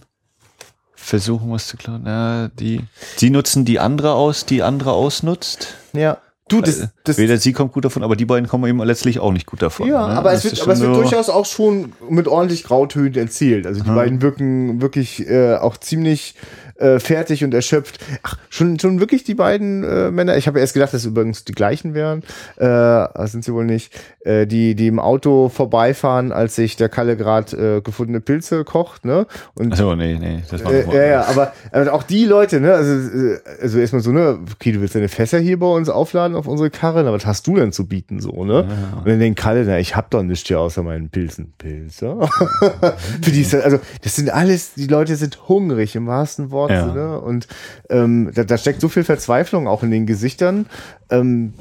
versuchen, 1.04 1.52
was 1.52 1.68
zu 1.68 1.78
klauen, 1.78 2.04
ja, 2.06 2.48
die, 2.60 2.82
die 3.20 3.30
nutzen 3.30 3.66
die 3.66 3.80
andere 3.80 4.14
aus, 4.14 4.46
die 4.46 4.64
andere 4.64 4.94
ausnutzt. 4.94 5.76
ja. 5.94 6.18
Du, 6.50 6.60
das, 6.60 6.90
das, 7.06 7.18
Weder 7.18 7.38
sie 7.38 7.54
kommt 7.54 7.72
gut 7.72 7.86
davon, 7.86 8.04
aber 8.04 8.18
die 8.18 8.26
beiden 8.26 8.50
kommen 8.50 8.66
eben 8.70 8.84
letztlich 8.84 9.18
auch 9.20 9.32
nicht 9.32 9.46
gut 9.46 9.62
davon. 9.62 9.88
Ja, 9.88 10.10
ne? 10.10 10.14
aber 10.14 10.34
es 10.34 10.44
wird, 10.44 10.62
aber 10.62 10.74
es 10.74 10.82
wird 10.82 10.94
so- 10.94 11.02
durchaus 11.02 11.30
auch 11.30 11.46
schon 11.46 11.94
mit 12.10 12.28
ordentlich 12.28 12.66
Grautönen 12.66 13.16
erzählt. 13.16 13.66
Also 13.66 13.82
die 13.82 13.90
beiden 13.90 14.22
wirken 14.22 14.82
wirklich 14.82 15.26
äh, 15.26 15.56
auch 15.56 15.78
ziemlich 15.78 16.36
äh, 16.84 17.00
fertig 17.00 17.44
und 17.44 17.54
erschöpft. 17.54 18.00
Ach, 18.24 18.38
schon, 18.50 18.80
schon 18.80 19.00
wirklich 19.00 19.24
die 19.24 19.36
beiden 19.36 19.84
äh, 19.84 20.12
Männer. 20.12 20.38
Ich 20.38 20.48
habe 20.48 20.60
erst 20.60 20.74
gedacht, 20.74 20.94
dass 20.94 21.02
es 21.02 21.08
übrigens 21.08 21.46
die 21.46 21.54
gleichen 21.54 21.94
wären. 21.94 22.20
Äh, 22.58 22.66
das 22.66 23.32
sind 23.32 23.44
sie 23.44 23.54
wohl 23.54 23.66
nicht. 23.66 23.94
Äh, 24.26 24.48
die, 24.48 24.76
die 24.76 24.88
im 24.88 25.00
Auto 25.00 25.50
vorbeifahren, 25.50 26.32
als 26.32 26.56
sich 26.56 26.78
der 26.78 26.88
Kalle 26.88 27.18
gerade 27.18 27.78
äh, 27.78 27.82
gefundene 27.82 28.22
Pilze 28.22 28.64
kocht, 28.64 29.04
ne? 29.04 29.28
Und 29.54 29.74
Achso, 29.74 29.96
nee, 29.96 30.18
nee, 30.18 30.44
das 30.50 30.64
war 30.64 30.72
äh, 30.72 30.86
ja, 30.94 31.06
ja, 31.06 31.26
aber, 31.26 31.54
aber 31.72 31.92
auch 31.92 32.04
die 32.04 32.26
Leute, 32.26 32.62
ne, 32.62 32.74
also, 32.74 32.94
äh, 32.94 33.40
also 33.62 33.80
erstmal 33.80 34.02
so, 34.02 34.12
ne, 34.12 34.40
okay, 34.54 34.72
du 34.72 34.80
willst 34.80 34.96
deine 34.96 35.10
Fässer 35.10 35.40
hier 35.40 35.60
bei 35.60 35.68
uns 35.68 35.90
aufladen 35.90 36.38
auf 36.38 36.48
unsere 36.48 36.70
Karre, 36.70 37.04
na, 37.04 37.12
was 37.12 37.26
hast 37.26 37.48
du 37.48 37.56
denn 37.56 37.74
zu 37.74 37.86
bieten, 37.86 38.22
so, 38.22 38.46
ne? 38.46 38.66
Und 38.98 39.08
dann 39.08 39.20
denkt 39.20 39.40
Kalle, 39.40 39.66
na, 39.66 39.78
ich 39.80 39.96
hab 39.96 40.10
doch 40.10 40.24
nichts 40.24 40.48
hier 40.48 40.60
außer 40.60 40.84
meinen 40.84 41.10
Pilzen. 41.10 41.52
Pilze? 41.58 42.18
Für 43.22 43.32
die 43.32 43.42
ist 43.42 43.54
das, 43.54 43.64
also, 43.64 43.80
das 44.04 44.16
sind 44.16 44.30
alles, 44.30 44.74
die 44.76 44.88
Leute 44.88 45.18
sind 45.18 45.50
hungrig 45.50 45.98
im 45.98 46.08
wahrsten 46.08 46.52
Wort, 46.52 46.72
Ja. 46.74 46.94
ne? 46.94 47.20
Und 47.20 47.48
ähm, 47.90 48.32
da, 48.34 48.44
da 48.44 48.58
steckt 48.58 48.82
so 48.82 48.90
viel 48.90 49.04
Verzweiflung 49.04 49.68
auch 49.68 49.84
in 49.84 49.92
den 49.92 50.06
Gesichtern, 50.06 50.66
ähm, 51.10 51.54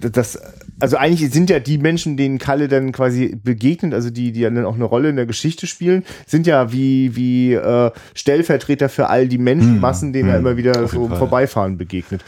das, 0.00 0.38
also 0.80 0.96
eigentlich 0.96 1.30
sind 1.32 1.48
ja 1.48 1.60
die 1.60 1.78
Menschen, 1.78 2.16
denen 2.16 2.38
Kalle 2.38 2.66
dann 2.66 2.90
quasi 2.90 3.36
begegnet, 3.42 3.94
also 3.94 4.10
die, 4.10 4.32
die 4.32 4.42
dann 4.42 4.64
auch 4.64 4.74
eine 4.74 4.84
Rolle 4.84 5.10
in 5.10 5.16
der 5.16 5.26
Geschichte 5.26 5.66
spielen, 5.66 6.04
sind 6.26 6.46
ja 6.46 6.72
wie, 6.72 7.14
wie 7.14 7.54
äh, 7.54 7.90
Stellvertreter 8.14 8.88
für 8.88 9.08
all 9.08 9.28
die 9.28 9.38
Menschenmassen, 9.38 10.12
denen 10.12 10.28
er 10.28 10.38
immer 10.38 10.56
wieder 10.56 10.74
Hm. 10.74 10.88
so 10.88 11.04
im. 11.06 11.16
Vorbeifahren 11.16 11.78
begegnet. 11.78 12.24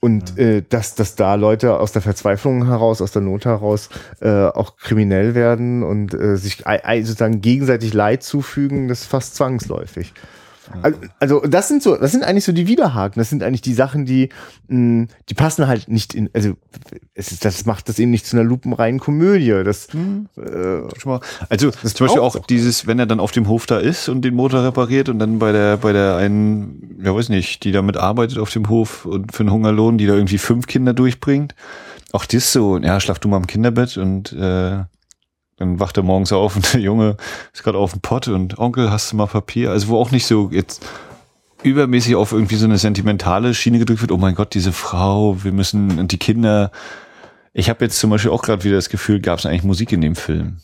Und 0.00 0.38
äh, 0.38 0.62
dass, 0.68 0.94
dass 0.94 1.14
da 1.16 1.34
Leute 1.36 1.80
aus 1.80 1.92
der 1.92 2.02
Verzweiflung 2.02 2.66
heraus, 2.66 3.00
aus 3.00 3.12
der 3.12 3.22
Not 3.22 3.44
heraus 3.44 3.88
äh, 4.20 4.28
auch 4.28 4.76
kriminell 4.76 5.34
werden 5.34 5.82
und 5.82 6.12
äh, 6.12 6.36
sich 6.36 6.64
sozusagen 7.02 7.40
gegenseitig 7.40 7.94
Leid 7.94 8.22
zufügen, 8.22 8.88
das 8.88 9.02
ist 9.02 9.06
fast 9.06 9.36
zwangsläufig. 9.36 10.12
Also, 10.82 10.98
also 11.20 11.40
das 11.40 11.68
sind 11.68 11.82
so, 11.82 11.96
das 11.96 12.12
sind 12.12 12.24
eigentlich 12.24 12.44
so 12.44 12.52
die 12.52 12.66
Widerhaken. 12.66 13.20
Das 13.20 13.30
sind 13.30 13.42
eigentlich 13.42 13.62
die 13.62 13.74
Sachen, 13.74 14.04
die, 14.04 14.30
mh, 14.68 15.06
die 15.28 15.34
passen 15.34 15.66
halt 15.66 15.88
nicht 15.88 16.14
in, 16.14 16.30
also 16.32 16.54
es 17.14 17.32
ist, 17.32 17.44
das 17.44 17.66
macht 17.66 17.88
das 17.88 17.98
eben 17.98 18.10
nicht 18.10 18.26
zu 18.26 18.36
einer 18.36 18.44
lupenreinen 18.48 19.00
Komödie. 19.00 19.62
Das, 19.64 19.88
Hm. 19.92 20.28
äh. 20.36 20.42
Also 21.48 21.70
zum 21.70 21.82
Beispiel 21.82 22.06
braucht's 22.06 22.36
auch 22.36 22.46
dieses, 22.46 22.86
wenn 22.86 22.98
er 22.98 23.06
dann 23.06 23.20
auf 23.20 23.32
dem 23.32 23.48
Hof 23.48 23.66
da 23.66 23.78
ist 23.78 24.08
und 24.08 24.22
den 24.22 24.34
Motor 24.34 24.64
repariert 24.64 25.08
und 25.08 25.18
dann 25.18 25.38
bei 25.38 25.52
der, 25.52 25.76
bei 25.76 25.92
der 25.92 26.16
einen, 26.16 26.98
ja 27.02 27.14
weiß 27.14 27.28
nicht, 27.28 27.64
die 27.64 27.72
damit 27.72 27.96
arbeitet 27.96 28.38
auf 28.38 28.50
dem 28.50 28.68
Hof 28.68 29.04
und 29.06 29.32
für 29.32 29.40
einen 29.40 29.52
Hungerlohn, 29.52 29.98
die 29.98 30.06
da 30.06 30.14
irgendwie 30.14 30.38
fünf 30.38 30.66
Kinder 30.66 30.94
durchbringt. 30.94 31.54
Auch 32.12 32.24
das 32.24 32.52
so, 32.52 32.78
ja, 32.78 32.98
schlaf 33.00 33.18
du 33.18 33.28
mal 33.28 33.36
im 33.36 33.46
Kinderbett 33.46 33.96
und 33.96 34.32
äh, 34.32 34.78
dann 35.56 35.80
wacht 35.80 35.96
er 35.96 36.02
morgens 36.02 36.32
auf 36.32 36.56
und 36.56 36.72
der 36.74 36.80
Junge 36.80 37.16
ist 37.52 37.62
gerade 37.62 37.78
auf 37.78 37.92
dem 37.92 38.00
Pott 38.00 38.28
und 38.28 38.58
Onkel, 38.58 38.90
hast 38.90 39.12
du 39.12 39.16
mal 39.16 39.26
Papier? 39.26 39.70
Also 39.70 39.88
wo 39.88 39.98
auch 39.98 40.10
nicht 40.10 40.26
so 40.26 40.50
jetzt 40.52 40.86
übermäßig 41.62 42.14
auf 42.14 42.32
irgendwie 42.32 42.56
so 42.56 42.66
eine 42.66 42.78
sentimentale 42.78 43.54
Schiene 43.54 43.78
gedrückt 43.78 44.00
wird, 44.00 44.12
oh 44.12 44.18
mein 44.18 44.34
Gott, 44.34 44.54
diese 44.54 44.72
Frau, 44.72 45.42
wir 45.42 45.52
müssen, 45.52 45.98
und 45.98 46.12
die 46.12 46.18
Kinder. 46.18 46.70
Ich 47.52 47.70
habe 47.70 47.84
jetzt 47.84 47.98
zum 47.98 48.10
Beispiel 48.10 48.30
auch 48.30 48.42
gerade 48.42 48.64
wieder 48.64 48.76
das 48.76 48.90
Gefühl, 48.90 49.20
gab 49.20 49.38
es 49.38 49.46
eigentlich 49.46 49.64
Musik 49.64 49.92
in 49.92 50.02
dem 50.02 50.14
Film? 50.14 50.58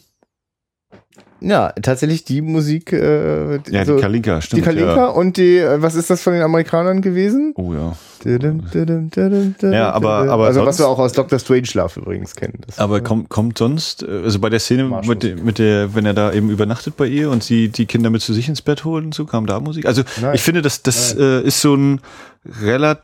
Ja, 1.42 1.72
tatsächlich 1.82 2.24
die 2.24 2.40
Musik, 2.40 2.92
äh, 2.92 3.56
Ja, 3.70 3.80
also 3.80 3.96
die 3.96 4.00
Kalinka, 4.02 4.36
die 4.36 4.42
stimmt. 4.42 4.62
Kalinka 4.64 4.96
Ja. 4.96 5.06
und 5.08 5.36
die, 5.36 5.58
äh, 5.58 5.82
was 5.82 5.94
ist 5.94 6.08
das 6.10 6.22
von 6.22 6.32
den 6.32 6.42
Amerikanern 6.42 7.02
gewesen? 7.02 7.52
Oh 7.56 7.72
ja. 7.74 7.94
Ja, 8.24 9.90
aber- 9.92 10.30
aber 10.30 10.46
also 10.46 10.64
was 10.64 10.78
wir 10.78 10.86
auch 10.86 10.98
aus 10.98 11.12
Dr. 11.12 11.38
Strangelove 11.38 12.00
übrigens 12.00 12.36
kennen. 12.36 12.58
Das, 12.66 12.78
Aber 12.78 13.00
kommt, 13.00 13.28
kommt 13.28 13.58
sonst, 13.58 14.02
äh, 14.02 14.22
also 14.24 14.38
bei 14.38 14.48
der 14.48 14.60
Szene 14.60 14.84
mit, 15.06 15.22
der- 15.22 15.36
mit 15.36 15.58
der, 15.58 15.94
wenn 15.94 16.06
er 16.06 16.14
da 16.14 16.32
eben 16.32 16.50
übernachtet 16.50 16.96
bei 16.96 17.06
ihr 17.06 17.30
und 17.30 17.42
sie 17.42 17.68
die 17.68 17.86
Kinder 17.86 18.10
mit 18.10 18.22
zu 18.22 18.32
sich 18.32 18.48
ins 18.48 18.62
Bett 18.62 18.84
holt 18.84 19.04
und 19.04 19.14
so, 19.14 19.24
kam 19.24 19.46
da 19.46 19.58
Musik? 19.60 19.86
Also 19.86 20.02
Nein. 20.20 20.34
ich 20.34 20.42
finde, 20.42 20.62
das, 20.62 20.82
das 20.82 21.14
äh, 21.16 21.40
ist 21.42 21.60
so 21.60 21.74
ein 21.74 22.00
relativ, 22.62 23.02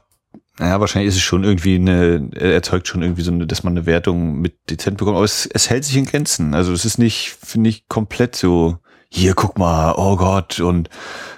naja, 0.58 0.80
wahrscheinlich 0.80 1.08
ist 1.08 1.16
es 1.16 1.22
schon 1.22 1.44
irgendwie 1.44 1.76
eine, 1.76 2.30
er 2.34 2.52
erzeugt 2.54 2.88
schon 2.88 3.02
irgendwie 3.02 3.22
so 3.22 3.30
eine, 3.30 3.46
dass 3.46 3.62
man 3.62 3.74
eine 3.74 3.86
Wertung 3.86 4.40
mit 4.40 4.70
dezent 4.70 4.98
bekommt, 4.98 5.16
aber 5.16 5.24
es, 5.24 5.46
es 5.46 5.70
hält 5.70 5.84
sich 5.84 5.96
in 5.96 6.06
Grenzen. 6.06 6.54
Also 6.54 6.72
es 6.72 6.84
ist 6.84 6.98
nicht, 6.98 7.36
finde 7.40 7.70
ich, 7.70 7.88
komplett 7.88 8.34
so 8.34 8.78
hier 9.10 9.34
guck 9.34 9.58
mal, 9.58 9.94
oh 9.96 10.16
Gott 10.16 10.60
und 10.60 10.88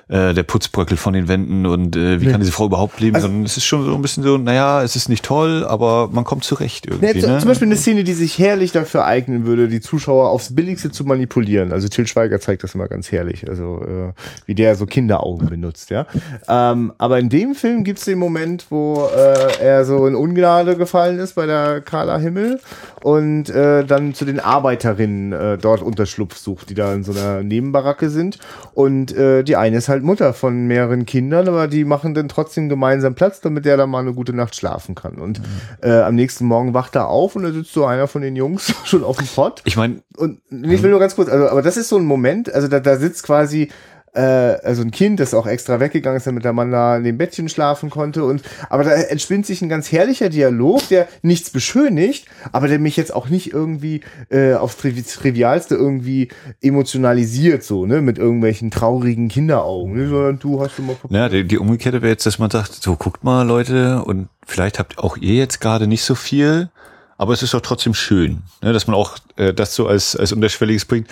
äh, 0.08 0.34
der 0.34 0.42
Putzbröckel 0.42 0.96
von 0.96 1.12
den 1.12 1.28
Wänden 1.28 1.66
und 1.66 1.94
äh, 1.94 2.20
wie 2.20 2.24
Nee. 2.26 2.32
kann 2.32 2.40
diese 2.40 2.50
Frau 2.50 2.66
überhaupt 2.66 2.98
leben, 2.98 3.14
Also- 3.14 3.28
sondern 3.28 3.44
es 3.44 3.56
ist 3.56 3.64
schon 3.64 3.84
so 3.84 3.94
ein 3.94 4.02
bisschen 4.02 4.24
so, 4.24 4.38
naja, 4.38 4.82
es 4.82 4.96
ist 4.96 5.08
nicht 5.08 5.24
toll, 5.24 5.64
aber 5.64 6.08
man 6.10 6.24
kommt 6.24 6.42
zurecht 6.42 6.86
irgendwie. 6.86 7.06
Nee, 7.20 7.26
ne? 7.26 7.38
Zum 7.38 7.46
Beispiel 7.48 7.68
eine 7.68 7.76
Szene, 7.76 8.02
die 8.02 8.14
sich 8.14 8.36
herrlich 8.36 8.72
dafür 8.72 9.04
eignen 9.04 9.46
würde, 9.46 9.68
die 9.68 9.80
Zuschauer 9.80 10.30
aufs 10.30 10.52
Billigste 10.52 10.90
zu 10.90 11.04
manipulieren. 11.04 11.70
Also 11.72 11.86
Til 11.86 12.08
Schweiger 12.08 12.40
zeigt 12.40 12.64
das 12.64 12.74
immer 12.74 12.88
ganz 12.88 13.12
herrlich, 13.12 13.48
also 13.48 13.82
äh, 13.84 14.12
wie 14.46 14.56
der 14.56 14.74
so 14.74 14.84
Kinderaugen 14.86 15.48
benutzt, 15.48 15.90
ja. 15.90 16.06
Ähm, 16.48 16.92
aber 16.98 17.20
in 17.20 17.28
dem 17.28 17.54
Film 17.54 17.84
gibt's 17.84 18.04
den 18.04 18.18
Moment, 18.18 18.66
wo 18.70 19.08
äh, 19.16 19.62
er 19.62 19.84
so 19.84 20.08
in 20.08 20.16
Ungnade 20.16 20.76
gefallen 20.76 21.20
ist 21.20 21.36
bei 21.36 21.46
der 21.46 21.82
Carla 21.82 22.18
Himmel 22.18 22.58
und 23.04 23.48
äh, 23.48 23.84
dann 23.84 24.12
zu 24.14 24.24
den 24.24 24.40
Arbeiterinnen 24.40 25.32
äh, 25.32 25.56
dort 25.56 25.82
Unterschlupf 25.82 26.36
sucht, 26.36 26.68
die 26.70 26.74
da 26.74 26.92
in 26.94 27.04
so 27.04 27.12
einer 27.12 27.44
Nebenbaracke 27.60 28.08
sind. 28.10 28.38
Und 28.74 29.14
äh, 29.16 29.42
die 29.42 29.56
eine 29.56 29.76
ist 29.76 29.88
halt 29.88 30.02
Mutter 30.02 30.32
von 30.32 30.66
mehreren 30.66 31.06
Kindern, 31.06 31.48
aber 31.48 31.68
die 31.68 31.84
machen 31.84 32.14
dann 32.14 32.28
trotzdem 32.28 32.68
gemeinsam 32.68 33.14
Platz, 33.14 33.40
damit 33.40 33.64
der 33.64 33.76
dann 33.76 33.90
mal 33.90 34.00
eine 34.00 34.14
gute 34.14 34.32
Nacht 34.32 34.56
schlafen 34.56 34.94
kann. 34.94 35.16
Und 35.16 35.40
äh, 35.82 36.00
am 36.00 36.14
nächsten 36.14 36.46
Morgen 36.46 36.74
wacht 36.74 36.96
er 36.96 37.08
auf 37.08 37.36
und 37.36 37.42
da 37.42 37.52
sitzt 37.52 37.72
so 37.72 37.84
einer 37.84 38.08
von 38.08 38.22
den 38.22 38.36
Jungs 38.36 38.74
schon 38.84 39.04
auf 39.04 39.18
dem 39.18 39.26
Pott. 39.26 39.62
Ich 39.64 39.76
meine, 39.76 40.02
Und 40.16 40.40
ich 40.50 40.82
will 40.82 40.90
nur 40.90 41.00
ganz 41.00 41.14
kurz, 41.14 41.28
also, 41.28 41.48
aber 41.48 41.62
das 41.62 41.76
ist 41.76 41.88
so 41.88 41.96
ein 41.96 42.04
Moment, 42.04 42.52
also 42.52 42.68
da, 42.68 42.80
da 42.80 42.96
sitzt 42.96 43.22
quasi 43.22 43.70
äh, 44.12 44.20
also 44.20 44.82
ein 44.82 44.90
Kind, 44.90 45.20
das 45.20 45.34
auch 45.34 45.46
extra 45.46 45.80
weggegangen 45.80 46.16
ist, 46.16 46.26
damit 46.26 46.44
der 46.44 46.52
Mann 46.52 46.70
da 46.70 46.96
in 46.96 47.04
dem 47.04 47.18
Bettchen 47.18 47.48
schlafen 47.48 47.90
konnte. 47.90 48.24
Und 48.24 48.42
aber 48.68 48.84
da 48.84 48.92
entspinnt 48.92 49.46
sich 49.46 49.62
ein 49.62 49.68
ganz 49.68 49.92
herrlicher 49.92 50.28
Dialog, 50.28 50.88
der 50.88 51.08
nichts 51.22 51.50
beschönigt, 51.50 52.26
aber 52.52 52.68
der 52.68 52.78
mich 52.78 52.96
jetzt 52.96 53.14
auch 53.14 53.28
nicht 53.28 53.52
irgendwie 53.52 54.00
äh, 54.30 54.54
aufs 54.54 54.76
Trivi 54.78 55.02
Trivialste 55.02 55.74
irgendwie 55.74 56.28
emotionalisiert, 56.60 57.62
so, 57.62 57.86
ne, 57.86 58.00
mit 58.00 58.18
irgendwelchen 58.18 58.70
traurigen 58.70 59.28
Kinderaugen. 59.28 59.94
Ne, 59.94 60.08
sondern 60.08 60.38
du 60.38 60.60
hast 60.60 60.78
mal 60.78 60.96
Ja, 61.08 61.28
die, 61.28 61.44
die 61.44 61.58
umgekehrte 61.58 62.02
wäre 62.02 62.12
jetzt, 62.12 62.26
dass 62.26 62.38
man 62.38 62.50
sagt, 62.50 62.74
so 62.74 62.96
guckt 62.96 63.24
mal 63.24 63.46
Leute 63.46 64.02
und 64.04 64.28
vielleicht 64.46 64.78
habt 64.78 64.98
auch 64.98 65.16
ihr 65.16 65.34
jetzt 65.34 65.60
gerade 65.60 65.86
nicht 65.86 66.02
so 66.02 66.14
viel, 66.14 66.70
aber 67.16 67.32
es 67.32 67.42
ist 67.42 67.54
doch 67.54 67.60
trotzdem 67.60 67.94
schön, 67.94 68.42
ne, 68.62 68.72
dass 68.72 68.86
man 68.86 68.96
auch 68.96 69.18
äh, 69.36 69.52
das 69.52 69.74
so 69.74 69.86
als, 69.86 70.16
als 70.16 70.32
unterschwelliges 70.32 70.84
bringt. 70.84 71.08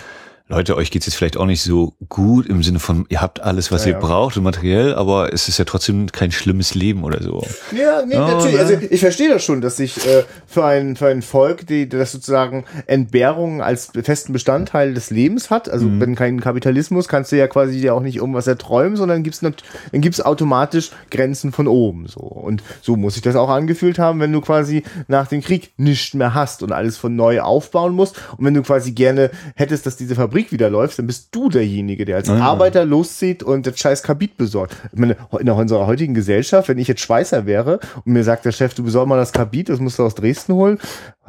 Leute, 0.51 0.75
euch 0.75 0.89
geht's 0.89 1.05
jetzt 1.05 1.13
vielleicht 1.15 1.37
auch 1.37 1.45
nicht 1.45 1.61
so 1.61 1.93
gut 2.09 2.47
im 2.47 2.63
Sinne 2.63 2.79
von, 2.79 3.05
ihr 3.09 3.21
habt 3.21 3.39
alles, 3.39 3.71
was 3.71 3.83
Ja, 3.85 3.89
ihr 3.89 3.93
ja. 3.93 3.99
braucht 3.99 4.35
und 4.35 4.41
materiell, 4.43 4.95
aber 4.95 5.31
es 5.31 5.47
ist 5.47 5.59
ja 5.59 5.65
trotzdem 5.65 6.11
kein 6.11 6.31
schlimmes 6.31 6.73
Leben 6.73 7.03
oder 7.03 7.21
so. 7.21 7.45
Ja, 7.71 8.03
nee, 8.03 8.15
Ja, 8.15 8.27
natürlich. 8.27 8.55
ne? 8.55 8.59
Also 8.59 8.73
ich 8.89 8.99
verstehe 8.99 9.29
das 9.29 9.43
schon, 9.43 9.61
dass 9.61 9.77
sich 9.77 9.97
äh, 10.07 10.23
für 10.47 10.65
ein 10.65 10.95
für 10.95 11.07
ein 11.07 11.21
Volk, 11.21 11.67
die 11.67 11.87
das 11.87 12.11
sozusagen 12.13 12.65
Entbehrung 12.87 13.61
als 13.61 13.91
festen 14.01 14.33
Bestandteil 14.33 14.95
des 14.95 15.11
Lebens 15.11 15.51
hat. 15.51 15.69
Also 15.69 15.87
wenn 15.99 16.15
kein 16.15 16.41
Kapitalismus, 16.41 17.07
kannst 17.07 17.31
du 17.31 17.37
ja 17.37 17.47
quasi 17.47 17.79
dir 17.79 17.93
auch 17.93 18.01
nicht 18.01 18.15
irgendwas 18.15 18.47
erträumen, 18.47 18.97
sondern 18.97 19.21
gibt's 19.21 19.41
dann 19.41 19.53
gibt's 19.93 20.19
automatisch 20.19 20.89
Grenzen 21.11 21.51
von 21.51 21.67
oben 21.67 22.07
so. 22.07 22.21
Und 22.21 22.63
so 22.81 22.95
muss 22.95 23.13
sich 23.13 23.21
das 23.21 23.35
auch 23.35 23.49
angefühlt 23.49 23.99
haben, 23.99 24.19
wenn 24.19 24.33
du 24.33 24.41
quasi 24.41 24.81
nach 25.07 25.27
dem 25.27 25.41
Krieg 25.41 25.73
nichts 25.77 26.15
mehr 26.15 26.33
hast 26.33 26.63
und 26.63 26.71
alles 26.71 26.97
von 26.97 27.15
neu 27.15 27.41
aufbauen 27.41 27.93
musst. 27.93 28.15
Und 28.37 28.45
wenn 28.45 28.55
du 28.55 28.63
quasi 28.63 28.93
gerne 28.93 29.29
hättest, 29.55 29.85
dass 29.85 29.95
diese 29.95 30.15
Fabrik 30.15 30.38
wieder 30.51 30.69
läuft, 30.69 30.99
dann 30.99 31.07
bist 31.07 31.29
du 31.31 31.49
derjenige, 31.49 32.05
der 32.05 32.17
als 32.17 32.29
Arbeiter 32.29 32.85
loszieht 32.85 33.43
und 33.43 33.67
das 33.67 33.79
scheiß 33.79 34.03
Kabit 34.03 34.37
besorgt. 34.37 34.75
Ich 34.91 34.99
meine, 34.99 35.17
in 35.39 35.49
unserer 35.49 35.87
heutigen 35.87 36.13
Gesellschaft, 36.13 36.69
wenn 36.69 36.77
ich 36.77 36.87
jetzt 36.87 37.01
Schweißer 37.01 37.45
wäre 37.45 37.79
und 38.05 38.13
mir 38.13 38.23
sagt 38.23 38.45
der 38.45 38.51
Chef, 38.51 38.73
du 38.73 38.83
besorg 38.83 39.07
mal 39.07 39.17
das 39.17 39.33
Kabit, 39.33 39.69
das 39.69 39.79
musst 39.79 39.99
du 39.99 40.03
aus 40.03 40.15
Dresden 40.15 40.53
holen. 40.53 40.79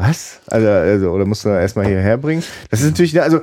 Was? 0.00 0.40
Also, 0.46 0.66
also 0.66 1.10
oder 1.10 1.26
musst 1.26 1.44
du 1.44 1.50
erstmal 1.50 1.86
hierher 1.86 2.16
bringen? 2.16 2.42
Das 2.70 2.80
ist 2.80 2.86
natürlich, 2.86 3.20
also, 3.20 3.40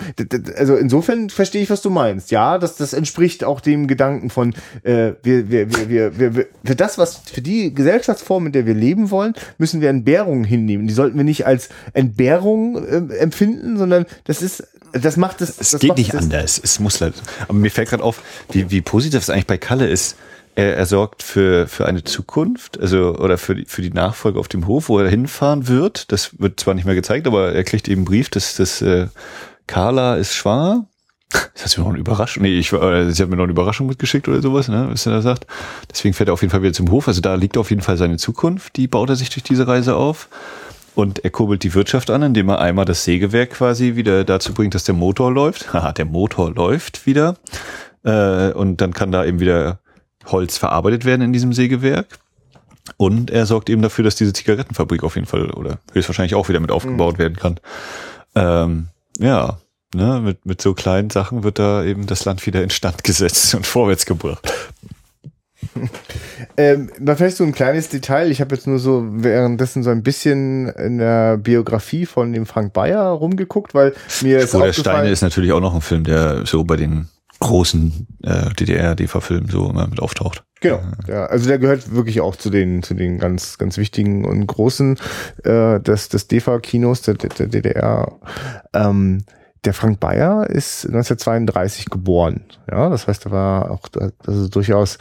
also 0.56 0.76
insofern 0.76 1.30
verstehe 1.30 1.62
ich, 1.62 1.70
was 1.70 1.84
du 1.84 1.92
meinst. 1.92 2.32
Ja, 2.32 2.58
das, 2.58 2.78
das 2.78 2.94
entspricht 2.94 3.44
auch 3.44 3.62
dem 3.62 3.86
Gedanken 3.86 4.32
von, 4.32 4.56
äh, 4.82 5.12
wir, 5.22 5.52
wir, 5.52 5.70
wir, 5.70 5.90
wir, 5.90 6.20
wir, 6.20 6.36
wir, 6.36 6.46
für 6.66 6.76
das, 6.76 6.98
was, 6.98 7.18
für 7.18 7.42
die 7.42 7.76
Gesellschaftsform, 7.76 8.48
in 8.48 8.54
der 8.54 8.66
wir 8.66 8.74
leben 8.74 9.12
wollen, 9.12 9.34
müssen 9.60 9.82
wir 9.82 9.90
Entbehrungen 9.90 10.44
hinnehmen. 10.44 10.88
Die 10.88 10.94
sollten 10.96 11.18
wir 11.18 11.24
nicht 11.24 11.46
als 11.46 11.70
Entbehrung 11.94 12.84
ähm, 12.92 13.12
empfinden, 13.12 13.78
sondern 13.78 14.08
das 14.24 14.42
ist, 14.42 14.68
das 15.00 15.18
macht 15.18 15.42
es. 15.42 15.50
Es 15.60 15.72
das 15.72 15.82
geht 15.82 15.98
nicht 15.98 16.14
das, 16.14 16.24
anders. 16.24 16.60
Es 16.64 16.80
muss 16.80 17.00
leider. 17.00 17.16
Aber 17.48 17.54
mir 17.58 17.72
fällt 17.72 17.90
gerade 17.90 18.04
auf, 18.04 18.22
wie, 18.52 18.70
wie 18.72 18.82
positiv 18.82 19.22
es 19.22 19.30
eigentlich 19.30 19.48
bei 19.48 19.58
Kalle 19.58 19.88
ist. 19.88 20.18
Er, 20.56 20.76
er 20.76 20.86
sorgt 20.86 21.22
für, 21.24 21.68
für 21.68 21.86
eine 21.86 22.04
Zukunft, 22.04 22.80
also 22.80 23.16
oder 23.16 23.38
für 23.38 23.56
die, 23.56 23.66
für 23.66 23.82
die 23.82 23.92
Nachfolge 23.92 24.40
auf 24.40 24.48
dem 24.48 24.66
Hof, 24.66 24.90
wo 24.90 25.00
er 25.00 25.10
hinfahren 25.10 25.68
wird. 25.68 26.12
Das 26.12 26.40
wird 26.40 26.60
zwar 26.60 26.74
nicht 26.74 26.86
mehr 26.86 26.96
gezeigt, 26.96 27.28
aber 27.28 27.54
er 27.54 27.64
kriegt 27.64 27.88
eben 27.88 28.00
einen 28.00 28.06
Brief, 28.06 28.30
dass, 28.30 28.56
dass 28.56 28.82
äh, 28.82 29.08
Carla 29.68 30.16
ist 30.16 30.34
schwanger. 30.34 30.88
Das 31.30 31.64
hat 31.64 31.78
mir 31.78 31.84
noch 31.84 31.92
eine 31.92 32.00
Überraschung. 32.00 32.44
Nee, 32.44 32.58
ich, 32.58 32.72
äh, 32.72 33.12
sie 33.12 33.22
hat 33.22 33.30
mir 33.30 33.36
noch 33.36 33.44
eine 33.44 33.52
Überraschung 33.52 33.88
mitgeschickt 33.88 34.28
oder 34.28 34.42
sowas, 34.42 34.70
ne, 34.70 34.88
was 34.90 35.06
er 35.06 35.12
da 35.12 35.22
sagt. 35.22 35.46
Deswegen 35.92 36.14
fährt 36.14 36.30
er 36.30 36.34
auf 36.34 36.42
jeden 36.42 36.52
Fall 36.52 36.62
wieder 36.62 36.74
zum 36.74 36.90
Hof. 36.90 37.08
Also 37.08 37.20
da 37.22 37.36
liegt 37.36 37.58
auf 37.58 37.70
jeden 37.70 37.82
Fall 37.82 37.98
seine 37.98 38.18
Zukunft. 38.18 38.78
Die 38.78 38.88
baut 38.88 39.10
er 39.10 39.16
sich 39.16 39.30
durch 39.30 39.44
diese 39.44 39.68
Reise 39.68 39.96
auf. 39.96 40.30
Und 40.98 41.24
er 41.24 41.30
kurbelt 41.30 41.62
die 41.62 41.76
Wirtschaft 41.76 42.10
an, 42.10 42.24
indem 42.24 42.50
er 42.50 42.58
einmal 42.58 42.86
das 42.86 43.04
Sägewerk 43.04 43.52
quasi 43.52 43.96
wieder 43.96 44.24
dazu 44.24 44.52
bringt, 44.52 44.74
dass 44.74 44.84
der 44.84 44.96
Motor 44.96 45.32
läuft. 45.32 45.72
Haha, 45.74 45.92
der 45.92 46.06
Motor 46.06 46.52
läuft 46.52 47.06
wieder. 47.06 47.36
Äh, 48.04 48.52
und 48.54 48.82
dann 48.82 48.96
kann 48.96 49.12
da 49.12 49.24
eben 49.24 49.40
wieder 49.40 49.78
Holz 50.26 50.58
verarbeitet 50.58 51.06
werden 51.06 51.22
in 51.22 51.34
diesem 51.34 51.54
Sägewerk. 51.54 52.18
Und 52.98 53.30
er 53.30 53.46
sorgt 53.46 53.70
eben 53.70 53.84
dafür, 53.84 54.06
dass 54.06 54.16
diese 54.16 54.34
Zigarettenfabrik 54.34 55.04
auf 55.04 55.14
jeden 55.14 55.28
Fall 55.28 55.52
oder 55.52 55.78
höchstwahrscheinlich 55.94 56.34
auch 56.34 56.50
wieder 56.50 56.60
mit 56.60 56.72
aufgebaut 56.72 57.20
werden 57.20 57.38
kann. 57.38 57.60
Ähm, 58.34 58.88
ja, 59.20 59.60
ne, 59.94 60.20
mit, 60.20 60.48
mit 60.48 60.64
so 60.64 60.74
kleinen 60.74 61.12
Sachen 61.12 61.44
wird 61.44 61.60
da 61.60 61.84
eben 61.84 62.08
das 62.08 62.26
Land 62.26 62.44
wieder 62.48 62.64
instand 62.64 63.04
gesetzt 63.04 63.54
und 63.54 63.68
vorwärts 63.68 64.08
gebracht. 64.08 64.52
Ähm, 66.56 66.90
da 67.00 67.16
vielleicht 67.16 67.38
so 67.38 67.44
ein 67.44 67.52
kleines 67.52 67.90
Detail. 67.90 68.32
Ich 68.32 68.42
habe 68.42 68.56
jetzt 68.56 68.68
nur 68.68 68.80
so 68.80 69.06
währenddessen 69.08 69.84
so 69.84 69.90
ein 69.90 70.04
bisschen 70.04 70.70
in 70.70 70.98
der 70.98 71.38
Biografie 71.38 72.06
von 72.06 72.32
dem 72.34 72.46
Frank 72.46 72.74
Bayer 72.74 73.10
rumgeguckt, 73.10 73.74
weil 73.74 73.94
mir 74.22 74.40
ist 74.40 74.50
Spur 74.50 74.66
der 74.66 74.74
Steine 74.74 75.10
ist 75.10 75.22
natürlich 75.22 75.52
auch 75.52 75.60
noch 75.60 75.76
ein 75.76 75.82
Film, 75.82 76.04
der 76.04 76.46
so 76.46 76.64
bei 76.64 76.76
den 76.76 77.08
großen 77.40 78.08
äh, 78.24 78.50
DDR-DEFA-Filmen 78.54 79.50
so 79.50 79.70
immer 79.70 79.88
mit 79.88 80.00
auftaucht. 80.00 80.44
Genau, 80.60 80.82
ja, 81.08 81.26
also 81.28 81.48
der 81.48 81.60
gehört 81.60 81.94
wirklich 81.94 82.22
auch 82.22 82.36
zu 82.36 82.50
den 82.50 82.82
zu 82.82 82.96
den 82.96 83.20
ganz 83.20 83.60
ganz 83.60 83.78
wichtigen 83.78 84.26
und 84.26 84.48
großen 84.48 84.98
äh, 85.44 85.80
des 85.80 86.10
des 86.10 86.28
DEFA-Kinos 86.28 87.02
der, 87.04 87.16
der, 87.16 87.30
der 87.30 87.48
DDR. 87.48 88.20
Ähm, 88.74 89.24
der 89.66 89.74
Frank 89.74 90.00
Bayer 90.00 90.50
ist 90.50 90.86
1932 90.86 91.90
geboren. 91.90 92.42
Ja, 92.70 92.90
das 92.90 93.08
heißt, 93.08 93.26
er 93.26 93.32
war 93.32 93.72
auch 93.72 93.88
also 94.26 94.48
durchaus 94.48 94.98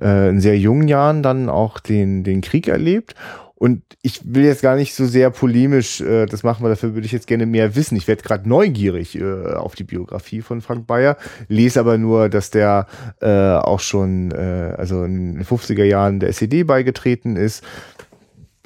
äh, 0.00 0.28
in 0.30 0.40
sehr 0.40 0.58
jungen 0.58 0.88
Jahren 0.88 1.22
dann 1.22 1.48
auch 1.48 1.80
den 1.80 2.24
den 2.24 2.40
Krieg 2.40 2.68
erlebt. 2.68 3.14
Und 3.60 3.82
ich 4.00 4.22
will 4.24 4.44
jetzt 4.44 4.62
gar 4.62 4.74
nicht 4.74 4.94
so 4.94 5.04
sehr 5.04 5.28
polemisch 5.28 6.00
äh, 6.00 6.24
das 6.24 6.42
machen, 6.42 6.62
weil 6.62 6.70
dafür 6.70 6.94
würde 6.94 7.04
ich 7.04 7.12
jetzt 7.12 7.26
gerne 7.26 7.44
mehr 7.44 7.76
wissen. 7.76 7.94
Ich 7.94 8.08
werde 8.08 8.22
gerade 8.22 8.48
neugierig 8.48 9.20
äh, 9.20 9.52
auf 9.52 9.74
die 9.74 9.84
Biografie 9.84 10.40
von 10.40 10.62
Frank 10.62 10.86
Bayer, 10.86 11.18
lese 11.48 11.78
aber 11.78 11.98
nur, 11.98 12.30
dass 12.30 12.48
der 12.48 12.86
äh, 13.20 13.28
auch 13.28 13.80
schon 13.80 14.30
äh, 14.30 14.74
also 14.78 15.04
in 15.04 15.34
den 15.34 15.44
50er 15.44 15.84
Jahren 15.84 16.20
der 16.20 16.30
SED 16.30 16.64
beigetreten 16.64 17.36
ist. 17.36 17.62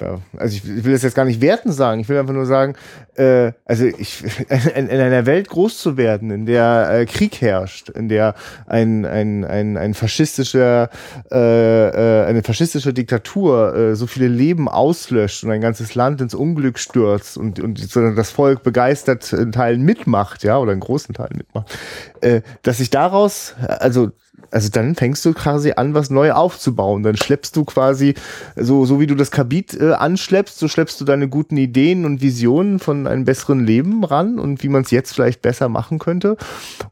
Ja, 0.05 0.19
also 0.37 0.55
ich 0.57 0.85
will 0.85 0.93
das 0.93 1.03
jetzt 1.03 1.15
gar 1.15 1.25
nicht 1.25 1.41
werten 1.41 1.73
sagen, 1.73 2.03
ich 2.03 2.09
will 2.11 2.19
einfach 2.19 2.35
nur 2.35 2.45
sagen, 2.45 2.75
äh, 3.15 3.53
also 3.65 3.87
ich 3.87 4.23
in, 4.77 4.89
in 4.89 5.01
einer 5.01 5.25
Welt 5.25 5.49
groß 5.49 5.79
zu 5.79 5.97
werden, 5.97 6.31
in 6.31 6.45
der 6.45 6.91
äh, 6.91 7.07
Krieg 7.07 7.41
herrscht, 7.41 7.89
in 7.89 8.11
der 8.11 8.35
ein 8.67 9.07
ein 9.07 9.47
ein, 9.47 9.79
ein 9.79 9.95
faschistischer 9.95 10.91
äh, 11.33 11.89
äh, 11.89 12.27
eine 12.27 12.43
faschistische 12.43 12.93
Diktatur 12.93 13.75
äh, 13.75 13.97
so 13.97 14.07
viele 14.07 14.29
Leben 14.29 14.69
auslöscht 14.69 15.43
und 15.43 15.51
ein 15.51 15.63
ganzes 15.63 15.95
Land 15.95 16.21
ins 16.21 16.35
Unglück 16.35 16.79
stürzt 16.79 17.39
und 17.39 17.59
und 17.61 17.97
das 17.97 18.31
Volk 18.31 18.63
begeistert 18.63 19.33
in 19.33 19.53
Teilen 19.53 19.83
mitmacht, 19.83 20.45
ja 20.45 20.59
oder 20.59 20.73
in 20.73 20.81
großen 20.81 21.15
Teilen 21.15 21.39
mitmacht, 21.39 21.79
äh, 22.21 22.43
dass 22.61 22.77
sich 22.77 22.91
daraus 22.91 23.55
also 23.67 24.11
also 24.55 24.69
dann 24.71 24.95
fängst 24.95 25.25
du 25.25 25.33
quasi 25.33 25.73
an, 25.73 25.95
was 25.95 26.11
neu 26.11 26.33
aufzubauen. 26.33 27.03
Dann 27.03 27.17
schleppst 27.17 27.57
du 27.57 27.65
quasi, 27.65 28.15
so, 28.55 28.85
so 28.87 29.01
wie 29.01 29.07
du 29.07 29.17
das 29.17 29.33
Kabit 29.33 29.75
äh, 29.75 29.93
anschleppst, 29.93 30.59
so 30.59 30.69
schleppst 30.69 31.01
du 31.01 31.05
deine 31.05 31.29
guten 31.29 31.57
Ideen 31.57 32.05
und 32.05 32.23
Visionen 32.23 32.79
von 32.79 33.09
einem 33.09 33.25
besseren 33.25 33.65
Leben 33.67 34.05
ran 34.05 34.39
und 34.39 34.63
wie 34.63 34.69
man 34.69 34.83
es 34.83 34.93
jetzt 34.93 35.13
vielleicht 35.13 35.43
besser 35.43 35.69
machen 35.69 35.99
könnte. 35.99 36.37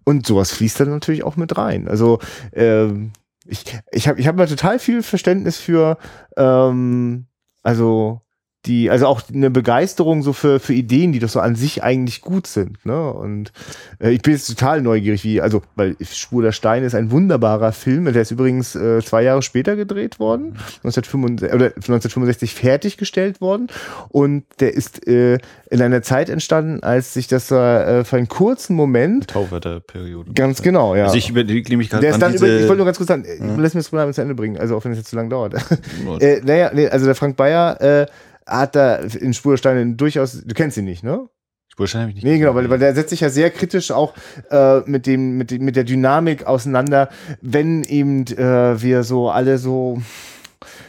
Und 0.02 0.26
sowas 0.26 0.50
fließt 0.50 0.80
dann 0.80 0.90
natürlich 0.90 1.22
auch 1.22 1.36
mit 1.36 1.56
rein. 1.56 1.86
Also 1.86 2.18
ähm, 2.52 3.12
ich, 3.46 3.64
ich 3.92 4.08
habe 4.08 4.20
ich 4.20 4.26
hab 4.26 4.36
mal 4.36 4.48
total 4.48 4.80
viel 4.80 5.02
Verständnis 5.04 5.56
für, 5.56 5.98
ähm, 6.36 7.26
also 7.62 8.22
die, 8.66 8.90
also 8.90 9.06
auch 9.06 9.22
eine 9.32 9.50
Begeisterung 9.50 10.22
so 10.22 10.32
für, 10.32 10.60
für 10.60 10.72
Ideen, 10.72 11.12
die 11.12 11.18
doch 11.18 11.28
so 11.28 11.40
an 11.40 11.56
sich 11.56 11.82
eigentlich 11.82 12.20
gut 12.20 12.46
sind. 12.46 12.84
Ne? 12.86 13.12
Und 13.12 13.52
äh, 13.98 14.10
ich 14.10 14.22
bin 14.22 14.34
jetzt 14.34 14.46
total 14.46 14.82
neugierig, 14.82 15.24
wie, 15.24 15.40
also, 15.40 15.62
weil 15.74 15.96
Spur 16.00 16.42
der 16.42 16.52
Steine 16.52 16.86
ist 16.86 16.94
ein 16.94 17.10
wunderbarer 17.10 17.72
Film, 17.72 18.04
der 18.04 18.22
ist 18.22 18.30
übrigens 18.30 18.76
äh, 18.76 19.02
zwei 19.02 19.22
Jahre 19.24 19.42
später 19.42 19.74
gedreht 19.74 20.20
worden, 20.20 20.58
1965, 20.84 21.52
oder 21.52 21.66
1965 21.66 22.54
fertiggestellt 22.54 23.40
worden. 23.40 23.66
Und 24.10 24.44
der 24.60 24.74
ist 24.74 25.08
äh, 25.08 25.38
in 25.70 25.82
einer 25.82 26.02
Zeit 26.02 26.28
entstanden, 26.28 26.84
als 26.84 27.14
sich 27.14 27.26
das 27.26 27.50
äh, 27.50 28.04
für 28.04 28.16
einen 28.16 28.28
kurzen 28.28 28.76
Moment. 28.76 29.28
Tauwetterperiode. 29.28 30.34
Ganz 30.34 30.62
genau, 30.62 30.94
ja. 30.94 31.04
Also 31.04 31.16
ich 31.16 31.30
überlege 31.30 31.68
nämlich 31.68 31.90
gerade 31.90 32.02
Der 32.02 32.10
ist 32.10 32.14
an 32.16 32.20
dann 32.20 32.32
diese, 32.32 32.46
über, 32.46 32.56
ich 32.60 32.68
wollte 32.68 32.76
nur 32.76 32.86
ganz 32.86 32.98
kurz 32.98 33.08
sagen, 33.08 33.24
ja. 33.24 33.56
lass 33.56 33.74
mir 33.74 33.80
das 33.80 33.88
Problem 33.88 34.12
zu 34.12 34.22
Ende 34.22 34.36
bringen, 34.36 34.56
also 34.56 34.76
auch 34.76 34.84
wenn 34.84 34.92
es 34.92 34.98
jetzt 34.98 35.10
zu 35.10 35.16
lang 35.16 35.30
dauert. 35.30 35.54
äh, 36.20 36.40
naja, 36.44 36.70
nee, 36.72 36.86
also 36.86 37.06
der 37.06 37.16
Frank 37.16 37.36
Bayer 37.36 37.80
äh, 37.80 38.06
hat 38.46 38.74
da 38.74 38.96
in 38.96 39.34
Spursteinen 39.34 39.96
durchaus, 39.96 40.42
du 40.44 40.54
kennst 40.54 40.76
ihn 40.76 40.84
nicht, 40.84 41.02
ne? 41.02 41.28
Spurstein 41.68 42.02
habe 42.02 42.10
ich 42.10 42.16
nicht. 42.16 42.24
Nee, 42.24 42.38
genau, 42.38 42.54
weil, 42.54 42.68
weil 42.68 42.78
der 42.78 42.94
setzt 42.94 43.10
sich 43.10 43.20
ja 43.20 43.30
sehr 43.30 43.50
kritisch 43.50 43.90
auch 43.90 44.14
äh, 44.50 44.80
mit 44.80 45.06
dem, 45.06 45.38
mit, 45.38 45.50
dem, 45.50 45.64
mit 45.64 45.74
der 45.74 45.84
Dynamik 45.84 46.46
auseinander, 46.46 47.08
wenn 47.40 47.82
eben 47.84 48.26
äh, 48.26 48.82
wir 48.82 49.04
so 49.04 49.30
alle 49.30 49.56
so 49.56 50.02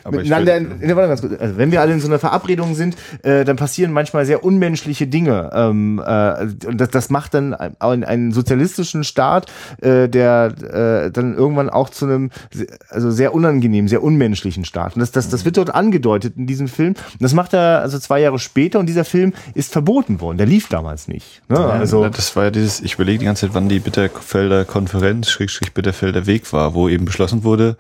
Aber 0.04 0.18
miteinander, 0.18 0.56
will- 0.60 0.78
in, 0.82 0.96
warte 0.96 1.10
ganz 1.10 1.22
kurz. 1.22 1.40
also 1.40 1.58
wenn 1.58 1.72
wir 1.72 1.82
alle 1.82 1.94
in 1.94 2.00
so 2.00 2.08
einer 2.08 2.20
Verabredung 2.20 2.76
sind, 2.76 2.96
äh, 3.24 3.46
dann 3.46 3.56
passieren 3.56 3.92
manchmal 3.92 4.26
sehr 4.26 4.44
unmenschliche 4.44 5.08
Dinge. 5.08 5.50
Ähm, 5.54 6.02
äh, 6.06 6.44
und 6.68 6.78
das, 6.80 6.90
das 6.90 7.10
macht 7.10 7.34
dann 7.34 7.54
einen, 7.54 8.04
einen 8.04 8.32
sozialistischen 8.32 9.04
Staat, 9.04 9.52
äh, 9.82 10.08
der 10.10 10.54
äh, 11.08 11.12
dann 11.12 11.36
irgendwann 11.36 11.70
auch 11.70 11.90
zu 11.90 12.06
einem 12.06 12.30
also 12.90 13.12
sehr 13.12 13.34
unangenehmen, 13.34 13.88
sehr 13.88 14.04
unmenschlichen 14.04 14.66
Staat. 14.66 14.96
Und 14.96 15.02
das, 15.02 15.12
das, 15.12 15.30
das 15.30 15.46
wird 15.46 15.58
dort 15.58 15.74
angedeutet 15.74 16.36
in 16.38 16.48
diesem 16.48 16.68
Film. 16.68 16.90
Und 16.94 17.22
das 17.22 17.34
macht 17.34 17.54
er 17.54 17.82
also 17.82 18.00
zwei 18.00 18.20
Jahre 18.20 18.40
später 18.40 18.80
und 18.80 18.88
dieser 18.88 19.06
Film 19.06 19.34
ist 19.54 19.72
verboten 19.72 20.22
worden. 20.22 20.38
Der 20.38 20.48
lief 20.48 20.68
damals 20.70 21.08
nicht. 21.08 21.42
Ne? 21.50 21.60
also 21.60 22.04
Ja, 22.04 22.10
das 22.10 22.36
war 22.36 22.46
ja 22.46 22.52
dieses, 22.52 22.82
ich 22.82 22.96
überlege 22.96 23.20
die 23.20 23.26
ganze 23.26 23.48
Zeit, 23.48 23.56
wann 23.56 23.70
die 23.70 23.80
Bitterfelder 23.80 24.66
Konferenz, 24.66 25.30
Schrägstrich 25.30 25.74
Bitterfelder 25.74 26.26
Weg 26.26 26.52
war, 26.54 26.74
wo 26.74 26.90
eben 26.90 27.06
beschlossen 27.06 27.44
wurde, 27.44 27.78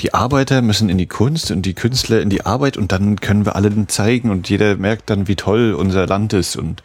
die 0.00 0.14
Arbeiter 0.14 0.62
müssen 0.62 0.88
in 0.88 0.98
die 0.98 1.06
Kunst 1.06 1.50
und 1.50 1.62
die 1.62 1.74
Künstler 1.74 2.20
in 2.20 2.30
die 2.30 2.46
Arbeit 2.46 2.76
und 2.76 2.92
dann 2.92 3.20
können 3.20 3.44
wir 3.44 3.56
alle 3.56 3.86
zeigen 3.86 4.30
und 4.30 4.48
jeder 4.48 4.76
merkt 4.76 5.10
dann, 5.10 5.28
wie 5.28 5.36
toll 5.36 5.74
unser 5.74 6.06
Land 6.06 6.32
ist. 6.32 6.56
Und 6.56 6.82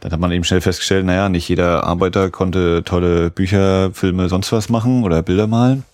dann 0.00 0.12
hat 0.12 0.20
man 0.20 0.32
eben 0.32 0.44
schnell 0.44 0.60
festgestellt, 0.60 1.06
naja, 1.06 1.28
nicht 1.28 1.48
jeder 1.48 1.84
Arbeiter 1.84 2.30
konnte 2.30 2.82
tolle 2.84 3.30
Bücher, 3.30 3.92
Filme, 3.92 4.28
sonst 4.28 4.52
was 4.52 4.68
machen 4.68 5.04
oder 5.04 5.22
Bilder 5.22 5.46
malen. 5.46 5.84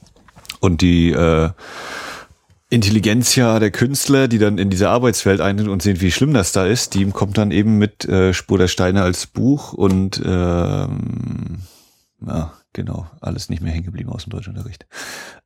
Und 0.60 0.80
die 0.80 1.12
äh, 1.12 1.50
Intelligenzia 2.68 3.60
der 3.60 3.70
Künstler, 3.70 4.26
die 4.26 4.38
dann 4.38 4.58
in 4.58 4.70
diese 4.70 4.88
Arbeitswelt 4.88 5.40
eintritt 5.40 5.68
und 5.68 5.82
sehen, 5.82 6.00
wie 6.00 6.10
schlimm 6.10 6.34
das 6.34 6.52
da 6.52 6.66
ist, 6.66 6.94
die 6.94 7.04
kommt 7.10 7.38
dann 7.38 7.52
eben 7.52 7.78
mit 7.78 8.04
äh, 8.06 8.32
Spur 8.34 8.58
der 8.58 8.68
Steine 8.68 9.02
als 9.02 9.26
Buch 9.26 9.72
und 9.72 10.20
ähm, 10.24 11.58
ja, 12.26 12.52
genau, 12.76 13.06
alles 13.20 13.48
nicht 13.48 13.62
mehr 13.62 13.72
hängen 13.72 13.86
geblieben 13.86 14.10
aus 14.10 14.24
dem 14.24 14.30
Deutschunterricht. 14.30 14.86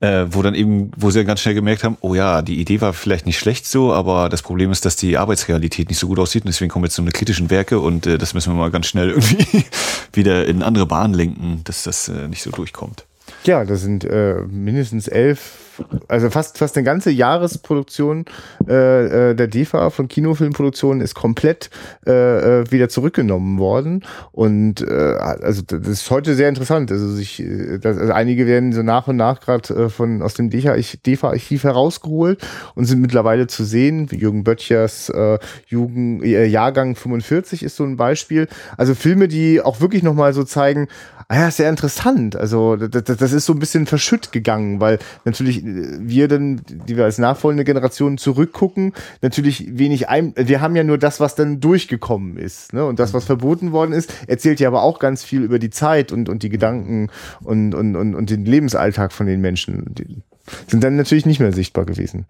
Äh, 0.01 0.27
wo 0.31 0.43
dann 0.43 0.55
eben, 0.55 0.91
wo 0.97 1.11
sie 1.11 1.21
dann 1.21 1.27
ganz 1.27 1.41
schnell 1.41 1.55
gemerkt 1.55 1.85
haben, 1.85 1.97
oh 2.01 2.15
ja, 2.15 2.43
die 2.43 2.61
Idee 2.61 2.81
war 2.81 2.93
vielleicht 2.93 3.25
nicht 3.25 3.39
schlecht 3.39 3.67
so, 3.67 3.95
aber 3.95 4.29
das 4.29 4.43
Problem 4.43 4.71
ist, 4.73 4.85
dass 4.85 4.97
die 4.97 5.17
Arbeitsrealität 5.17 5.89
nicht 5.89 5.99
so 5.99 6.09
gut 6.09 6.19
aussieht 6.19 6.45
und 6.45 6.49
deswegen 6.49 6.71
kommen 6.71 6.85
jetzt 6.85 6.97
so 6.97 7.03
eine 7.03 7.13
kritischen 7.13 7.49
Werke 7.49 7.79
und 7.79 8.07
äh, 8.07 8.19
das 8.19 8.35
müssen 8.35 8.53
wir 8.53 8.59
mal 8.59 8.71
ganz 8.71 8.87
schnell 8.87 9.11
irgendwie 9.17 9.65
wieder 10.13 10.47
in 10.47 10.63
andere 10.63 10.87
Bahnen 10.87 11.15
lenken, 11.15 11.63
dass 11.65 11.85
das 11.85 12.09
äh, 12.09 12.29
nicht 12.29 12.43
so 12.43 12.51
durchkommt. 12.51 13.07
Ja, 13.45 13.65
das 13.65 13.81
sind 13.81 14.05
äh, 14.05 14.35
mindestens 14.51 15.09
elf, 15.09 15.79
also 16.09 16.29
fast 16.29 16.59
fast 16.59 16.77
eine 16.77 16.85
ganze 16.85 17.11
Jahresproduktion 17.11 18.27
äh, 18.69 19.31
äh, 19.31 19.35
der 19.35 19.47
DEFA 19.47 19.89
von 19.89 20.09
Kinofilmproduktionen 20.09 21.01
ist 21.01 21.15
komplett 21.15 21.71
äh, 22.07 22.61
äh, 22.61 22.71
wieder 22.71 22.91
zurückgenommen 22.91 23.59
worden 23.59 24.05
und 24.33 24.83
äh, 24.83 24.91
also 24.91 25.63
das 25.63 25.89
ist 25.89 26.11
heute 26.11 26.35
sehr 26.35 26.51
interessant. 26.51 26.93
Also 26.93 27.09
sich, 27.09 27.41
äh, 27.41 27.79
das, 27.79 27.97
also 27.97 28.13
einige 28.13 28.47
werden 28.47 28.75
so 28.75 28.83
nach 28.83 29.09
und 29.09 29.17
nach 29.17 29.41
gerade 29.41 29.75
äh, 29.75 29.89
von 29.89 30.21
aus 30.21 30.35
dem 30.35 30.51
DEFA-Archiv 30.51 31.65
herausgeholt 31.65 32.47
und 32.75 32.85
sind 32.85 33.01
mittlerweile 33.01 33.47
zu 33.47 33.65
sehen. 33.65 34.07
Jürgen 34.11 34.45
Böttchers 34.45 35.09
äh, 35.09 35.39
Jugend, 35.67 36.23
äh, 36.25 36.45
Jahrgang 36.45 36.95
45 36.95 37.63
ist 37.63 37.77
so 37.77 37.85
ein 37.85 37.97
Beispiel. 37.97 38.49
Also 38.77 38.95
Filme, 38.95 39.29
die 39.29 39.63
auch 39.63 39.81
wirklich 39.81 40.03
noch 40.03 40.15
mal 40.15 40.35
so 40.35 40.45
zeigen, 40.45 40.89
Ah 41.33 41.43
ja, 41.43 41.51
sehr 41.53 41.71
interessant. 41.71 42.35
Also 42.35 42.75
das, 42.75 43.05
das 43.05 43.33
ist 43.33 43.47
so 43.47 43.53
ein 43.53 43.61
bisschen 43.61 43.87
verschütt 43.87 44.33
gegangen, 44.33 44.81
weil 44.81 44.99
natürlich 45.25 45.65
äh, 45.65 46.01
wir 46.01 46.27
dann, 46.27 46.61
die 46.67 46.97
wir 46.97 47.05
als 47.05 47.19
nachfolgende 47.19 47.63
Generation 47.63 48.19
zurückgucken, 48.19 48.95
natürlich 49.23 49.79
wenig 49.79 50.09
ein. 50.09 50.35
Wir 50.37 50.61
haben 50.61 50.75
ja 50.75 50.83
nur 50.83 50.99
das, 50.99 51.21
was 51.21 51.37
dann 51.37 51.61
durchgekommen 51.61 52.37
ist, 52.37 52.73
ne? 52.73 52.85
Und 52.85 52.99
das, 52.99 53.15
was 53.15 53.27
verboten 53.27 53.71
worden 53.71 53.93
ist, 53.93 54.13
erzählt 54.27 54.59
ja 54.59 54.67
aber 54.67 54.83
auch 54.83 54.99
ganz 54.99 55.23
viel 55.23 55.45
über 55.45 55.61
die 55.61 55.71
Zeit 55.71 56.11
und 56.11 56.29
und 56.29 56.43
die 56.43 56.49
Gedanken 56.49 57.11
und 57.45 57.77
und 57.77 57.95
und, 57.95 58.17
und 58.17 58.29
den 58.29 58.45
Lebensalltag 58.45 59.13
von 59.13 59.29
den 59.29 59.41
Menschen. 59.41 59.85
Die 59.95 60.25
sind 60.67 60.83
dann 60.83 60.97
natürlich 60.97 61.27
nicht 61.27 61.39
mehr 61.39 61.53
sichtbar 61.53 61.85
gewesen. 61.85 62.27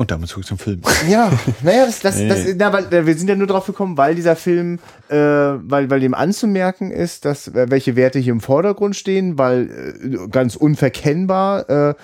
Und 0.00 0.10
damit 0.10 0.30
zurück 0.30 0.46
zum 0.46 0.56
Film. 0.56 0.80
Ja, 1.10 1.30
naja, 1.62 1.84
das, 1.84 2.00
das, 2.00 2.16
das, 2.26 2.54
na, 2.56 2.72
weil, 2.72 2.90
äh, 2.90 3.04
wir 3.04 3.14
sind 3.18 3.28
ja 3.28 3.36
nur 3.36 3.46
drauf 3.46 3.66
gekommen, 3.66 3.98
weil 3.98 4.14
dieser 4.14 4.34
Film, 4.34 4.78
äh, 5.10 5.14
weil, 5.14 5.90
weil 5.90 6.00
dem 6.00 6.14
anzumerken 6.14 6.90
ist, 6.90 7.26
dass 7.26 7.48
äh, 7.48 7.66
welche 7.68 7.96
Werte 7.96 8.18
hier 8.18 8.32
im 8.32 8.40
Vordergrund 8.40 8.96
stehen, 8.96 9.36
weil 9.36 9.68
äh, 10.02 10.28
ganz 10.30 10.56
unverkennbar 10.56 11.68
äh, 11.90 11.94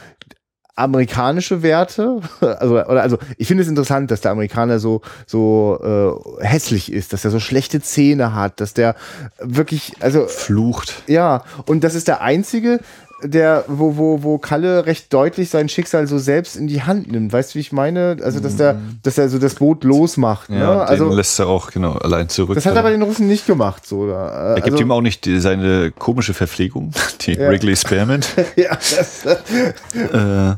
amerikanische 0.75 1.63
Werte, 1.63 2.21
also 2.41 2.75
oder 2.75 3.01
also 3.01 3.17
ich 3.39 3.49
finde 3.49 3.63
es 3.63 3.69
interessant, 3.71 4.11
dass 4.11 4.21
der 4.21 4.33
Amerikaner 4.33 4.79
so 4.79 5.01
so 5.27 6.29
äh, 6.39 6.45
hässlich 6.45 6.93
ist, 6.93 7.15
dass 7.15 7.25
er 7.25 7.31
so 7.31 7.41
schlechte 7.41 7.81
Zähne 7.81 8.35
hat, 8.35 8.61
dass 8.61 8.75
der 8.75 8.95
wirklich 9.41 9.95
also 10.01 10.27
Flucht. 10.27 11.03
ja, 11.07 11.45
und 11.65 11.83
das 11.83 11.95
ist 11.95 12.09
der 12.09 12.21
einzige, 12.21 12.81
der, 13.23 13.65
wo, 13.69 13.97
wo, 13.97 14.23
wo 14.23 14.39
Kalle 14.39 14.87
recht 14.87 15.13
deutlich 15.13 15.49
sein 15.49 15.69
Schicksal 15.69 16.07
so 16.07 16.19
selbst 16.19 16.57
in 16.57 16.67
die 16.67 16.83
Hand 16.83 17.11
nimmt. 17.11 17.33
Weißt 17.33 17.51
du, 17.53 17.55
wie 17.57 17.61
ich 17.61 17.73
meine? 17.73 18.19
Also, 18.23 18.41
dass 18.41 18.57
der, 18.57 18.79
dass 19.03 19.17
er 19.17 19.29
so 19.29 19.39
das 19.39 19.55
Boot 19.55 19.85
losmacht. 19.85 20.51
Ne? 20.51 20.57
Mhm. 20.57 20.63
Ja, 20.63 20.83
Also, 20.83 21.09
den 21.09 21.17
lässt 21.17 21.39
er 21.39 21.49
auch 21.49 21.71
genau 21.71 21.93
allein 21.93 22.29
zurück. 22.29 22.55
das 22.55 22.67
hat 22.67 22.77
er 22.77 22.83
bei 22.83 22.91
den 22.91 23.03
Russen 23.03 23.27
nicht 23.27 23.47
gemacht, 23.47 23.87
so. 23.87 24.01
Oder? 24.01 24.17
er 24.17 24.55
gibt 24.57 24.73
also, 24.73 24.83
ihm 24.83 24.91
auch 24.91 25.01
nicht 25.01 25.25
die, 25.25 25.41
seine 25.41 25.91
komische 25.93 26.35
Verpflegung, 26.35 26.93
die 27.23 27.33
Ja. 27.33 27.49
Wrigley 27.49 27.75
Spearmint. 27.77 28.29
ja, 28.57 28.71
das, 28.77 29.25
äh, 29.25 30.55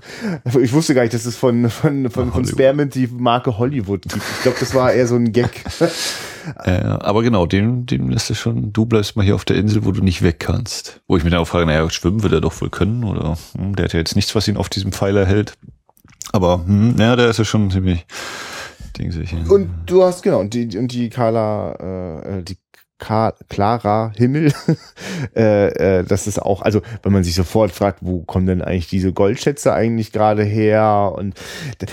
ich 0.60 0.72
wusste 0.72 0.94
gar 0.94 1.02
nicht, 1.02 1.14
dass 1.14 1.26
es 1.26 1.36
von, 1.36 1.70
von, 1.70 2.10
von, 2.10 2.32
von. 2.32 2.44
Spearmint 2.44 2.94
die 2.94 3.06
Marke 3.06 3.59
Hollywood 3.59 4.02
gibt. 4.02 4.16
Ich 4.16 4.43
glaube, 4.43 4.56
das 4.59 4.74
war 4.74 4.93
eher 4.93 5.06
so 5.06 5.14
ein 5.14 5.32
Gag. 5.32 5.64
äh, 6.65 6.70
aber 6.70 7.23
genau, 7.23 7.47
dem, 7.47 7.87
dem 7.87 8.09
lässt 8.09 8.31
er 8.31 8.37
schon, 8.37 8.73
du 8.73 8.87
bleibst 8.87 9.16
mal 9.16 9.25
hier 9.25 9.35
auf 9.35 9.45
der 9.45 9.57
Insel, 9.57 9.85
wo 9.85 9.93
du 9.93 10.03
nicht 10.03 10.23
weg 10.23 10.41
kannst. 10.41 11.01
Wo 11.07 11.16
ich 11.16 11.25
mir 11.25 11.31
dann 11.31 11.41
auch 11.41 11.49
frage, 11.49 11.66
naja, 11.66 11.89
schwimmen 11.91 12.23
wird 12.23 12.33
er 12.33 12.41
doch 12.41 12.61
wohl 12.61 12.70
können, 12.70 13.05
oder 13.05 13.37
hm, 13.57 13.77
der 13.77 13.87
hat 13.87 13.93
ja 13.93 13.99
jetzt 14.01 14.16
nichts, 14.16 14.35
was 14.35 14.49
ihn 14.49 14.57
auf 14.57 14.69
diesem 14.69 14.93
Pfeiler 14.93 15.27
hält. 15.27 15.55
Aber 16.33 16.65
hm, 16.65 16.97
ja, 16.99 17.16
der 17.16 17.31
ist 17.31 17.39
ja 17.39 17.45
schon 17.45 17.70
ziemlich 17.70 18.07
dingsig. 18.99 19.33
ja. 19.33 19.39
Und 19.51 19.70
du 19.87 20.03
hast, 20.03 20.23
genau, 20.23 20.41
und 20.41 20.55
die, 20.55 20.77
und 20.77 20.93
die 20.93 21.09
Carla, 21.09 22.19
äh, 22.20 22.43
die 22.43 22.57
Clara 22.99 24.12
Himmel, 24.16 24.53
äh, 25.37 25.99
äh, 25.99 26.05
das 26.05 26.27
ist 26.27 26.41
auch, 26.43 26.62
also 26.62 26.83
wenn 27.03 27.12
man 27.12 27.23
sich 27.23 27.35
sofort 27.35 27.70
fragt, 27.70 28.01
wo 28.03 28.20
kommen 28.20 28.47
denn 28.47 28.61
eigentlich 28.61 28.89
diese 28.89 29.12
Goldschätze 29.12 29.73
eigentlich 29.73 30.12
gerade 30.12 30.43
her? 30.43 31.12
Und 31.16 31.35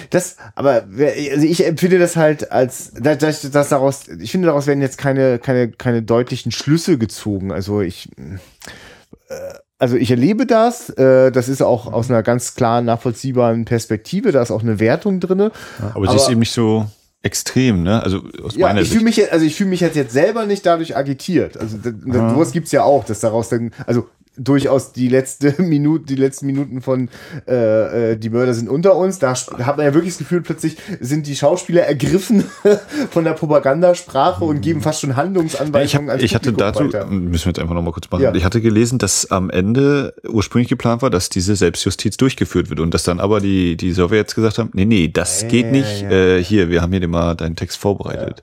das, 0.10 0.38
aber 0.56 0.86
also 1.32 1.46
ich 1.46 1.66
empfinde 1.66 2.00
das 2.00 2.16
halt 2.16 2.52
als, 2.52 2.92
dass, 2.94 3.20
dass 3.20 3.42
dass 3.52 3.70
daraus, 3.70 4.08
ich 4.08 4.32
finde 4.32 4.48
daraus 4.48 4.66
werden 4.66 4.82
jetzt 4.82 4.98
keine, 4.98 5.38
keine, 5.38 5.70
keine 5.70 6.02
deutlichen 6.02 6.52
Schlüsse 6.52 6.98
gezogen, 6.98 7.52
also 7.52 7.82
ich, 7.82 8.10
äh, 8.18 9.36
also 9.78 9.98
ich 9.98 10.10
erlebe 10.10 10.48
das, 10.48 10.90
äh, 10.90 11.32
das 11.32 11.50
ist 11.50 11.62
auch 11.62 11.92
aus 11.92 12.10
einer 12.10 12.24
ganz 12.24 12.56
klaren, 12.56 12.86
nachvollziehbaren 12.86 13.66
Perspektive, 13.66 14.32
da 14.32 14.42
ist 14.42 14.52
auch 14.52 14.64
eine 14.64 14.80
Wertung 14.80 15.20
drinne. 15.20 15.52
aber 15.94 16.08
sie 16.10 16.16
ist 16.16 16.30
eben 16.30 16.40
nicht 16.40 16.54
so 16.54 16.88
extrem, 17.26 17.84
ne? 17.84 18.02
Also 18.04 18.22
aus 18.44 18.56
Ja, 18.56 18.68
meiner 18.68 18.82
ich 18.82 18.88
fühle 18.90 19.00
Sicht. 19.00 19.06
mich, 19.06 19.18
jetzt- 19.18 19.34
also 19.34 19.46
ich 19.46 19.56
fühle 19.56 19.70
mich 19.72 19.80
jetzt, 19.82 19.96
jetzt 19.96 20.14
selber 20.14 20.46
nicht 20.46 20.66
dadurch 20.66 20.96
agitiert. 20.96 21.58
Also 21.58 21.78
sowas 21.82 22.52
gibt's 22.52 22.72
ja 22.72 22.84
auch, 22.84 23.04
dass 23.04 23.20
daraus 23.20 23.50
dann, 23.50 23.72
also 23.88 24.08
durchaus 24.38 24.92
die 24.94 25.08
letzte 25.08 25.56
Minute, 25.62 26.06
die 26.06 26.16
letzten 26.16 26.46
Minuten 26.48 26.82
von 26.82 27.10
äh, 27.48 28.12
äh, 28.12 28.18
die 28.18 28.30
Mörder 28.30 28.54
sind 28.54 28.70
unter 28.70 28.96
uns. 28.96 29.20
Da, 29.20 29.34
hat 29.34 29.78
man 29.78 29.86
ja 29.86 29.94
wirklich 29.94 30.14
das 30.14 30.20
Gefühl, 30.20 30.42
plötzlich 30.42 30.78
sind 31.00 31.28
die 31.28 31.36
Schauspieler 31.36 31.84
ergriffen 31.84 32.44
von 33.12 33.24
der 33.24 33.34
Propagandasprache 33.34 34.44
und 34.44 34.62
geben 34.62 34.82
fast 34.82 35.02
schon 35.02 35.10
Ja, 35.12 35.16
ich, 35.16 35.18
Handlungsanweisungen 35.24 36.10
hab, 36.12 36.22
ich 36.22 36.36
hatte 36.36 36.54
dazu, 36.54 36.86
weiter. 36.86 37.06
müssen 37.08 37.46
wir 37.46 37.50
jetzt 37.52 37.60
einfach 37.60 37.76
nochmal 37.76 37.94
kurz 37.94 38.10
machen. 38.12 38.24
Ja. 38.24 38.34
Ich 38.36 38.44
hatte 38.46 38.62
gelesen, 38.62 38.98
dass 39.00 39.32
am 39.32 39.50
Ende 39.50 40.14
ursprünglich 40.28 40.70
geplant 40.70 41.02
war, 41.02 41.10
dass 41.10 41.30
diese 41.30 41.56
Selbstjustiz 41.56 42.18
durchgeführt 42.18 42.70
wird 42.70 42.80
und 42.80 42.94
dass 42.94 43.04
dann 43.04 43.20
aber 43.20 43.40
die, 43.40 43.78
die 43.78 43.92
Sowjets 43.94 44.36
gesagt 44.36 44.58
haben, 44.58 44.70
nee, 44.74 44.86
nee, 44.86 45.08
das 45.08 45.44
Ja, 45.44 45.48
geht 45.48 45.72
nicht. 45.72 46.04
Äh, 46.04 46.44
hier, 46.44 46.70
wir 46.70 46.82
haben 46.82 46.92
hier 46.92 47.00
dir 47.00 47.08
mal 47.08 47.36
deinen 47.36 47.56
Text 47.56 47.78
vorbereitet. 47.78 48.42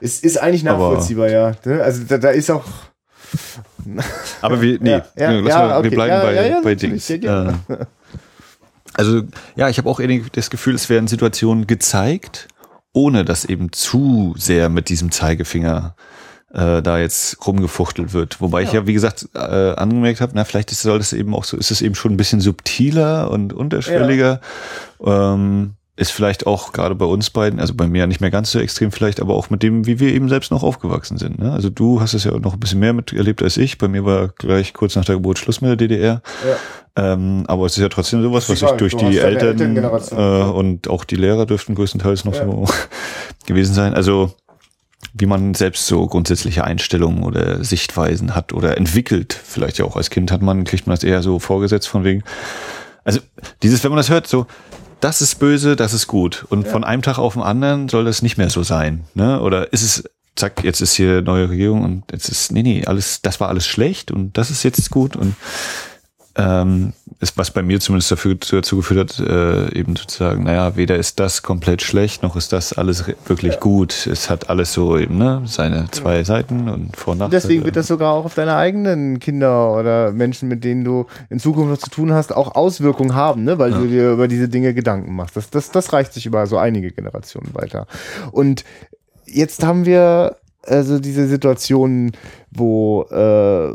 Es 0.00 0.20
ist 0.20 0.38
eigentlich 0.38 0.68
Aber- 0.68 0.90
nachvollziehbar, 0.90 1.28
ja. 1.30 1.52
Ne? 1.64 1.82
Also 1.82 2.02
da, 2.08 2.18
da 2.18 2.30
ist 2.30 2.50
auch. 2.50 2.64
Aber 4.40 4.60
wir, 4.60 4.78
nee, 4.80 4.90
Ja, 4.90 5.04
ja, 5.16 5.32
ja, 5.32 5.40
mal, 5.40 5.78
okay. 5.78 5.90
wir 5.90 5.96
bleiben 5.96 6.22
bei, 6.22 6.60
bei 6.62 6.74
Dings. 6.74 7.10
Äh, 7.10 7.52
Also 8.94 9.22
ja, 9.56 9.68
ich 9.68 9.78
habe 9.78 9.88
auch 9.88 10.00
das 10.32 10.50
Gefühl, 10.50 10.74
es 10.74 10.88
werden 10.88 11.08
Situationen 11.08 11.66
gezeigt, 11.66 12.48
ohne 12.92 13.24
dass 13.24 13.44
eben 13.44 13.72
zu 13.72 14.34
sehr 14.38 14.68
mit 14.68 14.88
diesem 14.88 15.10
Zeigefinger 15.10 15.96
äh, 16.52 16.80
da 16.80 16.98
jetzt 16.98 17.44
rumgefuchtelt 17.44 18.12
wird. 18.12 18.40
Wobei 18.40 18.62
ich 18.62 18.72
ja, 18.72 18.86
wie 18.86 18.92
gesagt, 18.92 19.28
äh, 19.34 19.38
angemerkt 19.38 20.20
habe, 20.20 20.32
na, 20.34 20.44
vielleicht 20.44 20.70
ist, 20.70 20.82
soll 20.82 20.98
das 20.98 21.12
eben 21.12 21.34
auch 21.34 21.44
so, 21.44 21.56
ist 21.56 21.72
es 21.72 21.82
eben 21.82 21.96
schon 21.96 22.12
ein 22.12 22.16
bisschen 22.16 22.40
subtiler 22.40 23.30
und 23.30 23.52
unterschwelliger. 23.52 24.40
Ja. 25.04 25.34
Ähm, 25.34 25.74
ist 25.96 26.10
vielleicht 26.10 26.46
auch 26.46 26.72
gerade 26.72 26.94
bei 26.96 27.04
uns 27.04 27.30
beiden, 27.30 27.60
also 27.60 27.74
bei 27.74 27.86
mir 27.86 28.06
nicht 28.08 28.20
mehr 28.20 28.32
ganz 28.32 28.50
so 28.50 28.58
extrem 28.58 28.90
vielleicht, 28.90 29.20
aber 29.20 29.34
auch 29.34 29.50
mit 29.50 29.62
dem, 29.62 29.86
wie 29.86 30.00
wir 30.00 30.12
eben 30.12 30.28
selbst 30.28 30.50
noch 30.50 30.64
aufgewachsen 30.64 31.18
sind. 31.18 31.38
Ne? 31.38 31.52
Also 31.52 31.70
du 31.70 32.00
hast 32.00 32.14
es 32.14 32.24
ja 32.24 32.36
noch 32.36 32.54
ein 32.54 32.60
bisschen 32.60 32.80
mehr 32.80 32.92
miterlebt 32.92 33.42
als 33.42 33.56
ich. 33.56 33.78
Bei 33.78 33.86
mir 33.86 34.04
war 34.04 34.28
gleich 34.28 34.72
kurz 34.72 34.96
nach 34.96 35.04
der 35.04 35.16
Geburt 35.16 35.38
Schluss 35.38 35.60
mit 35.60 35.68
der 35.70 35.76
DDR. 35.76 36.22
Ja. 36.44 37.12
Ähm, 37.12 37.44
aber 37.46 37.66
es 37.66 37.76
ist 37.76 37.82
ja 37.82 37.88
trotzdem 37.88 38.22
sowas, 38.22 38.48
was 38.48 38.58
sich 38.58 38.70
durch 38.72 38.96
die 38.96 39.18
Eltern 39.18 39.76
äh, 39.76 40.50
und 40.50 40.88
auch 40.88 41.04
die 41.04 41.16
Lehrer 41.16 41.46
dürften 41.46 41.76
größtenteils 41.76 42.24
noch 42.24 42.34
ja. 42.34 42.44
so 42.44 42.66
gewesen 43.46 43.74
sein. 43.74 43.94
Also 43.94 44.34
wie 45.12 45.26
man 45.26 45.54
selbst 45.54 45.86
so 45.86 46.06
grundsätzliche 46.08 46.64
Einstellungen 46.64 47.22
oder 47.22 47.62
Sichtweisen 47.62 48.34
hat 48.34 48.52
oder 48.52 48.76
entwickelt. 48.76 49.32
Vielleicht 49.32 49.78
ja 49.78 49.84
auch 49.84 49.96
als 49.96 50.10
Kind 50.10 50.32
hat 50.32 50.42
man, 50.42 50.64
kriegt 50.64 50.88
man 50.88 50.96
das 50.96 51.04
eher 51.04 51.22
so 51.22 51.38
vorgesetzt 51.38 51.86
von 51.86 52.02
wegen. 52.02 52.24
Also 53.04 53.20
dieses, 53.62 53.84
wenn 53.84 53.90
man 53.90 53.98
das 53.98 54.10
hört, 54.10 54.26
so, 54.26 54.46
das 55.04 55.20
ist 55.20 55.38
böse, 55.38 55.76
das 55.76 55.92
ist 55.92 56.06
gut. 56.06 56.46
Und 56.48 56.64
ja. 56.64 56.72
von 56.72 56.82
einem 56.82 57.02
Tag 57.02 57.18
auf 57.18 57.34
den 57.34 57.42
anderen 57.42 57.90
soll 57.90 58.06
das 58.06 58.22
nicht 58.22 58.38
mehr 58.38 58.48
so 58.48 58.62
sein. 58.62 59.04
Ne? 59.12 59.38
Oder 59.42 59.70
ist 59.70 59.82
es, 59.82 60.04
zack, 60.34 60.64
jetzt 60.64 60.80
ist 60.80 60.94
hier 60.94 61.20
neue 61.20 61.50
Regierung 61.50 61.84
und 61.84 62.04
jetzt 62.10 62.30
ist, 62.30 62.52
nee, 62.52 62.62
nee, 62.62 62.86
alles, 62.86 63.20
das 63.20 63.38
war 63.38 63.50
alles 63.50 63.66
schlecht 63.66 64.10
und 64.10 64.38
das 64.38 64.50
ist 64.50 64.62
jetzt 64.62 64.90
gut 64.90 65.14
und 65.14 65.36
ähm, 66.36 66.92
ist, 67.20 67.38
was 67.38 67.50
bei 67.52 67.62
mir 67.62 67.78
zumindest 67.80 68.10
dafür 68.10 68.34
dazu 68.34 68.76
geführt 68.76 69.18
hat, 69.18 69.26
äh, 69.26 69.78
eben 69.78 69.94
sozusagen, 69.94 70.44
naja, 70.44 70.76
weder 70.76 70.96
ist 70.96 71.20
das 71.20 71.42
komplett 71.42 71.82
schlecht, 71.82 72.22
noch 72.22 72.34
ist 72.36 72.52
das 72.52 72.72
alles 72.72 73.04
wirklich 73.26 73.54
ja. 73.54 73.60
gut. 73.60 74.06
Es 74.06 74.28
hat 74.28 74.50
alles 74.50 74.72
so 74.72 74.98
eben, 74.98 75.16
ne, 75.16 75.42
seine 75.46 75.90
zwei 75.92 76.16
ja. 76.16 76.24
Seiten 76.24 76.68
und 76.68 76.96
Vor- 76.96 77.12
und 77.12 77.18
Nachteile. 77.18 77.40
Deswegen 77.40 77.64
wird 77.64 77.76
das 77.76 77.86
sogar 77.86 78.12
auch 78.12 78.24
auf 78.24 78.34
deine 78.34 78.56
eigenen 78.56 79.20
Kinder 79.20 79.76
oder 79.76 80.12
Menschen, 80.12 80.48
mit 80.48 80.64
denen 80.64 80.84
du 80.84 81.06
in 81.30 81.38
Zukunft 81.38 81.70
noch 81.70 81.78
zu 81.78 81.90
tun 81.90 82.12
hast, 82.12 82.34
auch 82.34 82.56
Auswirkungen 82.56 83.14
haben, 83.14 83.44
ne, 83.44 83.58
weil 83.58 83.70
ja. 83.70 83.78
du 83.78 83.86
dir 83.86 84.10
über 84.12 84.26
diese 84.26 84.48
Dinge 84.48 84.74
Gedanken 84.74 85.14
machst. 85.14 85.36
Das, 85.36 85.50
das, 85.50 85.70
das 85.70 85.92
reicht 85.92 86.12
sich 86.12 86.26
über 86.26 86.46
so 86.46 86.58
einige 86.58 86.90
Generationen 86.90 87.54
weiter. 87.54 87.86
Und 88.32 88.64
jetzt 89.24 89.64
haben 89.64 89.86
wir 89.86 90.36
also 90.66 90.98
diese 90.98 91.28
Situationen, 91.28 92.12
wo 92.50 93.04
äh, 93.10 93.74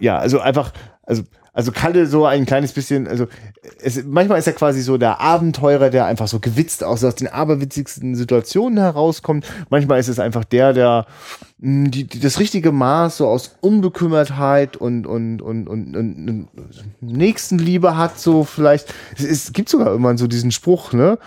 ja, 0.00 0.18
also 0.18 0.40
einfach 0.40 0.72
also 1.02 1.22
also 1.54 1.70
Kalle 1.70 2.06
so 2.06 2.24
ein 2.24 2.46
kleines 2.46 2.72
bisschen, 2.72 3.06
also 3.06 3.26
es, 3.82 4.02
manchmal 4.04 4.38
ist 4.38 4.46
er 4.46 4.54
quasi 4.54 4.80
so 4.80 4.96
der 4.96 5.20
Abenteurer, 5.20 5.90
der 5.90 6.06
einfach 6.06 6.26
so 6.26 6.40
gewitzt 6.40 6.82
aus, 6.82 7.04
aus 7.04 7.14
den 7.14 7.28
aberwitzigsten 7.28 8.14
Situationen 8.14 8.78
herauskommt. 8.78 9.46
Manchmal 9.68 10.00
ist 10.00 10.08
es 10.08 10.18
einfach 10.18 10.44
der, 10.44 10.72
der 10.72 11.06
mh, 11.58 11.84
hm, 11.84 11.90
die, 11.90 12.04
die, 12.04 12.20
das 12.20 12.40
richtige 12.40 12.72
Maß 12.72 13.18
so 13.18 13.28
aus 13.28 13.56
Unbekümmertheit 13.60 14.78
und, 14.78 15.06
und, 15.06 15.42
und, 15.42 15.68
und, 15.68 15.94
und, 15.94 16.48
Nächstenliebe 17.02 17.98
hat, 17.98 18.18
so 18.18 18.44
vielleicht. 18.44 18.92
Es, 19.18 19.24
es 19.24 19.52
gibt 19.52 19.68
sogar 19.68 19.88
irgendwann 19.88 20.16
so 20.16 20.26
diesen 20.26 20.52
Spruch, 20.52 20.94
ne? 20.94 21.18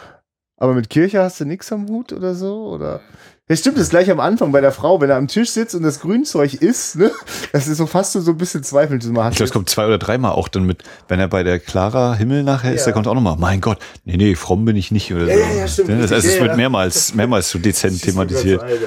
Aber 0.58 0.74
mit 0.74 0.90
Kirche 0.90 1.22
hast 1.22 1.40
du 1.40 1.46
nix 1.46 1.72
am 1.72 1.88
Hut 1.88 2.14
oder 2.14 2.34
so? 2.34 2.70
Oder 2.70 3.02
ja, 3.48 3.56
stimmt, 3.56 3.78
das 3.78 3.84
ist 3.84 3.90
gleich 3.92 4.10
am 4.10 4.20
Anfang 4.20 4.52
bei 4.52 4.60
der 4.60 4.72
Frau, 4.72 5.00
wenn 5.02 5.10
er 5.12 5.18
am 5.18 5.28
Tisch 5.28 5.52
sitzt 5.52 5.76
und 5.76 5.84
das 5.84 6.00
Grünzeug 6.00 6.56
isst, 6.56 6.96
ne? 6.96 7.12
Das 7.52 7.68
ist 7.68 7.78
so 7.78 7.86
fast 7.86 8.14
so, 8.14 8.22
so 8.22 8.32
ein 8.32 8.38
bisschen 8.38 8.64
Zweifel. 8.64 8.98
Ich 8.98 9.04
glaube, 9.04 9.44
es 9.44 9.52
kommt 9.52 9.70
zwei 9.70 9.86
oder 9.86 10.00
dreimal 10.00 10.32
auch 10.32 10.48
dann 10.48 10.66
mit, 10.66 10.84
wenn 11.08 11.20
er 11.20 11.28
bei 11.28 11.44
der 11.44 11.60
Clara 11.60 12.16
Himmel 12.16 12.42
nachher 12.42 12.74
ist, 12.74 12.82
ja. 12.82 12.88
da 12.88 12.92
kommt 12.94 13.08
auch 13.08 13.14
nochmal, 13.14 13.38
mein 13.38 13.62
Gott, 13.62 13.78
nee, 14.04 14.18
nee, 14.18 14.34
fromm 14.34 14.66
bin 14.66 14.76
ich 14.76 14.90
nicht 14.90 15.14
oder 15.14 15.28
ja, 15.28 15.36
so. 15.36 15.42
Ja, 15.42 15.60
ja, 15.60 15.68
stimmt. 15.68 15.90
Das, 16.04 16.12
also, 16.12 16.28
es 16.28 16.40
wird 16.40 16.58
mehrmals, 16.58 17.14
mehrmals 17.14 17.50
so 17.50 17.60
dezent 17.60 18.02
thematisiert. 18.02 18.64
Ja. 18.64 18.78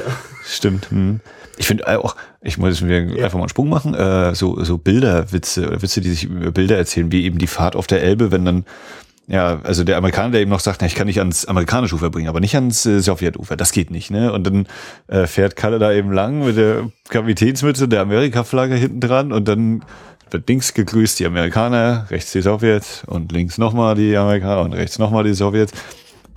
Stimmt. 0.45 0.91
Hm. 0.91 1.21
Ich 1.57 1.67
finde 1.67 1.87
auch, 1.87 2.17
ich 2.41 2.59
muss 2.59 2.81
mir 2.81 3.01
einfach 3.23 3.35
mal 3.35 3.41
einen 3.41 3.49
Sprung 3.49 3.69
machen, 3.69 3.95
äh, 3.95 4.35
so, 4.35 4.63
so 4.65 4.79
Bilderwitze 4.79 5.83
Witze, 5.83 6.01
die 6.01 6.11
sich 6.11 6.25
über 6.25 6.51
Bilder 6.51 6.77
erzählen, 6.77 7.13
wie 7.13 7.25
eben 7.25 7.39
die 7.39 7.47
Fahrt 7.47 7.77
auf 7.77 7.87
der 7.87 8.03
Elbe, 8.03 8.33
wenn 8.33 8.45
dann 8.45 8.65
ja, 9.29 9.61
also 9.63 9.85
der 9.85 9.99
Amerikaner, 9.99 10.33
der 10.33 10.41
eben 10.41 10.51
noch 10.51 10.61
sagt, 10.61 10.81
na, 10.81 10.87
ich 10.87 10.95
kann 10.95 11.07
nicht 11.07 11.19
ans 11.19 11.45
amerikanische 11.45 11.95
Ufer 11.95 12.09
bringen, 12.09 12.29
aber 12.29 12.41
nicht 12.41 12.55
ans 12.55 12.87
äh, 12.87 13.01
Sowjetufer, 13.01 13.57
das 13.57 13.73
geht 13.73 13.91
nicht, 13.91 14.11
ne? 14.11 14.33
Und 14.33 14.47
dann 14.47 14.67
äh, 15.07 15.27
fährt 15.27 15.55
Kalle 15.55 15.79
da 15.79 15.93
eben 15.93 16.13
lang 16.13 16.45
mit 16.47 16.57
der 16.57 16.91
Kapitänsmütze 17.11 17.89
der 17.89 18.01
Amerika-Flagge 18.01 18.75
hinten 18.75 19.01
dran 19.01 19.33
und 19.33 19.47
dann 19.47 19.85
wird 20.31 20.49
links 20.49 20.73
gegrüßt 20.73 21.21
die 21.21 21.27
Amerikaner, 21.27 22.07
rechts 22.11 22.33
die 22.33 22.41
Sowjets 22.41 23.05
und 23.07 23.31
links 23.33 23.59
nochmal 23.59 23.95
die 23.95 24.17
Amerikaner 24.17 24.63
und 24.63 24.73
rechts 24.73 24.99
nochmal 24.99 25.25
die 25.25 25.35
Sowjets. 25.35 25.73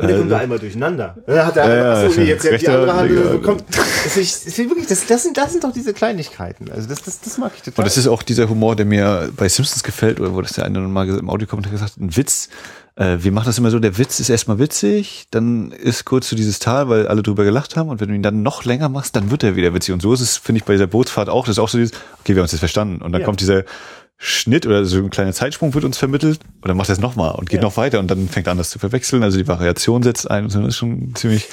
Und 0.02 0.08
der 0.08 0.18
kommt 0.18 0.32
da 0.32 0.38
einmal 0.38 0.60
durcheinander. 0.60 1.18
Dann 1.26 1.46
hat 1.46 1.58
er 1.58 1.76
ja, 1.76 1.94
achso, 2.06 2.20
nee, 2.20 2.28
jetzt 2.28 2.44
die 2.44 2.68
andere 2.68 2.96
Hand 2.96 3.10
bekommt. 3.10 3.64
Das, 3.70 4.18
ist, 4.18 4.48
das, 4.48 4.58
wirklich, 4.58 4.88
das, 4.88 5.06
das, 5.06 5.24
sind, 5.24 5.38
das 5.38 5.52
sind 5.52 5.64
doch 5.64 5.72
diese 5.72 5.94
Kleinigkeiten. 5.94 6.72
Also 6.72 6.88
das, 6.90 7.04
das, 7.04 7.22
das 7.22 7.38
mag 7.38 7.52
ich 7.56 7.62
total. 7.62 7.84
Und 7.84 7.86
das 7.86 7.98
ist 7.98 8.08
auch 8.08 8.24
dieser 8.24 8.50
Humor, 8.50 8.76
der 8.76 8.86
mir 8.86 9.30
bei 9.36 9.48
Simpsons 9.48 9.84
gefällt, 9.84 10.20
oder 10.20 10.34
wo 10.34 10.42
das 10.42 10.54
der 10.54 10.66
eine 10.66 10.80
mal 10.80 11.08
im 11.08 11.30
Audiokommentar 11.30 11.72
gesagt 11.72 11.94
hat, 11.94 12.02
ein 12.02 12.16
Witz, 12.16 12.50
äh, 12.96 13.18
wir 13.20 13.32
machen 13.32 13.46
das 13.46 13.58
immer 13.58 13.72
so, 13.72 13.80
der 13.80 13.98
Witz 13.98 14.20
ist 14.20 14.30
erstmal 14.30 14.60
witzig, 14.60 15.28
dann 15.32 15.72
ist 15.72 16.06
kurz 16.06 16.30
so 16.30 16.36
dieses 16.36 16.60
Tal, 16.60 16.90
weil 16.90 17.08
alle 17.08 17.24
drüber 17.24 17.44
gelacht 17.44 17.78
haben 17.78 17.90
und 17.90 18.02
wenn 18.02 18.10
du 18.10 18.16
ihn 18.16 18.24
dann 18.24 18.44
noch 18.44 18.66
länger 18.66 18.90
machst, 18.90 19.16
dann 19.16 19.32
wird 19.32 19.44
er 19.44 19.56
wieder 19.56 19.74
witzig. 19.74 19.94
Und 19.94 20.02
so 20.02 20.14
ist 20.14 20.22
es, 20.22 20.38
finde 20.38 20.60
ich, 20.60 20.66
bei 20.66 20.74
dieser 20.74 20.88
Bootsfahrt 20.88 21.30
auch, 21.30 21.46
das 21.46 21.56
ist 21.58 21.60
auch 21.60 21.70
so 21.70 21.78
dieses, 21.78 21.94
okay, 22.20 22.36
wir 22.36 22.38
haben 22.38 22.44
uns 22.44 22.52
jetzt 22.52 22.60
verstanden. 22.60 23.02
Und 23.02 23.12
dann 23.12 23.22
ja. 23.22 23.26
kommt 23.26 23.40
dieser 23.40 23.64
Schnitt 24.24 24.68
oder 24.68 24.86
so 24.86 24.98
ein 24.98 25.10
kleiner 25.10 25.34
Zeitsprung 25.34 25.74
wird 25.74 25.84
uns 25.84 25.98
vermittelt 25.98 26.42
und 26.62 26.68
dann 26.68 26.78
macht 26.78 26.90
er 26.90 26.94
es 26.94 27.00
nochmal 27.00 27.34
und 27.34 27.50
geht 27.50 27.62
ja. 27.62 27.64
noch 27.64 27.76
weiter 27.76 28.00
und 28.00 28.12
dann 28.12 28.30
fängt 28.30 28.48
er 28.48 28.52
an, 28.52 28.60
das 28.60 28.70
zu 28.70 28.78
verwechseln. 28.78 29.24
Also 29.24 29.40
die 29.40 29.48
Variation 29.48 30.04
setzt 30.04 30.30
ein 30.30 30.44
und 30.44 30.52
so, 30.52 30.60
das 30.60 30.70
ist 30.70 30.78
schon 30.78 31.16
ziemlich 31.16 31.50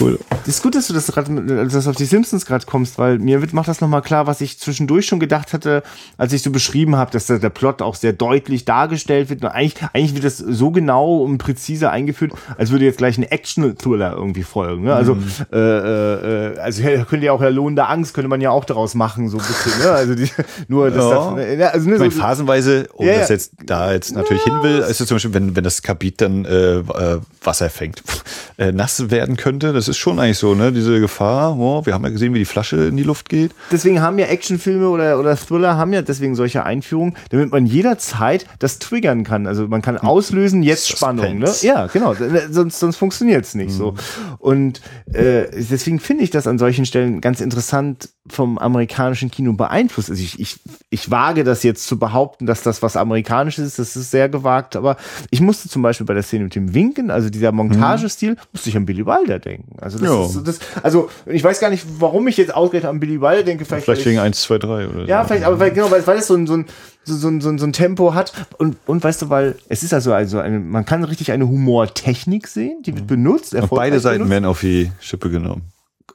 cool. 0.00 0.20
Es 0.42 0.48
ist 0.56 0.62
gut, 0.62 0.76
dass 0.76 0.86
du 0.86 0.94
das 0.94 1.08
gerade, 1.08 1.66
dass 1.66 1.88
auf 1.88 1.96
die 1.96 2.04
Simpsons 2.04 2.46
gerade 2.46 2.64
kommst, 2.64 2.96
weil 2.96 3.18
mir 3.18 3.42
macht 3.50 3.66
das 3.66 3.80
nochmal 3.80 4.02
klar, 4.02 4.28
was 4.28 4.40
ich 4.40 4.60
zwischendurch 4.60 5.06
schon 5.06 5.18
gedacht 5.18 5.52
hatte, 5.52 5.82
als 6.16 6.32
ich 6.32 6.42
so 6.42 6.52
beschrieben 6.52 6.94
habe, 6.94 7.10
dass 7.10 7.26
der 7.26 7.38
Plot 7.50 7.82
auch 7.82 7.96
sehr 7.96 8.12
deutlich 8.12 8.64
dargestellt 8.64 9.28
wird. 9.28 9.42
Und 9.42 9.48
eigentlich, 9.48 9.82
eigentlich 9.92 10.14
wird 10.14 10.24
das 10.24 10.38
so 10.38 10.70
genau 10.70 11.16
und 11.16 11.38
präzise 11.38 11.90
eingeführt, 11.90 12.34
als 12.56 12.70
würde 12.70 12.84
jetzt 12.84 12.98
gleich 12.98 13.18
ein 13.18 13.24
Action-Thriller 13.24 14.12
irgendwie 14.12 14.44
folgen. 14.44 14.84
Ne? 14.84 14.94
Also, 14.94 15.16
mhm. 15.16 15.26
äh, 15.52 15.58
äh, 15.58 16.58
also 16.60 16.82
könnte 16.82 17.26
ja 17.26 17.32
auch 17.32 17.40
der 17.40 17.50
Lohn 17.50 17.74
der 17.74 17.90
Angst, 17.90 18.14
könnte 18.14 18.28
man 18.28 18.40
ja 18.40 18.50
auch 18.50 18.64
daraus 18.64 18.94
machen, 18.94 19.28
so 19.28 19.38
ein 19.38 19.44
bisschen. 19.44 19.82
Ne? 19.82 19.90
Also 19.90 20.14
die, 20.14 20.30
nur 20.68 20.92
das, 20.92 21.04
ja. 21.04 21.56
das 21.56 21.72
also, 21.72 21.90
ne, 21.90 21.98
so, 21.98 22.11
phasenweise, 22.12 22.88
um 22.92 23.06
ja, 23.06 23.18
das 23.18 23.28
jetzt 23.28 23.52
da 23.64 23.92
jetzt 23.92 24.14
natürlich 24.14 24.44
ja. 24.46 24.52
hin 24.52 24.62
will, 24.62 24.78
ist 24.78 25.00
es 25.00 25.08
zum 25.08 25.16
Beispiel, 25.16 25.34
wenn, 25.34 25.56
wenn 25.56 25.64
das 25.64 25.82
Kabit 25.82 26.20
dann 26.20 26.44
äh, 26.44 26.78
äh, 26.78 27.20
Wasser 27.42 27.70
fängt, 27.70 28.02
äh, 28.58 28.72
nass 28.72 29.10
werden 29.10 29.36
könnte. 29.36 29.72
Das 29.72 29.88
ist 29.88 29.98
schon 29.98 30.18
eigentlich 30.18 30.38
so, 30.38 30.54
ne? 30.54 30.72
Diese 30.72 31.00
Gefahr. 31.00 31.56
Oh, 31.58 31.84
wir 31.84 31.94
haben 31.94 32.04
ja 32.04 32.10
gesehen, 32.10 32.34
wie 32.34 32.38
die 32.38 32.44
Flasche 32.44 32.76
in 32.76 32.96
die 32.96 33.02
Luft 33.02 33.28
geht. 33.28 33.52
Deswegen 33.70 34.00
haben 34.00 34.18
ja 34.18 34.26
Actionfilme 34.26 34.88
oder, 34.88 35.18
oder 35.18 35.36
Thriller 35.36 35.76
haben 35.76 35.92
ja 35.92 36.02
deswegen 36.02 36.34
solche 36.34 36.64
Einführungen, 36.64 37.16
damit 37.30 37.50
man 37.50 37.66
jederzeit 37.66 38.46
das 38.58 38.78
triggern 38.78 39.24
kann. 39.24 39.46
Also 39.46 39.68
man 39.68 39.82
kann 39.82 39.98
auslösen, 39.98 40.62
jetzt 40.62 40.88
Spannung. 40.88 41.38
Ne? 41.38 41.50
Ja, 41.62 41.86
genau. 41.86 42.14
Sonst, 42.50 42.78
sonst 42.78 42.96
funktioniert 42.96 43.44
es 43.44 43.54
nicht 43.54 43.72
mhm. 43.72 43.76
so. 43.76 43.94
Und 44.38 44.80
äh, 45.12 45.46
deswegen 45.52 46.00
finde 46.00 46.24
ich 46.24 46.30
das 46.30 46.46
an 46.46 46.58
solchen 46.58 46.86
Stellen 46.86 47.20
ganz 47.20 47.40
interessant 47.40 48.10
vom 48.28 48.58
amerikanischen 48.58 49.30
Kino 49.30 49.52
beeinflusst. 49.54 50.10
Also 50.10 50.22
ich, 50.22 50.38
ich, 50.38 50.60
ich 50.90 51.10
wage 51.10 51.44
das 51.44 51.62
jetzt 51.62 51.86
zu 51.86 51.98
behaupten, 52.02 52.46
dass 52.46 52.62
das 52.62 52.82
was 52.82 52.96
Amerikanisches 52.96 53.64
ist, 53.64 53.78
das 53.78 53.94
ist 53.94 54.10
sehr 54.10 54.28
gewagt, 54.28 54.74
aber 54.74 54.96
ich 55.30 55.40
musste 55.40 55.68
zum 55.68 55.82
Beispiel 55.82 56.04
bei 56.04 56.14
der 56.14 56.24
Szene 56.24 56.44
mit 56.44 56.54
dem 56.56 56.74
Winken, 56.74 57.12
also 57.12 57.30
dieser 57.30 57.52
Montagestil, 57.52 58.36
musste 58.52 58.70
ich 58.70 58.76
an 58.76 58.86
Billy 58.86 59.06
Wilder 59.06 59.38
denken. 59.38 59.76
Also 59.80 60.00
das, 60.00 60.34
ist, 60.34 60.48
das 60.48 60.58
also 60.82 61.08
ich 61.26 61.44
weiß 61.44 61.60
gar 61.60 61.70
nicht, 61.70 61.86
warum 62.00 62.26
ich 62.26 62.36
jetzt 62.38 62.52
ausgerechnet 62.52 62.90
an 62.90 62.98
Billy 62.98 63.20
Wilder 63.20 63.44
denke. 63.44 63.64
Vielleicht, 63.64 63.84
vielleicht 63.84 64.04
wegen 64.04 64.18
1, 64.18 64.42
2, 64.42 64.58
3 64.58 64.88
oder 64.88 65.00
so. 65.02 65.06
Ja, 65.06 65.24
vielleicht, 65.24 65.44
aber 65.44 65.60
weil, 65.60 65.70
genau, 65.70 65.92
weil, 65.92 66.04
weil 66.04 66.18
es 66.18 66.26
so 66.26 66.34
ein, 66.34 66.48
so 66.48 66.54
ein 66.54 66.66
so, 67.04 67.14
so, 67.14 67.40
so, 67.40 67.56
so 67.56 67.64
ein 67.64 67.72
Tempo 67.72 68.14
hat. 68.14 68.32
Und, 68.58 68.76
und 68.86 69.04
weißt 69.04 69.22
du, 69.22 69.30
weil 69.30 69.54
es 69.68 69.84
ist 69.84 69.94
also, 69.94 70.12
also 70.12 70.40
eine, 70.40 70.58
man 70.58 70.84
kann 70.84 71.04
richtig 71.04 71.30
eine 71.30 71.46
Humortechnik 71.46 72.48
sehen, 72.48 72.82
die 72.82 72.96
wird 72.96 73.06
benutzt. 73.06 73.54
Und 73.54 73.70
beide 73.70 74.00
Seiten 74.00 74.18
benutzt. 74.18 74.30
werden 74.30 74.44
auf 74.46 74.60
die 74.60 74.90
Schippe 75.00 75.30
genommen 75.30 75.62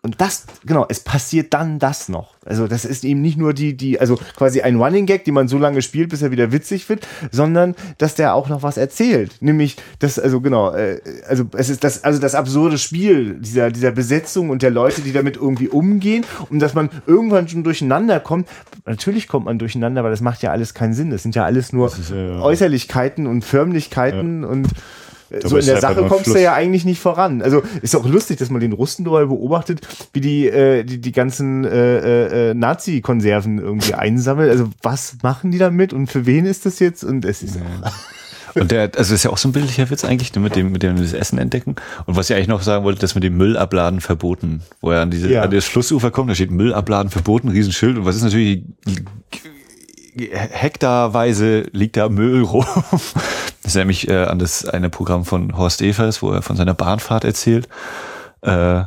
und 0.02 0.22
das, 0.22 0.46
genau, 0.66 0.86
es 0.90 1.00
passiert 1.00 1.54
dann 1.54 1.80
das 1.80 2.10
noch. 2.10 2.36
Also 2.46 2.68
das 2.68 2.86
ist 2.86 3.04
eben 3.04 3.22
nicht 3.22 3.38
nur 3.38 3.54
die, 3.54 3.76
die, 3.76 4.00
also 4.00 4.18
quasi 4.38 4.62
ein 4.62 4.78
Running 4.78 5.06
Gag, 5.06 5.26
die 5.26 5.32
man 5.32 5.48
so 5.48 5.58
lange 5.58 5.82
spielt, 5.82 6.10
bis 6.10 6.22
er 6.22 6.32
wieder 6.32 6.52
witzig 6.52 6.88
wird, 6.88 7.06
sondern 7.32 7.76
dass 7.98 8.16
der 8.16 8.34
auch 8.34 8.48
noch 8.48 8.64
was 8.64 8.78
erzählt. 8.78 9.36
Nämlich, 9.42 9.76
das, 10.00 10.18
also 10.18 10.40
genau, 10.40 10.74
äh, 10.74 11.02
also 11.28 11.46
es 11.54 11.70
ist 11.70 11.84
das, 11.84 12.04
also 12.04 12.20
das 12.20 12.36
absurde 12.36 12.78
Spiel 12.78 13.36
dieser, 13.40 13.70
dieser 13.70 13.92
Besetzung 13.92 14.50
und 14.50 14.62
der 14.62 14.72
Leute, 14.72 15.02
die 15.02 15.12
damit 15.12 15.36
irgendwie 15.36 15.68
umgehen 15.68 16.26
und 16.50 16.60
dass 16.60 16.74
man 16.74 16.90
irgendwann 17.06 17.48
schon 17.48 17.64
durcheinander 17.64 18.20
kommt. 18.20 18.48
Natürlich 18.86 19.28
kommt 19.28 19.46
man 19.46 19.60
durcheinander, 19.60 20.04
weil 20.04 20.12
das 20.12 20.22
macht 20.22 20.42
ja 20.42 20.52
alles 20.52 20.74
keinen 20.74 20.94
Sinn. 20.94 21.10
Das 21.10 21.24
sind 21.24 21.36
ja 21.36 21.44
alles 21.44 21.74
nur 21.74 21.92
ja, 22.10 22.16
ja. 22.16 22.42
Äußerlichkeiten 22.42 23.28
und 23.28 23.44
Förmlichkeiten 23.44 24.44
ja. 24.44 24.48
und 24.48 24.70
so 25.44 25.58
in 25.58 25.66
der 25.66 25.82
Sache 25.82 26.04
kommst 26.08 26.28
du 26.28 26.42
ja 26.42 26.54
eigentlich 26.54 26.86
nicht 26.86 27.00
voran. 27.00 27.42
Also 27.42 27.64
ist 27.82 27.96
auch 27.96 28.08
lustig, 28.08 28.38
dass 28.38 28.50
man 28.50 28.62
den 28.62 28.74
Russen 28.74 29.06
dabei 29.06 29.26
beobachtet, 29.26 29.82
wie 30.14 30.22
die 30.22 30.48
äh, 30.48 30.84
die, 30.84 31.00
die 31.00 31.12
ganzen 31.12 31.66
äh, 31.66 32.50
äh, 32.50 32.54
Nazi-Konserven 32.54 33.60
irgendwie 33.60 33.94
einsammeln. 33.94 34.50
Also 34.50 34.70
was 34.82 35.18
machen 35.24 35.52
die 35.52 35.58
damit 35.58 35.94
und 35.94 36.08
für 36.08 36.26
wen 36.26 36.46
ist 36.46 36.66
das 36.66 36.80
jetzt? 36.80 37.04
Und 37.04 37.26
es 37.26 37.44
ist 37.44 37.58
auch 37.58 37.92
Und 38.56 38.72
der, 38.72 38.92
also 38.96 39.14
ist 39.14 39.24
ja 39.24 39.30
auch 39.32 39.38
so 39.38 39.50
ein 39.50 39.52
bildlicher 39.52 39.90
Witz 39.90 40.04
eigentlich, 40.04 40.34
ne, 40.34 40.42
mit 40.42 40.56
dem, 40.56 40.72
mit 40.72 40.84
dem 40.84 40.96
wir 40.96 41.04
das 41.04 41.14
Essen 41.14 41.38
entdecken. 41.38 41.76
Und 42.06 42.16
was 42.16 42.30
ich 42.30 42.36
eigentlich 42.36 42.48
noch 42.48 42.62
sagen 42.62 42.84
wollte, 42.84 43.00
das 43.02 43.16
mit 43.16 43.24
dem 43.24 43.38
Müllabladen 43.38 44.02
verboten, 44.02 44.62
wo 44.82 44.92
er 44.92 45.02
an 45.02 45.12
diese, 45.12 45.32
Ja. 45.32 45.44
an 45.44 45.52
das 45.52 45.66
Flussufer 45.66 46.12
kommt, 46.12 46.30
da 46.30 46.36
steht 46.36 46.52
Müllabladen 46.52 47.12
verboten, 47.12 47.50
Riesenschild. 47.50 47.98
Und 47.98 48.06
was 48.06 48.16
ist 48.16 48.24
natürlich, 48.24 48.64
hektarweise 50.18 51.66
liegt 51.72 51.98
da 51.98 52.10
Müll 52.10 52.44
rum. 52.44 52.66
Das 53.64 53.74
ist 53.74 53.80
nämlich 53.80 54.08
äh, 54.08 54.24
an 54.24 54.40
das 54.40 54.64
eine 54.64 54.90
Programm 54.90 55.26
von 55.26 55.58
Horst 55.58 55.82
Evers, 55.82 56.22
wo 56.22 56.32
er 56.32 56.42
von 56.42 56.56
seiner 56.56 56.74
Bahnfahrt 56.74 57.26
erzählt. 57.26 57.68
Äh, 58.40 58.84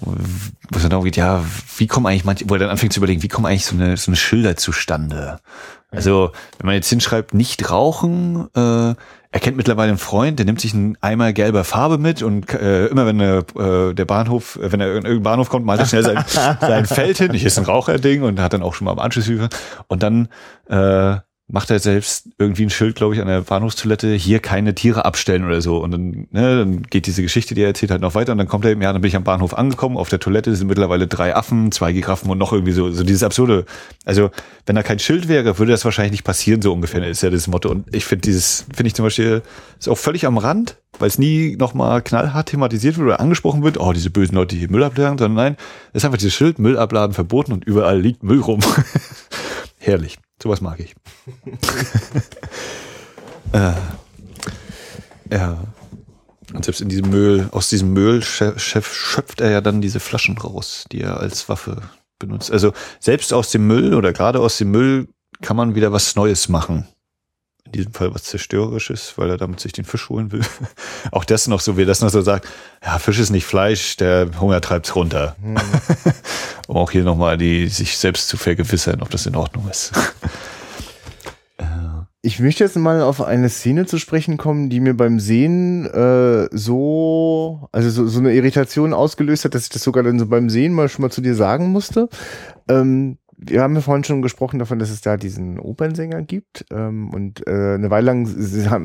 wo 0.00 0.76
es 0.76 0.80
dann 0.80 0.90
darum 0.90 1.04
geht, 1.04 1.16
ja, 1.16 1.44
wie 1.76 1.86
kommen 1.86 2.06
eigentlich 2.06 2.24
manche, 2.24 2.48
wo 2.48 2.54
er 2.54 2.60
dann 2.60 2.70
anfängt 2.70 2.94
zu 2.94 3.00
überlegen, 3.00 3.22
wie 3.22 3.28
kommen 3.28 3.46
eigentlich 3.46 3.66
so 3.66 3.74
eine, 3.74 3.98
so 3.98 4.10
eine 4.10 4.16
Schilder 4.16 4.56
zustande? 4.56 5.40
Also, 5.90 6.32
wenn 6.58 6.66
man 6.66 6.74
jetzt 6.74 6.88
hinschreibt, 6.90 7.32
nicht 7.32 7.70
rauchen, 7.70 8.48
äh, 8.54 8.94
er 9.30 9.40
kennt 9.40 9.56
mittlerweile 9.56 9.90
einen 9.90 9.98
Freund, 9.98 10.38
der 10.38 10.46
nimmt 10.46 10.60
sich 10.60 10.74
einen 10.74 10.96
Eimer 11.00 11.32
gelber 11.32 11.64
Farbe 11.64 11.98
mit 11.98 12.22
und 12.22 12.52
äh, 12.54 12.86
immer 12.86 13.06
wenn 13.06 13.18
der, 13.18 13.44
äh, 13.58 13.94
der 13.94 14.04
Bahnhof, 14.04 14.58
wenn 14.60 14.80
er 14.80 14.88
in 14.88 14.94
irgendeinen 14.94 15.22
Bahnhof 15.22 15.50
kommt, 15.50 15.66
malt 15.66 15.80
er 15.80 15.86
schnell 15.86 16.02
sein, 16.02 16.24
sein 16.60 16.86
Feld 16.86 17.18
hin. 17.18 17.34
Ich 17.34 17.44
ist 17.44 17.58
ein 17.58 17.64
Raucherding 17.64 18.22
und 18.22 18.40
hat 18.40 18.54
dann 18.54 18.62
auch 18.62 18.74
schon 18.74 18.86
mal 18.86 18.92
am 18.92 18.98
Anschlusshilfe. 18.98 19.48
Und 19.86 20.02
dann 20.02 20.28
äh, 20.68 21.16
macht 21.50 21.70
er 21.70 21.78
selbst 21.78 22.28
irgendwie 22.38 22.64
ein 22.64 22.70
Schild, 22.70 22.94
glaube 22.94 23.14
ich, 23.14 23.22
an 23.22 23.26
der 23.26 23.40
Bahnhofstoilette, 23.40 24.12
hier 24.12 24.38
keine 24.38 24.74
Tiere 24.74 25.06
abstellen 25.06 25.44
oder 25.44 25.62
so. 25.62 25.78
Und 25.78 25.92
dann, 25.92 26.10
ne, 26.30 26.58
dann 26.58 26.82
geht 26.82 27.06
diese 27.06 27.22
Geschichte, 27.22 27.54
die 27.54 27.62
er 27.62 27.68
erzählt, 27.68 27.90
halt 27.90 28.02
noch 28.02 28.14
weiter. 28.14 28.32
Und 28.32 28.38
dann 28.38 28.48
kommt 28.48 28.66
er 28.66 28.70
eben, 28.70 28.82
ja, 28.82 28.92
dann 28.92 29.00
bin 29.00 29.08
ich 29.08 29.16
am 29.16 29.24
Bahnhof 29.24 29.54
angekommen, 29.54 29.96
auf 29.96 30.10
der 30.10 30.20
Toilette 30.20 30.54
sind 30.54 30.66
mittlerweile 30.66 31.06
drei 31.06 31.34
Affen, 31.34 31.72
zwei 31.72 31.92
Giraffen 31.92 32.30
und 32.30 32.36
noch 32.36 32.52
irgendwie 32.52 32.72
so, 32.72 32.90
so 32.90 33.02
dieses 33.02 33.22
absurde. 33.22 33.64
Also, 34.04 34.30
wenn 34.66 34.76
da 34.76 34.82
kein 34.82 34.98
Schild 34.98 35.26
wäre, 35.28 35.58
würde 35.58 35.72
das 35.72 35.86
wahrscheinlich 35.86 36.12
nicht 36.12 36.24
passieren, 36.24 36.60
so 36.60 36.70
ungefähr, 36.70 37.02
ist 37.06 37.22
ja 37.22 37.30
das 37.30 37.46
Motto. 37.46 37.70
Und 37.70 37.94
ich 37.94 38.04
finde 38.04 38.22
dieses, 38.22 38.66
finde 38.74 38.88
ich 38.88 38.94
zum 38.94 39.06
Beispiel, 39.06 39.40
ist 39.78 39.88
auch 39.88 39.96
völlig 39.96 40.26
am 40.26 40.36
Rand, 40.36 40.76
weil 40.98 41.08
es 41.08 41.18
nie 41.18 41.56
nochmal 41.56 42.02
knallhart 42.02 42.50
thematisiert 42.50 42.98
wird 42.98 43.06
oder 43.06 43.20
angesprochen 43.20 43.62
wird, 43.62 43.80
oh, 43.80 43.94
diese 43.94 44.10
bösen 44.10 44.34
Leute, 44.34 44.54
die 44.54 44.58
hier 44.58 44.70
Müll 44.70 44.84
abladen, 44.84 45.16
sondern 45.16 45.34
nein, 45.34 45.56
es 45.92 46.02
ist 46.02 46.04
einfach 46.04 46.18
dieses 46.18 46.34
Schild, 46.34 46.58
Müll 46.58 46.76
abladen 46.76 47.14
verboten 47.14 47.52
und 47.52 47.64
überall 47.64 47.98
liegt 47.98 48.22
Müll 48.22 48.40
rum. 48.40 48.60
Herrlich. 49.78 50.18
Sowas 50.42 50.60
mag 50.60 50.80
ich. 50.80 50.94
äh, 53.52 53.72
ja. 55.30 55.58
Und 56.54 56.64
selbst 56.64 56.80
in 56.80 56.88
diesem 56.88 57.10
Müll, 57.10 57.48
aus 57.52 57.68
diesem 57.68 57.92
Müll 57.92 58.20
schö- 58.20 58.56
schöpf- 58.58 58.94
schöpft 58.94 59.40
er 59.40 59.50
ja 59.50 59.60
dann 59.60 59.82
diese 59.82 60.00
Flaschen 60.00 60.38
raus, 60.38 60.86
die 60.90 61.02
er 61.02 61.20
als 61.20 61.48
Waffe 61.48 61.82
benutzt. 62.18 62.50
Also 62.50 62.72
selbst 63.00 63.32
aus 63.34 63.50
dem 63.50 63.66
Müll 63.66 63.94
oder 63.94 64.12
gerade 64.12 64.40
aus 64.40 64.56
dem 64.58 64.70
Müll 64.70 65.08
kann 65.42 65.56
man 65.56 65.74
wieder 65.74 65.92
was 65.92 66.16
Neues 66.16 66.48
machen. 66.48 66.86
In 67.68 67.72
diesem 67.72 67.92
Fall 67.92 68.14
was 68.14 68.24
Zerstörerisches, 68.24 69.14
weil 69.16 69.28
er 69.28 69.36
damit 69.36 69.60
sich 69.60 69.72
den 69.72 69.84
Fisch 69.84 70.08
holen 70.08 70.32
will. 70.32 70.40
Auch 71.12 71.24
das 71.24 71.48
noch 71.48 71.60
so, 71.60 71.76
wie 71.76 71.82
er 71.82 71.86
das 71.86 72.00
noch 72.00 72.08
so 72.08 72.22
sagt, 72.22 72.48
ja, 72.82 72.98
Fisch 72.98 73.18
ist 73.18 73.30
nicht 73.30 73.44
Fleisch, 73.44 73.96
der 73.96 74.30
Hunger 74.40 74.60
treibt's 74.60 74.96
runter. 74.96 75.36
um 76.66 76.76
auch 76.76 76.90
hier 76.90 77.04
nochmal 77.04 77.36
die, 77.36 77.68
sich 77.68 77.98
selbst 77.98 78.28
zu 78.28 78.36
vergewissern, 78.36 79.02
ob 79.02 79.10
das 79.10 79.26
in 79.26 79.36
Ordnung 79.36 79.68
ist. 79.68 79.92
Ich 82.20 82.40
möchte 82.40 82.64
jetzt 82.64 82.76
mal 82.76 83.00
auf 83.00 83.22
eine 83.22 83.48
Szene 83.48 83.86
zu 83.86 83.96
sprechen 83.96 84.38
kommen, 84.38 84.70
die 84.70 84.80
mir 84.80 84.94
beim 84.94 85.20
Sehen 85.20 85.86
äh, 85.86 86.48
so, 86.50 87.68
also 87.70 87.90
so, 87.90 88.08
so 88.08 88.18
eine 88.18 88.34
Irritation 88.34 88.92
ausgelöst 88.92 89.44
hat, 89.44 89.54
dass 89.54 89.62
ich 89.62 89.68
das 89.68 89.82
sogar 89.84 90.02
dann 90.02 90.18
so 90.18 90.26
beim 90.26 90.50
Sehen 90.50 90.74
mal 90.74 90.88
schon 90.88 91.02
mal 91.02 91.10
zu 91.10 91.20
dir 91.20 91.36
sagen 91.36 91.68
musste. 91.68 92.08
Ähm, 92.68 93.18
wir 93.40 93.62
haben 93.62 93.74
ja 93.74 93.80
vorhin 93.80 94.04
schon 94.04 94.22
gesprochen 94.22 94.58
davon, 94.58 94.78
dass 94.78 94.90
es 94.90 95.00
da 95.00 95.16
diesen 95.16 95.58
Opernsänger 95.60 96.22
gibt. 96.22 96.64
Ähm, 96.70 97.10
und 97.10 97.46
äh, 97.46 97.74
eine 97.74 97.90
Weile 97.90 98.06
lang 98.06 98.26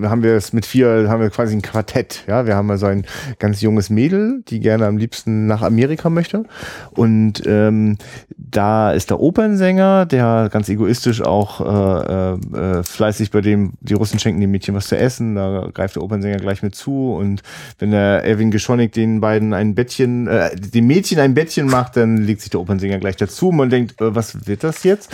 haben 0.06 0.24
wir 0.24 0.36
es 0.36 0.54
mit 0.54 0.66
vier, 0.66 1.08
haben 1.10 1.22
wir 1.22 1.30
quasi 1.30 1.56
ein 1.56 1.62
Quartett. 1.62 2.24
Ja, 2.28 2.46
wir 2.46 2.56
haben 2.56 2.70
also 2.70 2.86
ein 2.86 3.06
ganz 3.40 3.62
junges 3.62 3.90
Mädel, 3.90 4.44
die 4.48 4.60
gerne 4.60 4.86
am 4.86 4.98
liebsten 4.98 5.48
nach 5.48 5.62
Amerika 5.62 6.10
möchte. 6.10 6.44
Und 6.92 7.42
ähm, 7.46 7.98
da 8.38 8.92
ist 8.92 9.10
der 9.10 9.20
Opernsänger, 9.20 10.06
der 10.06 10.50
ganz 10.52 10.70
egoistisch 10.70 11.22
auch 11.22 11.62
äh, 11.62 12.34
äh, 12.34 12.80
äh, 12.80 12.84
fleißig 12.84 13.32
bei 13.32 13.42
dem, 13.42 13.74
die 13.82 13.94
Russen 13.94 14.20
schenken 14.20 14.42
dem 14.42 14.52
Mädchen 14.52 14.76
was 14.76 14.88
zu 14.88 14.98
essen, 14.98 15.36
da 15.36 15.70
greift 15.74 15.96
der 15.96 16.04
Opernsänger 16.04 16.38
gleich 16.38 16.62
mit 16.62 16.76
zu 16.76 17.14
und 17.14 17.42
wenn 17.80 17.92
der 17.92 18.24
Erwin 18.24 18.52
Geschonik 18.52 18.92
den 18.92 19.22
beiden 19.22 19.54
ein 19.54 19.74
Bettchen, 19.74 20.28
äh, 20.28 20.56
dem 20.56 20.88
Mädchen 20.88 21.20
ein 21.20 21.34
Bettchen 21.34 21.68
macht, 21.68 21.98
dann 21.98 22.18
legt 22.18 22.42
sich 22.42 22.50
der 22.50 22.60
Opernsänger 22.60 23.00
gleich 23.00 23.16
dazu 23.16 23.52
man 23.54 23.70
denkt, 23.70 24.00
äh, 24.02 24.16
was 24.16 24.43
wird 24.48 24.64
das 24.64 24.84
jetzt? 24.84 25.10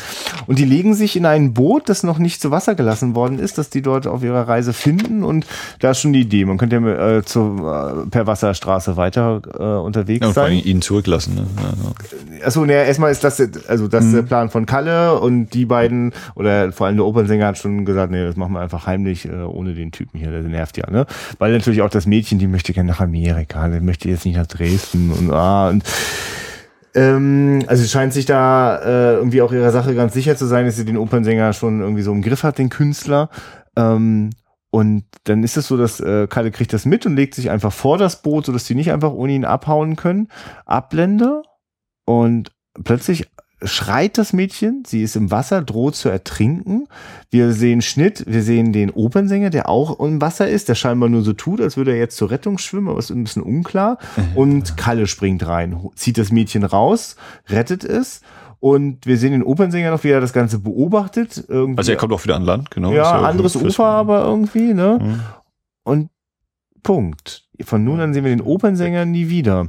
Und 0.48 0.60
die 0.60 0.66
legen 0.66 0.94
sich 0.94 1.16
in 1.16 1.26
ein 1.26 1.54
Boot, 1.54 1.90
das 1.90 2.04
noch 2.04 2.18
nicht 2.20 2.42
zu 2.42 2.52
Wasser 2.52 2.76
gelassen 2.76 3.16
worden 3.16 3.40
ist, 3.40 3.58
das 3.58 3.70
die 3.70 3.82
dort 3.82 4.08
auf 4.08 4.24
ihrer 4.24 4.48
Reise 4.48 4.74
finden 4.74 5.24
und 5.24 5.46
da 5.80 5.92
ist 5.92 6.00
schon 6.02 6.14
die 6.14 6.22
Idee, 6.22 6.46
man 6.46 6.58
könnte 6.58 6.78
ja 6.78 7.18
äh, 7.18 7.24
zu, 7.24 7.40
äh, 7.60 8.08
per 8.10 8.28
Wasserstraße 8.28 8.98
weiter 8.98 9.42
äh, 9.58 9.64
unterwegs 9.86 10.22
Ja, 10.22 10.28
und 10.28 10.34
vor 10.34 10.44
sein. 10.44 10.54
allem 10.54 10.66
ihn 10.66 10.82
zurücklassen. 10.82 11.36
Ne? 11.36 11.46
Ja, 11.58 12.46
Achso, 12.46 12.66
ne, 12.66 12.74
erstmal 12.74 13.12
ist 13.12 13.24
das, 13.24 13.42
also 13.68 13.88
das 13.88 14.06
ist 14.06 14.14
der 14.16 14.22
Plan 14.24 14.50
von 14.50 14.66
Kalle 14.66 15.20
und 15.20 15.50
die 15.54 15.66
beiden, 15.66 16.14
oder 16.36 16.72
vor 16.72 16.88
allem 16.88 16.96
der 16.98 17.06
Opernsänger 17.06 17.48
hat 17.48 17.58
schon 17.58 17.86
gesagt, 17.86 18.12
nee, 18.12 18.24
das 18.24 18.36
machen 18.36 18.54
wir 18.54 18.62
einfach 18.62 18.86
heimlich, 18.88 19.26
äh, 19.26 19.32
ohne 19.44 19.74
den 19.74 19.92
Typen 19.92 20.20
hier, 20.20 20.32
der 20.32 20.42
nervt 20.42 20.78
ja, 20.78 20.90
ne? 20.90 21.06
Weil 21.38 21.52
natürlich 21.52 21.82
auch 21.82 21.90
das 21.90 22.06
Mädchen, 22.06 22.40
die 22.40 22.48
möchte 22.48 22.74
gerne 22.74 22.90
nach 22.90 23.02
Amerika, 23.02 23.68
der 23.68 23.82
möchte 23.82 24.10
jetzt 24.10 24.26
nicht 24.26 24.38
nach 24.38 24.48
Dresden 24.48 25.12
und 25.12 25.32
ah, 25.32 25.70
und 25.70 25.84
ähm, 26.96 27.64
also 27.68 27.84
es 27.84 27.92
scheint 27.92 28.14
sich 28.14 28.26
da 28.26 28.78
äh, 28.78 29.14
irgendwie 29.16 29.42
auch 29.42 29.52
ihrer 29.52 29.72
Sache 29.72 29.96
ganz 29.96 30.14
sicher 30.14 30.36
zu 30.36 30.46
sein, 30.46 30.66
dass 30.66 30.76
sie 30.76 30.86
den 30.86 30.98
Opernsänger 30.98 31.54
schon 31.54 31.82
irgendwie 31.82 32.02
so 32.02 32.12
im 32.12 32.22
Griff 32.22 32.44
hat, 32.44 32.58
den 32.58 32.70
Künstler. 32.70 33.30
Ähm, 33.76 34.32
und 34.72 35.06
dann 35.24 35.44
ist 35.44 35.58
es 35.58 35.68
so, 35.68 35.78
dass 35.78 36.00
äh, 36.00 36.28
Kalle 36.28 36.52
kriegt 36.52 36.74
das 36.74 36.86
mit 36.86 37.06
und 37.06 37.16
legt 37.16 37.36
sich 37.36 37.50
einfach 37.50 37.74
vor 37.74 37.98
das 37.98 38.22
Boot, 38.22 38.46
sodass 38.46 38.66
die 38.66 38.76
nicht 38.76 38.92
einfach 38.92 39.12
ohne 39.12 39.34
ihn 39.34 39.46
abhauen 39.46 39.96
können. 39.96 40.28
Ablende 40.66 41.42
und 42.06 42.52
plötzlich 42.84 43.28
schreit 43.64 44.18
das 44.18 44.34
Mädchen, 44.34 44.84
sie 44.86 45.04
ist 45.04 45.16
im 45.16 45.32
Wasser, 45.32 45.62
droht 45.62 45.96
zu 45.96 46.10
ertrinken. 46.10 46.88
Wir 47.30 47.52
sehen 47.52 47.82
Schnitt, 47.82 48.24
wir 48.28 48.42
sehen 48.42 48.72
den 48.72 48.90
Opernsänger, 48.90 49.50
der 49.50 49.68
auch 49.68 50.00
im 50.00 50.22
Wasser 50.22 50.48
ist, 50.48 50.70
der 50.70 50.76
scheinbar 50.76 51.10
nur 51.10 51.22
so 51.22 51.34
tut, 51.34 51.60
als 51.60 51.76
würde 51.76 51.92
er 51.92 51.98
jetzt 51.98 52.18
zur 52.18 52.32
Rettung 52.32 52.58
schwimmen, 52.58 52.88
aber 52.88 53.00
ist 53.00 53.10
ein 53.10 53.24
bisschen 53.24 53.44
unklar. 53.44 53.98
Und 54.36 54.78
Kalle 54.78 55.08
springt 55.08 55.46
rein, 55.46 55.78
zieht 55.96 56.18
das 56.18 56.32
Mädchen 56.32 56.64
raus, 56.64 57.16
rettet 57.48 57.84
es. 57.84 58.22
Und 58.62 59.06
wir 59.06 59.18
sehen 59.18 59.32
den 59.32 59.44
Opernsänger 59.44 59.92
noch, 59.92 60.04
wie 60.04 60.10
er 60.10 60.20
das 60.20 60.34
Ganze 60.34 60.60
beobachtet. 60.60 61.46
Irgendwie 61.48 61.78
Also 61.78 61.92
er 61.92 61.98
kommt 61.98 62.12
auch 62.12 62.24
wieder 62.24 62.36
an 62.36 62.44
Land, 62.44 62.72
genau. 62.72 62.92
Ja, 62.92 63.22
anderes 63.22 63.56
Ufer 63.56 63.86
aber 63.86 64.24
irgendwie, 64.24 64.74
ne? 64.74 65.00
Mhm. 65.02 65.20
Und 65.84 66.10
Punkt. 66.84 67.46
Von 67.62 67.84
nun 67.84 68.00
an 68.00 68.14
sehen 68.14 68.24
wir 68.24 68.32
den 68.32 68.42
Opernsänger 68.42 69.06
nie 69.06 69.30
wieder. 69.30 69.68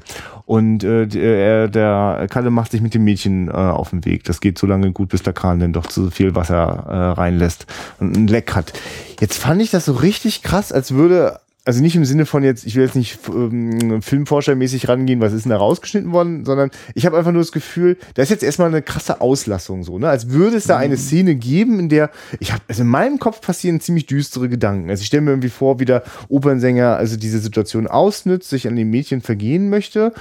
Und 0.51 0.82
äh, 0.82 1.06
der, 1.06 1.68
der 1.68 2.27
Kalle 2.28 2.51
macht 2.51 2.72
sich 2.72 2.81
mit 2.81 2.93
dem 2.93 3.05
Mädchen 3.05 3.47
äh, 3.47 3.52
auf 3.52 3.90
den 3.90 4.05
Weg. 4.05 4.24
Das 4.24 4.40
geht 4.40 4.59
so 4.59 4.66
lange 4.66 4.90
gut, 4.90 5.10
bis 5.10 5.22
der 5.22 5.32
Kran 5.32 5.60
dann 5.60 5.72
doch 5.72 5.86
zu 5.86 6.10
viel 6.10 6.35
Wasser 6.35 6.86
äh, 6.89 7.20
reinlässt 7.20 7.66
und 8.01 8.16
ein 8.16 8.27
Leck 8.27 8.56
hat. 8.56 8.72
Jetzt 9.20 9.39
fand 9.39 9.62
ich 9.62 9.70
das 9.70 9.85
so 9.85 9.93
richtig 9.93 10.43
krass, 10.43 10.72
als 10.72 10.90
würde, 10.90 11.39
also 11.65 11.82
nicht 11.82 11.95
im 11.95 12.05
Sinne 12.05 12.24
von 12.27 12.43
jetzt, 12.43 12.65
ich 12.65 12.74
will 12.74 12.85
jetzt 12.85 12.97
nicht 12.97 13.19
ähm, 13.28 14.01
filmforschermäßig 14.03 14.89
rangehen, 14.89 15.20
was 15.20 15.32
ist 15.32 15.45
denn 15.45 15.51
da 15.51 15.59
rausgeschnitten 15.59 16.12
worden, 16.12 16.45
sondern 16.45 16.70
ich 16.95 17.05
habe 17.05 17.19
einfach 17.19 17.32
nur 17.32 17.43
das 17.43 17.53
Gefühl, 17.53 17.99
da 18.15 18.23
ist 18.23 18.31
jetzt 18.31 18.43
erstmal 18.43 18.69
eine 18.69 18.82
krasse 18.82 19.20
Auslassung 19.20 19.85
so, 19.85 19.99
ne? 19.99 20.09
Als 20.09 20.31
würde 20.31 20.57
es 20.57 20.65
da 20.65 20.78
eine 20.78 20.97
Szene 20.97 21.35
geben, 21.35 21.78
in 21.78 21.89
der 21.89 22.11
ich 22.39 22.53
habe 22.53 22.62
also 22.69 22.82
in 22.82 22.89
meinem 22.89 23.19
Kopf 23.19 23.41
passieren 23.41 23.81
ziemlich 23.81 24.07
düstere 24.07 24.49
Gedanken. 24.49 24.89
Also 24.89 25.03
ich 25.03 25.09
stelle 25.09 25.23
mir 25.23 25.31
irgendwie 25.31 25.51
vor, 25.51 25.78
wie 25.81 25.85
der 25.85 26.03
Opernsänger 26.28 26.97
also 26.97 27.16
diese 27.16 27.39
Situation 27.39 27.87
ausnützt, 27.87 28.49
sich 28.49 28.66
an 28.66 28.77
dem 28.77 28.91
Mädchen 28.91 29.20
vergehen 29.20 29.69
möchte. 29.69 30.12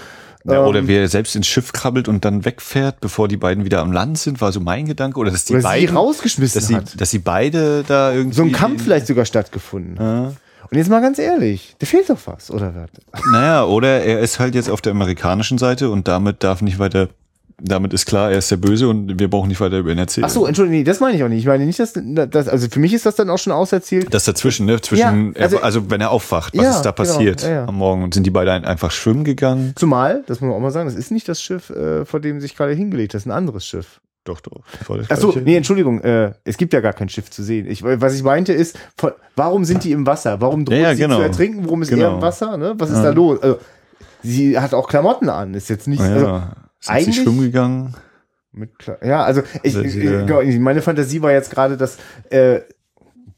Ja, 0.46 0.66
oder 0.66 0.80
Ähm, 0.80 0.88
wer 0.88 1.08
selbst 1.08 1.36
ins 1.36 1.48
Schiff 1.48 1.74
krabbelt 1.74 2.08
und 2.08 2.24
dann 2.26 2.46
wegfährt, 2.46 3.02
bevor 3.02 3.28
die 3.28 3.38
beiden 3.38 3.66
wieder 3.66 3.82
am 3.82 3.92
Land 3.92 4.18
sind, 4.18 4.40
war 4.42 4.52
so 4.52 4.60
mein 4.60 4.86
Gedanke. 4.86 5.20
Oder 5.20 5.32
dass 5.32 5.46
die 5.46 5.54
oder 5.54 5.62
sie 5.62 5.68
beiden, 5.68 5.96
rausgeschmissen 5.96 6.60
dass 6.60 6.68
sie, 6.68 6.76
hat. 6.76 7.00
dass 7.02 7.12
sie 7.12 7.20
beide 7.20 7.84
da 7.88 8.14
irgendwie. 8.14 8.36
So 8.36 8.44
ein 8.44 8.52
Kampf 8.52 8.84
vielleicht 8.84 9.08
sogar 9.08 9.26
stattgefunden. 9.26 9.98
Ja. 10.00 10.34
Und 10.72 10.78
jetzt 10.78 10.90
mal 10.90 11.02
ganz 11.02 11.18
ehrlich, 11.18 11.76
da 11.80 11.86
fehlt 11.88 12.10
doch 12.10 12.20
was, 12.26 12.52
oder 12.52 12.74
was? 12.76 13.24
Naja, 13.32 13.66
oder 13.66 14.02
er 14.04 14.20
ist 14.20 14.40
halt 14.40 14.54
jetzt 14.56 14.70
auf 14.70 14.82
der 14.82 14.92
amerikanischen 14.92 15.58
Seite 15.58 15.90
und 15.90 16.08
damit 16.08 16.44
darf 16.44 16.62
nicht 16.62 16.78
weiter, 16.78 17.10
damit 17.62 17.92
ist 17.92 18.06
klar, 18.06 18.32
er 18.32 18.38
ist 18.38 18.52
der 18.52 18.58
Böse 18.58 18.88
und 18.88 19.20
wir 19.20 19.30
brauchen 19.30 19.48
nicht 19.50 19.60
weiter 19.60 19.80
über 19.80 19.92
ihn 19.92 19.98
erzählen. 19.98 20.26
Ach 20.26 20.30
so, 20.30 20.46
Entschuldigung, 20.46 20.78
nee, 20.80 20.84
das 20.84 21.00
meine 21.00 21.18
ich 21.18 21.24
auch 21.24 21.28
nicht. 21.28 21.40
Ich 21.40 21.48
meine 21.48 21.66
nicht, 21.66 21.80
dass, 21.80 21.94
dass 21.96 22.48
also 22.48 22.68
für 22.70 22.80
mich 22.80 22.94
ist 22.94 23.06
das 23.06 23.16
dann 23.16 23.30
auch 23.32 23.40
schon 23.40 23.52
auserzählt. 23.52 24.14
Das 24.14 24.26
dazwischen, 24.26 24.68
ne? 24.68 24.80
Zwischen, 24.80 25.34
Ja, 25.36 25.42
also- 25.42 25.58
er, 25.58 25.64
also 25.64 25.90
wenn 25.90 26.02
er 26.02 26.12
aufwacht, 26.12 26.56
was 26.56 26.64
Ja, 26.64 26.70
ist 26.72 26.82
da 26.84 26.92
genau, 26.92 26.96
passiert 26.96 27.42
ja, 27.42 27.50
ja. 27.50 27.66
am 27.66 27.76
Morgen? 27.76 28.04
Und 28.04 28.14
sind 28.14 28.24
die 28.26 28.32
beiden 28.32 28.64
einfach 28.64 28.92
schwimmen 28.92 29.24
gegangen? 29.24 29.74
Zumal, 29.76 30.24
das 30.28 30.40
muss 30.40 30.50
man 30.50 30.56
auch 30.56 30.62
mal 30.62 30.72
sagen, 30.72 30.88
das 30.88 30.98
ist 30.98 31.10
nicht 31.12 31.28
das 31.28 31.42
Schiff, 31.42 31.70
äh, 31.72 32.06
vor 32.06 32.20
dem 32.20 32.40
sich 32.42 32.56
gerade 32.56 32.74
hingelegt, 32.74 33.14
das 33.16 33.24
ist 33.24 33.26
ein 33.26 33.32
anderes 33.32 33.66
Schiff. 33.66 34.00
Doch, 34.30 34.42
doch. 34.42 34.62
das 34.78 34.88
war 34.90 34.98
das 34.98 35.08
Ach 35.10 35.18
so, 35.18 35.30
Gleiche. 35.32 35.46
nee, 35.46 35.56
Entschuldigung, 35.58 36.02
äh, 36.02 36.34
es 36.44 36.56
gibt 36.58 36.72
ja 36.74 36.82
gar 36.82 36.94
kein 36.94 37.10
Schiff 37.10 37.32
zu 37.32 37.42
sehen. 37.42 37.66
Ich, 37.68 37.84
was 37.84 38.14
ich 38.16 38.22
meinte 38.22 38.54
ist, 38.54 38.78
von, 38.96 39.12
warum 39.36 39.66
sind 39.66 39.84
die 39.84 39.92
im 39.92 40.06
Wasser? 40.06 40.40
Warum 40.40 40.66
droht 40.66 40.76
Ja, 40.76 40.82
ja, 40.90 40.96
sie 40.96 41.02
genau. 41.02 41.16
zu 41.18 41.22
ertrinken? 41.24 41.66
Warum 41.66 41.82
ist 41.82 41.90
er 41.90 41.98
Genau. 41.98 42.16
im 42.18 42.22
Wasser? 42.22 42.56
Ne? 42.58 42.76
Was 42.78 42.92
ist 42.92 43.02
da 43.02 43.10
los? 43.10 43.42
Also, 43.42 43.58
sie 44.22 44.60
hat 44.60 44.74
auch 44.76 44.88
Klamotten 44.88 45.30
an, 45.30 45.56
ist 45.56 45.68
jetzt 45.70 45.88
nicht. 45.88 46.00
Ja, 46.00 46.06
Also, 46.14 46.26
sind 46.28 46.44
sie 46.80 46.90
eigentlich- 46.92 47.16
schwimmen 47.24 47.42
gegangen? 47.42 47.96
mit, 48.52 48.70
ja, 49.04 49.24
also 49.24 49.42
ich, 49.64 49.76
ich, 49.76 50.60
meine 50.60 50.82
Fantasie 50.82 51.22
war 51.22 51.32
jetzt 51.32 51.52
gerade, 51.52 51.76
dass 51.78 51.98
äh, 52.30 52.60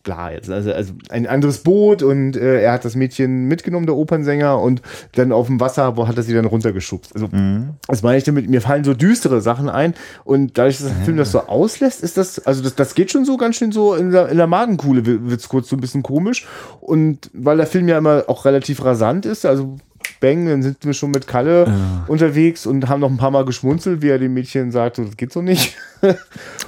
bla 0.04 0.32
jetzt. 0.32 0.50
Also, 0.50 0.72
also 0.72 0.94
ein 1.10 1.28
anderes 1.28 1.60
Boot 1.60 2.04
und 2.04 2.36
äh, 2.36 2.62
er 2.62 2.74
hat 2.74 2.86
das 2.86 2.96
Mädchen 2.96 3.46
mitgenommen, 3.46 3.86
der 3.86 3.96
Opernsänger, 3.96 4.60
und 4.60 4.82
dann 5.14 5.32
auf 5.32 5.48
dem 5.48 5.60
Wasser, 5.60 5.98
wo 5.98 6.08
hat 6.08 6.18
er 6.18 6.24
sie 6.24 6.34
dann 6.34 6.46
runtergeschubst. 6.46 7.14
Also, 7.14 7.28
mhm. 7.28 7.72
das 7.88 8.04
meine 8.04 8.18
ich 8.18 8.24
damit, 8.24 8.50
mir 8.50 8.62
fallen 8.62 8.84
so 8.84 8.94
düstere 8.94 9.42
Sachen 9.42 9.70
ein 9.70 9.94
und 10.24 10.58
dadurch, 10.58 10.78
dass 10.80 10.88
der 10.88 11.06
Film 11.06 11.18
das 11.18 11.32
so 11.32 11.42
auslässt, 11.42 12.04
ist 12.04 12.18
das, 12.18 12.40
also 12.40 12.64
das, 12.64 12.76
das 12.76 12.96
geht 12.96 13.12
schon 13.12 13.26
so 13.26 13.38
ganz 13.38 13.56
schön 13.56 13.72
so 13.72 13.96
in 13.96 14.12
der, 14.12 14.30
in 14.30 14.38
der 14.38 14.48
Magenkuhle 14.48 15.06
wird 15.06 15.40
es 15.40 15.50
kurz 15.50 15.70
so 15.70 15.76
ein 15.76 15.82
bisschen 15.82 16.04
komisch 16.04 16.48
und 16.80 17.30
weil 17.34 17.58
der 17.58 17.68
Film 17.68 17.88
ja 17.88 17.98
immer 17.98 18.26
auch 18.28 18.46
relativ 18.46 18.84
rasant 18.84 19.26
ist, 19.26 19.46
also 19.46 19.78
Bang, 20.20 20.48
dann 20.48 20.62
sind 20.62 20.78
wir 20.86 20.94
schon 20.94 21.12
mit 21.12 21.28
Kalle 21.28 21.66
ja. 21.68 22.06
unterwegs 22.08 22.66
und 22.66 22.88
haben 22.88 23.02
noch 23.02 23.10
ein 23.10 23.18
paar 23.18 23.32
Mal 23.32 23.46
geschmunzelt, 23.46 24.02
wie 24.02 24.10
er 24.10 24.20
dem 24.20 24.34
Mädchen 24.34 24.72
sagt, 24.72 24.98
das 24.98 25.18
geht 25.18 25.34
so 25.34 25.42
nicht. 25.42 25.76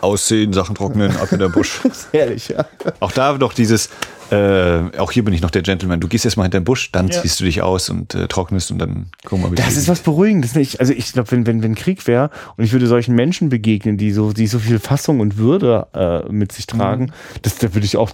Aussehen, 0.01 0.53
Sachen 0.53 0.75
trocknen, 0.75 1.15
ab 1.17 1.31
in 1.31 1.39
der 1.39 1.49
Busch. 1.49 1.81
Herrlich, 2.11 2.49
ja. 2.49 2.65
Auch 2.99 3.11
da 3.11 3.37
doch 3.37 3.53
dieses, 3.53 3.89
äh, 4.31 4.97
auch 4.97 5.11
hier 5.11 5.23
bin 5.23 5.33
ich 5.33 5.41
noch 5.41 5.51
der 5.51 5.61
Gentleman. 5.61 5.99
Du 5.99 6.07
gehst 6.07 6.25
erstmal 6.25 6.45
hinter 6.45 6.59
den 6.59 6.65
Busch, 6.65 6.91
dann 6.91 7.07
ja. 7.07 7.21
ziehst 7.21 7.39
du 7.39 7.43
dich 7.43 7.61
aus 7.61 7.89
und 7.89 8.15
äh, 8.15 8.27
trocknest 8.27 8.71
und 8.71 8.79
dann 8.79 9.07
gucken 9.25 9.45
wir 9.45 9.49
mal. 9.49 9.55
Das 9.55 9.77
ist 9.77 9.87
was 9.87 9.99
Beruhigendes. 9.99 10.55
Nicht? 10.55 10.79
Also 10.79 10.93
ich 10.93 11.13
glaube, 11.13 11.31
wenn, 11.31 11.45
wenn, 11.45 11.61
wenn 11.61 11.75
Krieg 11.75 12.07
wäre 12.07 12.31
und 12.57 12.63
ich 12.63 12.71
würde 12.71 12.87
solchen 12.87 13.15
Menschen 13.15 13.49
begegnen, 13.49 13.97
die 13.97 14.11
so, 14.11 14.33
die 14.33 14.47
so 14.47 14.59
viel 14.59 14.79
Fassung 14.79 15.19
und 15.19 15.37
Würde 15.37 15.87
äh, 15.93 16.31
mit 16.31 16.51
sich 16.51 16.65
tragen, 16.65 17.05
mhm. 17.05 17.11
das, 17.43 17.57
da 17.57 17.73
würde 17.73 17.85
ich 17.85 17.97
auch 17.97 18.11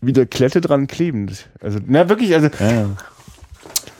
wieder 0.00 0.26
Klette 0.26 0.60
dran 0.60 0.88
kleben. 0.88 1.30
Also, 1.60 1.78
na 1.86 2.08
wirklich, 2.08 2.34
also 2.34 2.48
ja. 2.58 2.90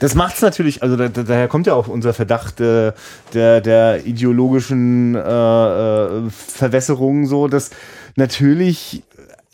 Das 0.03 0.15
macht 0.15 0.35
es 0.35 0.41
natürlich, 0.41 0.83
also 0.83 0.97
da, 0.97 1.07
daher 1.07 1.47
kommt 1.47 1.65
ja 1.65 1.75
auch 1.75 1.87
unser 1.87 2.13
Verdacht 2.13 2.59
äh, 2.59 2.91
der, 3.33 3.61
der 3.61 4.05
ideologischen 4.05 5.15
äh, 5.15 5.19
äh, 5.19 6.29
Verwässerung 6.29 7.25
so, 7.25 7.47
dass 7.47 7.69
natürlich 8.17 9.03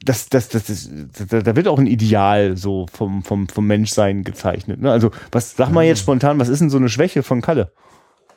das, 0.03 0.27
das, 0.27 0.49
das, 0.49 0.63
das, 0.65 0.89
da 1.27 1.55
wird 1.55 1.67
auch 1.67 1.77
ein 1.77 1.85
Ideal 1.85 2.57
so 2.57 2.87
vom, 2.91 3.23
vom, 3.23 3.47
vom 3.47 3.67
Menschsein 3.67 4.23
gezeichnet. 4.23 4.81
Ne? 4.81 4.91
Also, 4.91 5.11
was 5.31 5.55
sag 5.55 5.69
mal 5.69 5.85
jetzt 5.85 5.99
spontan, 5.99 6.39
was 6.39 6.49
ist 6.49 6.61
denn 6.61 6.71
so 6.71 6.77
eine 6.77 6.89
Schwäche 6.89 7.21
von 7.21 7.41
Kalle? 7.41 7.71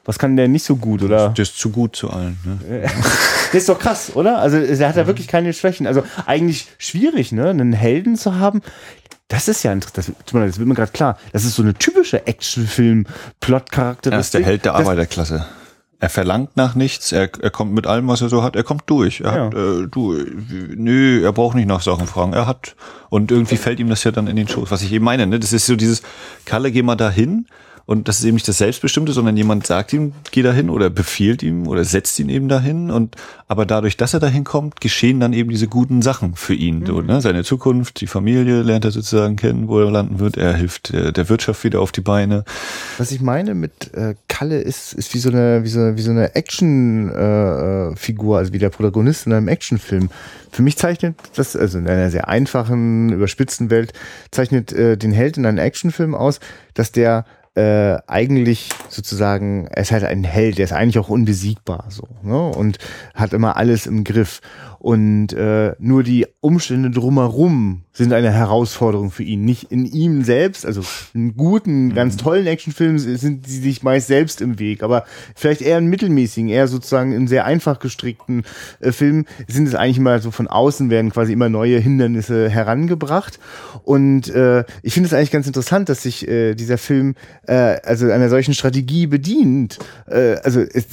Was 0.05 0.19
kann 0.19 0.37
der 0.37 0.49
nicht 0.49 0.65
so 0.65 0.77
gut, 0.77 1.03
oder? 1.03 1.31
Der 1.31 1.43
ist 1.45 1.57
zu 1.57 1.71
gut 1.71 1.95
zu 1.95 2.11
allen. 2.11 2.37
Ne? 2.45 2.83
das 3.53 3.55
ist 3.55 3.69
doch 3.69 3.79
krass, 3.79 4.17
oder? 4.17 4.39
Also 4.39 4.59
er 4.59 4.89
hat 4.89 4.97
ja 4.97 5.07
wirklich 5.07 5.29
keine 5.29 5.53
Schwächen. 5.53 5.87
Also 5.87 6.03
eigentlich 6.27 6.67
schwierig, 6.77 7.31
ne? 7.31 7.49
Einen 7.49 7.73
Helden 7.73 8.17
zu 8.17 8.35
haben, 8.35 8.63
das 9.33 9.49
ist 9.49 9.63
ja 9.63 9.73
interessant. 9.73 10.15
Das, 10.27 10.31
das 10.31 10.59
wird 10.59 10.69
mir 10.69 10.75
gerade 10.75 10.93
klar. 10.93 11.17
Das 11.33 11.45
ist 11.45 11.55
so 11.55 11.63
eine 11.63 11.73
typische 11.73 12.27
Actionfilm-Plot-Charakteristik. 12.27 14.13
Er 14.13 14.21
ist 14.21 14.35
der 14.35 14.45
Held 14.45 14.67
der 14.67 14.75
Arbeiterklasse. 14.75 15.47
Er 16.01 16.11
verlangt 16.11 16.57
nach 16.57 16.75
nichts, 16.75 17.13
er, 17.13 17.31
er 17.41 17.51
kommt 17.51 17.73
mit 17.73 17.87
allem, 17.87 18.09
was 18.09 18.21
er 18.21 18.29
so 18.29 18.43
hat, 18.43 18.57
er 18.57 18.65
kommt 18.65 18.83
durch. 18.87 19.21
Er 19.21 19.37
ja. 19.37 19.45
hat, 19.47 19.55
äh, 19.55 19.87
du, 19.87 20.19
nö, 20.75 21.25
er 21.25 21.33
braucht 21.33 21.55
nicht 21.55 21.69
nach 21.69 21.81
Sachen 21.81 22.07
fragen. 22.09 22.35
Er 22.35 22.47
hat, 22.47 22.75
und 23.09 23.31
irgendwie 23.31 23.57
fällt 23.57 23.81
ihm 23.81 23.89
das 23.89 24.05
ja 24.05 24.11
dann 24.11 24.27
in 24.27 24.37
den 24.37 24.49
Schoß, 24.49 24.71
was 24.71 24.83
ich 24.83 24.93
eben 24.93 25.05
meine, 25.05 25.27
ne? 25.27 25.39
Das 25.39 25.55
ist 25.55 25.65
so 25.65 25.77
dieses, 25.77 26.03
Kalle, 26.45 26.71
geh 26.73 26.83
mal 26.83 26.97
dahin 26.97 27.47
und 27.85 28.09
das 28.09 28.21
ist 28.21 28.25
eben 28.25 28.35
nicht 28.35 28.47
das 28.47 28.59
Selbstbestimmte, 28.59 29.13
sondern 29.13 29.37
jemand 29.37 29.67
sagt 29.67 29.93
ihm, 29.93 30.13
geh 30.31 30.43
dahin 30.43 30.71
oder 30.71 30.89
befiehlt 30.89 31.43
ihm 31.43 31.67
oder 31.67 31.85
setzt 31.85 32.19
ihn 32.21 32.29
eben 32.29 32.49
dahin. 32.49 32.91
Und 32.91 33.17
aber 33.49 33.67
dadurch, 33.67 33.97
dass 33.97 34.15
er 34.15 34.21
dahin 34.21 34.45
kommt, 34.45 34.81
geschehen 34.81 35.21
dann 35.21 35.33
eben 35.33 35.51
diese 35.51 35.67
guten 35.67 36.01
Sachen 36.01 36.37
für 36.37 36.55
ihn. 36.55 36.81
Mhm. 36.81 36.87
So, 36.87 37.01
ne? 37.03 37.21
Seine 37.21 37.45
Zukunft, 37.45 38.01
die 38.01 38.07
Familie 38.07 38.63
lernt 38.63 38.85
er 38.85 38.93
sozusagen 38.93 39.37
kennen, 39.37 39.69
wo 39.69 39.81
er 39.81 39.91
landen 39.91 40.21
wird. 40.21 40.37
Er 40.37 40.55
hilft 40.55 40.93
der, 40.93 41.13
der 41.13 41.29
Wirtschaft 41.29 41.65
wieder 41.65 41.81
auf 41.81 41.93
die 41.93 42.01
Beine. 42.01 42.45
Was 42.99 43.11
ich 43.11 43.21
meine 43.21 43.55
mit 43.55 43.93
äh, 43.95 44.15
Kalle 44.29 44.61
ist, 44.61 44.93
ist 44.93 45.13
wie 45.15 45.19
so 45.19 45.31
eine, 45.31 45.65
wie 45.65 45.69
so, 45.69 45.97
wie 45.97 46.03
so 46.03 46.13
eine 46.13 46.35
Action-Figur, 46.35 48.37
äh, 48.37 48.39
also 48.39 48.53
wie 48.53 48.59
der 48.59 48.71
Protagonist 48.71 49.27
in 49.27 49.33
einem 49.33 49.49
Actionfilm. 49.49 50.11
Für 50.51 50.63
mich 50.63 50.77
zeichnet 50.77 51.17
das, 51.35 51.57
also 51.57 51.79
in 51.79 51.89
einer 51.89 52.11
sehr 52.11 52.29
einfachen, 52.29 53.11
überspitzten 53.11 53.71
Welt, 53.71 53.93
zeichnet 54.31 54.73
äh, 54.73 54.97
den 54.97 55.13
Held 55.13 55.37
in 55.37 55.47
einem 55.47 55.59
Actionfilm 55.59 56.15
aus, 56.15 56.39
dass 56.75 56.93
der 56.93 57.25
äh, 57.55 57.99
eigentlich 58.07 58.71
sozusagen, 58.89 59.67
er 59.67 59.83
ist 59.83 59.93
halt 59.93 60.05
ein 60.05 60.25
Held, 60.25 60.59
der 60.59 60.65
ist 60.65 60.73
eigentlich 60.73 60.99
auch 60.99 61.11
unbesiegbar 61.11 61.87
so 61.89 62.09
ne? 62.23 62.49
und 62.49 62.79
hat 63.15 63.33
immer 63.33 63.57
alles 63.57 63.87
im 63.87 64.05
Griff. 64.05 64.41
Und 64.79 65.33
äh, 65.33 65.75
nur 65.79 66.03
die 66.03 66.27
Umstände 66.41 66.91
drumherum 66.91 67.82
sind 67.95 68.13
eine 68.13 68.31
Herausforderung 68.31 69.11
für 69.11 69.23
ihn. 69.23 69.45
Nicht 69.45 69.71
in 69.71 69.85
ihm 69.85 70.25
selbst, 70.25 70.65
also 70.65 70.83
in 71.13 71.37
guten, 71.37 71.87
mhm. 71.87 71.95
ganz 71.95 72.17
tollen 72.17 72.47
Actionfilmen 72.47 72.99
sind 72.99 73.47
sie 73.47 73.61
sich 73.61 73.83
meist 73.83 74.07
selbst 74.07 74.41
im 74.41 74.59
Weg, 74.59 74.83
aber 74.83 75.05
vielleicht 75.35 75.61
eher 75.61 75.79
in 75.79 75.87
mittelmäßigen, 75.87 76.49
eher 76.49 76.69
sozusagen 76.69 77.13
in 77.13 77.29
sehr 77.29 77.45
einfach 77.45 77.81
gestrickten 77.81 78.45
äh, 78.81 78.93
Filmen 78.93 79.27
sind 79.47 79.69
es 79.69 79.75
eigentlich 79.75 79.99
immer 79.99 80.19
so 80.21 80.31
von 80.31 80.49
außen 80.49 80.89
werden 80.89 81.11
quasi 81.11 81.33
immer 81.33 81.51
neue 81.51 81.79
Hindernisse 81.79 82.49
herangebracht. 82.49 83.39
Und 83.85 84.29
äh, 84.31 84.65
ich 84.83 84.95
finde 84.95 85.09
es 85.09 85.13
eigentlich 85.13 85.31
ganz 85.31 85.47
interessant, 85.47 85.89
dass 85.89 86.03
sich 86.03 86.27
äh, 86.27 86.55
dieser 86.55 86.79
Film 86.79 87.15
äh, 87.47 87.77
also 87.85 88.11
einer 88.11 88.31
solchen 88.31 88.55
Strategie 88.55 89.07
bedient. 89.07 89.79
Äh, 90.07 90.37
also 90.43 90.61
es, 90.61 90.87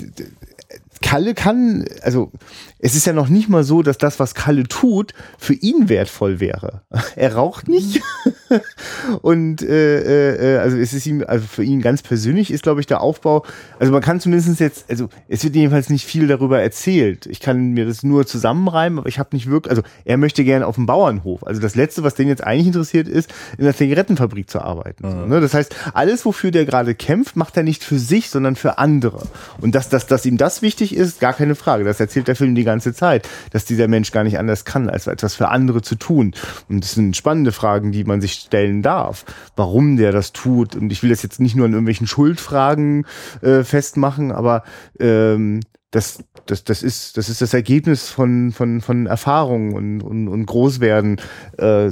Kalle 1.01 1.33
kann, 1.33 1.85
also 2.01 2.31
es 2.79 2.95
ist 2.95 3.05
ja 3.05 3.13
noch 3.13 3.27
nicht 3.27 3.49
mal 3.49 3.63
so, 3.63 3.81
dass 3.81 3.97
das, 3.97 4.19
was 4.19 4.33
Kalle 4.33 4.63
tut, 4.63 5.13
für 5.37 5.53
ihn 5.53 5.89
wertvoll 5.89 6.39
wäre. 6.39 6.81
Er 7.15 7.35
raucht 7.35 7.67
nicht. 7.67 8.01
und 9.21 9.61
äh, 9.61 10.55
äh, 10.55 10.57
also 10.59 10.77
es 10.77 10.93
ist 10.93 11.05
ihm, 11.05 11.23
also 11.27 11.45
für 11.45 11.63
ihn 11.63 11.81
ganz 11.81 12.01
persönlich 12.01 12.51
ist, 12.51 12.63
glaube 12.63 12.79
ich, 12.79 12.87
der 12.87 13.01
Aufbau, 13.01 13.45
also 13.77 13.91
man 13.91 14.01
kann 14.01 14.21
zumindest 14.21 14.59
jetzt, 14.59 14.89
also 14.89 15.09
es 15.27 15.43
wird 15.43 15.55
jedenfalls 15.55 15.89
nicht 15.89 16.05
viel 16.05 16.27
darüber 16.27 16.61
erzählt. 16.61 17.25
Ich 17.25 17.41
kann 17.41 17.71
mir 17.71 17.85
das 17.85 18.03
nur 18.03 18.25
zusammenreimen, 18.25 18.99
aber 18.99 19.09
ich 19.09 19.19
habe 19.19 19.29
nicht 19.33 19.49
wirklich, 19.49 19.69
also 19.71 19.81
er 20.05 20.17
möchte 20.17 20.45
gerne 20.45 20.65
auf 20.65 20.75
dem 20.75 20.85
Bauernhof. 20.85 21.45
Also 21.45 21.59
das 21.59 21.75
Letzte, 21.75 22.03
was 22.03 22.15
den 22.15 22.29
jetzt 22.29 22.43
eigentlich 22.43 22.67
interessiert, 22.67 23.07
ist, 23.07 23.33
in 23.57 23.65
der 23.65 23.75
Zigarettenfabrik 23.75 24.49
zu 24.49 24.61
arbeiten. 24.61 25.05
Mhm. 25.05 25.11
So, 25.11 25.25
ne? 25.25 25.41
Das 25.41 25.53
heißt, 25.53 25.75
alles, 25.93 26.25
wofür 26.25 26.51
der 26.51 26.65
gerade 26.65 26.95
kämpft, 26.95 27.35
macht 27.35 27.57
er 27.57 27.63
nicht 27.63 27.83
für 27.83 27.99
sich, 27.99 28.29
sondern 28.29 28.55
für 28.55 28.77
andere. 28.77 29.27
Und 29.59 29.75
dass, 29.75 29.89
dass, 29.89 30.07
dass 30.07 30.25
ihm 30.25 30.37
das 30.37 30.61
wichtig 30.61 30.95
ist, 30.95 31.19
gar 31.19 31.33
keine 31.33 31.55
Frage. 31.55 31.83
Das 31.83 31.99
erzählt 31.99 32.27
der 32.27 32.35
Film 32.35 32.55
die 32.55 32.68
ganze 32.69 32.93
Zeit, 32.93 33.27
dass 33.51 33.65
dieser 33.65 33.87
Mensch 33.87 34.11
gar 34.11 34.23
nicht 34.23 34.37
anders 34.37 34.65
kann, 34.65 34.89
als 34.89 35.07
etwas 35.07 35.35
für 35.35 35.49
andere 35.49 35.81
zu 35.81 35.95
tun. 35.95 36.33
Und 36.69 36.83
das 36.83 36.93
sind 36.93 37.17
spannende 37.17 37.51
Fragen, 37.51 37.91
die 37.91 38.03
man 38.03 38.21
sich 38.21 38.33
stellen 38.33 38.81
darf, 38.81 39.25
warum 39.55 39.97
der 39.97 40.11
das 40.11 40.31
tut. 40.33 40.75
Und 40.75 40.91
ich 40.91 41.01
will 41.01 41.09
das 41.09 41.23
jetzt 41.23 41.39
nicht 41.39 41.55
nur 41.55 41.65
an 41.65 41.73
irgendwelchen 41.73 42.07
Schuldfragen 42.07 43.05
äh, 43.41 43.63
festmachen, 43.63 44.31
aber 44.31 44.63
ähm, 44.99 45.61
das, 45.91 46.23
das, 46.45 46.63
das, 46.63 46.83
ist, 46.83 47.17
das 47.17 47.29
ist 47.29 47.41
das 47.41 47.53
Ergebnis 47.53 48.09
von, 48.09 48.51
von, 48.51 48.81
von 48.81 49.07
Erfahrungen 49.07 49.73
und, 49.73 50.01
und, 50.01 50.27
und 50.27 50.45
Großwerden. 50.45 51.19
Äh, 51.57 51.91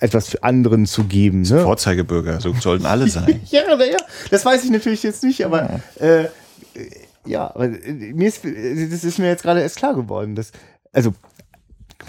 etwas 0.00 0.28
für 0.28 0.42
anderen 0.42 0.86
zu 0.86 1.04
geben. 1.04 1.42
Ne? 1.42 1.62
Vorzeigebürger, 1.62 2.40
so 2.40 2.52
sollten 2.54 2.84
alle 2.84 3.08
sein. 3.08 3.40
ja, 3.50 3.62
naja, 3.74 3.96
das 4.30 4.44
weiß 4.44 4.64
ich 4.64 4.70
natürlich 4.70 5.02
jetzt 5.02 5.22
nicht, 5.22 5.44
aber 5.44 5.80
ja. 5.98 6.06
äh, 6.06 6.28
ja, 7.26 7.50
aber 7.54 7.66
äh, 7.66 8.12
mir 8.12 8.28
ist, 8.28 8.44
das 8.44 9.04
ist 9.04 9.18
mir 9.18 9.28
jetzt 9.28 9.42
gerade 9.42 9.60
erst 9.60 9.76
klar 9.76 9.94
geworden. 9.94 10.34
Dass, 10.34 10.52
also, 10.92 11.14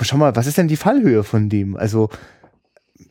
schau 0.02 0.18
mal, 0.18 0.36
was 0.36 0.48
ist 0.48 0.58
denn 0.58 0.68
die 0.68 0.78
Fallhöhe 0.78 1.24
von 1.24 1.50
dem? 1.50 1.76
Also, 1.76 2.10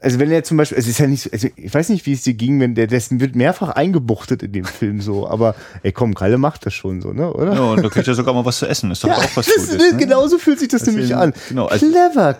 also 0.01 0.19
wenn 0.19 0.31
er 0.31 0.45
zum 0.45 0.57
Beispiel, 0.57 0.79
es 0.79 0.87
ist 0.87 0.99
ja 0.99 1.07
nicht 1.07 1.23
so, 1.23 1.31
also 1.31 1.49
ich 1.57 1.73
weiß 1.73 1.89
nicht, 1.89 2.07
wie 2.07 2.13
es 2.13 2.23
dir 2.23 2.35
ging, 2.35 2.61
wenn 2.61 2.75
der 2.75 2.87
dessen 2.87 3.21
wird 3.21 3.35
mehrfach 3.35 3.71
eingebuchtet 3.71 4.43
in 4.43 4.53
dem 4.53 4.65
Film 4.65 5.01
so, 5.01 5.29
aber 5.29 5.55
ey 5.83 5.93
komm, 5.93 6.15
Kalle 6.15 6.39
macht 6.39 6.67
das 6.67 6.75
schon 6.75 7.01
so, 7.01 7.13
ne, 7.13 7.33
oder? 7.33 7.55
Ja, 7.55 7.61
und 7.61 7.83
da 7.83 7.89
kriegt 7.89 8.09
er 8.09 8.15
sogar 8.15 8.35
mal 8.35 8.45
was 8.45 8.59
zu 8.59 8.67
essen, 8.67 8.91
ist 8.91 9.05
doch 9.05 9.09
ja, 9.09 9.17
auch 9.17 9.37
was 9.37 9.47
das, 9.47 9.69
Gutes. 9.69 9.93
Ne? 9.93 9.99
Genau 9.99 10.27
so 10.27 10.39
fühlt 10.39 10.59
sich 10.59 10.69
das 10.69 10.83
Deswegen, 10.83 10.99
nämlich 10.99 11.17
an. 11.17 11.33
Genau, 11.49 11.67
also 11.67 11.87
Clever, 11.87 12.39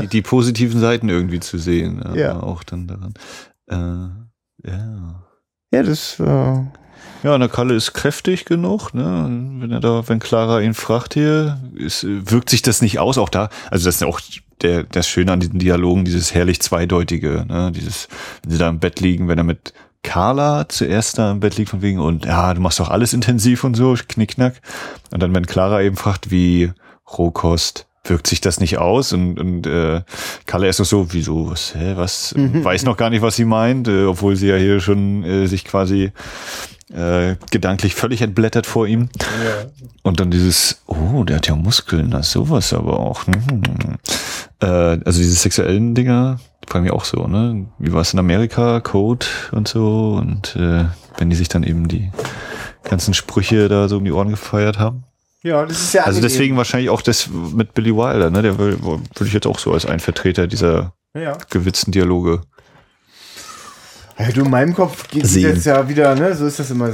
die, 0.00 0.06
die 0.06 0.22
positiven 0.22 0.80
Seiten 0.80 1.08
irgendwie 1.08 1.40
zu 1.40 1.58
sehen, 1.58 2.02
ja, 2.04 2.14
ja. 2.14 2.40
auch 2.40 2.64
dann 2.64 2.86
daran. 2.86 3.14
Äh, 3.68 4.68
ja. 4.68 5.24
Ja, 5.72 5.82
das 5.84 6.18
äh, 6.18 6.58
ja, 7.22 7.34
und 7.34 7.40
der 7.40 7.48
Kalle 7.48 7.74
ist 7.74 7.92
kräftig 7.92 8.44
genug, 8.44 8.94
ne? 8.94 9.26
Wenn 9.60 9.70
er 9.70 9.80
da, 9.80 10.08
wenn 10.08 10.18
Clara 10.18 10.60
ihn 10.60 10.74
fragt 10.74 11.14
hier, 11.14 11.58
ist, 11.74 12.06
wirkt 12.06 12.50
sich 12.50 12.62
das 12.62 12.82
nicht 12.82 12.98
aus, 12.98 13.18
auch 13.18 13.28
da. 13.28 13.50
Also 13.70 13.86
das 13.86 13.96
ist 13.96 14.00
ja 14.00 14.06
auch 14.06 14.20
der, 14.62 14.84
das 14.84 15.08
Schöne 15.08 15.32
an 15.32 15.40
diesen 15.40 15.58
Dialogen, 15.58 16.04
dieses 16.04 16.34
herrlich 16.34 16.60
zweideutige, 16.60 17.44
ne? 17.48 17.72
Dieses, 17.74 18.08
wenn 18.42 18.52
sie 18.52 18.58
da 18.58 18.68
im 18.68 18.78
Bett 18.78 19.00
liegen, 19.00 19.28
wenn 19.28 19.38
er 19.38 19.44
mit 19.44 19.72
Carla 20.02 20.68
zuerst 20.68 21.18
da 21.18 21.30
im 21.30 21.40
Bett 21.40 21.56
liegt 21.56 21.70
von 21.70 21.82
wegen 21.82 21.98
und 21.98 22.24
ja, 22.24 22.54
du 22.54 22.60
machst 22.60 22.80
doch 22.80 22.90
alles 22.90 23.12
intensiv 23.12 23.64
und 23.64 23.74
so, 23.74 23.94
knickknack. 24.08 24.60
Und 25.12 25.22
dann, 25.22 25.34
wenn 25.34 25.46
Clara 25.46 25.82
eben 25.82 25.96
fragt, 25.96 26.30
wie 26.30 26.72
Rohkost, 27.18 27.86
wirkt 28.04 28.26
sich 28.26 28.40
das 28.40 28.60
nicht 28.60 28.78
aus 28.78 29.12
und, 29.12 29.38
und 29.38 29.66
äh, 29.66 30.02
Kalle 30.46 30.68
ist 30.68 30.80
doch 30.80 30.86
so, 30.86 31.12
wieso, 31.12 31.50
was, 31.50 31.74
hä, 31.74 31.92
was, 31.96 32.34
mhm. 32.34 32.64
weiß 32.64 32.84
noch 32.84 32.96
gar 32.96 33.10
nicht, 33.10 33.20
was 33.20 33.36
sie 33.36 33.44
meint, 33.44 33.88
äh, 33.88 34.04
obwohl 34.04 34.36
sie 34.36 34.48
ja 34.48 34.56
hier 34.56 34.80
schon 34.80 35.22
äh, 35.22 35.46
sich 35.46 35.64
quasi 35.64 36.12
äh, 36.92 37.36
gedanklich 37.50 37.94
völlig 37.94 38.22
entblättert 38.22 38.66
vor 38.66 38.86
ihm. 38.86 39.08
Ja. 39.44 39.70
Und 40.02 40.20
dann 40.20 40.30
dieses, 40.30 40.82
oh, 40.86 41.24
der 41.24 41.36
hat 41.36 41.46
ja 41.48 41.54
Muskeln, 41.56 42.10
das 42.10 42.32
sowas 42.32 42.72
aber 42.72 42.98
auch. 43.00 43.26
Hm. 43.26 43.62
Äh, 44.60 44.66
also 44.66 45.18
diese 45.20 45.34
sexuellen 45.34 45.94
Dinger, 45.94 46.40
fragen 46.66 46.84
wir 46.84 46.94
auch 46.94 47.04
so, 47.04 47.26
ne? 47.26 47.66
Wie 47.78 47.92
war 47.92 48.00
es 48.02 48.12
in 48.12 48.18
Amerika, 48.18 48.80
Code 48.80 49.26
und 49.52 49.68
so 49.68 50.16
und 50.20 50.56
äh, 50.56 50.84
wenn 51.18 51.30
die 51.30 51.36
sich 51.36 51.48
dann 51.48 51.62
eben 51.62 51.88
die 51.88 52.10
ganzen 52.84 53.14
Sprüche 53.14 53.68
da 53.68 53.88
so 53.88 53.98
um 53.98 54.04
die 54.04 54.12
Ohren 54.12 54.30
gefeiert 54.30 54.78
haben. 54.78 55.04
Ja, 55.42 55.64
das 55.64 55.80
ist 55.80 55.94
ja 55.94 56.02
Also 56.02 56.18
angenehm. 56.18 56.28
deswegen 56.30 56.56
wahrscheinlich 56.56 56.90
auch 56.90 57.02
das 57.02 57.28
mit 57.28 57.72
Billy 57.74 57.94
Wilder, 57.94 58.30
ne? 58.30 58.42
Der 58.42 58.58
will- 58.58 58.82
würde 58.82 59.02
ich 59.26 59.32
jetzt 59.32 59.46
auch 59.46 59.58
so 59.58 59.72
als 59.72 59.86
ein 59.86 60.00
Vertreter 60.00 60.46
dieser 60.46 60.92
Ja. 61.14 61.38
gewitzten 61.50 61.92
Dialoge. 61.92 62.42
Ja, 64.20 64.30
du, 64.32 64.44
in 64.44 64.50
meinem 64.50 64.74
Kopf 64.74 65.08
geht 65.08 65.24
es 65.24 65.34
jetzt 65.34 65.64
ja 65.64 65.88
wieder, 65.88 66.14
ne? 66.14 66.34
So 66.34 66.46
ist 66.46 66.58
das 66.58 66.70
immer. 66.70 66.90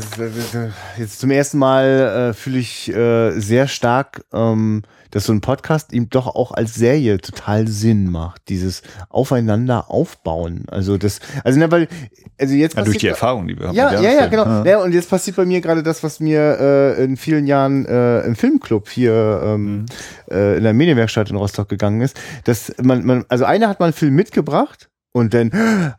Jetzt 0.97 1.19
zum 1.19 1.31
ersten 1.33 1.59
Mal 1.59 2.31
äh, 2.31 2.35
fühle 2.35 2.59
ich 2.59 2.89
äh, 2.95 3.33
sehr 3.33 3.67
stark, 3.67 4.23
ähm, 4.33 4.83
dass 5.11 5.25
so 5.25 5.33
ein 5.33 5.41
Podcast 5.41 5.93
ihm 5.93 6.09
doch 6.09 6.29
auch 6.29 6.53
als 6.53 6.77
Serie 6.77 7.19
total 7.19 7.67
Sinn 7.67 8.09
macht. 8.11 8.43
Dieses 8.49 8.83
Aufeinander 9.09 9.91
aufbauen. 9.91 10.67
Also 10.69 10.99
das, 10.99 11.19
also 11.43 11.59
ne, 11.59 11.69
weil, 11.73 11.89
also 12.41 12.55
jetzt 12.55 12.77
Ja, 12.77 12.85
durch 12.85 12.99
die 12.99 13.09
Erfahrung, 13.09 13.49
die 13.49 13.59
wir 13.59 13.69
haben. 13.69 13.75
Ja, 13.75 13.93
ja, 13.95 14.03
ja, 14.03 14.19
Film. 14.19 14.31
genau. 14.31 14.65
Ja. 14.65 14.83
und 14.85 14.93
jetzt 14.93 15.11
passiert 15.11 15.35
bei 15.37 15.47
mir 15.47 15.61
gerade 15.61 15.83
das, 15.83 16.05
was 16.05 16.21
mir 16.21 16.59
äh, 16.61 17.05
in 17.05 17.17
vielen 17.17 17.49
Jahren 17.49 17.87
äh, 17.87 18.21
im 18.21 18.37
Filmclub 18.37 18.89
hier 18.89 19.41
ähm, 19.43 19.87
äh, 20.31 20.59
in 20.59 20.63
der 20.63 20.75
Medienwerkstatt 20.75 21.31
in 21.31 21.37
Rostock 21.37 21.69
gegangen 21.69 22.03
ist. 22.03 22.17
Dass 22.45 22.73
man, 22.81 23.05
man, 23.05 23.25
also 23.29 23.45
einer 23.45 23.69
hat 23.69 23.81
mal 23.81 23.87
einen 23.87 23.95
Film 23.95 24.15
mitgebracht 24.15 24.91
und 25.17 25.33
dann, 25.33 25.51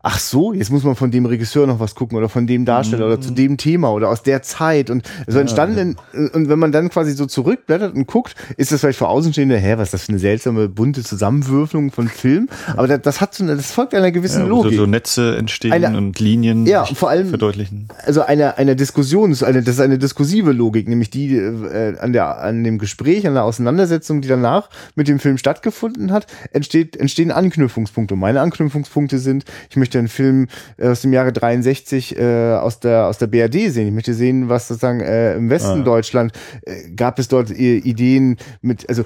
ach 0.04 0.20
so, 0.20 0.54
jetzt 0.54 0.70
muss 0.70 0.84
man 0.84 0.96
von 0.96 1.10
dem 1.10 1.26
Regisseur 1.26 1.66
noch 1.66 1.80
was 1.80 1.96
gucken 1.96 2.18
oder 2.20 2.30
von 2.30 2.46
dem 2.46 2.66
Darsteller 2.66 3.08
oder 3.08 3.20
zu 3.20 3.32
dem 3.32 3.58
Thema 3.58 3.92
oder 3.92 4.10
aus 4.10 4.22
der 4.22 4.44
Zeit 4.44 4.92
und 4.92 5.10
so 5.26 5.40
entstanden. 5.40 5.96
in- 6.14 6.28
Und 6.30 6.50
wenn 6.50 6.60
man 6.60 6.72
dann 6.72 6.90
quasi 6.90 7.14
so 7.14 7.26
zurückblättert 7.26 7.96
und 7.96 8.06
guckt, 8.06 8.36
ist 8.58 8.72
das 8.72 8.82
vielleicht 8.82 9.00
für 9.00 9.08
Außenstehende, 9.08 9.58
hä, 9.58 9.74
was 9.78 9.88
ist 9.88 9.94
das 9.96 10.04
für 10.04 10.10
eine 10.10 10.20
seltsame 10.20 10.70
bunte 10.70 11.04
Zusammenwürfelung 11.04 11.92
von 11.92 12.08
Film? 12.08 12.48
Aber 12.76 12.88
das, 12.88 13.02
das 13.02 13.20
hat 13.22 13.34
so 13.34 13.44
eine, 13.44 13.56
das 13.56 13.72
folgt 13.72 13.96
einer 13.96 14.12
gewissen 14.12 14.42
Ja, 14.46 14.50
wo 14.52 14.58
so, 14.58 14.64
Logik. 14.66 14.78
so 14.78 14.86
Netze 14.86 15.36
entstehen 15.38 15.74
Eine- 15.74 15.98
und 15.98 16.20
Linien 16.20 16.68
Ja, 16.68 16.86
vor 16.86 17.10
allem- 17.10 17.30
verdeutlichen. 17.30 17.88
also 18.06 18.22
eine, 18.22 18.58
eine 18.60 18.76
Diskussion, 18.76 19.32
das 19.32 19.42
ist 19.42 19.48
eine, 19.48 19.64
das 19.64 19.76
ist 19.76 19.82
eine 19.82 19.98
diskursive 19.98 20.52
Logik, 20.52 20.88
nämlich 20.88 21.10
die 21.10 21.36
äh, 21.36 21.98
an, 22.00 22.14
der, 22.14 22.40
an 22.40 22.64
dem 22.64 22.78
Gespräch, 22.78 23.26
an 23.26 23.34
der 23.34 23.46
Auseinandersetzung, 23.46 24.22
die 24.22 24.28
danach 24.28 24.70
mit 24.96 25.08
dem 25.08 25.18
Film 25.20 25.38
stattgefunden 25.40 26.12
hat, 26.12 26.28
entsteht, 26.54 26.96
entstehen 26.98 27.32
Anknüpfungspunkte. 27.32 28.14
Und 28.14 28.20
meine 28.20 28.42
Anknüpfungspunkte 28.42 29.07
sind, 29.16 29.46
ich 29.70 29.78
möchte 29.78 29.98
einen 29.98 30.10
Film 30.10 30.48
äh, 30.78 30.90
aus 30.90 31.02
dem 31.02 31.14
Jahre 31.14 31.32
63 31.32 32.18
äh, 32.18 32.54
aus, 32.56 32.82
der, 32.82 33.08
aus 33.08 33.18
der 33.18 33.28
BRD 33.28 33.72
sehen. 33.72 33.88
Ich 33.88 33.94
möchte 33.94 34.14
sehen, 34.14 34.50
was 34.50 34.68
sozusagen 34.68 35.00
äh, 35.00 35.36
im 35.36 35.50
Westen 35.50 35.82
Ah. 35.82 35.84
Deutschland 35.84 36.34
äh, 36.64 36.90
gab 36.96 37.20
es 37.20 37.30
dort 37.30 37.50
äh, 37.52 37.78
Ideen 37.78 38.38
mit, 38.62 38.90
also 38.90 39.06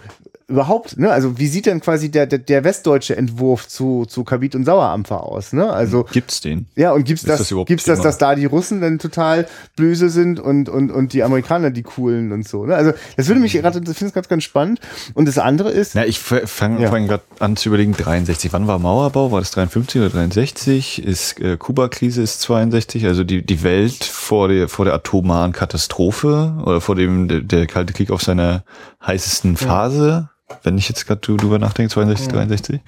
überhaupt, 0.52 0.98
ne? 0.98 1.12
Also 1.12 1.38
wie 1.40 1.48
sieht 1.48 1.66
denn 1.66 1.80
quasi 1.80 2.12
der, 2.12 2.28
der, 2.28 2.40
der 2.40 2.64
westdeutsche 2.64 3.16
Entwurf 3.18 3.68
zu, 3.68 4.06
zu 4.08 4.24
Kabit 4.24 4.54
und 4.56 4.66
Sauerampfer 4.66 5.24
aus, 5.24 5.54
ne? 5.54 5.72
Also 5.72 6.06
Gibt's 6.12 6.42
den? 6.42 6.68
ja, 6.76 6.92
und 6.92 7.06
gibt's 7.06 7.24
Ist 7.24 7.30
das, 7.30 7.50
das 7.50 7.66
gibt's 7.66 7.86
das, 7.86 8.02
dass 8.02 8.18
da 8.18 8.36
die 8.36 8.46
Russen 8.46 8.82
dann 8.82 9.00
total 9.00 9.48
böse 9.76 10.10
sind 10.10 10.40
und, 10.40 10.70
und, 10.70 10.92
und 10.92 11.14
die 11.14 11.24
Amerikaner 11.24 11.72
die 11.72 11.84
coolen 11.84 12.32
und 12.32 12.48
so, 12.48 12.66
ne? 12.66 12.76
Also, 12.76 12.92
das 13.18 13.28
würde 13.28 13.42
mich 13.42 13.54
gerade, 13.54 13.80
ich 13.80 13.86
finde 13.86 14.06
es 14.08 14.14
ganz, 14.14 14.28
ganz 14.28 14.44
spannend. 14.44 14.80
Und 15.14 15.28
das 15.28 15.38
andere 15.38 15.72
ist, 15.72 15.96
Na, 15.96 16.06
ich 16.06 16.20
fange 16.20 16.82
Ja. 16.82 16.90
fang 16.90 17.08
gerade 17.08 17.24
an 17.40 17.56
zu 17.56 17.70
überlegen, 17.70 17.94
63. 17.94 18.52
Wann 18.54 18.68
war 18.68 18.78
Mauerbau? 18.80 19.32
War 19.32 19.40
das 19.40 19.52
53 19.52 20.02
oder 20.02 20.10
63? 20.10 21.04
Ist 21.04 21.40
äh, 21.40 21.58
Kuba-Krise 21.58 22.22
ist 22.22 22.42
62, 22.42 23.06
also 23.06 23.24
die, 23.24 23.46
die 23.46 23.64
Welt 23.64 24.04
vor 24.04 24.48
der, 24.48 24.68
vor 24.68 24.86
der 24.86 24.94
atomaren 24.94 25.52
Katastrophe 25.52 26.56
oder 26.66 26.82
vor 26.82 26.96
dem 26.96 27.28
der, 27.28 27.42
der 27.42 27.68
Kalte 27.68 27.94
Krieg 27.94 28.12
auf 28.12 28.22
seiner 28.22 28.64
heißesten 29.06 29.58
Phase, 29.58 30.30
wenn 30.64 30.78
ich 30.78 30.90
jetzt 30.90 31.06
gerade 31.08 31.22
drüber 31.22 31.60
nachdenke, 31.60 31.92
62, 31.94 32.28
63. 32.30 32.82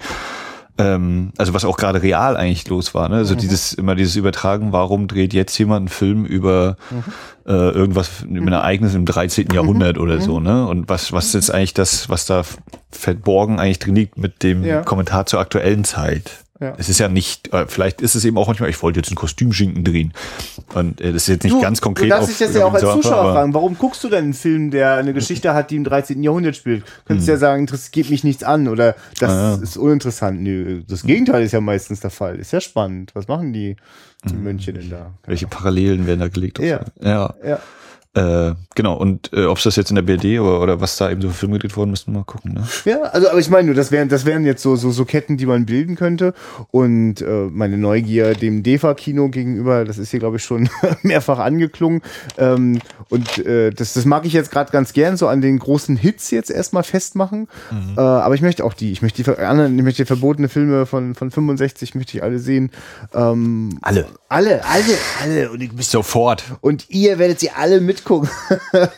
Ähm, 0.76 1.32
also 1.38 1.54
was 1.54 1.64
auch 1.64 1.76
gerade 1.76 2.02
real 2.02 2.36
eigentlich 2.36 2.68
los 2.68 2.94
war, 2.94 3.08
ne? 3.08 3.16
Also 3.16 3.36
dieses 3.36 3.74
immer 3.74 3.94
dieses 3.94 4.16
Übertragen, 4.16 4.72
warum 4.72 5.06
dreht 5.06 5.32
jetzt 5.32 5.56
jemand 5.56 5.82
einen 5.82 5.88
Film 5.88 6.24
über 6.24 6.76
äh, 7.46 7.52
irgendwas, 7.52 8.22
über 8.28 8.46
ein 8.46 8.52
Ereignis 8.52 8.94
im 8.94 9.06
13. 9.06 9.48
Jahrhundert 9.52 9.98
oder 9.98 10.20
so, 10.20 10.40
ne? 10.40 10.66
Und 10.66 10.88
was, 10.88 11.12
was 11.12 11.26
ist 11.26 11.34
jetzt 11.34 11.50
eigentlich 11.54 11.74
das, 11.74 12.08
was 12.08 12.26
da 12.26 12.42
verborgen 12.90 13.60
eigentlich 13.60 13.78
drin 13.78 13.94
liegt 13.94 14.18
mit 14.18 14.42
dem 14.42 14.64
Ja. 14.64 14.82
Kommentar 14.82 15.26
zur 15.26 15.38
aktuellen 15.38 15.84
Zeit? 15.84 16.43
Ja. 16.60 16.74
Es 16.78 16.88
ist 16.88 17.00
ja 17.00 17.08
nicht, 17.08 17.52
äh, 17.52 17.66
vielleicht 17.66 18.00
ist 18.00 18.14
es 18.14 18.24
eben 18.24 18.38
auch 18.38 18.46
manchmal, 18.46 18.70
ich 18.70 18.80
wollte 18.80 19.00
jetzt 19.00 19.08
einen 19.08 19.16
Kostümschinken 19.16 19.82
drehen. 19.82 20.12
Und 20.74 21.00
äh, 21.00 21.12
das 21.12 21.22
ist 21.22 21.28
jetzt 21.28 21.42
nicht 21.44 21.60
ganz 21.60 21.80
konkret. 21.80 22.04
Du 22.06 22.10
darfst 22.10 22.28
dich 22.30 22.38
das 22.38 22.54
ja 22.54 22.64
auch 22.64 22.72
als 22.72 22.82
Zuschauer 22.82 23.16
aber- 23.16 23.32
fragen, 23.34 23.54
warum 23.54 23.76
guckst 23.76 24.04
du 24.04 24.08
denn 24.08 24.24
einen 24.24 24.34
Film, 24.34 24.70
der 24.70 24.94
eine 24.94 25.12
Geschichte 25.12 25.52
hat, 25.52 25.70
die 25.72 25.76
im 25.76 25.82
13. 25.84 26.22
Jahrhundert 26.22 26.54
spielt? 26.54 26.84
Könntest 27.06 27.26
Hm. 27.28 27.34
ja 27.34 27.38
sagen, 27.38 27.66
das 27.66 27.90
geht 27.90 28.08
mich 28.08 28.22
nichts 28.22 28.44
an 28.44 28.68
oder 28.68 28.94
das 29.18 29.30
Ah, 29.32 29.56
ja. 29.56 29.62
ist 29.62 29.76
uninteressant. 29.76 30.40
Nö, 30.42 30.82
das 30.88 31.02
Gegenteil 31.02 31.42
ist 31.42 31.52
ja 31.52 31.60
meistens 31.60 31.98
der 32.00 32.10
Fall. 32.10 32.36
Ist 32.38 32.52
ja 32.52 32.60
spannend. 32.60 33.10
Was 33.14 33.26
machen 33.26 33.52
die, 33.52 33.74
die 34.24 34.30
Hm. 34.34 34.44
Mönche 34.44 34.72
denn 34.72 34.90
da? 34.90 35.10
Welche 35.26 35.48
Parallelen 35.48 36.06
werden 36.06 36.20
da 36.20 36.28
gelegt? 36.28 36.60
Ja. 36.60 36.80
Ja. 37.02 37.34
Ja. 37.44 37.58
Äh, 38.14 38.54
genau, 38.76 38.94
und 38.94 39.32
äh, 39.32 39.46
ob 39.46 39.58
es 39.58 39.64
das 39.64 39.74
jetzt 39.74 39.90
in 39.90 39.96
der 39.96 40.02
BRD 40.02 40.38
oder, 40.38 40.60
oder 40.60 40.80
was 40.80 40.96
da 40.96 41.10
eben 41.10 41.20
so 41.20 41.30
für 41.30 41.34
Filme 41.34 41.54
gedreht 41.54 41.76
worden, 41.76 41.90
müssen 41.90 42.12
wir 42.12 42.20
mal 42.20 42.24
gucken. 42.24 42.54
Ne? 42.54 42.64
Ja, 42.84 43.02
also 43.02 43.28
aber 43.28 43.40
ich 43.40 43.50
meine 43.50 43.66
nur, 43.66 43.74
das 43.74 43.90
wären 43.90 44.08
das 44.08 44.24
wären 44.24 44.44
jetzt 44.44 44.62
so 44.62 44.76
so 44.76 44.92
so 44.92 45.04
Ketten, 45.04 45.36
die 45.36 45.46
man 45.46 45.66
bilden 45.66 45.96
könnte 45.96 46.32
und 46.70 47.20
äh, 47.22 47.48
meine 47.50 47.76
Neugier 47.76 48.34
dem 48.34 48.62
DEFA 48.62 48.94
Kino 48.94 49.30
gegenüber, 49.30 49.84
das 49.84 49.98
ist 49.98 50.12
hier 50.12 50.20
glaube 50.20 50.36
ich 50.36 50.44
schon 50.44 50.68
mehrfach 51.02 51.40
angeklungen 51.40 52.02
ähm, 52.38 52.78
und 53.08 53.38
äh, 53.38 53.70
das 53.70 53.94
das 53.94 54.04
mag 54.04 54.24
ich 54.26 54.32
jetzt 54.32 54.52
gerade 54.52 54.70
ganz 54.70 54.92
gern 54.92 55.16
so 55.16 55.26
an 55.26 55.40
den 55.40 55.58
großen 55.58 55.96
Hits 55.96 56.30
jetzt 56.30 56.52
erstmal 56.52 56.84
festmachen, 56.84 57.48
äh, 57.96 58.00
aber 58.00 58.36
ich 58.36 58.42
möchte 58.42 58.64
auch 58.64 58.74
die, 58.74 58.92
ich 58.92 59.02
möchte 59.02 59.24
die 59.24 59.30
anderen, 59.38 59.76
ich 59.76 59.84
möchte 59.84 60.04
die 60.04 60.06
verbotene 60.06 60.48
Filme 60.48 60.86
von 60.86 61.16
von 61.16 61.32
65 61.32 61.96
möchte 61.96 62.16
ich 62.16 62.22
alle 62.22 62.38
sehen. 62.38 62.70
Ähm, 63.12 63.78
Alle. 63.82 64.06
alle, 64.28 64.64
alle, 64.64 64.94
alle 65.20 65.50
und 65.50 65.60
ich 65.60 65.70
Sofort. 65.84 66.44
und 66.60 66.90
ihr 66.90 67.18
werdet 67.18 67.40
sie 67.40 67.50
alle 67.50 67.80
mitgucken. 68.04 68.28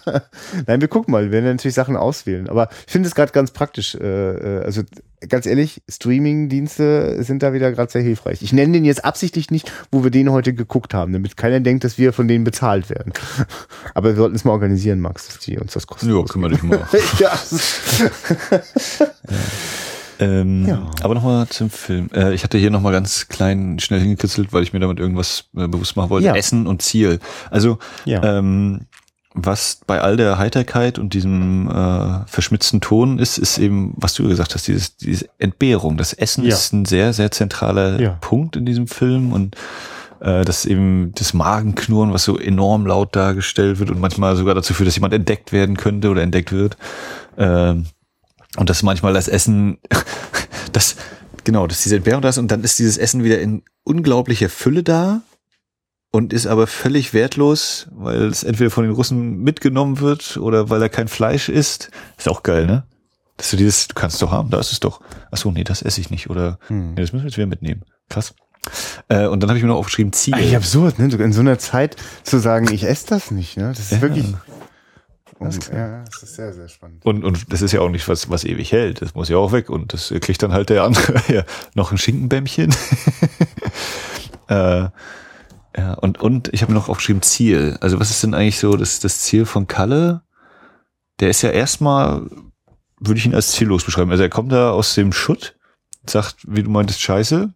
Nein, 0.66 0.80
wir 0.80 0.88
gucken 0.88 1.12
mal. 1.12 1.24
Wir 1.24 1.32
werden 1.32 1.44
natürlich 1.44 1.74
Sachen 1.74 1.96
auswählen. 1.96 2.48
Aber 2.48 2.68
ich 2.86 2.92
finde 2.92 3.08
es 3.08 3.14
gerade 3.14 3.32
ganz 3.32 3.50
praktisch. 3.50 3.94
Äh, 3.94 4.00
äh, 4.00 4.64
also 4.64 4.82
ganz 5.28 5.46
ehrlich, 5.46 5.82
Streaming-Dienste 5.88 7.22
sind 7.22 7.42
da 7.42 7.52
wieder 7.52 7.72
gerade 7.72 7.90
sehr 7.90 8.02
hilfreich. 8.02 8.42
Ich 8.42 8.52
nenne 8.52 8.74
den 8.74 8.84
jetzt 8.84 9.04
absichtlich 9.04 9.50
nicht, 9.50 9.72
wo 9.90 10.04
wir 10.04 10.10
den 10.10 10.30
heute 10.30 10.52
geguckt 10.52 10.94
haben, 10.94 11.12
damit 11.12 11.36
keiner 11.36 11.60
denkt, 11.60 11.84
dass 11.84 11.98
wir 11.98 12.12
von 12.12 12.28
denen 12.28 12.44
bezahlt 12.44 12.90
werden. 12.90 13.12
Aber 13.94 14.10
wir 14.10 14.16
sollten 14.16 14.36
es 14.36 14.44
mal 14.44 14.52
organisieren, 14.52 15.00
Max, 15.00 15.26
dass 15.26 15.38
die 15.38 15.58
uns 15.58 15.72
das 15.72 15.86
kosten. 15.86 16.14
Ja, 16.14 16.22
kümmere 16.24 16.52
dich 16.52 16.62
mal. 16.62 16.86
ja. 17.18 17.38
Ähm, 20.18 20.66
Ja. 20.66 20.90
Aber 21.02 21.14
nochmal 21.14 21.46
zum 21.48 21.70
Film. 21.70 22.08
Äh, 22.14 22.32
ich 22.34 22.42
hatte 22.44 22.58
hier 22.58 22.70
nochmal 22.70 22.92
ganz 22.92 23.28
klein 23.28 23.78
schnell 23.78 24.00
hingekritzelt, 24.00 24.52
weil 24.52 24.62
ich 24.62 24.72
mir 24.72 24.80
damit 24.80 24.98
irgendwas 24.98 25.44
äh, 25.56 25.68
bewusst 25.68 25.96
machen 25.96 26.10
wollte. 26.10 26.26
Ja. 26.26 26.34
Essen 26.36 26.66
und 26.66 26.82
Ziel. 26.82 27.18
Also 27.50 27.78
Ja. 28.04 28.22
ähm, 28.38 28.86
was 29.38 29.80
bei 29.86 30.00
all 30.00 30.16
der 30.16 30.38
Heiterkeit 30.38 30.98
und 30.98 31.12
diesem 31.12 31.68
äh, 31.70 32.26
verschmitzten 32.26 32.80
Ton 32.80 33.18
ist, 33.18 33.36
ist 33.36 33.58
eben, 33.58 33.92
was 33.96 34.14
du 34.14 34.26
gesagt 34.26 34.54
hast, 34.54 34.66
dieses, 34.66 34.96
diese 34.96 35.26
Entbehrung. 35.38 35.98
Das 35.98 36.14
Essen 36.14 36.44
Ja. 36.44 36.54
ist 36.54 36.72
ein 36.72 36.86
sehr, 36.86 37.12
sehr 37.12 37.30
zentraler. 37.30 38.16
Punkt 38.22 38.56
in 38.56 38.64
diesem 38.64 38.86
Film 38.86 39.34
und 39.34 39.54
äh, 40.20 40.42
das 40.46 40.64
eben 40.64 41.12
das 41.16 41.34
Magenknurren, 41.34 42.14
was 42.14 42.24
so 42.24 42.38
enorm 42.38 42.86
laut 42.86 43.14
dargestellt 43.14 43.78
wird 43.78 43.90
und 43.90 44.00
manchmal 44.00 44.36
sogar 44.36 44.54
dazu 44.54 44.72
führt, 44.72 44.86
dass 44.86 44.96
jemand 44.96 45.12
entdeckt 45.12 45.52
werden 45.52 45.76
könnte 45.76 46.08
oder 46.08 46.22
entdeckt 46.22 46.52
wird. 46.52 46.78
Ähm, 47.36 47.84
und 48.56 48.70
dass 48.70 48.82
manchmal 48.82 49.12
das 49.14 49.28
Essen, 49.28 49.78
das, 50.72 50.96
genau, 51.44 51.66
dass 51.66 51.82
diese 51.82 51.96
Entbehrung 51.96 52.22
da 52.22 52.28
ist 52.28 52.38
und 52.38 52.50
dann 52.50 52.62
ist 52.64 52.78
dieses 52.78 52.98
Essen 52.98 53.24
wieder 53.24 53.40
in 53.40 53.62
unglaublicher 53.84 54.48
Fülle 54.48 54.82
da 54.82 55.22
und 56.10 56.32
ist 56.32 56.46
aber 56.46 56.66
völlig 56.66 57.12
wertlos, 57.14 57.88
weil 57.92 58.24
es 58.26 58.42
entweder 58.42 58.70
von 58.70 58.84
den 58.84 58.92
Russen 58.92 59.38
mitgenommen 59.42 60.00
wird 60.00 60.36
oder 60.38 60.70
weil 60.70 60.80
er 60.82 60.88
kein 60.88 61.08
Fleisch 61.08 61.48
isst. 61.48 61.90
Ist 62.16 62.28
auch 62.28 62.42
geil, 62.42 62.66
ne? 62.66 62.84
Dass 63.36 63.50
du 63.50 63.56
dieses, 63.58 63.86
du 63.88 63.94
kannst 63.94 64.22
doch 64.22 64.30
haben, 64.30 64.48
da 64.50 64.58
ist 64.58 64.72
es 64.72 64.80
doch. 64.80 65.00
Ach 65.30 65.36
so, 65.36 65.50
nee, 65.50 65.62
das 65.64 65.82
esse 65.82 66.00
ich 66.00 66.08
nicht 66.10 66.30
oder 66.30 66.58
Hm. 66.68 66.94
nee, 66.94 67.02
das 67.02 67.12
müssen 67.12 67.24
wir 67.24 67.28
jetzt 67.28 67.36
wieder 67.36 67.46
mitnehmen. 67.46 67.82
Krass. 68.08 68.34
Äh, 69.08 69.26
und 69.26 69.40
dann 69.42 69.50
habe 69.50 69.58
ich 69.58 69.62
mir 69.62 69.68
noch 69.68 69.76
aufgeschrieben, 69.76 70.12
Ziel. 70.12 70.34
Eigentlich 70.34 70.56
absurd, 70.56 70.98
ne? 70.98 71.04
In 71.14 71.32
so 71.32 71.40
einer 71.40 71.58
Zeit 71.58 71.96
zu 72.24 72.38
sagen, 72.38 72.72
ich 72.72 72.84
esse 72.84 73.06
das 73.08 73.30
nicht, 73.30 73.56
ne? 73.58 73.68
Das 73.68 73.78
ist 73.80 73.92
Ja. 73.92 74.00
wirklich. 74.00 74.24
Um, 75.38 75.50
ja, 75.72 76.02
das 76.04 76.22
ist 76.22 76.34
sehr, 76.36 76.52
sehr 76.54 76.68
spannend. 76.68 77.04
Und, 77.04 77.22
und 77.22 77.52
das 77.52 77.60
ist 77.60 77.72
ja 77.72 77.80
auch 77.80 77.90
nicht 77.90 78.08
was, 78.08 78.30
was 78.30 78.44
ewig 78.44 78.72
hält. 78.72 79.02
Das 79.02 79.14
muss 79.14 79.28
ja 79.28 79.36
auch 79.36 79.52
weg. 79.52 79.68
Und 79.68 79.92
das 79.92 80.12
kriegt 80.20 80.42
dann 80.42 80.52
halt 80.52 80.70
der 80.70 80.82
andere 80.82 81.22
ja, 81.32 81.44
noch 81.74 81.92
ein 81.92 81.98
Schinkenbämmchen. 81.98 82.74
äh, 84.48 84.88
ja, 85.78 85.92
und, 86.00 86.20
und 86.20 86.48
ich 86.54 86.62
habe 86.62 86.72
mir 86.72 86.78
noch 86.78 86.88
aufgeschrieben 86.88 87.20
Ziel. 87.22 87.76
Also 87.80 88.00
was 88.00 88.10
ist 88.10 88.22
denn 88.22 88.32
eigentlich 88.34 88.58
so 88.58 88.76
das, 88.76 88.98
das 89.00 89.20
Ziel 89.20 89.44
von 89.44 89.66
Kalle? 89.66 90.22
Der 91.20 91.28
ist 91.28 91.42
ja 91.42 91.50
erstmal, 91.50 92.22
würde 92.98 93.18
ich 93.18 93.26
ihn 93.26 93.34
als 93.34 93.52
ziellos 93.52 93.84
beschreiben. 93.84 94.10
Also 94.10 94.22
er 94.22 94.30
kommt 94.30 94.52
da 94.52 94.70
aus 94.70 94.94
dem 94.94 95.12
Schutt, 95.12 95.56
sagt, 96.06 96.36
wie 96.46 96.62
du 96.62 96.70
meintest, 96.70 97.00
scheiße. 97.02 97.52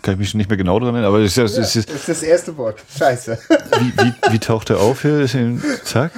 Kann 0.00 0.14
ich 0.14 0.20
mich 0.20 0.34
nicht 0.34 0.48
mehr 0.48 0.56
genau 0.56 0.78
dran 0.78 0.94
erinnern, 0.94 1.06
aber 1.08 1.18
das 1.20 1.32
ist, 1.32 1.36
ja- 1.36 1.42
das 1.42 1.76
ist, 1.76 1.88
Das 1.88 1.96
ist 1.96 2.08
das 2.08 2.22
erste 2.22 2.56
Wort. 2.56 2.82
Scheiße. 2.96 3.38
wie, 3.80 3.92
wie, 3.98 4.14
wie 4.32 4.38
taucht 4.38 4.70
er 4.70 4.78
auf 4.80 5.02
hier? 5.02 5.20
Ist 5.20 5.34
ihn, 5.34 5.62
zack. 5.84 6.12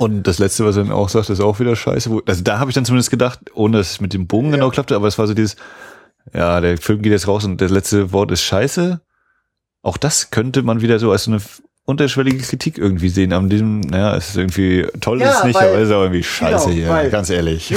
Und 0.00 0.22
das 0.22 0.38
letzte, 0.38 0.64
was 0.64 0.78
er 0.78 0.84
dann 0.84 0.92
auch 0.94 1.10
sagt, 1.10 1.28
ist 1.28 1.42
auch 1.42 1.60
wieder 1.60 1.76
scheiße. 1.76 2.22
Also 2.24 2.42
da 2.42 2.58
habe 2.58 2.70
ich 2.70 2.74
dann 2.74 2.86
zumindest 2.86 3.10
gedacht, 3.10 3.38
ohne 3.52 3.76
dass 3.76 3.90
es 3.90 4.00
mit 4.00 4.14
dem 4.14 4.26
Bogen 4.26 4.50
genau 4.50 4.70
klappte, 4.70 4.96
aber 4.96 5.06
es 5.06 5.18
war 5.18 5.26
so 5.26 5.34
dieses, 5.34 5.56
ja, 6.32 6.58
der 6.62 6.78
Film 6.78 7.02
geht 7.02 7.12
jetzt 7.12 7.28
raus 7.28 7.44
und 7.44 7.60
das 7.60 7.70
letzte 7.70 8.10
Wort 8.10 8.30
ist 8.30 8.40
scheiße. 8.40 9.02
Auch 9.82 9.98
das 9.98 10.30
könnte 10.30 10.62
man 10.62 10.80
wieder 10.80 10.98
so 10.98 11.12
als 11.12 11.24
so 11.24 11.32
eine 11.32 11.42
unterschwellige 11.86 12.38
Kritik 12.38 12.78
irgendwie 12.78 13.08
sehen 13.08 13.32
an 13.32 13.48
diesem, 13.48 13.80
naja, 13.80 14.14
es 14.16 14.30
ist 14.30 14.36
irgendwie 14.36 14.86
toll, 15.00 15.20
Ja, 15.20 15.30
ist 15.38 15.44
nicht, 15.44 15.56
weil- 15.58 15.70
aber 15.70 15.78
ist 15.80 15.90
auch 15.90 16.02
irgendwie 16.02 16.22
scheiße 16.22 16.66
genau, 16.66 16.76
hier, 16.76 16.88
weil- 16.88 17.10
ganz 17.10 17.30
ehrlich. 17.30 17.74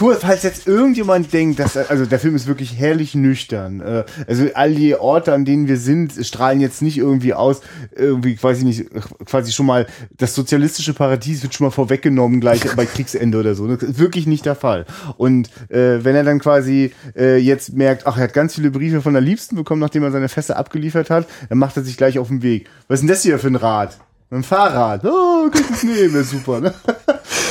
Cool, 0.00 0.16
falls 0.18 0.44
jetzt 0.44 0.66
irgendjemand 0.66 1.30
denkt, 1.34 1.58
dass 1.58 1.76
also 1.76 2.06
der 2.06 2.18
Film 2.18 2.34
ist 2.36 2.46
wirklich 2.46 2.78
herrlich 2.78 3.14
nüchtern. 3.14 3.80
Äh, 3.82 4.04
Also 4.26 4.46
all 4.54 4.74
die 4.74 4.94
Orte, 4.94 5.34
an 5.34 5.44
denen 5.44 5.68
wir 5.68 5.76
sind, 5.76 6.14
strahlen 6.24 6.60
jetzt 6.60 6.80
nicht 6.80 6.96
irgendwie 6.96 7.34
aus, 7.34 7.60
irgendwie 7.94 8.34
quasi 8.36 8.64
nicht, 8.64 8.86
quasi 9.26 9.52
schon 9.52 9.66
mal 9.66 9.86
das 10.16 10.34
sozialistische 10.34 10.94
Paradies 10.94 11.42
wird 11.42 11.52
schon 11.54 11.66
mal 11.66 11.70
vorweggenommen 11.70 12.40
gleich 12.40 12.62
bei 12.76 12.86
Kriegsende 12.86 13.38
oder 13.38 13.54
so. 13.54 13.66
Das 13.66 13.82
ist 13.82 13.98
wirklich 13.98 14.26
nicht 14.26 14.46
der 14.46 14.54
Fall. 14.54 14.86
Und 15.18 15.50
äh, 15.68 16.02
wenn 16.02 16.16
er 16.16 16.24
dann 16.24 16.38
quasi 16.38 16.92
äh, 17.14 17.36
jetzt 17.36 17.74
merkt, 17.74 18.06
ach, 18.06 18.16
er 18.16 18.24
hat 18.24 18.32
ganz 18.32 18.54
viele 18.54 18.70
Briefe 18.70 19.02
von 19.02 19.12
der 19.12 19.20
Liebsten 19.20 19.54
bekommen, 19.56 19.80
nachdem 19.82 20.02
er 20.02 20.12
seine 20.12 20.30
Fässer 20.30 20.56
abgeliefert 20.56 21.10
hat, 21.10 21.26
dann 21.50 21.58
macht 21.58 21.76
er 21.76 21.82
sich 21.82 21.98
gleich 21.98 22.18
auf 22.18 22.28
den 22.28 22.42
Weg. 22.42 22.68
Was 22.88 23.00
ist 23.00 23.02
denn 23.02 23.08
das 23.08 23.22
hier 23.22 23.38
für 23.38 23.49
ein 23.50 23.56
Rad? 23.56 23.96
Ein 24.30 24.44
Fahrrad. 24.44 25.04
Oh, 25.04 25.50
kann 25.50 25.62
ich 25.62 25.68
das 25.68 25.82
nehmen, 25.82 26.14
ist 26.20 26.30
super. 26.30 26.60
Ne? 26.60 26.74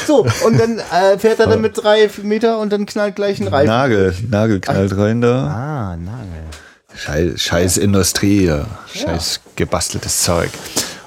So, 0.07 0.26
und 0.43 0.59
dann 0.59 0.80
äh, 0.80 1.19
fährt 1.19 1.39
er 1.39 1.45
dann 1.45 1.61
mit 1.61 1.77
drei 1.77 2.09
Meter 2.23 2.57
und 2.57 2.73
dann 2.73 2.88
knallt 2.88 3.15
gleich 3.15 3.39
ein 3.39 3.47
Reifen. 3.47 3.67
Nagel, 3.67 4.15
Nagel 4.27 4.59
knallt 4.59 4.97
rein 4.97 5.21
da. 5.21 5.45
Ah, 5.45 5.97
Nagel. 5.97 6.45
Scheiß, 6.95 7.39
scheiß 7.39 7.77
Industrie, 7.77 8.45
ja. 8.45 8.65
scheiß 8.91 9.41
gebasteltes 9.55 10.23
Zeug. 10.23 10.49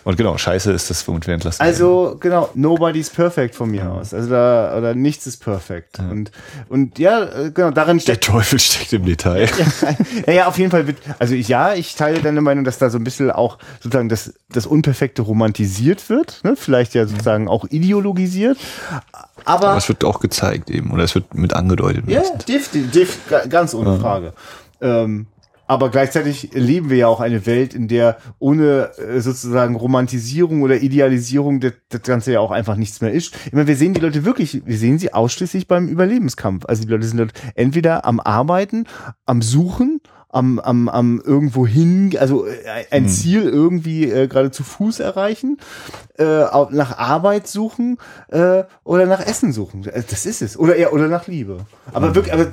Und 0.05 0.17
genau, 0.17 0.37
scheiße 0.37 0.73
ist 0.73 0.91
das, 0.91 1.07
womit 1.07 1.27
wir 1.27 1.35
entlassen. 1.35 1.63
Also, 1.63 2.17
genau, 2.19 2.49
nobody's 2.55 3.09
perfect 3.11 3.55
von 3.55 3.71
mir 3.71 3.91
aus. 3.91 4.13
Also 4.13 4.31
da, 4.31 4.77
oder 4.77 4.95
nichts 4.95 5.27
ist 5.27 5.37
perfekt. 5.39 5.99
Und, 6.01 6.33
und 6.69 6.99
ja, 6.99 7.49
genau, 7.51 7.71
darin 7.71 7.99
Der 7.99 8.03
steckt. 8.03 8.25
Teufel 8.25 8.59
steckt 8.59 8.93
im 8.93 9.05
Detail. 9.05 9.49
Ja, 10.27 10.33
ja, 10.33 10.47
auf 10.49 10.59
jeden 10.59 10.71
Fall 10.71 10.87
wird, 10.87 10.99
also 11.19 11.35
ja, 11.35 11.75
ich 11.75 11.95
teile 11.95 12.21
deine 12.21 12.41
Meinung, 12.41 12.65
dass 12.65 12.79
da 12.79 12.91
so 12.91 12.99
ein 12.99 13.05
bisschen 13.05 13.31
auch 13.31 13.59
sozusagen 13.81 14.09
das, 14.09 14.35
das 14.51 14.67
Unperfekte 14.67 15.23
romantisiert 15.23 16.09
wird, 16.09 16.41
ne? 16.43 16.55
vielleicht 16.57 16.95
ja 16.95 17.07
sozusagen 17.07 17.49
auch 17.49 17.65
ideologisiert. 17.71 18.59
Aber, 19.45 19.69
Aber 19.69 19.77
es 19.77 19.89
wird 19.89 20.05
auch 20.05 20.21
gezeigt 20.21 20.71
eben, 20.71 20.91
oder 20.93 21.05
es 21.05 21.15
wird 21.15 21.35
mit 21.35 21.53
angedeutet. 21.55 22.05
ja, 22.09 22.23
diff, 22.49 22.71
diff, 22.73 23.19
ga- 23.29 23.47
ganz 23.47 23.75
ohne 23.75 23.99
Frage. 23.99 24.33
Ähm, 24.81 25.27
aber 25.73 25.91
gleichzeitig 25.91 26.51
leben 26.53 26.91
wir 26.91 26.99
ja 26.99 27.09
auch 27.09 27.21
eine 27.21 27.47
Welt, 27.47 27.73
in 27.73 27.89
der 27.89 28.19
ohne 28.39 28.91
äh, 28.99 29.21
sozusagen 29.21 29.75
Romantisierung 29.75 30.61
oder 30.61 30.83
Idealisierung 30.83 31.61
das, 31.61 31.73
das 31.89 32.03
Ganze 32.03 32.33
ja 32.33 32.41
auch 32.41 32.51
einfach 32.51 32.77
nichts 32.77 33.01
mehr 33.01 33.11
ist. 33.11 33.35
Ich 33.47 33.53
meine, 33.53 33.67
wir 33.67 33.77
sehen 33.77 33.95
die 33.95 34.01
Leute 34.01 34.27
wirklich, 34.27 34.63
wir 34.67 34.77
sehen 34.77 34.99
sie 34.99 35.15
ausschließlich 35.15 35.69
beim 35.69 35.89
Überlebenskampf. 35.89 36.67
Also 36.67 36.83
die 36.83 36.91
Leute 36.91 37.07
sind 37.07 37.19
dort 37.19 37.33
entweder 37.55 38.05
am 38.05 38.21
Arbeiten, 38.21 38.85
am 39.25 39.41
Suchen, 39.41 40.01
am, 40.33 40.59
am, 40.59 40.89
am 40.89 41.21
irgendwo 41.25 41.67
hin, 41.67 42.17
also 42.19 42.47
äh, 42.47 42.53
ein 42.91 43.09
Ziel 43.09 43.43
irgendwie 43.43 44.11
äh, 44.11 44.27
gerade 44.27 44.51
zu 44.51 44.65
Fuß 44.65 45.01
erreichen, 45.01 45.59
äh, 46.19 46.25
nach 46.71 46.97
Arbeit 46.99 47.47
suchen 47.47 47.99
äh, 48.29 48.65
oder 48.83 49.07
nach 49.07 49.25
Essen 49.25 49.53
suchen. 49.53 49.85
Äh, 49.87 50.03
Das 50.09 50.25
ist 50.27 50.41
es. 50.43 50.59
Oder 50.59 50.77
eher 50.77 50.93
oder 50.95 51.09
nach 51.09 51.27
Liebe. 51.27 51.59
Aber 51.93 52.15
wirklich, 52.15 52.33
aber 52.33 52.47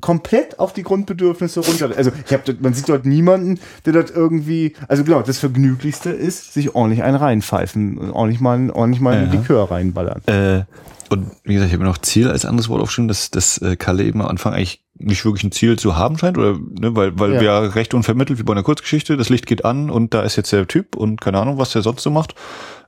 komplett 0.00 0.58
auf 0.60 0.72
die 0.72 0.84
Grundbedürfnisse 0.84 1.60
runter. 1.60 1.90
Also 1.96 2.12
ich 2.24 2.32
habe, 2.32 2.56
man 2.60 2.72
sieht 2.72 2.88
dort 2.88 3.04
niemanden, 3.04 3.58
der 3.84 3.92
dort 3.94 4.10
irgendwie, 4.10 4.74
also 4.86 5.02
genau, 5.02 5.20
das 5.22 5.38
Vergnüglichste 5.40 6.10
ist, 6.10 6.54
sich 6.54 6.74
ordentlich 6.76 7.02
einen 7.02 7.16
reinpfeifen, 7.16 7.98
und 7.98 8.10
ordentlich 8.12 8.40
mal, 8.40 8.70
ordentlich 8.70 9.00
mal 9.00 9.14
einen 9.16 9.32
Ja. 9.32 9.40
Likör 9.40 9.70
reinballern. 9.72 10.22
Äh, 10.26 10.62
und 11.10 11.26
wie 11.42 11.54
gesagt, 11.54 11.68
ich 11.68 11.74
habe 11.74 11.82
mir 11.84 11.90
noch 11.90 11.98
Ziel 11.98 12.28
als 12.30 12.44
anderes 12.44 12.68
Wort 12.68 12.80
aufgeschrieben, 12.80 13.08
dass, 13.08 13.30
dass 13.32 13.58
äh, 13.58 13.74
Kalle 13.76 14.04
eben 14.04 14.22
am 14.22 14.28
Anfang 14.28 14.52
eigentlich 14.54 14.83
nicht 14.96 15.24
wirklich 15.24 15.44
ein 15.44 15.52
Ziel 15.52 15.78
zu 15.78 15.96
haben 15.96 16.18
scheint, 16.18 16.38
oder 16.38 16.52
ne, 16.52 16.94
weil, 16.94 17.18
weil 17.18 17.34
Ja. 17.34 17.40
wir 17.40 17.46
ja 17.46 17.58
recht 17.60 17.94
unvermittelt, 17.94 18.38
wie 18.38 18.44
bei 18.44 18.52
einer 18.52 18.62
Kurzgeschichte, 18.62 19.16
das 19.16 19.28
Licht 19.28 19.46
geht 19.46 19.64
an 19.64 19.90
und 19.90 20.14
da 20.14 20.22
ist 20.22 20.36
jetzt 20.36 20.52
der 20.52 20.68
Typ 20.68 20.94
und 20.96 21.20
keine 21.20 21.38
Ahnung, 21.38 21.58
was 21.58 21.72
der 21.72 21.82
sonst 21.82 22.02
so 22.02 22.10
macht. 22.10 22.34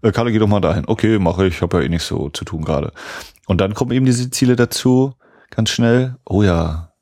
Äh, 0.03 0.13
Kalle, 0.13 0.31
geh 0.31 0.39
doch 0.39 0.47
mal 0.47 0.61
dahin. 0.61 0.85
Okay, 0.87 1.19
mache 1.19 1.47
ich, 1.47 1.63
habe 1.63 1.79
ja 1.79 1.85
eh 1.85 1.89
nichts 1.89 2.07
so 2.07 2.29
zu 2.31 2.45
tun 2.45 2.65
gerade. 2.65 2.93
Und 3.47 3.61
dann 3.61 3.75
kommen 3.75 3.91
eben 3.93 4.07
diese 4.07 4.31
Ziele 4.31 4.55
dazu, 4.57 5.15
ganz 5.51 5.71
schnell. 5.71 6.17
Oh 6.25 6.43
ja, 6.43 6.93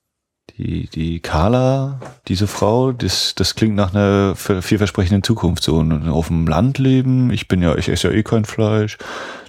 die, 0.57 0.89
die 0.89 1.21
Carla, 1.21 2.01
diese 2.29 2.47
Frau, 2.47 2.93
das, 2.93 3.35
das 3.35 3.55
klingt 3.55 3.75
nach 3.75 3.95
einer 3.95 4.35
ver- 4.37 4.63
vielversprechenden 4.63 5.23
Zukunft. 5.23 5.63
So 5.65 5.81
auf 6.11 6.29
dem 6.29 6.47
Land 6.47 6.79
leben, 6.79 7.31
ich 7.31 7.49
bin 7.49 7.61
ja, 7.61 7.77
ich 7.77 7.89
esse 7.89 8.09
ja 8.09 8.15
eh 8.15 8.23
kein 8.23 8.45
Fleisch. 8.45 8.97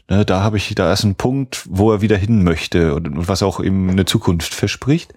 Ne, 0.07 0.23
da 0.23 0.41
habe 0.41 0.57
ich, 0.57 0.75
da 0.75 0.93
ist 0.93 1.03
ein 1.03 1.15
Punkt, 1.15 1.65
wo 1.67 1.91
er 1.91 2.01
wieder 2.01 2.17
hin 2.17 2.43
möchte 2.43 2.93
und, 2.93 3.07
und 3.07 3.27
was 3.27 3.41
auch 3.41 3.59
eben 3.59 3.89
eine 3.89 4.05
Zukunft 4.05 4.53
verspricht. 4.53 5.13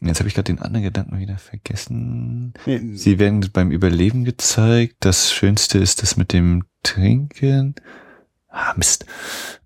Jetzt 0.00 0.20
habe 0.20 0.28
ich 0.28 0.34
gerade 0.34 0.52
den 0.52 0.60
anderen 0.60 0.84
Gedanken 0.84 1.18
wieder 1.18 1.38
vergessen. 1.38 2.54
Nee, 2.66 2.80
Sie 2.94 3.18
werden 3.18 3.44
beim 3.52 3.70
Überleben 3.70 4.24
gezeigt. 4.24 4.96
Das 5.00 5.32
Schönste 5.32 5.78
ist 5.78 6.02
das 6.02 6.16
mit 6.16 6.32
dem 6.32 6.64
Trinken. 6.84 7.74
Ah, 8.48 8.74
Mist. 8.76 9.06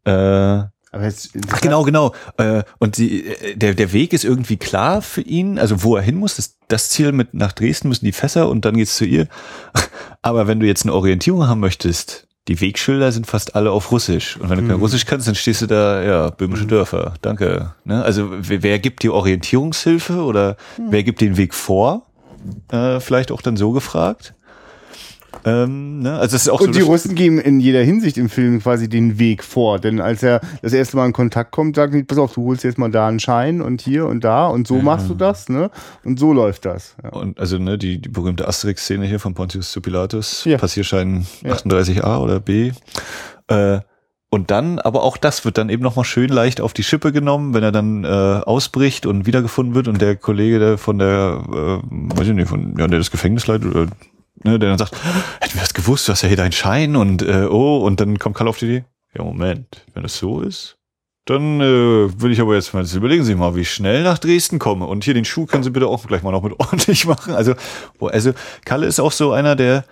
Äh, 0.05 0.11
aber 0.11 1.05
jetzt, 1.05 1.31
Ach 1.51 1.61
genau, 1.61 1.85
genau. 1.85 2.15
Äh, 2.39 2.65
und 2.79 2.97
die, 2.97 3.27
äh, 3.27 3.57
der, 3.57 3.75
der 3.75 3.93
Weg 3.93 4.13
ist 4.13 4.25
irgendwie 4.25 4.57
klar 4.57 5.03
für 5.03 5.23
ihn, 5.23 5.59
also 5.59 5.83
wo 5.83 5.97
er 5.97 6.03
hin 6.03 6.17
muss. 6.17 6.37
Das, 6.37 6.59
das 6.69 6.89
Ziel 6.89 7.13
mit 7.13 7.35
nach 7.35 7.53
Dresden 7.53 7.89
müssen 7.89 8.05
die 8.05 8.13
Fässer 8.13 8.49
und 8.49 8.65
dann 8.65 8.77
geht's 8.77 8.97
zu 8.97 9.05
ihr. 9.05 9.29
Aber 10.23 10.47
wenn 10.47 10.61
du 10.61 10.67
jetzt 10.67 10.85
eine 10.85 10.95
Orientierung 10.95 11.47
haben 11.47 11.61
möchtest, 11.61 12.27
die 12.49 12.61
Wegschilder 12.61 13.13
sind 13.13 13.27
fast 13.27 13.55
alle 13.55 13.71
auf 13.71 13.93
Russisch. 13.93 14.37
Und 14.37 14.51
wenn 14.51 14.59
du 14.59 14.67
kein 14.67 14.81
Russisch 14.81 15.07
kannst, 15.07 15.29
dann 15.29 15.35
stehst 15.35 15.63
du 15.63 15.67
da, 15.67 16.03
ja, 16.03 16.31
böhmische 16.31 16.67
Dörfer. 16.67 17.15
Danke. 17.23 17.75
Ne? 17.85 18.03
Also 18.03 18.31
wer, 18.33 18.63
wer 18.63 18.79
gibt 18.81 19.05
dir 19.05 19.15
Orientierungshilfe 19.15 20.25
oder 20.25 20.57
wer 20.77 21.05
gibt 21.05 21.21
den 21.21 21.37
Weg 21.37 21.55
vor? 21.55 22.07
Äh, 22.71 22.99
vielleicht 22.99 23.31
auch 23.31 23.43
dann 23.43 23.57
so 23.57 23.71
gefragt. 23.71 24.35
Ähm, 25.45 26.01
ne? 26.01 26.13
Also 26.19 26.37
es 26.37 26.43
ist 26.43 26.49
auch 26.49 26.61
Und 26.61 26.67
so 26.67 26.73
die 26.73 26.79
das- 26.81 26.89
Russen 26.89 27.15
geben 27.15 27.41
in 27.41 27.59
jeder 27.61 27.83
Hinsicht 27.83 28.17
im 28.19 28.29
Film 28.29 28.61
quasi 28.61 28.89
den 28.89 29.19
Weg 29.19 29.43
vor. 29.43 29.79
Denn 29.81 30.01
als 30.01 30.23
er 30.23 30.41
das 30.63 30.73
erste 30.73 30.97
Mal 30.97 31.07
in 31.07 31.13
Kontakt 31.13 31.51
kommt, 31.51 31.77
sagt 31.77 31.95
er, 31.95 32.03
pass 32.05 32.19
auf, 32.19 32.35
du 32.35 32.45
holst 32.47 32.65
jetzt 32.65 32.79
mal 32.79 32.91
da 32.91 33.09
einen 33.09 33.19
Schein 33.21 33.61
und 33.61 33.81
hier 33.81 34.07
und 34.07 34.23
da 34.25 34.47
und 34.47 34.67
so 34.67 34.77
machst 34.83 35.09
du 35.11 35.15
das, 35.15 35.49
ne? 35.49 35.71
Und 36.05 36.19
so 36.19 36.33
läuft 36.33 36.65
das. 36.65 36.95
Ja. 37.03 37.11
Und 37.11 37.41
also 37.41 37.59
ne, 37.59 37.77
die, 37.79 38.01
die 38.01 38.09
berühmte 38.09 38.47
Asterix-Szene 38.47 39.07
hier 39.07 39.19
von 39.21 39.35
Pontius 39.35 39.73
zu 39.73 39.81
Pilatus, 39.81 40.45
Ja. 40.45 40.59
Passierschein 40.59 41.27
Ja. 41.45 41.55
38a 41.55 42.19
oder 42.19 42.39
B. 42.41 42.73
Äh, 43.49 43.81
und 44.31 44.51
dann, 44.51 44.79
aber 44.79 45.03
auch 45.03 45.19
das 45.19 45.45
wird 45.45 45.59
dann 45.59 45.69
eben 45.69 45.83
nochmal 45.83 46.07
schön 46.07 46.31
leicht 46.31 46.63
auf 46.63 46.73
die 46.73 46.83
Schippe 46.83 47.13
genommen, 47.13 47.53
wenn 47.53 47.63
er 47.63 47.71
dann 47.73 48.05
äh, 48.05 48.09
ausbricht 48.09 49.05
und 49.05 49.27
wiedergefunden 49.27 49.75
wird 49.75 49.89
und 49.89 50.01
der 50.01 50.17
Kollege 50.17 50.59
der 50.59 50.79
von 50.79 50.99
der, 50.99 51.43
äh, 51.51 52.17
weiß 52.19 52.29
ich 52.29 52.33
nicht, 52.35 52.49
von, 52.49 52.75
ja, 52.79 52.87
der 52.87 52.99
das 52.99 53.11
Gefängnis 53.11 53.47
leitet, 53.47 53.75
oder, 53.75 53.89
ne, 54.45 54.59
der 54.59 54.71
dann 54.71 54.79
sagt, 54.79 54.95
hätten 55.41 55.55
wir 55.55 55.61
das 55.61 55.75
gewusst, 55.75 56.09
du 56.09 56.13
hast 56.13 56.23
ja 56.23 56.29
hier 56.29 56.37
deinen 56.37 56.53
Schein 56.53 56.97
und 56.97 57.23
äh, 57.23 57.47
oh, 57.51 57.79
und 57.79 58.01
dann 58.01 58.19
kommt 58.19 58.37
Karl 58.37 58.49
auf 58.49 58.59
die 58.59 58.67
Idee, 58.67 58.85
ja 59.17 59.25
Moment, 59.25 59.85
wenn 59.95 60.05
es 60.05 60.19
so 60.19 60.41
ist, 60.41 60.77
dann 61.25 61.61
äh, 61.61 62.21
will 62.21 62.33
ich 62.33 62.41
aber 62.41 62.55
jetzt 62.55 62.75
mal, 62.75 62.85
überlegen 62.85 63.25
Sie 63.25 63.35
mal, 63.35 63.55
wie 63.55 63.61
ich 63.61 63.71
schnell 63.71 64.03
nach 64.03 64.19
Dresden 64.19 64.59
komme. 64.59 64.87
Und 64.87 65.05
hier 65.05 65.15
den 65.15 65.25
Schuh 65.25 65.47
können 65.47 65.63
Sie 65.63 65.71
bitte 65.71 65.87
auch 65.87 66.05
gleich 66.07 66.23
mal 66.23 66.33
noch 66.33 66.43
mit 66.43 66.55
ordentlich 66.59 67.07
machen. 67.07 67.35
Also, 67.35 67.55
oh, 68.01 68.09
also 68.09 68.33
Kalle 68.65 68.87
ist 68.87 68.99
auch 68.99 69.13
so 69.13 69.33
einer, 69.33 69.55
der 69.55 69.85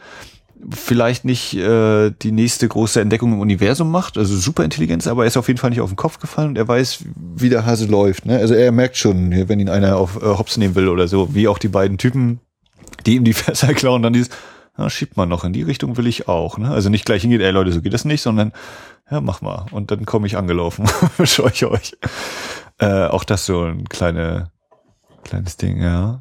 vielleicht 0.70 1.24
nicht 1.24 1.54
äh, 1.54 2.10
die 2.10 2.32
nächste 2.32 2.68
große 2.68 3.00
Entdeckung 3.00 3.32
im 3.32 3.40
Universum 3.40 3.90
macht, 3.90 4.18
also 4.18 4.36
super 4.36 4.64
Intelligenz, 4.64 5.06
aber 5.06 5.24
er 5.24 5.28
ist 5.28 5.36
auf 5.36 5.48
jeden 5.48 5.58
Fall 5.58 5.70
nicht 5.70 5.80
auf 5.80 5.88
den 5.88 5.96
Kopf 5.96 6.18
gefallen 6.18 6.50
und 6.50 6.58
er 6.58 6.68
weiß, 6.68 7.04
wie 7.16 7.48
der 7.48 7.64
Hase 7.64 7.86
läuft. 7.86 8.26
Ne? 8.26 8.36
Also 8.36 8.54
er 8.54 8.70
merkt 8.72 8.96
schon, 8.96 9.30
wenn 9.48 9.60
ihn 9.60 9.70
einer 9.70 9.96
auf 9.96 10.16
äh, 10.16 10.26
Hops 10.26 10.56
nehmen 10.58 10.74
will 10.74 10.88
oder 10.88 11.08
so, 11.08 11.34
wie 11.34 11.48
auch 11.48 11.58
die 11.58 11.68
beiden 11.68 11.96
Typen, 11.96 12.40
die 13.06 13.16
ihm 13.16 13.24
die 13.24 13.32
Fässer 13.34 13.74
klauen, 13.74 14.02
dann 14.02 14.12
dieses, 14.12 14.30
na, 14.76 14.88
schiebt 14.90 15.16
man 15.16 15.28
noch 15.28 15.44
in 15.44 15.52
die 15.52 15.62
Richtung 15.62 15.96
will 15.96 16.06
ich 16.06 16.28
auch. 16.28 16.58
Ne? 16.58 16.70
Also 16.70 16.88
nicht 16.88 17.04
gleich 17.04 17.22
hingehen, 17.22 17.40
ey 17.40 17.50
Leute, 17.50 17.72
so 17.72 17.82
geht 17.82 17.94
das 17.94 18.04
nicht, 18.04 18.22
sondern 18.22 18.52
ja, 19.10 19.20
mach 19.20 19.40
mal. 19.40 19.66
Und 19.72 19.90
dann 19.90 20.06
komme 20.06 20.26
ich 20.26 20.36
angelaufen, 20.36 20.88
scheuche 21.24 21.70
euch. 21.70 21.96
Äh, 22.78 23.06
auch 23.06 23.24
das 23.24 23.44
so 23.46 23.64
ein 23.64 23.88
kleine, 23.88 24.50
kleines 25.24 25.56
Ding, 25.56 25.82
ja. 25.82 26.20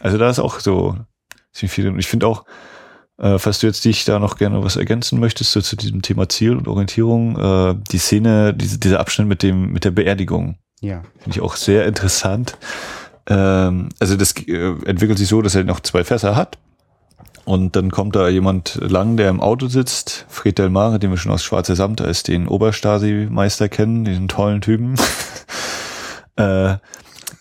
Also 0.00 0.18
da 0.18 0.28
ist 0.28 0.40
auch 0.40 0.58
so 0.60 0.96
ziemlich 1.52 1.72
viel. 1.72 1.88
Und 1.88 1.98
ich 1.98 2.08
finde 2.08 2.26
auch, 2.26 2.44
äh, 3.18 3.38
falls 3.38 3.60
du 3.60 3.66
jetzt 3.68 3.84
dich 3.84 4.04
da 4.04 4.18
noch 4.18 4.36
gerne 4.36 4.62
was 4.64 4.76
ergänzen 4.76 5.20
möchtest, 5.20 5.52
so 5.52 5.60
zu 5.60 5.76
diesem 5.76 6.02
Thema 6.02 6.28
Ziel 6.28 6.56
und 6.56 6.66
Orientierung, 6.68 7.38
äh, 7.38 7.74
die 7.92 7.98
Szene, 7.98 8.52
diese, 8.52 8.78
dieser 8.78 8.98
Abschnitt 9.00 9.28
mit 9.28 9.42
dem, 9.44 9.70
mit 9.72 9.84
der 9.84 9.92
Beerdigung, 9.92 10.58
Ja. 10.80 11.02
finde 11.18 11.30
ich 11.36 11.40
auch 11.40 11.54
sehr 11.56 11.86
interessant. 11.86 12.58
Ähm, 13.26 13.88
also 13.98 14.16
das 14.16 14.34
äh, 14.46 14.74
entwickelt 14.84 15.18
sich 15.18 15.28
so, 15.28 15.42
dass 15.42 15.54
er 15.54 15.64
noch 15.64 15.80
zwei 15.80 16.04
Fässer 16.04 16.36
hat. 16.36 16.58
Und 17.44 17.76
dann 17.76 17.90
kommt 17.90 18.16
da 18.16 18.28
jemand 18.28 18.78
lang, 18.80 19.18
der 19.18 19.28
im 19.28 19.40
Auto 19.40 19.66
sitzt, 19.66 20.24
Fred 20.30 20.56
Delmare, 20.58 20.98
den 20.98 21.10
wir 21.10 21.18
schon 21.18 21.30
aus 21.32 21.44
Schwarzer 21.44 21.76
Samt 21.76 22.00
als 22.00 22.22
den 22.22 22.48
Oberstasi-Meister 22.48 23.68
kennen, 23.68 24.04
diesen 24.06 24.28
tollen 24.28 24.62
Typen. 24.62 24.94
äh, 26.36 26.76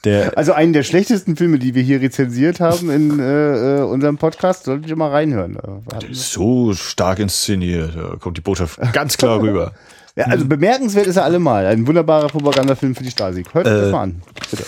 der, 0.04 0.38
Also 0.38 0.52
einen 0.52 0.74
der 0.74 0.84
schlechtesten 0.84 1.38
Filme, 1.38 1.58
die 1.58 1.74
wir 1.74 1.84
hier 1.84 2.02
rezensiert 2.02 2.60
haben 2.60 2.90
in 2.90 3.18
äh, 3.20 3.78
äh, 3.78 3.82
unserem 3.84 4.18
Podcast, 4.18 4.66
solltet 4.66 4.90
ihr 4.90 4.98
mal 4.98 5.10
reinhören. 5.12 5.56
Äh, 5.56 6.14
so 6.14 6.74
stark 6.74 7.20
inszeniert, 7.20 7.96
da 7.96 8.18
kommt 8.18 8.36
die 8.36 8.42
Botschaft 8.42 8.80
ganz 8.92 9.18
klar 9.18 9.42
rüber. 9.42 9.72
Ja, 10.16 10.26
also 10.26 10.46
bemerkenswert 10.46 11.08
ist 11.08 11.16
er 11.16 11.24
allemal. 11.24 11.66
Ein 11.66 11.88
wunderbarer 11.88 12.28
Propagandafilm 12.28 12.94
für 12.94 13.04
die 13.04 13.10
Stasi. 13.10 13.44
Hört 13.52 13.66
euch 13.66 13.74
das 13.74 13.88
Äh, 13.90 13.92
mal 13.92 14.02
an. 14.04 14.22
Bitte. 14.52 14.64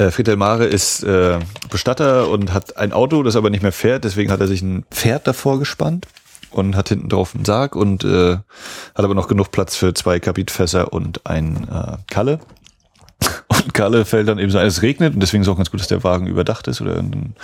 Äh, 0.00 0.10
Friedel 0.10 0.36
Mare 0.36 0.64
ist 0.64 1.02
äh, 1.02 1.38
Bestatter 1.70 2.30
und 2.30 2.54
hat 2.54 2.78
ein 2.78 2.92
Auto, 2.92 3.22
das 3.22 3.36
aber 3.36 3.50
nicht 3.50 3.62
mehr 3.62 3.72
fährt, 3.72 4.04
deswegen 4.04 4.32
hat 4.32 4.40
er 4.40 4.46
sich 4.46 4.62
ein 4.62 4.84
Pferd 4.90 5.26
davor 5.26 5.58
gespannt. 5.58 6.06
und 6.52 6.74
hat 6.74 6.88
hinten 6.88 7.08
drauf 7.08 7.34
einen 7.34 7.44
Sarg 7.44 7.76
und 7.76 8.02
äh, 8.02 8.32
hat 8.32 9.04
aber 9.04 9.14
noch 9.14 9.28
genug 9.28 9.52
Platz 9.52 9.76
für 9.76 9.94
zwei 9.94 10.18
Kapitfässer 10.18 10.92
und 10.92 11.24
ein 11.26 11.68
äh, 11.68 11.96
Kalle. 12.10 12.40
Und 13.48 13.74
Kalle 13.74 14.06
fällt 14.06 14.26
dann 14.26 14.38
eben 14.38 14.50
so, 14.50 14.58
es 14.58 14.80
regnet 14.80 15.12
und 15.12 15.20
deswegen 15.20 15.42
ist 15.42 15.48
auch 15.48 15.56
ganz 15.56 15.70
gut, 15.70 15.80
dass 15.80 15.88
der 15.88 16.02
Wagen 16.02 16.26
überdacht 16.26 16.66
ist 16.66 16.80
oder 16.80 16.96
einen 16.96 17.34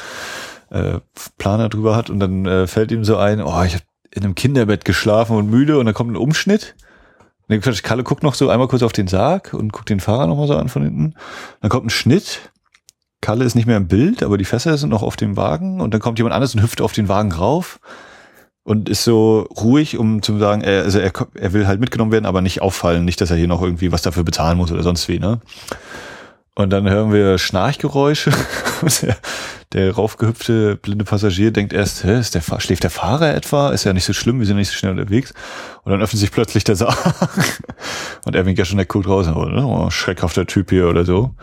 äh, 0.70 1.00
Planer 1.36 1.68
drüber 1.68 1.94
hat 1.94 2.08
und 2.08 2.20
dann 2.20 2.46
äh, 2.46 2.66
fällt 2.66 2.90
ihm 2.90 3.04
so 3.04 3.18
ein, 3.18 3.42
oh, 3.42 3.62
ich 3.64 3.74
habe 3.74 3.84
in 4.10 4.24
einem 4.24 4.34
Kinderbett 4.34 4.86
geschlafen 4.86 5.36
und 5.36 5.50
müde 5.50 5.78
und 5.78 5.84
dann 5.84 5.94
kommt 5.94 6.12
ein 6.12 6.16
Umschnitt. 6.16 6.74
Dann 7.48 7.60
Kalle 7.60 8.02
guckt 8.02 8.23
noch 8.23 8.35
so 8.35 8.48
einmal 8.48 8.68
kurz 8.68 8.82
auf 8.82 8.93
den 8.93 9.06
Sarg 9.06 9.55
und 9.55 9.73
guckt 9.73 9.89
den 9.89 10.01
Fahrer 10.01 10.27
nochmal 10.27 10.48
so 10.48 10.56
an 10.56 10.68
von 10.68 10.82
hinten. 10.82 11.14
Dann 11.60 11.70
kommt 11.70 11.86
ein 11.86 11.90
Schnitt. 11.90 12.51
Kalle 13.20 13.44
ist 13.44 13.55
nicht 13.55 13.66
mehr 13.66 13.77
im 13.77 13.89
Bild, 13.89 14.23
aber 14.23 14.36
die 14.36 14.44
Fässer 14.44 14.77
sind 14.77 14.90
noch 14.90 15.02
auf 15.02 15.16
dem 15.16 15.36
Wagen 15.36 15.81
und 15.81 15.94
dann 15.94 16.01
kommt 16.01 16.18
jemand 16.18 16.35
anderes 16.35 16.55
und 16.55 16.62
hüpft 16.62 16.81
auf 16.81 16.93
den 16.93 17.09
Wagen 17.09 17.32
rauf 17.32 17.81
und 18.62 18.89
ist 18.89 19.05
so 19.05 19.47
ruhig, 19.62 19.97
um 19.97 20.23
zu 20.23 20.39
sagen, 20.39 20.60
er, 20.60 20.82
also 20.82 20.98
er, 20.98 21.12
er 21.35 21.52
will 21.52 21.68
halt 21.68 21.78
mitgenommen 21.78 22.10
werden, 22.10 22.27
aber 22.27 22.43
nicht 22.43 22.62
auffallen, 22.62 23.05
nicht, 23.05 23.20
dass 23.20 23.31
er 23.31 23.36
hier 23.36 23.47
noch 23.47 23.62
irgendwie 23.62 23.93
was 23.93 24.02
dafür 24.02 24.24
bezahlen 24.24 24.59
muss 24.59 24.73
oder 24.73 24.82
sonst 24.82 25.09
wie, 25.09 25.20
ne? 25.20 25.40
Und 26.58 26.70
dann 26.70 26.88
hören 26.88 27.12
wir 27.12 27.36
Schnarchgeräusche. 27.36 28.32
der, 29.02 29.16
der 29.74 29.94
raufgehüpfte 29.94 30.76
blinde 30.76 31.04
Passagier 31.04 31.50
denkt 31.50 31.74
erst, 31.74 32.02
hä, 32.02 32.18
ist 32.18 32.34
der, 32.34 32.40
schläft 32.60 32.82
der 32.82 32.90
Fahrer 32.90 33.34
etwa? 33.34 33.70
Ist 33.70 33.84
ja 33.84 33.92
nicht 33.92 34.06
so 34.06 34.14
schlimm, 34.14 34.38
wir 34.38 34.46
sind 34.46 34.56
nicht 34.56 34.70
so 34.70 34.74
schnell 34.74 34.92
unterwegs. 34.92 35.34
Und 35.84 35.92
dann 35.92 36.00
öffnet 36.00 36.18
sich 36.18 36.32
plötzlich 36.32 36.64
der 36.64 36.76
Sarg. 36.76 36.96
Und 38.24 38.34
er 38.34 38.46
winkt 38.46 38.58
ja 38.58 38.64
schon, 38.64 38.78
der 38.78 38.86
guckt 38.86 39.06
raus, 39.06 39.28
oh, 39.28 39.90
schreckhafter 39.90 40.46
Typ 40.46 40.70
hier 40.70 40.88
oder 40.88 41.04
so. 41.04 41.34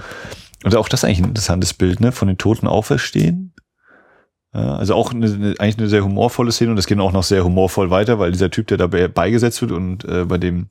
Und 0.63 0.75
auch 0.75 0.89
das 0.89 1.01
ist 1.01 1.03
eigentlich 1.03 1.19
ein 1.19 1.29
interessantes 1.29 1.75
Bild, 1.75 1.99
ne? 1.99 2.11
Von 2.11 2.27
den 2.27 2.39
Toten 2.39 2.65
auferstehen. 2.65 3.53
Also 4.51 4.93
auch 4.93 5.11
eine, 5.11 5.55
eigentlich 5.57 5.79
eine 5.79 5.89
sehr 5.89 6.03
humorvolle 6.03 6.51
Szene 6.51 6.71
und 6.71 6.77
es 6.77 6.85
geht 6.85 6.99
auch 6.99 7.11
noch 7.11 7.23
sehr 7.23 7.43
humorvoll 7.43 7.89
weiter, 7.89 8.19
weil 8.19 8.31
dieser 8.31 8.51
Typ, 8.51 8.67
der 8.67 8.77
dabei 8.77 9.07
beigesetzt 9.07 9.61
wird 9.61 9.71
und 9.71 10.05
äh, 10.05 10.25
bei 10.25 10.37
dem 10.37 10.67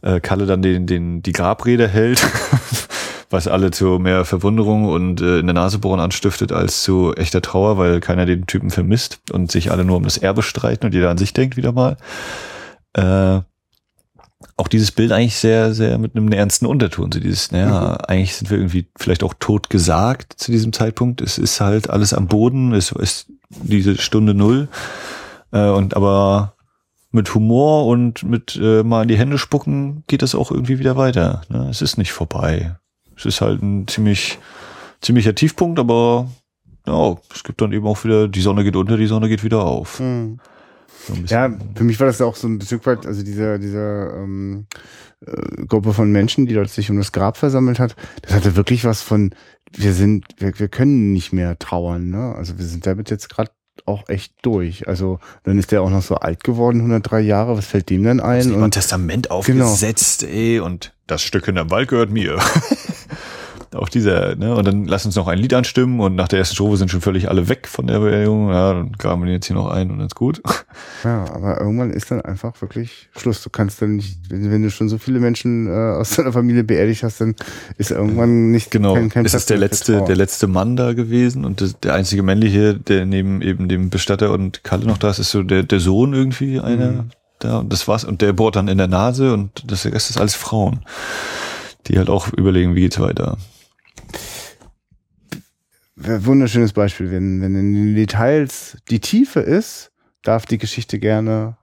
äh, 0.00 0.20
Kalle 0.20 0.46
dann 0.46 0.62
den, 0.62 0.86
den, 0.86 1.20
die 1.20 1.32
Grabrede 1.32 1.86
hält, 1.86 2.26
was 3.34 3.48
alle 3.48 3.70
zu 3.70 3.98
mehr 3.98 4.24
Verwunderung 4.24 4.86
und 4.86 5.20
äh, 5.20 5.38
in 5.38 5.46
der 5.46 5.54
Nase 5.54 5.78
bohren 5.78 6.00
anstiftet 6.00 6.52
als 6.52 6.82
zu 6.82 7.14
echter 7.14 7.42
Trauer, 7.42 7.76
weil 7.76 8.00
keiner 8.00 8.24
den 8.24 8.46
Typen 8.46 8.70
vermisst 8.70 9.20
und 9.32 9.52
sich 9.52 9.70
alle 9.70 9.84
nur 9.84 9.98
um 9.98 10.04
das 10.04 10.16
Erbe 10.16 10.42
streiten 10.42 10.86
und 10.86 10.94
jeder 10.94 11.10
an 11.10 11.18
sich 11.18 11.34
denkt 11.34 11.56
wieder 11.56 11.72
mal. 11.72 11.96
Äh, 12.94 13.40
auch 14.56 14.68
dieses 14.68 14.92
Bild 14.92 15.10
eigentlich 15.10 15.36
sehr, 15.36 15.74
sehr 15.74 15.98
mit 15.98 16.16
einem 16.16 16.30
ernsten 16.30 16.66
Unterton. 16.66 17.10
So 17.10 17.20
dieses, 17.20 17.50
naja, 17.50 17.98
mhm. 17.98 18.04
eigentlich 18.06 18.36
sind 18.36 18.50
wir 18.50 18.58
irgendwie 18.58 18.86
vielleicht 18.96 19.24
auch 19.24 19.34
tot 19.38 19.68
gesagt 19.68 20.34
zu 20.36 20.52
diesem 20.52 20.72
Zeitpunkt. 20.72 21.20
Es 21.20 21.38
ist 21.38 21.60
halt 21.60 21.90
alles 21.90 22.14
am 22.14 22.28
Boden, 22.28 22.72
es 22.72 22.92
ist 22.92 23.26
diese 23.50 23.98
Stunde 23.98 24.34
Null. 24.34 24.68
Äh, 25.52 25.68
und 25.70 25.96
aber 25.96 26.54
mit 27.10 27.34
Humor 27.34 27.86
und 27.86 28.22
mit 28.22 28.58
äh, 28.60 28.82
mal 28.82 29.02
in 29.02 29.08
die 29.08 29.18
Hände 29.18 29.38
spucken 29.38 30.04
geht 30.06 30.22
das 30.22 30.34
auch 30.34 30.50
irgendwie 30.50 30.78
wieder 30.78 30.96
weiter. 30.96 31.42
Ne? 31.48 31.68
Es 31.70 31.80
ist 31.82 31.96
nicht 31.96 32.12
vorbei. 32.12 32.76
Es 33.16 33.26
ist 33.26 33.40
halt 33.40 33.62
ein 33.62 33.86
ziemlich, 33.88 34.38
ziemlicher 35.00 35.34
Tiefpunkt, 35.34 35.78
aber 35.78 36.28
ja, 36.86 37.16
es 37.34 37.44
gibt 37.44 37.60
dann 37.60 37.72
eben 37.72 37.86
auch 37.86 38.04
wieder, 38.04 38.28
die 38.28 38.40
Sonne 38.40 38.64
geht 38.64 38.76
unter, 38.76 38.96
die 38.96 39.06
Sonne 39.06 39.28
geht 39.28 39.44
wieder 39.44 39.64
auf. 39.64 40.00
Mhm. 40.00 40.38
So 41.06 41.14
ja, 41.26 41.54
für 41.74 41.84
mich 41.84 42.00
war 42.00 42.06
das 42.06 42.20
auch 42.20 42.34
so 42.34 42.48
ein 42.48 42.60
Stück 42.60 42.86
weit, 42.86 43.06
also 43.06 43.22
dieser, 43.22 43.58
dieser 43.58 44.14
ähm, 44.14 44.66
äh, 45.26 45.66
Gruppe 45.66 45.92
von 45.92 46.10
Menschen, 46.10 46.46
die 46.46 46.54
dort 46.54 46.70
sich 46.70 46.90
um 46.90 46.96
das 46.96 47.12
Grab 47.12 47.36
versammelt 47.36 47.78
hat, 47.78 47.94
das 48.22 48.34
hatte 48.34 48.56
wirklich 48.56 48.84
was 48.84 49.02
von, 49.02 49.34
wir 49.72 49.92
sind, 49.92 50.26
wir, 50.38 50.58
wir 50.58 50.68
können 50.68 51.12
nicht 51.12 51.32
mehr 51.32 51.58
trauern, 51.58 52.08
ne? 52.08 52.34
Also 52.34 52.58
wir 52.58 52.64
sind 52.64 52.86
damit 52.86 53.10
jetzt 53.10 53.28
gerade 53.28 53.50
auch 53.86 54.08
echt 54.08 54.34
durch. 54.42 54.88
Also 54.88 55.18
dann 55.42 55.58
ist 55.58 55.72
der 55.72 55.82
auch 55.82 55.90
noch 55.90 56.02
so 56.02 56.16
alt 56.16 56.42
geworden, 56.44 56.78
103 56.78 57.20
Jahre, 57.20 57.56
was 57.56 57.66
fällt 57.66 57.90
dem 57.90 58.04
denn 58.04 58.20
ein? 58.20 58.54
Und 58.54 58.70
Testament 58.70 59.30
aufgesetzt, 59.30 60.20
genau. 60.20 60.32
ey, 60.32 60.60
und 60.60 60.94
das 61.06 61.22
Stück 61.22 61.48
in 61.48 61.54
der 61.54 61.70
Wald 61.70 61.88
gehört 61.88 62.10
mir. 62.10 62.38
auch 63.74 63.88
dieser, 63.88 64.36
ne? 64.36 64.54
Und 64.54 64.66
dann 64.66 64.84
lass 64.84 65.06
uns 65.06 65.16
noch 65.16 65.28
ein 65.28 65.38
Lied 65.38 65.54
anstimmen 65.54 66.00
und 66.00 66.14
nach 66.14 66.28
der 66.28 66.38
ersten 66.38 66.54
Strophe 66.54 66.76
sind 66.76 66.90
schon 66.90 67.00
völlig 67.00 67.28
alle 67.28 67.48
weg 67.48 67.66
von 67.68 67.86
der 67.86 68.00
Beerdigung. 68.00 68.50
Ja, 68.50 68.74
dann 68.74 68.92
graben 68.92 69.24
wir 69.24 69.32
jetzt 69.32 69.46
hier 69.46 69.56
noch 69.56 69.68
ein 69.68 69.90
und 69.90 69.98
dann 69.98 70.06
ist 70.06 70.14
gut. 70.14 70.42
Ja, 71.04 71.26
aber 71.32 71.60
irgendwann 71.60 71.90
ist 71.90 72.10
dann 72.10 72.22
einfach 72.22 72.60
wirklich 72.60 73.08
Schluss. 73.16 73.42
Du 73.42 73.50
kannst 73.50 73.80
dann 73.80 73.96
nicht, 73.96 74.18
wenn, 74.30 74.50
wenn 74.50 74.62
du 74.62 74.70
schon 74.70 74.88
so 74.88 74.98
viele 74.98 75.20
Menschen 75.20 75.68
äh, 75.68 75.70
aus 75.70 76.16
deiner 76.16 76.32
Familie 76.32 76.64
beerdigt 76.64 77.02
hast, 77.02 77.20
dann 77.20 77.36
ist 77.76 77.90
irgendwann 77.90 78.50
nicht 78.50 78.70
genau. 78.70 78.94
kein, 78.94 79.10
kein 79.10 79.24
Ist 79.24 79.34
das 79.34 79.46
der 79.46 79.58
letzte, 79.58 80.02
der 80.02 80.16
letzte 80.16 80.46
Mann 80.46 80.76
da 80.76 80.94
gewesen 80.94 81.44
und 81.44 81.60
das, 81.60 81.78
der 81.78 81.94
einzige 81.94 82.22
männliche, 82.22 82.74
der 82.74 83.04
neben 83.06 83.42
eben 83.42 83.68
dem 83.68 83.90
Bestatter 83.90 84.32
und 84.32 84.64
Kalle 84.64 84.86
noch 84.86 84.98
da 84.98 85.10
ist, 85.10 85.18
ist 85.18 85.30
so 85.30 85.42
der, 85.42 85.62
der 85.62 85.78
Sohn 85.78 86.14
irgendwie 86.14 86.58
einer. 86.58 86.90
Mhm. 86.90 87.10
Da, 87.38 87.58
und 87.58 87.72
das 87.72 87.86
war's. 87.86 88.04
Und 88.04 88.22
der 88.22 88.32
bohrt 88.32 88.56
dann 88.56 88.68
in 88.68 88.78
der 88.78 88.88
Nase 88.88 89.32
und 89.32 89.70
das 89.70 89.84
Rest 89.84 90.10
ist 90.10 90.18
alles 90.18 90.34
Frauen, 90.34 90.80
die 91.86 91.98
halt 91.98 92.08
auch 92.08 92.32
überlegen, 92.32 92.74
wie 92.74 92.80
geht's 92.80 92.98
weiter 92.98 93.36
wunderschönes 95.96 96.72
Beispiel. 96.72 97.10
Wenn, 97.10 97.40
wenn 97.40 97.54
in 97.54 97.74
den 97.74 97.94
Details 97.94 98.76
die 98.88 99.00
Tiefe 99.00 99.40
ist, 99.40 99.90
darf 100.22 100.46
die 100.46 100.58
Geschichte 100.58 100.98
gerne 100.98 101.56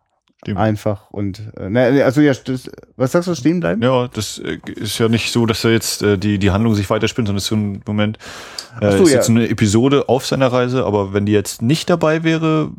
Stimmt. 0.43 0.57
einfach 0.57 1.11
und 1.11 1.41
äh, 1.57 1.69
ne, 1.69 2.03
also 2.03 2.19
ja, 2.21 2.33
das, 2.33 2.69
was 2.95 3.11
sagst 3.11 3.27
du, 3.27 3.35
stehen 3.35 3.59
bleiben? 3.59 3.81
Ja, 3.83 4.07
das 4.07 4.39
äh, 4.39 4.57
ist 4.75 4.97
ja 4.97 5.07
nicht 5.07 5.31
so, 5.31 5.45
dass 5.45 5.63
er 5.63 5.71
jetzt 5.71 6.01
äh, 6.01 6.17
die 6.17 6.39
die 6.39 6.49
Handlung 6.49 6.73
sich 6.73 6.89
weiterspinnt, 6.89 7.27
sondern 7.27 7.37
es 7.37 7.43
ist 7.43 7.49
so 7.49 7.55
ein 7.55 7.83
Moment, 7.85 8.17
äh, 8.79 8.97
so, 8.97 9.03
ist 9.03 9.11
ja. 9.11 9.17
jetzt 9.17 9.29
eine 9.29 9.47
Episode 9.49 10.09
auf 10.09 10.25
seiner 10.25 10.47
Reise, 10.47 10.85
aber 10.85 11.13
wenn 11.13 11.27
die 11.27 11.31
jetzt 11.31 11.61
nicht 11.61 11.89
dabei 11.91 12.23
wäre, 12.23 12.71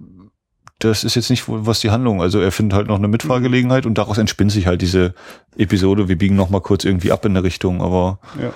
das 0.81 1.05
ist 1.05 1.15
jetzt 1.15 1.31
nicht 1.31 1.45
was 1.47 1.79
die 1.79 1.91
Handlung. 1.91 2.21
Also 2.21 2.41
er 2.41 2.51
findet 2.51 2.77
halt 2.77 2.89
noch 2.89 2.99
eine 2.99 3.07
Mitfahrgelegenheit 3.07 3.87
und 3.87 3.97
daraus 3.97 4.19
entspinnt 4.19 4.51
sich 4.51 4.67
halt 4.67 4.83
diese 4.83 5.15
Episode. 5.57 6.09
Wir 6.09 6.19
biegen 6.19 6.35
noch 6.35 6.51
mal 6.51 6.61
kurz 6.61 6.85
irgendwie 6.85 7.13
ab 7.13 7.25
in 7.25 7.35
der 7.35 7.45
Richtung, 7.45 7.81
aber 7.81 8.19
ja. 8.41 8.53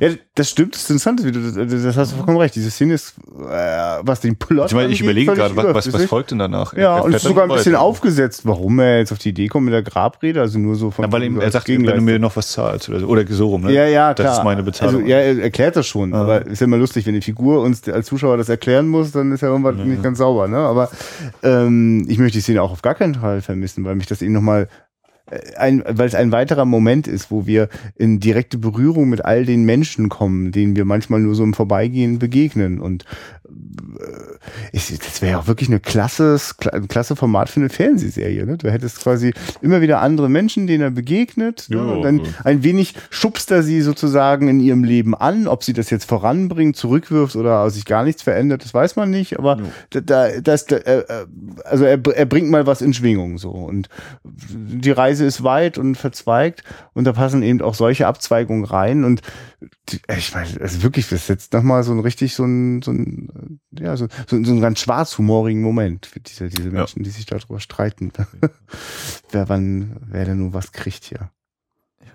Ja, 0.00 0.10
das 0.34 0.50
stimmt, 0.50 0.74
das 0.74 0.82
ist 0.82 0.90
interessant, 0.90 1.20
das, 1.24 1.82
das 1.82 1.96
hast 1.96 2.12
du 2.12 2.16
vollkommen 2.16 2.38
recht. 2.38 2.54
Diese 2.54 2.70
Szene 2.70 2.94
ist, 2.94 3.14
äh, 3.18 3.98
was 4.02 4.20
den 4.20 4.36
Plot 4.36 4.68
Ich 4.68 4.74
meine, 4.74 4.92
ich 4.92 5.00
überlege 5.00 5.34
gerade, 5.34 5.56
was, 5.56 5.92
was 5.92 6.04
folgt 6.04 6.30
denn 6.30 6.38
danach? 6.38 6.74
Ja, 6.74 7.00
und 7.00 7.12
es 7.12 7.22
ist 7.22 7.28
sogar 7.28 7.44
ein 7.44 7.50
bisschen 7.50 7.74
aufgesetzt, 7.74 8.42
warum 8.44 8.78
er 8.78 8.98
jetzt 8.98 9.12
auf 9.12 9.18
die 9.18 9.30
Idee 9.30 9.48
kommt 9.48 9.64
mit 9.64 9.74
der 9.74 9.82
Grabrede, 9.82 10.40
also 10.40 10.58
nur 10.58 10.76
so 10.76 10.90
von. 10.90 11.04
Ja, 11.04 11.12
weil 11.12 11.24
ihm, 11.24 11.40
er 11.40 11.50
sagt, 11.50 11.68
wenn 11.68 11.82
du 11.82 12.00
mir 12.00 12.18
noch 12.18 12.36
was 12.36 12.52
zahlst 12.52 12.88
oder 12.88 13.00
so, 13.00 13.06
oder 13.06 13.24
so 13.28 13.48
rum, 13.48 13.62
ne? 13.62 13.72
Ja, 13.72 13.86
ja, 13.86 14.14
klar. 14.14 14.28
Das 14.28 14.38
ist 14.38 14.44
meine 14.44 14.62
Bezahlung. 14.62 15.02
Also, 15.02 15.06
ja, 15.06 15.18
er 15.18 15.38
erklärt 15.38 15.76
das 15.76 15.86
schon, 15.86 16.12
ja. 16.12 16.20
aber 16.20 16.46
ist 16.46 16.60
ja 16.60 16.66
immer 16.66 16.78
lustig, 16.78 17.06
wenn 17.06 17.14
die 17.14 17.22
Figur 17.22 17.60
uns 17.60 17.88
als 17.88 18.06
Zuschauer 18.06 18.36
das 18.36 18.48
erklären 18.48 18.86
muss, 18.86 19.10
dann 19.10 19.32
ist 19.32 19.40
ja 19.40 19.48
irgendwas 19.48 19.76
ja. 19.76 19.84
nicht 19.84 20.02
ganz 20.02 20.18
sauber, 20.18 20.46
ne? 20.46 20.58
Aber 20.58 20.88
ähm, 21.42 22.06
ich 22.08 22.18
möchte 22.18 22.38
die 22.38 22.42
Szene 22.42 22.62
auch 22.62 22.70
auf 22.70 22.82
gar 22.82 22.94
keinen 22.94 23.16
Fall 23.16 23.42
vermissen, 23.42 23.84
weil 23.84 23.96
mich 23.96 24.06
das 24.06 24.22
eben 24.22 24.32
nochmal 24.32 24.68
ein, 25.56 25.82
weil 25.86 26.06
es 26.06 26.14
ein 26.14 26.32
weiterer 26.32 26.66
Moment 26.66 27.08
ist, 27.08 27.30
wo 27.30 27.46
wir 27.46 27.68
in 27.96 28.20
direkte 28.20 28.58
Berührung 28.58 29.08
mit 29.08 29.24
all 29.24 29.46
den 29.46 29.64
Menschen 29.64 30.10
kommen, 30.10 30.52
denen 30.52 30.76
wir 30.76 30.84
manchmal 30.84 31.20
nur 31.20 31.34
so 31.34 31.42
im 31.42 31.54
Vorbeigehen 31.54 32.18
begegnen. 32.18 32.78
Und 32.78 33.04
äh, 33.48 34.34
ich, 34.72 34.98
das 34.98 35.22
wäre 35.22 35.32
ja 35.32 35.38
auch 35.38 35.46
wirklich 35.46 35.70
eine 35.70 35.80
klasse, 35.80 36.38
klasse 36.88 37.16
Format 37.16 37.48
für 37.48 37.60
eine 37.60 37.70
Fernsehserie. 37.70 38.44
Ne? 38.44 38.58
Du 38.58 38.70
hättest 38.70 39.00
quasi 39.00 39.32
immer 39.62 39.80
wieder 39.80 40.00
andere 40.02 40.28
Menschen, 40.28 40.66
denen 40.66 40.82
er 40.82 40.90
begegnet. 40.90 41.66
Ne? 41.70 41.82
Und 41.82 42.02
dann 42.02 42.20
ein 42.44 42.62
wenig 42.62 42.94
schubst 43.08 43.50
er 43.50 43.62
sie 43.62 43.80
sozusagen 43.80 44.48
in 44.48 44.60
ihrem 44.60 44.84
Leben 44.84 45.14
an. 45.14 45.46
Ob 45.46 45.64
sie 45.64 45.72
das 45.72 45.88
jetzt 45.88 46.04
voranbringt, 46.04 46.76
zurückwirft 46.76 47.36
oder 47.36 47.70
sich 47.70 47.86
gar 47.86 48.04
nichts 48.04 48.22
verändert, 48.22 48.62
das 48.62 48.74
weiß 48.74 48.96
man 48.96 49.08
nicht. 49.08 49.38
Aber 49.38 49.58
ja. 49.92 50.00
da, 50.02 50.40
das, 50.40 50.66
da, 50.66 50.76
äh, 50.76 50.98
äh, 50.98 51.26
also 51.64 51.84
er, 51.84 51.98
er 52.14 52.26
bringt 52.26 52.50
mal 52.50 52.66
was 52.66 52.82
in 52.82 52.92
Schwingung 52.92 53.38
so. 53.38 53.50
Und 53.50 53.88
die 54.22 54.90
Reise 54.90 55.13
Reise 55.14 55.24
ist 55.24 55.44
weit 55.44 55.78
und 55.78 55.94
verzweigt 55.94 56.64
und 56.92 57.04
da 57.04 57.12
passen 57.12 57.42
eben 57.42 57.62
auch 57.62 57.74
solche 57.74 58.08
Abzweigungen 58.08 58.64
rein 58.64 59.04
und 59.04 59.22
die, 59.88 60.00
ich 60.16 60.34
meine, 60.34 60.60
also 60.60 60.82
wirklich, 60.82 61.08
das 61.08 61.22
ist 61.22 61.28
jetzt 61.28 61.52
nochmal 61.52 61.84
so 61.84 61.92
ein 61.92 62.00
richtig 62.00 62.34
so 62.34 62.44
ein, 62.44 62.82
so 62.82 62.90
ein, 62.90 63.60
ja, 63.78 63.96
so, 63.96 64.08
so, 64.26 64.42
so 64.42 64.52
ein 64.52 64.60
ganz 64.60 64.80
schwarzhumorigen 64.80 65.62
Moment 65.62 66.06
für 66.06 66.18
diese, 66.18 66.48
diese 66.48 66.70
Menschen, 66.70 67.00
ja. 67.00 67.04
die 67.04 67.10
sich 67.10 67.26
darüber 67.26 67.60
streiten. 67.60 68.10
wer 69.30 69.48
wann, 69.48 69.96
wer 70.04 70.24
denn 70.24 70.38
nun 70.38 70.52
was 70.52 70.72
kriegt 70.72 71.04
hier. 71.04 71.30
Ja. 72.00 72.12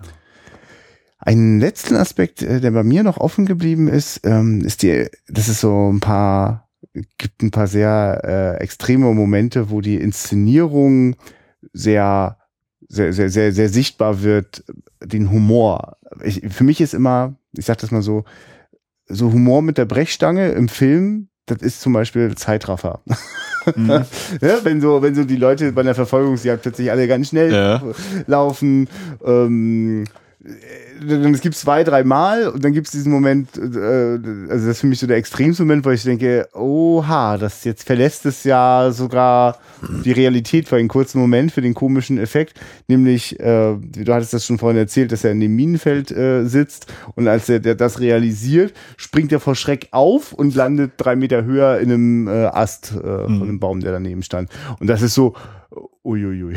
Einen 1.20 1.62
letzten 1.62 1.96
Aspekt, 1.96 2.42
äh, 2.42 2.60
der 2.60 2.72
bei 2.72 2.84
mir 2.84 3.04
noch 3.04 3.18
offen 3.18 3.46
geblieben 3.46 3.88
ist, 3.88 4.22
ähm, 4.26 4.62
ist 4.62 4.84
die, 4.84 5.08
das 5.30 5.48
ist 5.48 5.62
so 5.62 5.90
ein 5.90 6.02
paar, 6.02 6.70
gibt 7.18 7.42
ein 7.42 7.52
paar 7.52 7.68
sehr 7.68 8.22
äh, 8.60 8.62
extreme 8.62 9.14
Momente, 9.14 9.70
wo 9.70 9.80
die 9.80 9.96
Inszenierung 9.96 11.16
sehr 11.72 12.39
sehr, 12.90 13.14
sehr, 13.14 13.30
sehr, 13.30 13.54
sehr 13.54 13.70
sichtbar 13.70 14.24
wird, 14.24 14.64
den 15.02 15.32
Humor. 15.32 15.98
Ich, 16.24 16.42
für 16.50 16.64
mich 16.64 16.82
ist 16.82 16.94
immer, 16.94 17.36
ich 17.56 17.66
sag 17.66 17.78
das 17.78 17.92
mal 17.92 18.02
so, 18.02 18.26
so 19.08 19.32
Humor 19.32 19.62
mit 19.62 19.78
der 19.78 19.86
Brechstange 19.86 20.50
im 20.50 20.68
Film, 20.68 21.30
das 21.46 21.62
ist 21.62 21.82
zum 21.82 21.94
Beispiel 21.94 22.36
Zeitraffer. 22.36 23.02
Mhm. 23.76 24.06
ja, 24.42 24.58
wenn 24.64 24.82
so, 24.82 25.02
wenn 25.02 25.16
so 25.16 25.24
die 25.24 25.36
Leute 25.36 25.72
bei 25.72 25.84
der 25.84 25.96
Verfolgungsjagd 25.96 26.64
plötzlich 26.64 26.92
alle 26.92 27.08
ganz 27.08 27.30
schnell 27.30 27.54
ja. 27.54 27.84
laufen, 28.28 28.88
ähm, 29.24 30.06
es 30.42 31.42
gibt 31.42 31.56
zwei, 31.56 31.84
drei 31.84 32.06
Mal 32.06 32.48
und 32.48 32.64
dann 32.64 32.72
gibt 32.72 32.88
es 32.88 32.94
diesen 32.94 33.12
Moment, 33.12 33.58
äh, 33.58 33.62
also 33.62 34.68
das 34.68 34.78
ist 34.78 34.82
für 34.82 34.88
mich 34.88 35.00
so 35.00 35.08
der 35.08 35.18
extremste 35.18 35.64
Moment, 35.64 35.86
wo 35.86 35.90
ich 35.90 36.04
denke, 36.04 36.48
oha, 36.54 37.38
das 37.38 37.66
jetzt 37.66 37.84
verlässt 37.84 38.26
es 38.26 38.46
ja 38.46 38.92
sogar 38.92 39.58
die 40.06 40.14
Realität 40.14 40.70
für 40.70 40.78
einen 40.78 40.88
kurzen 40.88 41.20
Moment, 41.20 41.52
für 41.52 41.62
den 41.62 41.74
komischen 41.74 42.18
Effekt, 42.18 42.60
nämlich, 42.88 43.38
äh, 43.40 43.76
du 43.76 44.14
hattest 44.14 44.34
das 44.34 44.46
schon 44.46 44.60
vorhin 44.60 44.78
erzählt, 44.78 45.12
dass 45.12 45.26
er 45.26 45.32
in 45.32 45.42
dem 45.42 45.56
Minenfeld 45.56 46.10
äh, 46.12 46.46
sitzt 46.46 46.88
und 47.16 47.28
als 47.28 47.50
er 47.50 47.60
das 47.60 48.00
realisiert, 48.00 48.74
springt 48.96 49.34
er 49.34 49.42
vor 49.42 49.56
Schreck 49.56 49.90
auf 49.92 50.32
und 50.32 50.56
landet 50.56 50.94
drei 50.96 51.18
Meter 51.18 51.44
höher 51.44 51.80
in 51.80 51.92
einem 51.92 52.28
äh, 52.30 52.46
Ast 52.46 52.94
äh, 52.94 53.02
von 53.02 53.42
einem 53.42 53.60
Baum, 53.60 53.82
der 53.82 53.92
daneben 53.92 54.24
stand. 54.24 54.50
Und 54.80 54.88
das 54.88 55.02
ist 55.02 55.16
so, 55.16 55.36
Uiuiui. 56.04 56.56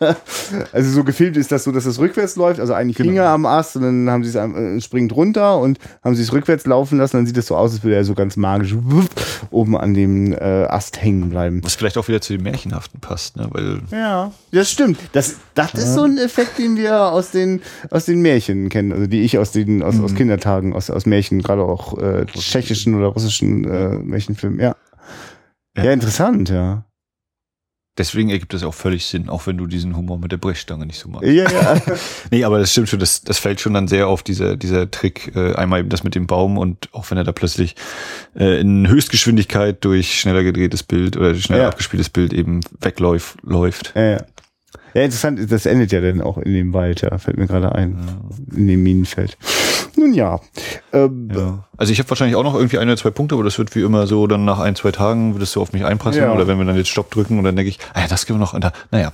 also 0.72 0.90
so 0.90 1.04
gefilmt 1.04 1.38
ist 1.38 1.50
das 1.50 1.64
so, 1.64 1.72
dass 1.72 1.86
es 1.86 1.98
rückwärts 1.98 2.36
läuft, 2.36 2.60
also 2.60 2.74
eigentlich 2.74 2.98
genau. 2.98 3.08
Finger 3.08 3.26
am 3.28 3.46
Ast 3.46 3.76
und 3.76 3.82
dann 3.82 4.10
haben 4.10 4.22
sie 4.22 4.30
es 4.30 4.34
äh, 4.34 4.80
springt 4.82 5.16
runter 5.16 5.58
und 5.58 5.78
haben 6.04 6.14
sie 6.14 6.22
es 6.22 6.32
rückwärts 6.32 6.66
laufen 6.66 6.98
lassen, 6.98 7.16
dann 7.16 7.26
sieht 7.26 7.38
es 7.38 7.46
so 7.46 7.56
aus, 7.56 7.72
als 7.72 7.82
würde 7.82 7.96
er 7.96 8.04
so 8.04 8.14
ganz 8.14 8.36
magisch 8.36 8.76
oben 9.50 9.76
an 9.76 9.94
dem 9.94 10.32
äh, 10.32 10.64
Ast 10.64 11.00
hängen 11.00 11.30
bleiben. 11.30 11.62
Was 11.64 11.76
vielleicht 11.76 11.96
auch 11.96 12.08
wieder 12.08 12.20
zu 12.20 12.34
dem 12.34 12.42
Märchenhaften 12.42 13.00
passt, 13.00 13.36
ne? 13.36 13.48
Weil 13.50 13.80
ja, 13.90 14.32
das 14.52 14.70
stimmt. 14.70 14.98
Das, 15.12 15.36
das 15.54 15.72
ja. 15.72 15.78
ist 15.78 15.94
so 15.94 16.02
ein 16.02 16.18
Effekt, 16.18 16.58
den 16.58 16.76
wir 16.76 17.12
aus 17.12 17.30
den, 17.30 17.62
aus 17.90 18.04
den 18.04 18.20
Märchen 18.20 18.68
kennen, 18.68 18.92
also 18.92 19.06
die 19.06 19.22
ich 19.22 19.38
aus 19.38 19.52
den 19.52 19.82
aus, 19.82 19.94
mhm. 19.94 20.04
aus 20.04 20.14
Kindertagen, 20.14 20.74
aus, 20.74 20.90
aus 20.90 21.06
Märchen, 21.06 21.40
gerade 21.40 21.62
auch 21.62 21.96
äh, 21.96 22.26
tschechischen 22.26 22.94
oder 22.96 23.06
russischen 23.06 23.64
äh, 23.64 23.96
Märchenfilmen, 23.96 24.60
ja. 24.60 24.76
ja. 25.76 25.84
Ja, 25.84 25.92
interessant, 25.92 26.50
ja. 26.50 26.84
Deswegen 27.98 28.30
ergibt 28.30 28.54
das 28.54 28.62
auch 28.62 28.72
völlig 28.72 29.04
Sinn, 29.04 29.28
auch 29.28 29.46
wenn 29.46 29.58
du 29.58 29.66
diesen 29.66 29.96
Humor 29.96 30.18
mit 30.18 30.30
der 30.30 30.36
Brechstange 30.36 30.86
nicht 30.86 30.98
so 30.98 31.08
machst. 31.08 31.26
Ja, 31.26 31.50
ja. 31.50 31.82
nee, 32.30 32.44
aber 32.44 32.58
das 32.58 32.70
stimmt 32.70 32.88
schon, 32.88 33.00
das, 33.00 33.22
das 33.22 33.38
fällt 33.38 33.60
schon 33.60 33.74
dann 33.74 33.88
sehr 33.88 34.06
auf 34.06 34.22
dieser, 34.22 34.56
dieser 34.56 34.90
Trick, 34.90 35.32
äh, 35.34 35.54
einmal 35.54 35.80
eben 35.80 35.88
das 35.88 36.04
mit 36.04 36.14
dem 36.14 36.26
Baum 36.26 36.56
und 36.56 36.88
auch 36.92 37.10
wenn 37.10 37.18
er 37.18 37.24
da 37.24 37.32
plötzlich 37.32 37.74
äh, 38.36 38.60
in 38.60 38.88
Höchstgeschwindigkeit 38.88 39.84
durch 39.84 40.18
schneller 40.20 40.44
gedrehtes 40.44 40.82
Bild 40.82 41.16
oder 41.16 41.34
schneller 41.34 41.62
ja. 41.62 41.68
abgespieltes 41.68 42.08
Bild 42.10 42.32
eben 42.32 42.60
wegläuft. 42.80 43.36
Läuft. 43.42 43.92
Ja, 43.96 44.02
ja. 44.02 44.24
Ja, 44.94 45.02
interessant, 45.02 45.50
das 45.50 45.66
endet 45.66 45.92
ja 45.92 46.00
dann 46.00 46.20
auch 46.20 46.38
in 46.38 46.52
dem 46.52 46.72
Wald, 46.72 47.02
ja, 47.02 47.16
fällt 47.18 47.36
mir 47.36 47.46
gerade 47.46 47.72
ein. 47.72 47.98
Ja. 47.98 48.56
In 48.56 48.66
dem 48.66 48.82
Minenfeld. 48.82 49.36
Nun 49.96 50.14
ja. 50.14 50.40
Ähm, 50.92 51.30
ja. 51.34 51.64
Also 51.76 51.92
ich 51.92 51.98
habe 51.98 52.08
wahrscheinlich 52.10 52.36
auch 52.36 52.42
noch 52.42 52.54
irgendwie 52.54 52.78
ein 52.78 52.88
oder 52.88 52.96
zwei 52.96 53.10
Punkte, 53.10 53.34
aber 53.34 53.44
das 53.44 53.58
wird 53.58 53.74
wie 53.74 53.82
immer 53.82 54.06
so, 54.06 54.26
dann 54.26 54.44
nach 54.44 54.58
ein, 54.58 54.74
zwei 54.76 54.92
Tagen 54.92 55.34
wird 55.34 55.42
es 55.42 55.52
so 55.52 55.60
auf 55.60 55.72
mich 55.72 55.84
einprasseln. 55.84 56.24
Ja. 56.24 56.32
Oder 56.32 56.46
wenn 56.46 56.58
wir 56.58 56.64
dann 56.64 56.76
jetzt 56.76 56.88
Stopp 56.88 57.10
drücken 57.10 57.38
und 57.38 57.44
dann 57.44 57.56
denke 57.56 57.68
ich, 57.68 57.78
ah 57.94 58.00
ja, 58.00 58.08
das 58.08 58.26
können 58.26 58.38
wir 58.38 58.44
noch. 58.44 58.58
Da, 58.58 58.72
naja. 58.90 59.12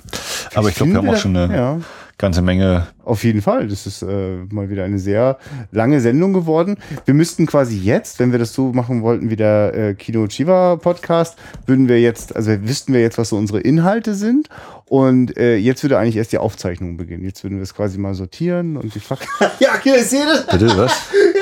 Aber 0.55 0.69
ich, 0.69 0.73
ich 0.73 0.77
glaube, 0.77 0.93
wir 0.93 0.99
haben 0.99 1.09
auch 1.09 1.17
schon 1.17 1.37
eine 1.37 1.55
ja. 1.55 1.79
Ganze 2.19 2.43
Menge. 2.43 2.87
Auf 3.05 3.25
jeden 3.25 3.43
Fall. 3.43 3.69
Das 3.69 3.87
ist 3.87 4.03
äh, 4.03 4.39
mal 4.51 4.71
wieder 4.71 4.85
eine 4.85 4.99
sehr 4.99 5.39
lange 5.71 6.01
Sendung 6.01 6.33
geworden. 6.33 6.77
Wir 7.05 7.15
müssten 7.15 7.47
quasi 7.47 7.79
jetzt, 7.79 8.19
wenn 8.19 8.33
wir 8.33 8.39
das 8.39 8.53
so 8.53 8.73
machen 8.73 9.03
wollten 9.03 9.31
wie 9.31 9.37
der 9.37 9.75
äh, 9.75 9.95
Kino 9.95 10.27
Chiva 10.27 10.77
Podcast, 10.77 11.37
würden 11.67 11.89
wir 11.89 12.01
jetzt, 12.01 12.35
also 12.35 12.51
wüssten 12.63 12.93
wir 12.93 13.01
jetzt, 13.01 13.19
was 13.19 13.29
so 13.29 13.37
unsere 13.37 13.61
Inhalte 13.61 14.15
sind 14.15 14.49
und 14.87 15.37
äh, 15.37 15.57
jetzt 15.57 15.83
würde 15.83 15.99
eigentlich 15.99 16.17
erst 16.17 16.33
die 16.33 16.39
Aufzeichnung 16.39 16.97
beginnen. 16.97 17.25
Jetzt 17.25 17.45
würden 17.45 17.59
wir 17.59 17.63
es 17.63 17.75
quasi 17.75 17.99
mal 17.99 18.15
sortieren 18.15 18.77
und 18.77 18.95
die 18.95 19.01
Fach 19.01 19.21
Ja, 19.61 19.75
okay, 19.75 19.97
ich 19.99 20.07
sehe 20.07 20.25
das. 20.25 20.47
Bitte, 20.47 20.77
was? 20.77 20.93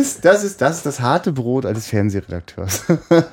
ja. 0.00 0.32
Das, 0.32 0.44
ist, 0.44 0.60
das 0.60 0.78
ist 0.78 0.86
das 0.86 1.00
harte 1.00 1.32
Brot 1.32 1.66
eines 1.66 1.86
Fernsehredakteurs. 1.86 2.84
da 3.08 3.24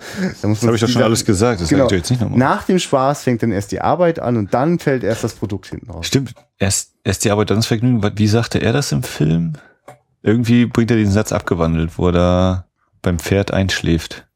das 0.42 0.64
habe 0.64 0.76
ich 0.76 0.82
doch 0.82 0.88
schon 0.88 1.04
alles 1.04 1.26
gesagt. 1.26 1.62
Das 1.62 1.70
genau. 1.70 1.90
jetzt 1.90 2.10
nicht 2.10 2.22
nochmal. 2.22 2.38
Nach 2.38 2.64
dem 2.64 2.80
Spaß 2.80 3.24
fängt 3.24 3.44
dann 3.44 3.52
erst 3.52 3.72
die 3.72 3.82
Arbeit 3.82 4.20
an 4.20 4.38
und 4.38 4.54
dann 4.54 4.80
fällt 4.80 5.04
erst 5.04 5.24
das 5.24 5.34
Produkt 5.34 5.68
hinten 5.68 5.90
raus. 5.92 6.08
Stimmt. 6.08 6.34
Erst, 6.58 6.94
erst 7.04 7.26
die 7.26 7.32
Arbeit, 7.32 7.50
dann 7.50 7.58
das 7.58 7.68
Vergnügen. 7.68 8.02
Wie 8.16 8.28
sagte 8.28 8.60
er 8.60 8.74
das 8.74 8.92
im 8.92 9.04
Film? 9.04 9.54
Irgendwie 10.22 10.66
bringt 10.66 10.92
er 10.92 10.98
diesen 10.98 11.14
Satz 11.14 11.32
abgewandelt, 11.32 11.98
wo 11.98 12.08
er 12.08 12.12
da 12.12 12.66
beim 13.02 13.20
Pferd 13.20 13.52
einschläft. 13.52 14.28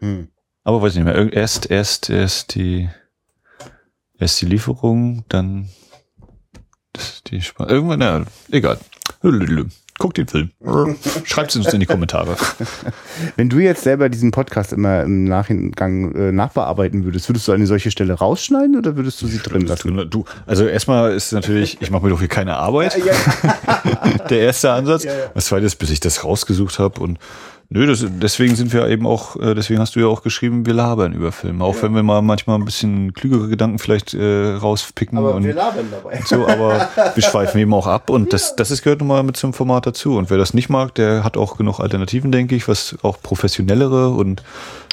Hm. 0.00 0.28
Aber 0.64 0.82
weiß 0.82 0.92
ich 0.92 1.02
nicht 1.02 1.06
mehr. 1.06 1.32
Erst, 1.32 1.70
erst, 1.70 2.10
erst 2.10 2.54
die 2.54 2.88
Erst 4.18 4.40
die 4.40 4.46
Lieferung, 4.46 5.24
dann 5.28 5.68
die 7.26 7.38
Sp 7.44 7.68
Irgendwann, 7.68 7.98
na, 7.98 8.24
egal. 8.50 8.78
Guck 9.98 10.12
den 10.14 10.28
Film. 10.28 10.50
Schreibt 11.24 11.50
es 11.50 11.56
uns 11.56 11.72
in 11.72 11.80
die 11.80 11.86
Kommentare. 11.86 12.36
Wenn 13.36 13.48
du 13.48 13.58
jetzt 13.58 13.82
selber 13.82 14.08
diesen 14.08 14.30
Podcast 14.30 14.72
immer 14.72 15.02
im 15.02 15.24
Nachgang 15.24 16.14
äh, 16.14 16.32
nachbearbeiten 16.32 17.04
würdest, 17.04 17.28
würdest 17.30 17.48
du 17.48 17.52
eine 17.52 17.66
solche 17.66 17.90
Stelle 17.90 18.12
rausschneiden 18.12 18.76
oder 18.76 18.96
würdest 18.96 19.22
du 19.22 19.26
sie 19.26 19.38
drin 19.38 19.62
lassen? 19.62 20.10
Du, 20.10 20.24
also 20.44 20.66
erstmal 20.66 21.14
ist 21.14 21.32
natürlich, 21.32 21.78
ich 21.80 21.90
mache 21.90 22.04
mir 22.04 22.10
doch 22.10 22.18
hier 22.18 22.28
keine 22.28 22.56
Arbeit. 22.56 22.98
Ja, 22.98 23.04
ja. 23.06 24.18
Der 24.30 24.40
erste 24.40 24.72
Ansatz. 24.72 25.04
Ja, 25.04 25.12
das 25.34 25.46
zweite 25.46 25.64
ist, 25.64 25.76
bis 25.76 25.90
ich 25.90 26.00
das 26.00 26.24
rausgesucht 26.24 26.78
habe 26.78 27.00
und 27.00 27.18
Nö, 27.68 27.84
das, 27.84 28.06
deswegen 28.08 28.54
sind 28.54 28.72
wir 28.72 28.86
eben 28.86 29.06
auch, 29.06 29.34
äh, 29.36 29.54
deswegen 29.54 29.80
hast 29.80 29.96
du 29.96 30.00
ja 30.00 30.06
auch 30.06 30.22
geschrieben, 30.22 30.66
wir 30.66 30.74
labern 30.74 31.12
über 31.12 31.32
Filme. 31.32 31.64
Auch 31.64 31.74
ja. 31.76 31.82
wenn 31.82 31.94
wir 31.94 32.04
mal 32.04 32.22
manchmal 32.22 32.58
ein 32.58 32.64
bisschen 32.64 33.12
klügere 33.12 33.48
Gedanken 33.48 33.80
vielleicht 33.80 34.14
äh, 34.14 34.54
rauspicken. 34.54 35.18
Aber 35.18 35.34
und 35.34 35.42
wir 35.42 35.54
labern 35.54 35.86
dabei. 35.90 36.20
So, 36.24 36.46
aber 36.46 36.88
wir 37.14 37.22
schweifen 37.22 37.60
eben 37.60 37.74
auch 37.74 37.88
ab 37.88 38.08
und 38.08 38.32
das, 38.32 38.54
das 38.54 38.70
ist, 38.70 38.82
gehört 38.82 39.00
nun 39.00 39.08
mal 39.08 39.24
mit 39.24 39.36
zum 39.36 39.52
Format 39.52 39.84
dazu. 39.84 40.16
Und 40.16 40.30
wer 40.30 40.38
das 40.38 40.54
nicht 40.54 40.68
mag, 40.68 40.94
der 40.94 41.24
hat 41.24 41.36
auch 41.36 41.56
genug 41.56 41.80
Alternativen, 41.80 42.30
denke 42.30 42.54
ich, 42.54 42.68
was 42.68 42.96
auch 43.02 43.20
professionellere 43.20 44.10
und 44.10 44.44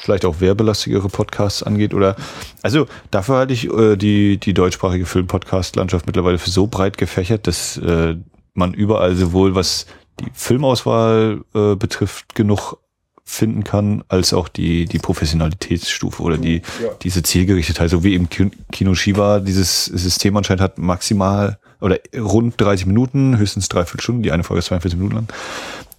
vielleicht 0.02 0.24
auch 0.24 0.40
werbelastigere 0.40 1.08
Podcasts 1.08 1.62
angeht. 1.62 1.94
Oder 1.94 2.16
also 2.62 2.86
dafür 3.12 3.36
halte 3.36 3.52
ich 3.52 3.72
äh, 3.72 3.94
die, 3.96 4.38
die 4.38 4.52
deutschsprachige 4.52 5.06
Film-Podcast-Landschaft 5.06 6.06
mittlerweile 6.06 6.38
für 6.38 6.50
so 6.50 6.66
breit 6.66 6.98
gefächert, 6.98 7.46
dass 7.46 7.76
äh, 7.76 8.16
man 8.54 8.74
überall 8.74 9.14
sowohl 9.14 9.54
was 9.54 9.86
die 10.20 10.30
Filmauswahl 10.32 11.44
äh, 11.54 11.76
betrifft, 11.76 12.34
genug 12.34 12.78
finden 13.26 13.64
kann, 13.64 14.04
als 14.08 14.34
auch 14.34 14.48
die, 14.48 14.84
die 14.84 14.98
Professionalitätsstufe 14.98 16.22
oder 16.22 16.36
die, 16.36 16.56
ja. 16.82 16.90
diese 17.02 17.22
Zielgerichtetheit, 17.22 17.88
so 17.88 18.04
wie 18.04 18.14
im 18.14 18.28
Kino 18.28 18.94
Shiva 18.94 19.40
dieses 19.40 19.86
System 19.86 20.36
anscheinend 20.36 20.60
hat, 20.60 20.78
maximal 20.78 21.58
oder 21.80 21.98
rund 22.16 22.60
30 22.60 22.86
Minuten, 22.86 23.38
höchstens 23.38 23.68
dreiviertel 23.68 24.02
Stunden, 24.02 24.22
die 24.22 24.30
eine 24.30 24.44
Folge 24.44 24.58
ist 24.58 24.66
42 24.66 24.98
Minuten 24.98 25.14
lang. 25.16 25.28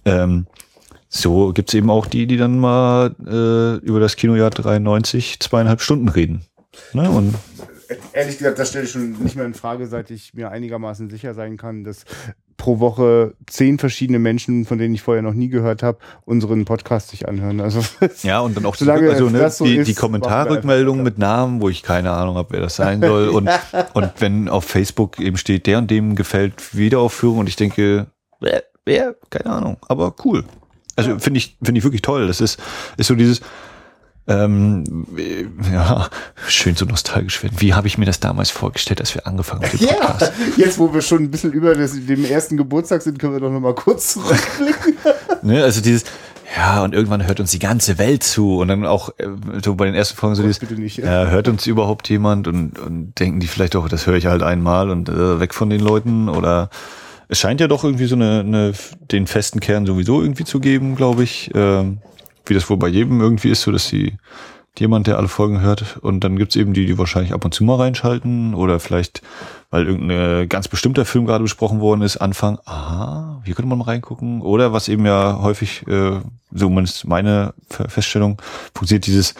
Ähm, 0.04 0.46
so 1.08 1.52
gibt's 1.52 1.74
eben 1.74 1.90
auch 1.90 2.06
die, 2.06 2.26
die 2.26 2.36
dann 2.36 2.58
mal 2.58 3.14
äh, 3.26 3.84
über 3.84 3.98
das 3.98 4.16
Kinojahr 4.16 4.50
93 4.50 5.40
zweieinhalb 5.40 5.80
Stunden 5.80 6.08
reden. 6.08 6.44
Ne? 6.92 7.10
Und 7.10 7.34
ehrlich 8.12 8.38
gesagt, 8.38 8.58
das 8.58 8.70
stelle 8.70 8.84
ich 8.84 8.90
schon 8.90 9.12
nicht 9.22 9.36
mehr 9.36 9.44
in 9.44 9.54
Frage, 9.54 9.86
seit 9.86 10.10
ich 10.10 10.34
mir 10.34 10.50
einigermaßen 10.50 11.10
sicher 11.10 11.34
sein 11.34 11.56
kann, 11.56 11.84
dass 11.84 12.04
pro 12.56 12.80
Woche 12.80 13.34
zehn 13.46 13.78
verschiedene 13.78 14.18
Menschen, 14.18 14.64
von 14.64 14.78
denen 14.78 14.94
ich 14.94 15.02
vorher 15.02 15.22
noch 15.22 15.34
nie 15.34 15.48
gehört 15.48 15.82
habe, 15.82 15.98
unseren 16.24 16.64
Podcast 16.64 17.08
sich 17.08 17.28
anhören. 17.28 17.60
Also 17.60 17.80
ja, 18.22 18.40
und 18.40 18.56
dann 18.56 18.66
auch 18.66 18.74
solange 18.74 19.10
also, 19.10 19.28
ne, 19.28 19.50
so 19.50 19.64
die, 19.64 19.76
ist, 19.76 19.88
die 19.88 19.94
Kommentarrückmeldungen 19.94 21.02
mit 21.02 21.18
Namen, 21.18 21.60
wo 21.60 21.68
ich 21.68 21.82
keine 21.82 22.12
Ahnung 22.12 22.36
habe, 22.36 22.48
wer 22.52 22.60
das 22.60 22.76
sein 22.76 23.00
soll. 23.00 23.28
Und, 23.36 23.50
und 23.92 24.12
wenn 24.18 24.48
auf 24.48 24.64
Facebook 24.64 25.18
eben 25.20 25.36
steht, 25.36 25.66
der 25.66 25.78
und 25.78 25.90
dem 25.90 26.14
gefällt 26.14 26.76
Wiederaufführung 26.76 27.38
und 27.38 27.48
ich 27.48 27.56
denke, 27.56 28.06
wer, 28.40 28.62
wer, 28.84 29.14
keine 29.30 29.46
Ahnung, 29.46 29.76
aber 29.88 30.14
cool. 30.24 30.44
Also 30.94 31.18
finde 31.18 31.38
ich, 31.38 31.58
finde 31.62 31.78
ich 31.78 31.84
wirklich 31.84 32.02
toll. 32.02 32.26
Das 32.26 32.40
ist, 32.40 32.58
ist 32.96 33.08
so 33.08 33.14
dieses, 33.14 33.42
ähm, 34.28 35.06
ja, 35.72 36.08
schön 36.48 36.74
so 36.74 36.84
nostalgisch 36.84 37.42
werden. 37.42 37.56
Wie 37.60 37.74
habe 37.74 37.86
ich 37.86 37.96
mir 37.96 38.06
das 38.06 38.18
damals 38.18 38.50
vorgestellt, 38.50 39.00
als 39.00 39.14
wir 39.14 39.26
angefangen 39.26 39.62
haben? 39.62 39.78
Ja, 39.78 40.18
jetzt 40.56 40.78
wo 40.78 40.92
wir 40.92 41.00
schon 41.00 41.24
ein 41.24 41.30
bisschen 41.30 41.52
über 41.52 41.74
das, 41.74 41.92
dem 41.92 42.24
ersten 42.24 42.56
Geburtstag 42.56 43.02
sind, 43.02 43.18
können 43.18 43.34
wir 43.34 43.40
doch 43.40 43.50
noch 43.50 43.60
mal 43.60 43.74
kurz 43.74 44.14
zurückblicken. 44.14 44.96
ne, 45.42 45.62
also 45.62 45.80
dieses, 45.80 46.04
ja, 46.56 46.82
und 46.82 46.94
irgendwann 46.94 47.26
hört 47.26 47.38
uns 47.38 47.52
die 47.52 47.58
ganze 47.60 47.98
Welt 47.98 48.24
zu 48.24 48.58
und 48.58 48.68
dann 48.68 48.84
auch 48.84 49.10
äh, 49.18 49.28
so 49.64 49.74
bei 49.76 49.86
den 49.86 49.94
ersten 49.94 50.16
Folgen 50.16 50.34
so 50.34 50.42
dieses, 50.42 50.60
nicht, 50.70 50.98
ja. 50.98 51.24
ja. 51.24 51.30
hört 51.30 51.46
uns 51.46 51.66
überhaupt 51.66 52.08
jemand 52.08 52.48
und, 52.48 52.78
und 52.78 53.18
denken 53.18 53.38
die 53.38 53.46
vielleicht 53.46 53.76
auch, 53.76 53.88
das 53.88 54.06
höre 54.06 54.16
ich 54.16 54.26
halt 54.26 54.42
einmal 54.42 54.90
und 54.90 55.08
äh, 55.08 55.38
weg 55.38 55.54
von 55.54 55.70
den 55.70 55.80
Leuten 55.80 56.28
oder 56.28 56.70
es 57.28 57.38
scheint 57.38 57.60
ja 57.60 57.68
doch 57.68 57.84
irgendwie 57.84 58.06
so 58.06 58.14
eine, 58.14 58.40
eine 58.40 58.72
den 59.10 59.26
festen 59.26 59.60
Kern 59.60 59.86
sowieso 59.86 60.20
irgendwie 60.20 60.44
zu 60.44 60.60
geben, 60.60 60.94
glaube 60.94 61.24
ich. 61.24 61.50
Ähm, 61.54 61.98
wie 62.46 62.54
das 62.54 62.68
wohl 62.70 62.76
bei 62.76 62.88
jedem 62.88 63.20
irgendwie 63.20 63.50
ist, 63.50 63.62
so 63.62 63.72
dass 63.72 63.88
die 63.88 64.16
jemand, 64.78 65.06
der 65.06 65.16
alle 65.16 65.28
Folgen 65.28 65.60
hört. 65.60 65.98
Und 66.02 66.20
dann 66.22 66.36
gibt's 66.36 66.56
eben 66.56 66.72
die, 66.72 66.86
die 66.86 66.98
wahrscheinlich 66.98 67.32
ab 67.32 67.44
und 67.44 67.52
zu 67.52 67.64
mal 67.64 67.76
reinschalten 67.76 68.54
oder 68.54 68.80
vielleicht, 68.80 69.22
weil 69.70 69.86
irgendein 69.86 70.48
ganz 70.48 70.68
bestimmter 70.68 71.04
Film 71.04 71.26
gerade 71.26 71.42
besprochen 71.42 71.80
worden 71.80 72.02
ist, 72.02 72.18
anfangen, 72.18 72.58
aha, 72.64 73.40
hier 73.44 73.54
könnte 73.54 73.68
man 73.68 73.78
mal 73.78 73.84
reingucken. 73.84 74.42
Oder 74.42 74.72
was 74.72 74.88
eben 74.88 75.06
ja 75.06 75.38
häufig, 75.40 75.86
äh, 75.88 76.20
so 76.52 76.66
zumindest 76.66 77.06
meine 77.06 77.54
Feststellung, 77.68 78.40
funktioniert 78.74 79.06
dieses, 79.06 79.34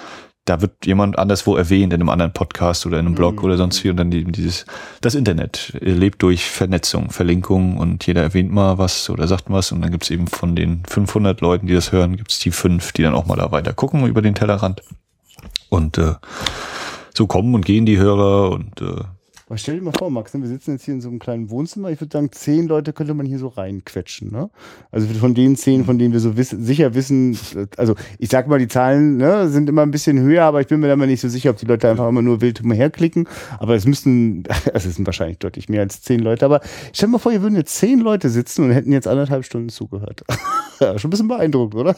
da 0.47 0.61
wird 0.63 0.87
jemand 0.87 1.19
anderswo 1.19 1.57
erwähnt 1.57 1.93
in 1.93 2.01
einem 2.01 2.09
anderen 2.09 2.33
Podcast 2.33 2.87
oder 2.87 2.99
in 2.99 3.07
einem 3.07 3.15
Blog 3.15 3.37
mhm. 3.37 3.45
oder 3.45 3.57
sonst 3.57 3.83
wie 3.85 3.91
und 3.91 3.97
dann 3.97 4.11
eben 4.13 4.33
dieses, 4.33 4.65
das 5.01 5.15
Internet 5.15 5.77
lebt 5.81 6.23
durch 6.23 6.45
Vernetzung, 6.45 7.11
Verlinkung 7.11 7.77
und 7.77 8.07
jeder 8.07 8.23
erwähnt 8.23 8.53
mal 8.53 8.79
was 8.79 9.11
oder 9.11 9.27
sagt 9.27 9.45
was 9.49 9.73
und 9.73 9.83
dann 9.83 9.91
gibt's 9.91 10.09
eben 10.09 10.29
von 10.29 10.57
den 10.57 10.85
500 10.87 11.41
Leuten, 11.41 11.67
die 11.67 11.75
das 11.75 11.93
hören, 11.93 12.17
gibt's 12.17 12.39
die 12.39 12.53
fünf, 12.53 12.93
die 12.93 13.03
dann 13.03 13.15
auch 13.15 13.27
mal 13.27 13.37
da 13.37 13.51
weiter 13.51 13.75
gucken 13.75 14.07
über 14.07 14.23
den 14.23 14.35
Tellerrand 14.35 14.83
und 15.69 15.99
äh, 15.99 16.15
so 17.13 17.27
kommen 17.27 17.55
und 17.55 17.65
gehen 17.65 17.85
die 17.85 17.99
Hörer 17.99 18.53
und 18.53 18.81
äh, 18.81 19.03
Aber 19.49 19.59
stell 19.59 19.77
dir 19.77 19.83
mal 19.83 19.93
vor, 19.97 20.11
Max, 20.11 20.35
ne, 20.35 20.43
wir 20.43 20.49
sitzen 20.49 20.73
jetzt 20.73 20.85
hier 20.85 20.95
in 20.95 21.01
so 21.01 21.09
einem 21.09 21.21
kleinen 21.21 21.51
Wohnzimmer. 21.51 21.91
Ich 21.91 22.01
würde 22.01 22.13
sagen, 22.13 22.33
zehn 22.33 22.67
Leute 22.67 22.93
könnte 22.93 23.15
man 23.15 23.27
hier 23.27 23.39
so 23.39 23.47
reinquetschen. 23.47 24.33
Ne? 24.33 24.51
Also 24.91 25.07
von 25.07 25.35
den 25.35 25.55
zehn, 25.55 25.85
von 25.85 26.01
denen 26.01 26.13
wir 26.13 26.19
so 26.19 26.37
wiss 26.37 26.51
sicher 26.51 26.95
wissen, 26.95 27.39
also 27.77 27.95
ich 28.19 28.29
sag 28.29 28.49
mal, 28.49 28.59
die 28.59 28.67
Zahlen 28.67 29.19
ne, 29.19 29.49
sind 29.49 29.69
immer 29.69 29.83
ein 29.83 29.93
bisschen 29.93 30.19
höher, 30.19 30.43
aber 30.43 30.63
ich 30.63 30.67
bin 30.67 30.81
mir 30.81 30.89
da 30.89 30.97
mal 30.97 31.07
nicht 31.07 31.21
so 31.21 31.29
sicher, 31.29 31.51
ob 31.51 31.59
die 31.59 31.67
Leute 31.67 31.89
einfach 31.89 32.09
immer 32.09 32.23
nur 32.23 32.41
wild 32.41 32.61
umherklicken. 32.61 33.29
Aber 33.61 33.77
es 33.77 33.87
müssten, 33.87 34.43
also 34.75 34.89
es 34.89 34.97
sind 34.97 35.07
wahrscheinlich 35.07 35.39
deutlich 35.39 35.69
mehr 35.69 35.83
als 35.83 36.03
zehn 36.03 36.19
Leute. 36.19 36.45
Aber 36.45 36.61
stell 36.93 37.07
dir 37.07 37.13
mal 37.13 37.19
vor, 37.19 37.31
hier 37.31 37.43
würden 37.43 37.55
jetzt 37.55 37.77
zehn 37.77 38.01
Leute 38.01 38.31
sitzen 38.31 38.65
und 38.65 38.73
hätten 38.73 38.91
jetzt 38.91 39.07
anderthalb 39.07 39.45
Stunden 39.45 39.69
zugehört. 39.69 40.25
ja, 40.81 40.99
schon 40.99 41.07
ein 41.07 41.11
bisschen 41.13 41.29
beeindruckend, 41.29 41.77
oder? 41.77 41.95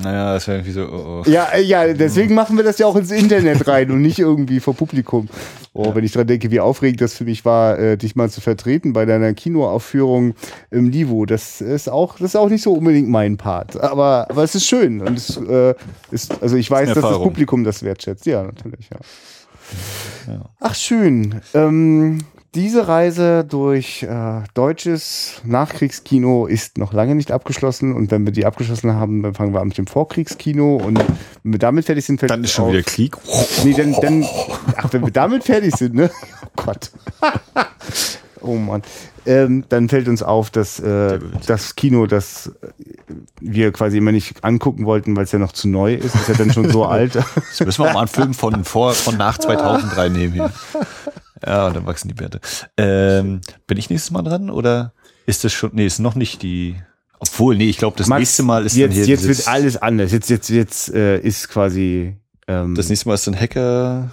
Naja, 0.00 0.34
das 0.34 0.46
wäre 0.46 0.58
irgendwie 0.58 0.72
so, 0.72 0.82
oh, 0.84 1.22
oh. 1.26 1.28
Ja, 1.28 1.46
äh, 1.54 1.62
ja, 1.62 1.92
deswegen 1.92 2.36
machen 2.36 2.56
wir 2.56 2.62
das 2.62 2.78
ja 2.78 2.86
auch 2.86 2.94
ins 2.94 3.10
Internet 3.10 3.66
rein 3.66 3.90
und 3.90 4.00
nicht 4.00 4.20
irgendwie 4.20 4.60
vor 4.60 4.74
Publikum. 4.74 5.28
Oh, 5.76 5.86
ja. 5.86 5.94
wenn 5.96 6.04
ich 6.04 6.12
dran 6.12 6.28
denke, 6.28 6.52
wie 6.52 6.60
aufregend 6.60 7.00
das 7.00 7.14
für 7.14 7.24
mich 7.24 7.44
war, 7.44 7.76
äh, 7.80 7.98
dich 7.98 8.14
mal 8.14 8.30
zu 8.30 8.40
vertreten 8.40 8.92
bei 8.92 9.04
deiner 9.06 9.34
Kinoaufführung 9.34 10.34
im 10.70 10.88
Livo. 10.88 11.26
Das 11.26 11.60
ist 11.60 11.88
auch, 11.88 12.16
das 12.16 12.28
ist 12.30 12.36
auch 12.36 12.48
nicht 12.48 12.62
so 12.62 12.74
unbedingt 12.74 13.08
mein 13.08 13.36
Part. 13.36 13.82
Aber, 13.82 14.28
aber 14.30 14.44
es 14.44 14.54
ist 14.54 14.66
schön. 14.66 15.00
Und 15.00 15.18
es 15.18 15.36
äh, 15.36 15.74
ist, 16.12 16.40
also 16.40 16.56
ich 16.56 16.70
weiß, 16.70 16.94
dass 16.94 17.02
das 17.02 17.18
Publikum 17.18 17.64
das 17.64 17.82
wertschätzt. 17.82 18.24
Ja, 18.24 18.44
natürlich, 18.44 18.88
ja. 18.88 20.32
ja. 20.32 20.44
Ach, 20.60 20.76
schön. 20.76 21.40
Ähm, 21.54 22.20
diese 22.54 22.86
Reise 22.86 23.44
durch 23.44 24.02
äh, 24.04 24.42
deutsches 24.54 25.40
Nachkriegskino 25.44 26.46
ist 26.46 26.78
noch 26.78 26.92
lange 26.92 27.14
nicht 27.14 27.32
abgeschlossen 27.32 27.92
und 27.94 28.10
wenn 28.10 28.24
wir 28.24 28.32
die 28.32 28.46
abgeschlossen 28.46 28.94
haben, 28.94 29.22
dann 29.22 29.34
fangen 29.34 29.52
wir 29.52 29.60
an 29.60 29.68
mit 29.68 29.78
dem 29.78 29.86
Vorkriegskino 29.86 30.76
und 30.76 30.98
wenn 31.42 31.52
wir 31.52 31.58
damit 31.58 31.86
fertig 31.86 32.04
sind, 32.04 32.20
fällt 32.20 32.30
dann 32.30 32.44
ist 32.44 32.52
schon 32.52 32.66
auf, 32.66 32.72
wieder 32.72 32.82
Krieg. 32.82 33.16
Nee, 33.64 33.74
dann, 33.74 33.92
dann, 34.00 34.24
ach, 34.76 34.92
wenn 34.92 35.02
wir 35.02 35.10
damit 35.10 35.44
fertig 35.44 35.74
sind, 35.76 35.94
ne? 35.94 36.10
Oh 36.56 36.62
Gott. 36.66 36.92
oh 38.40 38.54
Mann. 38.54 38.82
Ähm, 39.26 39.64
dann 39.68 39.88
fällt 39.88 40.06
uns 40.06 40.22
auf, 40.22 40.50
dass 40.50 40.78
äh, 40.78 41.18
das 41.46 41.74
Kino, 41.74 42.06
das 42.06 42.52
wir 43.40 43.72
quasi 43.72 43.98
immer 43.98 44.12
nicht 44.12 44.44
angucken 44.44 44.86
wollten, 44.86 45.16
weil 45.16 45.24
es 45.24 45.32
ja 45.32 45.40
noch 45.40 45.52
zu 45.52 45.66
neu 45.66 45.94
ist, 45.94 46.14
ist 46.14 46.28
ja 46.28 46.34
dann 46.34 46.52
schon 46.52 46.70
so 46.70 46.84
alt. 46.84 47.16
Das 47.16 47.60
müssen 47.60 47.82
wir 47.82 47.90
auch 47.90 47.94
mal 47.94 48.00
einen 48.00 48.08
Film 48.08 48.34
von 48.34 48.64
vor, 48.64 48.92
von 48.92 49.16
nach 49.16 49.38
2003 49.38 50.08
nehmen 50.10 50.32
hier. 50.34 50.52
Ja, 51.46 51.70
dann 51.70 51.86
wachsen 51.86 52.08
die 52.08 52.14
Bärte. 52.14 52.40
Ähm, 52.76 53.40
bin 53.66 53.78
ich 53.78 53.90
nächstes 53.90 54.10
Mal 54.10 54.22
dran 54.22 54.50
oder 54.50 54.92
ist 55.26 55.44
das 55.44 55.52
schon? 55.52 55.70
Nee, 55.74 55.86
ist 55.86 55.98
noch 55.98 56.14
nicht 56.14 56.42
die. 56.42 56.76
Obwohl, 57.18 57.56
nee, 57.56 57.68
ich 57.68 57.78
glaube, 57.78 57.96
das 57.96 58.06
Max, 58.06 58.20
nächste 58.20 58.42
Mal 58.42 58.66
ist 58.66 58.76
jetzt, 58.76 58.90
dann 58.90 59.04
hier. 59.04 59.06
Jetzt 59.06 59.26
wird 59.26 59.48
alles 59.48 59.76
anders. 59.76 60.12
Jetzt, 60.12 60.30
jetzt, 60.30 60.50
jetzt 60.50 60.94
äh, 60.94 61.18
ist 61.18 61.48
quasi. 61.48 62.16
Ähm, 62.46 62.74
das 62.74 62.88
nächste 62.88 63.08
Mal 63.08 63.14
ist 63.14 63.26
dann 63.26 63.38
Hacker. 63.38 64.10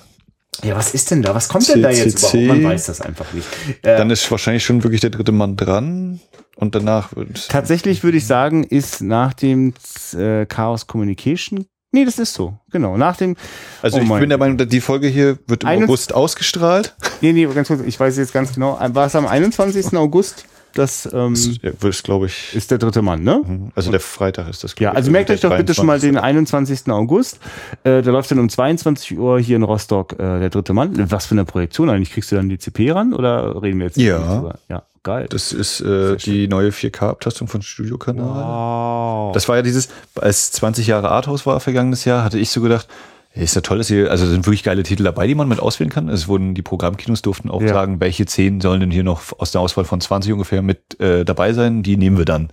Ja, 0.64 0.76
was 0.76 0.94
ist 0.94 1.10
denn 1.12 1.22
da? 1.22 1.34
Was 1.34 1.48
kommt 1.48 1.68
denn 1.70 1.82
da 1.82 1.90
jetzt 1.90 2.34
überhaupt? 2.34 2.48
Man 2.48 2.64
weiß 2.64 2.86
das 2.88 3.02
einfach 3.02 3.32
nicht. 3.34 3.48
Äh, 3.84 3.98
dann 3.98 4.10
ist 4.10 4.30
wahrscheinlich 4.30 4.64
schon 4.64 4.84
wirklich 4.84 5.02
der 5.02 5.10
dritte 5.10 5.32
Mann 5.32 5.56
dran 5.56 6.20
und 6.56 6.76
danach 6.76 7.16
wird. 7.16 7.50
Tatsächlich 7.50 8.04
würde 8.04 8.18
ich 8.18 8.28
sagen, 8.28 8.64
ist 8.64 9.02
nach 9.02 9.34
dem 9.34 9.74
äh, 10.14 10.46
Chaos 10.46 10.88
Communication 10.88 11.66
Nee, 11.92 12.06
das 12.06 12.20
ist 12.20 12.34
so. 12.34 12.54
Genau. 12.72 12.96
Nach 12.96 13.18
dem. 13.18 13.36
Also 13.82 13.98
oh 13.98 14.02
ich 14.02 14.10
bin 14.10 14.30
der 14.30 14.38
Meinung, 14.38 14.58
die 14.58 14.82
Folge 14.82 15.08
hier 15.08 15.38
wird 15.48 15.64
im 15.64 15.84
August 15.84 16.14
ausgestrahlt. 16.14 16.96
Nee, 17.20 17.34
nee, 17.34 17.46
ganz 17.46 17.68
kurz, 17.68 17.82
ich 17.82 18.00
weiß 18.00 18.18
jetzt 18.18 18.34
ganz 18.34 18.54
genau. 18.54 18.80
War 18.80 19.08
es 19.08 19.16
am 19.16 19.28
21. 19.28 19.96
August? 19.98 20.46
Das 20.74 21.10
ähm, 21.12 21.34
ist, 21.34 22.04
glaube 22.04 22.28
ich. 22.28 22.56
Ist 22.56 22.72
der 22.72 22.78
dritte 22.78 23.02
Mann, 23.02 23.24
ne? 23.24 23.42
Mhm. 23.46 23.72
Also 23.76 23.92
der 23.92 24.00
Freitag 24.00 24.50
ist 24.50 24.64
das. 24.64 24.74
Ja, 24.80 24.94
also 24.94 25.12
merkt 25.12 25.30
euch 25.30 25.42
doch 25.42 25.56
bitte 25.56 25.74
schon 25.74 25.86
mal 25.86 26.00
den 26.00 26.18
21. 26.18 26.90
August. 26.90 27.40
Äh, 27.84 28.02
da 28.02 28.12
läuft 28.12 28.32
dann 28.32 28.40
um 28.40 28.48
22 28.48 29.18
Uhr 29.18 29.40
hier 29.40 29.58
in 29.58 29.64
Rostock 29.64 30.14
äh, 30.14 30.40
der 30.40 30.50
dritte 30.50 30.74
Mann. 30.74 31.12
Was 31.12 31.26
für 31.26 31.36
eine 31.36 31.44
Projektion 31.44 31.90
eigentlich? 31.90 32.12
Kriegst 32.12 32.32
du 32.32 32.38
dann 32.38 32.48
die 32.48 32.58
CP 32.58 32.92
ran 32.92 33.14
oder 33.14 33.62
reden 33.62 33.80
wir 33.80 33.88
jetzt? 33.88 33.98
Ja. 33.98 34.56
Ja. 34.70 34.84
Geil. 35.04 35.28
Das 35.30 35.52
ist 35.52 35.82
äh, 35.82 36.16
die 36.16 36.48
neue 36.48 36.70
4K-Abtastung 36.70 37.48
von 37.48 37.64
Studiokanal. 37.64 39.30
Wow. 39.30 39.34
Das 39.34 39.50
war 39.50 39.56
ja 39.56 39.62
dieses, 39.64 39.90
als 40.16 40.52
20 40.52 40.86
Jahre 40.86 41.10
Arthouse 41.10 41.46
war 41.46 41.60
vergangenes 41.60 42.06
Jahr, 42.06 42.24
hatte 42.24 42.38
ich 42.38 42.52
so 42.52 42.62
gedacht, 42.62 42.88
ist 43.34 43.56
ja 43.56 43.62
toll, 43.62 43.78
dass 43.78 43.88
hier, 43.88 44.12
also 44.12 44.28
sind 44.28 44.46
wirklich 44.46 44.62
geile 44.62 44.84
Titel 44.84 45.04
dabei, 45.04 45.26
die 45.26 45.36
man 45.36 45.48
mit 45.48 45.60
auswählen 45.60 45.90
kann. 45.90 46.10
Es 46.10 46.28
wurden, 46.28 46.54
die 46.54 46.62
Programmkinos 46.62 47.22
durften 47.22 47.50
auch 47.50 47.62
ja. 47.62 47.70
sagen, 47.70 48.02
welche 48.02 48.26
10 48.26 48.60
sollen 48.60 48.82
denn 48.82 48.92
hier 48.92 49.04
noch 49.04 49.22
aus 49.40 49.52
der 49.52 49.62
Auswahl 49.62 49.86
von 49.86 50.02
20 50.02 50.34
ungefähr 50.34 50.62
mit 50.62 51.00
äh, 51.00 51.24
dabei 51.24 51.54
sein. 51.54 51.82
Die 51.82 51.96
nehmen 51.96 52.18
wir 52.18 52.26
dann. 52.26 52.50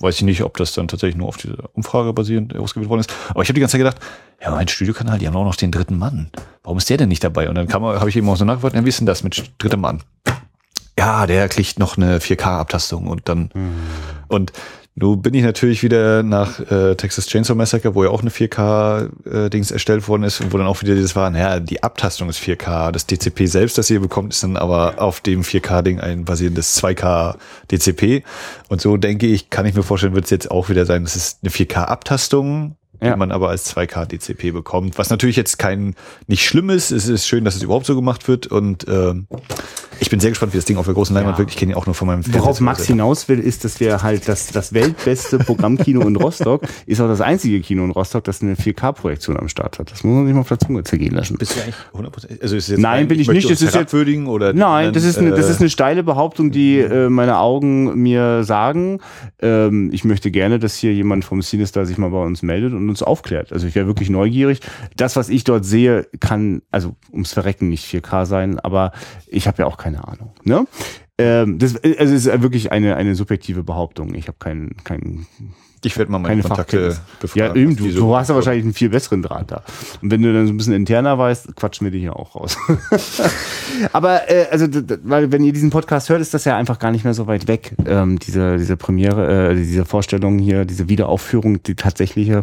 Weiß 0.00 0.16
ich 0.16 0.22
nicht, 0.22 0.42
ob 0.42 0.56
das 0.56 0.72
dann 0.72 0.88
tatsächlich 0.88 1.16
nur 1.16 1.28
auf 1.28 1.36
diese 1.36 1.56
Umfrage 1.74 2.12
basierend 2.12 2.56
ausgewählt 2.56 2.90
worden 2.90 3.00
ist. 3.00 3.12
Aber 3.30 3.42
ich 3.42 3.48
habe 3.48 3.54
die 3.54 3.60
ganze 3.60 3.72
Zeit 3.72 3.80
gedacht, 3.80 4.00
ja, 4.42 4.50
mein 4.50 4.66
Studiokanal, 4.66 5.18
die 5.20 5.28
haben 5.28 5.36
auch 5.36 5.44
noch 5.44 5.54
den 5.54 5.70
dritten 5.70 5.96
Mann. 5.96 6.30
Warum 6.64 6.78
ist 6.78 6.90
der 6.90 6.96
denn 6.96 7.08
nicht 7.08 7.22
dabei? 7.22 7.48
Und 7.48 7.54
dann 7.54 7.72
habe 7.72 8.08
ich 8.08 8.16
eben 8.16 8.28
auch 8.28 8.36
so 8.36 8.44
nachgefragt, 8.44 8.74
ja, 8.74 8.84
wie 8.84 8.88
ist 8.88 8.98
denn 8.98 9.06
das 9.06 9.22
mit 9.22 9.52
dritter 9.58 9.76
Mann? 9.76 10.02
Ja, 10.98 11.26
der 11.26 11.48
kriegt 11.48 11.78
noch 11.78 11.96
eine 11.96 12.18
4K-Abtastung 12.18 13.06
und 13.06 13.28
dann 13.28 13.50
mhm. 13.54 13.72
und 14.28 14.52
nun 14.98 15.20
bin 15.20 15.34
ich 15.34 15.44
natürlich 15.44 15.82
wieder 15.82 16.22
nach 16.22 16.58
äh, 16.70 16.94
Texas 16.94 17.26
Chainsaw 17.26 17.54
Massacre, 17.54 17.94
wo 17.94 18.02
ja 18.02 18.08
auch 18.08 18.22
eine 18.22 18.30
4K-Dings 18.30 19.70
äh, 19.70 19.74
erstellt 19.74 20.08
worden 20.08 20.22
ist 20.22 20.40
und 20.40 20.54
wo 20.54 20.56
dann 20.56 20.66
auch 20.66 20.80
wieder 20.80 20.94
dieses 20.94 21.14
war, 21.14 21.28
naja, 21.28 21.60
die 21.60 21.82
Abtastung 21.82 22.30
ist 22.30 22.40
4K, 22.40 22.92
das 22.92 23.06
DCP 23.06 23.44
selbst, 23.46 23.76
das 23.76 23.90
ihr 23.90 24.00
bekommt, 24.00 24.32
ist 24.32 24.42
dann 24.42 24.56
aber 24.56 24.94
auf 24.96 25.20
dem 25.20 25.42
4K-Ding 25.42 26.00
ein 26.00 26.24
basierendes 26.24 26.82
2K 26.82 27.36
DCP 27.70 28.24
und 28.70 28.80
so 28.80 28.96
denke 28.96 29.26
ich, 29.26 29.50
kann 29.50 29.66
ich 29.66 29.74
mir 29.74 29.82
vorstellen, 29.82 30.14
wird 30.14 30.24
es 30.24 30.30
jetzt 30.30 30.50
auch 30.50 30.70
wieder 30.70 30.86
sein, 30.86 31.04
das 31.04 31.14
ist 31.14 31.40
eine 31.42 31.50
4K-Abtastung 31.50 32.76
ja. 33.02 33.12
die 33.12 33.18
man 33.18 33.32
aber 33.32 33.48
als 33.48 33.74
2K 33.74 34.06
DCP 34.06 34.52
bekommt. 34.52 34.98
Was 34.98 35.10
natürlich 35.10 35.36
jetzt 35.36 35.58
kein 35.58 35.94
nicht 36.26 36.44
schlimm 36.44 36.70
ist. 36.70 36.90
Es 36.90 37.08
ist 37.08 37.26
schön, 37.26 37.44
dass 37.44 37.56
es 37.56 37.62
überhaupt 37.62 37.86
so 37.86 37.94
gemacht 37.94 38.28
wird 38.28 38.46
und 38.46 38.86
ähm, 38.88 39.26
ich 39.98 40.10
bin 40.10 40.20
sehr 40.20 40.30
gespannt, 40.30 40.52
wie 40.52 40.58
das 40.58 40.64
Ding 40.66 40.76
auf 40.76 40.84
der 40.84 40.94
großen 40.94 41.14
Leinwand 41.14 41.36
ja. 41.36 41.38
wirklich 41.38 41.56
kenne 41.56 41.72
ich 41.72 41.76
auch 41.76 41.86
nur 41.86 41.94
von 41.94 42.06
meinem 42.06 42.22
Worauf 42.34 42.60
Max 42.60 42.84
hinaus 42.84 43.28
will, 43.28 43.38
ist, 43.38 43.64
dass 43.64 43.80
wir 43.80 44.02
halt 44.02 44.28
das, 44.28 44.48
das 44.48 44.74
weltbeste 44.74 45.38
Programmkino 45.38 46.02
in 46.02 46.16
Rostock 46.16 46.62
ist 46.86 47.00
auch 47.00 47.08
das 47.08 47.20
einzige 47.20 47.60
Kino 47.60 47.84
in 47.84 47.90
Rostock, 47.90 48.24
das 48.24 48.42
eine 48.42 48.54
4K-Projektion 48.54 49.38
am 49.38 49.48
Start 49.48 49.78
hat. 49.78 49.90
Das 49.90 50.04
muss 50.04 50.14
man 50.14 50.26
sich 50.26 50.34
mal 50.34 50.40
auf 50.40 50.48
der 50.48 50.58
Zunge 50.58 50.82
zergehen 50.84 51.14
lassen. 51.14 51.38
Bist 51.38 51.56
du 51.56 51.62
eigentlich 51.62 51.76
100%? 51.94 52.42
Also 52.42 52.56
ist 52.56 52.68
jetzt 52.68 52.78
Nein, 52.78 53.02
ein, 53.02 53.08
bin 53.08 53.20
ich, 53.20 53.28
ich 53.28 53.34
nicht. 53.34 53.50
Das 53.50 53.62
ist 53.62 53.74
jetzt, 53.74 53.94
oder 53.94 54.52
nein, 54.52 54.92
das 54.92 55.04
ist, 55.04 55.18
eine, 55.18 55.30
das 55.30 55.48
ist 55.48 55.60
eine 55.60 55.70
steile 55.70 56.02
Behauptung, 56.02 56.50
die 56.50 56.78
äh, 56.78 57.08
meine 57.08 57.38
Augen 57.38 58.02
mir 58.02 58.44
sagen. 58.44 59.00
Ähm, 59.40 59.90
ich 59.92 60.04
möchte 60.04 60.30
gerne, 60.30 60.58
dass 60.58 60.76
hier 60.76 60.92
jemand 60.92 61.24
vom 61.24 61.40
Sinister 61.42 61.86
sich 61.86 61.98
mal 61.98 62.10
bei 62.10 62.22
uns 62.22 62.42
meldet 62.42 62.74
und 62.74 62.85
uns 62.88 63.02
aufklärt. 63.02 63.52
Also 63.52 63.66
ich 63.66 63.74
wäre 63.74 63.86
wirklich 63.86 64.10
neugierig. 64.10 64.60
Das, 64.96 65.16
was 65.16 65.28
ich 65.28 65.44
dort 65.44 65.64
sehe, 65.64 66.06
kann, 66.20 66.62
also 66.70 66.96
ums 67.12 67.32
Verrecken 67.32 67.68
nicht 67.68 67.86
4K 67.86 68.26
sein, 68.26 68.60
aber 68.60 68.92
ich 69.26 69.46
habe 69.46 69.62
ja 69.62 69.66
auch 69.66 69.76
keine 69.76 70.06
Ahnung. 70.06 70.32
Ne? 70.44 70.66
Ähm, 71.18 71.58
das 71.58 71.76
also 71.76 72.14
es 72.14 72.26
ist 72.26 72.42
wirklich 72.42 72.72
eine, 72.72 72.96
eine 72.96 73.14
subjektive 73.14 73.62
Behauptung. 73.62 74.14
Ich 74.14 74.28
habe 74.28 74.38
keinen 74.38 74.76
keinen 74.84 75.26
ich 75.84 75.96
werde 75.98 76.10
mal 76.10 76.18
meine 76.18 76.42
Kontakte 76.42 76.96
befragen. 77.20 77.54
Ja, 77.54 77.54
eben, 77.54 77.76
du, 77.76 77.90
du 77.90 78.16
hast 78.16 78.28
ja 78.28 78.34
wahrscheinlich 78.34 78.64
einen 78.64 78.74
viel 78.74 78.88
besseren 78.88 79.22
Draht 79.22 79.50
da. 79.50 79.62
Und 80.02 80.10
wenn 80.10 80.22
du 80.22 80.32
dann 80.32 80.46
so 80.46 80.52
ein 80.52 80.56
bisschen 80.56 80.72
interner 80.72 81.18
weißt, 81.18 81.54
quatschen 81.56 81.84
wir 81.84 81.90
dich 81.90 82.02
ja 82.02 82.12
auch 82.12 82.34
raus. 82.34 82.56
Aber 83.92 84.30
äh, 84.30 84.46
also, 84.50 84.66
weil 85.04 85.30
wenn 85.32 85.44
ihr 85.44 85.52
diesen 85.52 85.70
Podcast 85.70 86.08
hört, 86.08 86.20
ist 86.20 86.34
das 86.34 86.44
ja 86.44 86.56
einfach 86.56 86.78
gar 86.78 86.90
nicht 86.90 87.04
mehr 87.04 87.14
so 87.14 87.26
weit 87.26 87.46
weg. 87.46 87.74
Ähm, 87.86 88.18
diese, 88.18 88.56
diese 88.56 88.76
Premiere, 88.76 89.50
äh, 89.50 89.54
diese 89.54 89.84
Vorstellung 89.84 90.38
hier, 90.38 90.64
diese 90.64 90.88
Wiederaufführung, 90.88 91.62
die 91.62 91.74
tatsächliche, 91.74 92.42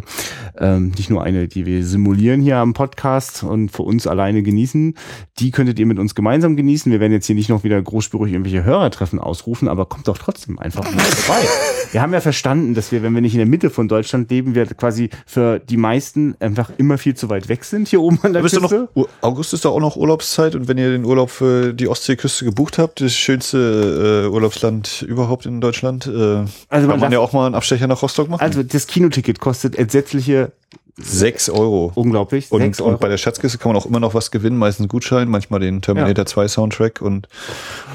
ähm, 0.58 0.92
nicht 0.96 1.10
nur 1.10 1.22
eine, 1.22 1.48
die 1.48 1.66
wir 1.66 1.84
simulieren 1.84 2.40
hier 2.40 2.58
am 2.58 2.72
Podcast 2.72 3.42
und 3.42 3.70
für 3.70 3.82
uns 3.82 4.06
alleine 4.06 4.42
genießen, 4.42 4.94
die 5.38 5.50
könntet 5.50 5.78
ihr 5.78 5.86
mit 5.86 5.98
uns 5.98 6.14
gemeinsam 6.14 6.56
genießen. 6.56 6.90
Wir 6.90 7.00
werden 7.00 7.12
jetzt 7.12 7.26
hier 7.26 7.34
nicht 7.34 7.48
noch 7.48 7.64
wieder 7.64 7.80
großspurig 7.80 8.32
irgendwelche 8.32 8.64
Hörertreffen 8.64 9.18
ausrufen, 9.18 9.68
aber 9.68 9.86
kommt 9.86 10.08
doch 10.08 10.18
trotzdem 10.18 10.58
einfach 10.58 10.84
mal 10.84 11.00
vorbei. 11.00 11.42
Wir 11.90 12.02
haben 12.02 12.12
ja 12.12 12.20
verstanden, 12.20 12.74
dass 12.74 12.92
wir, 12.92 13.02
wenn 13.02 13.14
wir 13.14 13.20
nicht 13.24 13.34
in 13.34 13.38
der 13.38 13.46
Mitte 13.46 13.70
von 13.70 13.88
Deutschland 13.88 14.30
leben, 14.30 14.54
wir 14.54 14.66
quasi 14.66 15.10
für 15.26 15.58
die 15.58 15.76
meisten 15.76 16.36
einfach 16.40 16.70
immer 16.76 16.98
viel 16.98 17.14
zu 17.14 17.28
weit 17.28 17.48
weg 17.48 17.64
sind 17.64 17.88
hier 17.88 18.00
oben 18.00 18.18
an 18.22 18.32
der 18.32 18.42
Küste. 18.42 18.60
Noch, 18.60 19.08
August 19.20 19.52
ist 19.52 19.64
da 19.64 19.70
auch 19.70 19.80
noch 19.80 19.96
Urlaubszeit 19.96 20.54
und 20.54 20.68
wenn 20.68 20.78
ihr 20.78 20.90
den 20.90 21.04
Urlaub 21.04 21.30
für 21.30 21.72
die 21.72 21.88
Ostseeküste 21.88 22.44
gebucht 22.44 22.78
habt, 22.78 23.00
das 23.00 23.14
schönste 23.14 24.24
äh, 24.26 24.32
Urlaubsland 24.32 25.02
überhaupt 25.02 25.46
in 25.46 25.60
Deutschland, 25.60 26.06
äh, 26.06 26.44
also 26.68 26.88
kann 26.88 27.00
man 27.00 27.12
ja 27.12 27.18
auch 27.18 27.32
mal 27.32 27.46
einen 27.46 27.54
Abstecher 27.54 27.86
nach 27.86 28.02
Rostock 28.02 28.28
machen. 28.28 28.40
Also 28.40 28.62
das 28.62 28.86
Kinoticket 28.86 29.40
kostet 29.40 29.76
entsetzliche 29.76 30.52
Sechs 30.96 31.50
Euro. 31.50 31.90
Unglaublich. 31.96 32.52
Und, 32.52 32.60
sechs 32.60 32.80
Euro. 32.80 32.92
und 32.92 33.00
bei 33.00 33.08
der 33.08 33.18
Schatzkiste 33.18 33.58
kann 33.58 33.72
man 33.72 33.80
auch 33.80 33.86
immer 33.86 33.98
noch 33.98 34.14
was 34.14 34.30
gewinnen, 34.30 34.56
meistens 34.56 34.86
Gutschein, 34.88 35.28
manchmal 35.28 35.58
den 35.58 35.82
Terminator 35.82 36.18
ja. 36.18 36.26
2 36.26 36.46
Soundtrack 36.48 37.00
und 37.00 37.28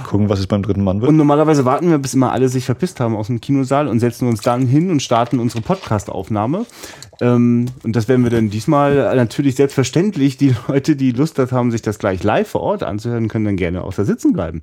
gucken, 0.06 0.28
was 0.28 0.40
es 0.40 0.48
beim 0.48 0.64
dritten 0.64 0.84
Mann 0.84 1.00
wird. 1.00 1.10
Und 1.10 1.16
normalerweise 1.16 1.64
warten 1.64 1.90
wir, 1.90 1.98
bis 1.98 2.14
immer 2.14 2.34
alle 2.34 2.50
sich 2.50 2.66
verpisst 2.66 3.00
haben 3.00 3.16
aus 3.16 3.28
dem 3.28 3.40
Kinosaal 3.40 3.88
und 3.88 4.02
setzen 4.02 4.28
uns 4.28 4.42
dann 4.42 4.68
hin 4.68 4.92
und 4.92 5.02
starten 5.02 5.40
unsere 5.40 5.62
Podcast-Aufnahme. 5.62 6.66
Ähm, 7.22 7.68
und 7.84 7.96
das 7.96 8.10
werden 8.10 8.24
wir 8.24 8.32
dann 8.32 8.50
diesmal 8.50 9.16
natürlich 9.16 9.56
selbstverständlich. 9.56 10.36
Die 10.36 10.54
Leute, 10.68 10.98
die 10.98 11.12
Lust 11.12 11.40
haben, 11.40 11.72
sich 11.72 11.82
das 11.82 12.00
gleich 12.00 12.22
live 12.24 12.50
vor 12.50 12.62
Ort 12.62 12.84
anzuhören, 12.84 13.30
können 13.30 13.46
dann 13.46 13.56
gerne 13.56 13.84
auch 13.84 13.94
da 13.94 14.04
sitzen 14.04 14.34
bleiben. 14.34 14.62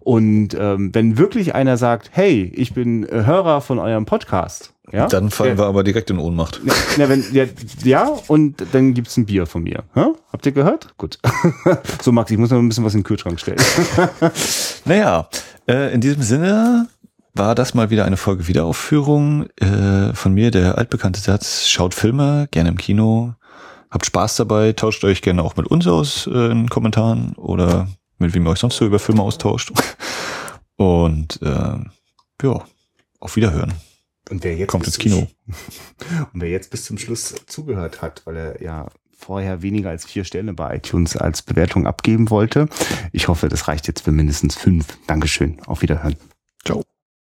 Und 0.00 0.54
ähm, 0.58 0.94
wenn 0.94 1.16
wirklich 1.16 1.54
einer 1.54 1.78
sagt, 1.78 2.10
hey, 2.12 2.52
ich 2.54 2.74
bin 2.74 3.06
Hörer 3.10 3.62
von 3.62 3.78
eurem 3.78 4.04
Podcast 4.04 4.74
Ja? 4.92 5.06
Dann 5.06 5.30
fallen 5.30 5.56
ja. 5.56 5.58
wir 5.58 5.66
aber 5.66 5.84
direkt 5.84 6.10
in 6.10 6.18
Ohnmacht. 6.18 6.60
Ja, 6.96 7.08
wenn, 7.08 7.24
ja, 7.32 7.44
ja, 7.84 8.10
und 8.28 8.64
dann 8.72 8.94
gibt's 8.94 9.16
ein 9.16 9.26
Bier 9.26 9.46
von 9.46 9.62
mir. 9.62 9.84
Hä? 9.94 10.06
Habt 10.32 10.46
ihr 10.46 10.52
gehört? 10.52 10.96
Gut. 10.96 11.18
so, 12.02 12.12
Max, 12.12 12.30
ich 12.30 12.38
muss 12.38 12.50
noch 12.50 12.58
ein 12.58 12.68
bisschen 12.68 12.84
was 12.84 12.94
in 12.94 13.00
den 13.00 13.04
Kühlschrank 13.04 13.40
stellen. 13.40 13.58
Naja, 14.84 15.28
äh, 15.68 15.92
in 15.92 16.00
diesem 16.00 16.22
Sinne 16.22 16.88
war 17.34 17.54
das 17.54 17.74
mal 17.74 17.90
wieder 17.90 18.04
eine 18.04 18.16
Folge 18.16 18.48
Wiederaufführung. 18.48 19.46
Äh, 19.56 20.14
von 20.14 20.32
mir 20.32 20.50
der 20.50 20.78
altbekannte 20.78 21.20
Satz, 21.20 21.68
schaut 21.68 21.94
Filme, 21.94 22.48
gerne 22.50 22.70
im 22.70 22.78
Kino, 22.78 23.34
habt 23.90 24.06
Spaß 24.06 24.36
dabei, 24.36 24.72
tauscht 24.72 25.04
euch 25.04 25.22
gerne 25.22 25.42
auch 25.42 25.56
mit 25.56 25.66
uns 25.66 25.86
aus 25.86 26.26
äh, 26.26 26.46
in 26.50 26.62
den 26.62 26.68
Kommentaren 26.68 27.34
oder 27.34 27.88
mit 28.18 28.34
wem 28.34 28.46
ihr 28.46 28.50
euch 28.50 28.58
sonst 28.58 28.76
so 28.76 28.86
über 28.86 28.98
Filme 28.98 29.22
austauscht. 29.22 29.72
Und 30.76 31.40
äh, 31.42 31.78
ja, 32.42 32.64
auf 33.20 33.36
Wiederhören. 33.36 33.74
Und 34.30 34.44
wer 34.44 34.56
jetzt 34.56 34.70
Kommt 34.70 34.86
ins 34.86 34.98
Kino. 34.98 35.26
Und 36.32 36.40
wer 36.40 36.50
jetzt 36.50 36.70
bis 36.70 36.84
zum 36.84 36.98
Schluss 36.98 37.34
zugehört 37.46 38.02
hat, 38.02 38.22
weil 38.26 38.36
er 38.36 38.62
ja 38.62 38.88
vorher 39.16 39.62
weniger 39.62 39.90
als 39.90 40.04
vier 40.06 40.24
Sterne 40.24 40.54
bei 40.54 40.76
iTunes 40.76 41.16
als 41.16 41.42
Bewertung 41.42 41.86
abgeben 41.86 42.30
wollte. 42.30 42.68
Ich 43.12 43.28
hoffe, 43.28 43.48
das 43.48 43.68
reicht 43.68 43.88
jetzt 43.88 44.02
für 44.02 44.12
mindestens 44.12 44.54
fünf. 44.54 44.86
Dankeschön. 45.06 45.60
Auf 45.66 45.82
Wiederhören. 45.82 46.16
Ciao. 46.64 46.84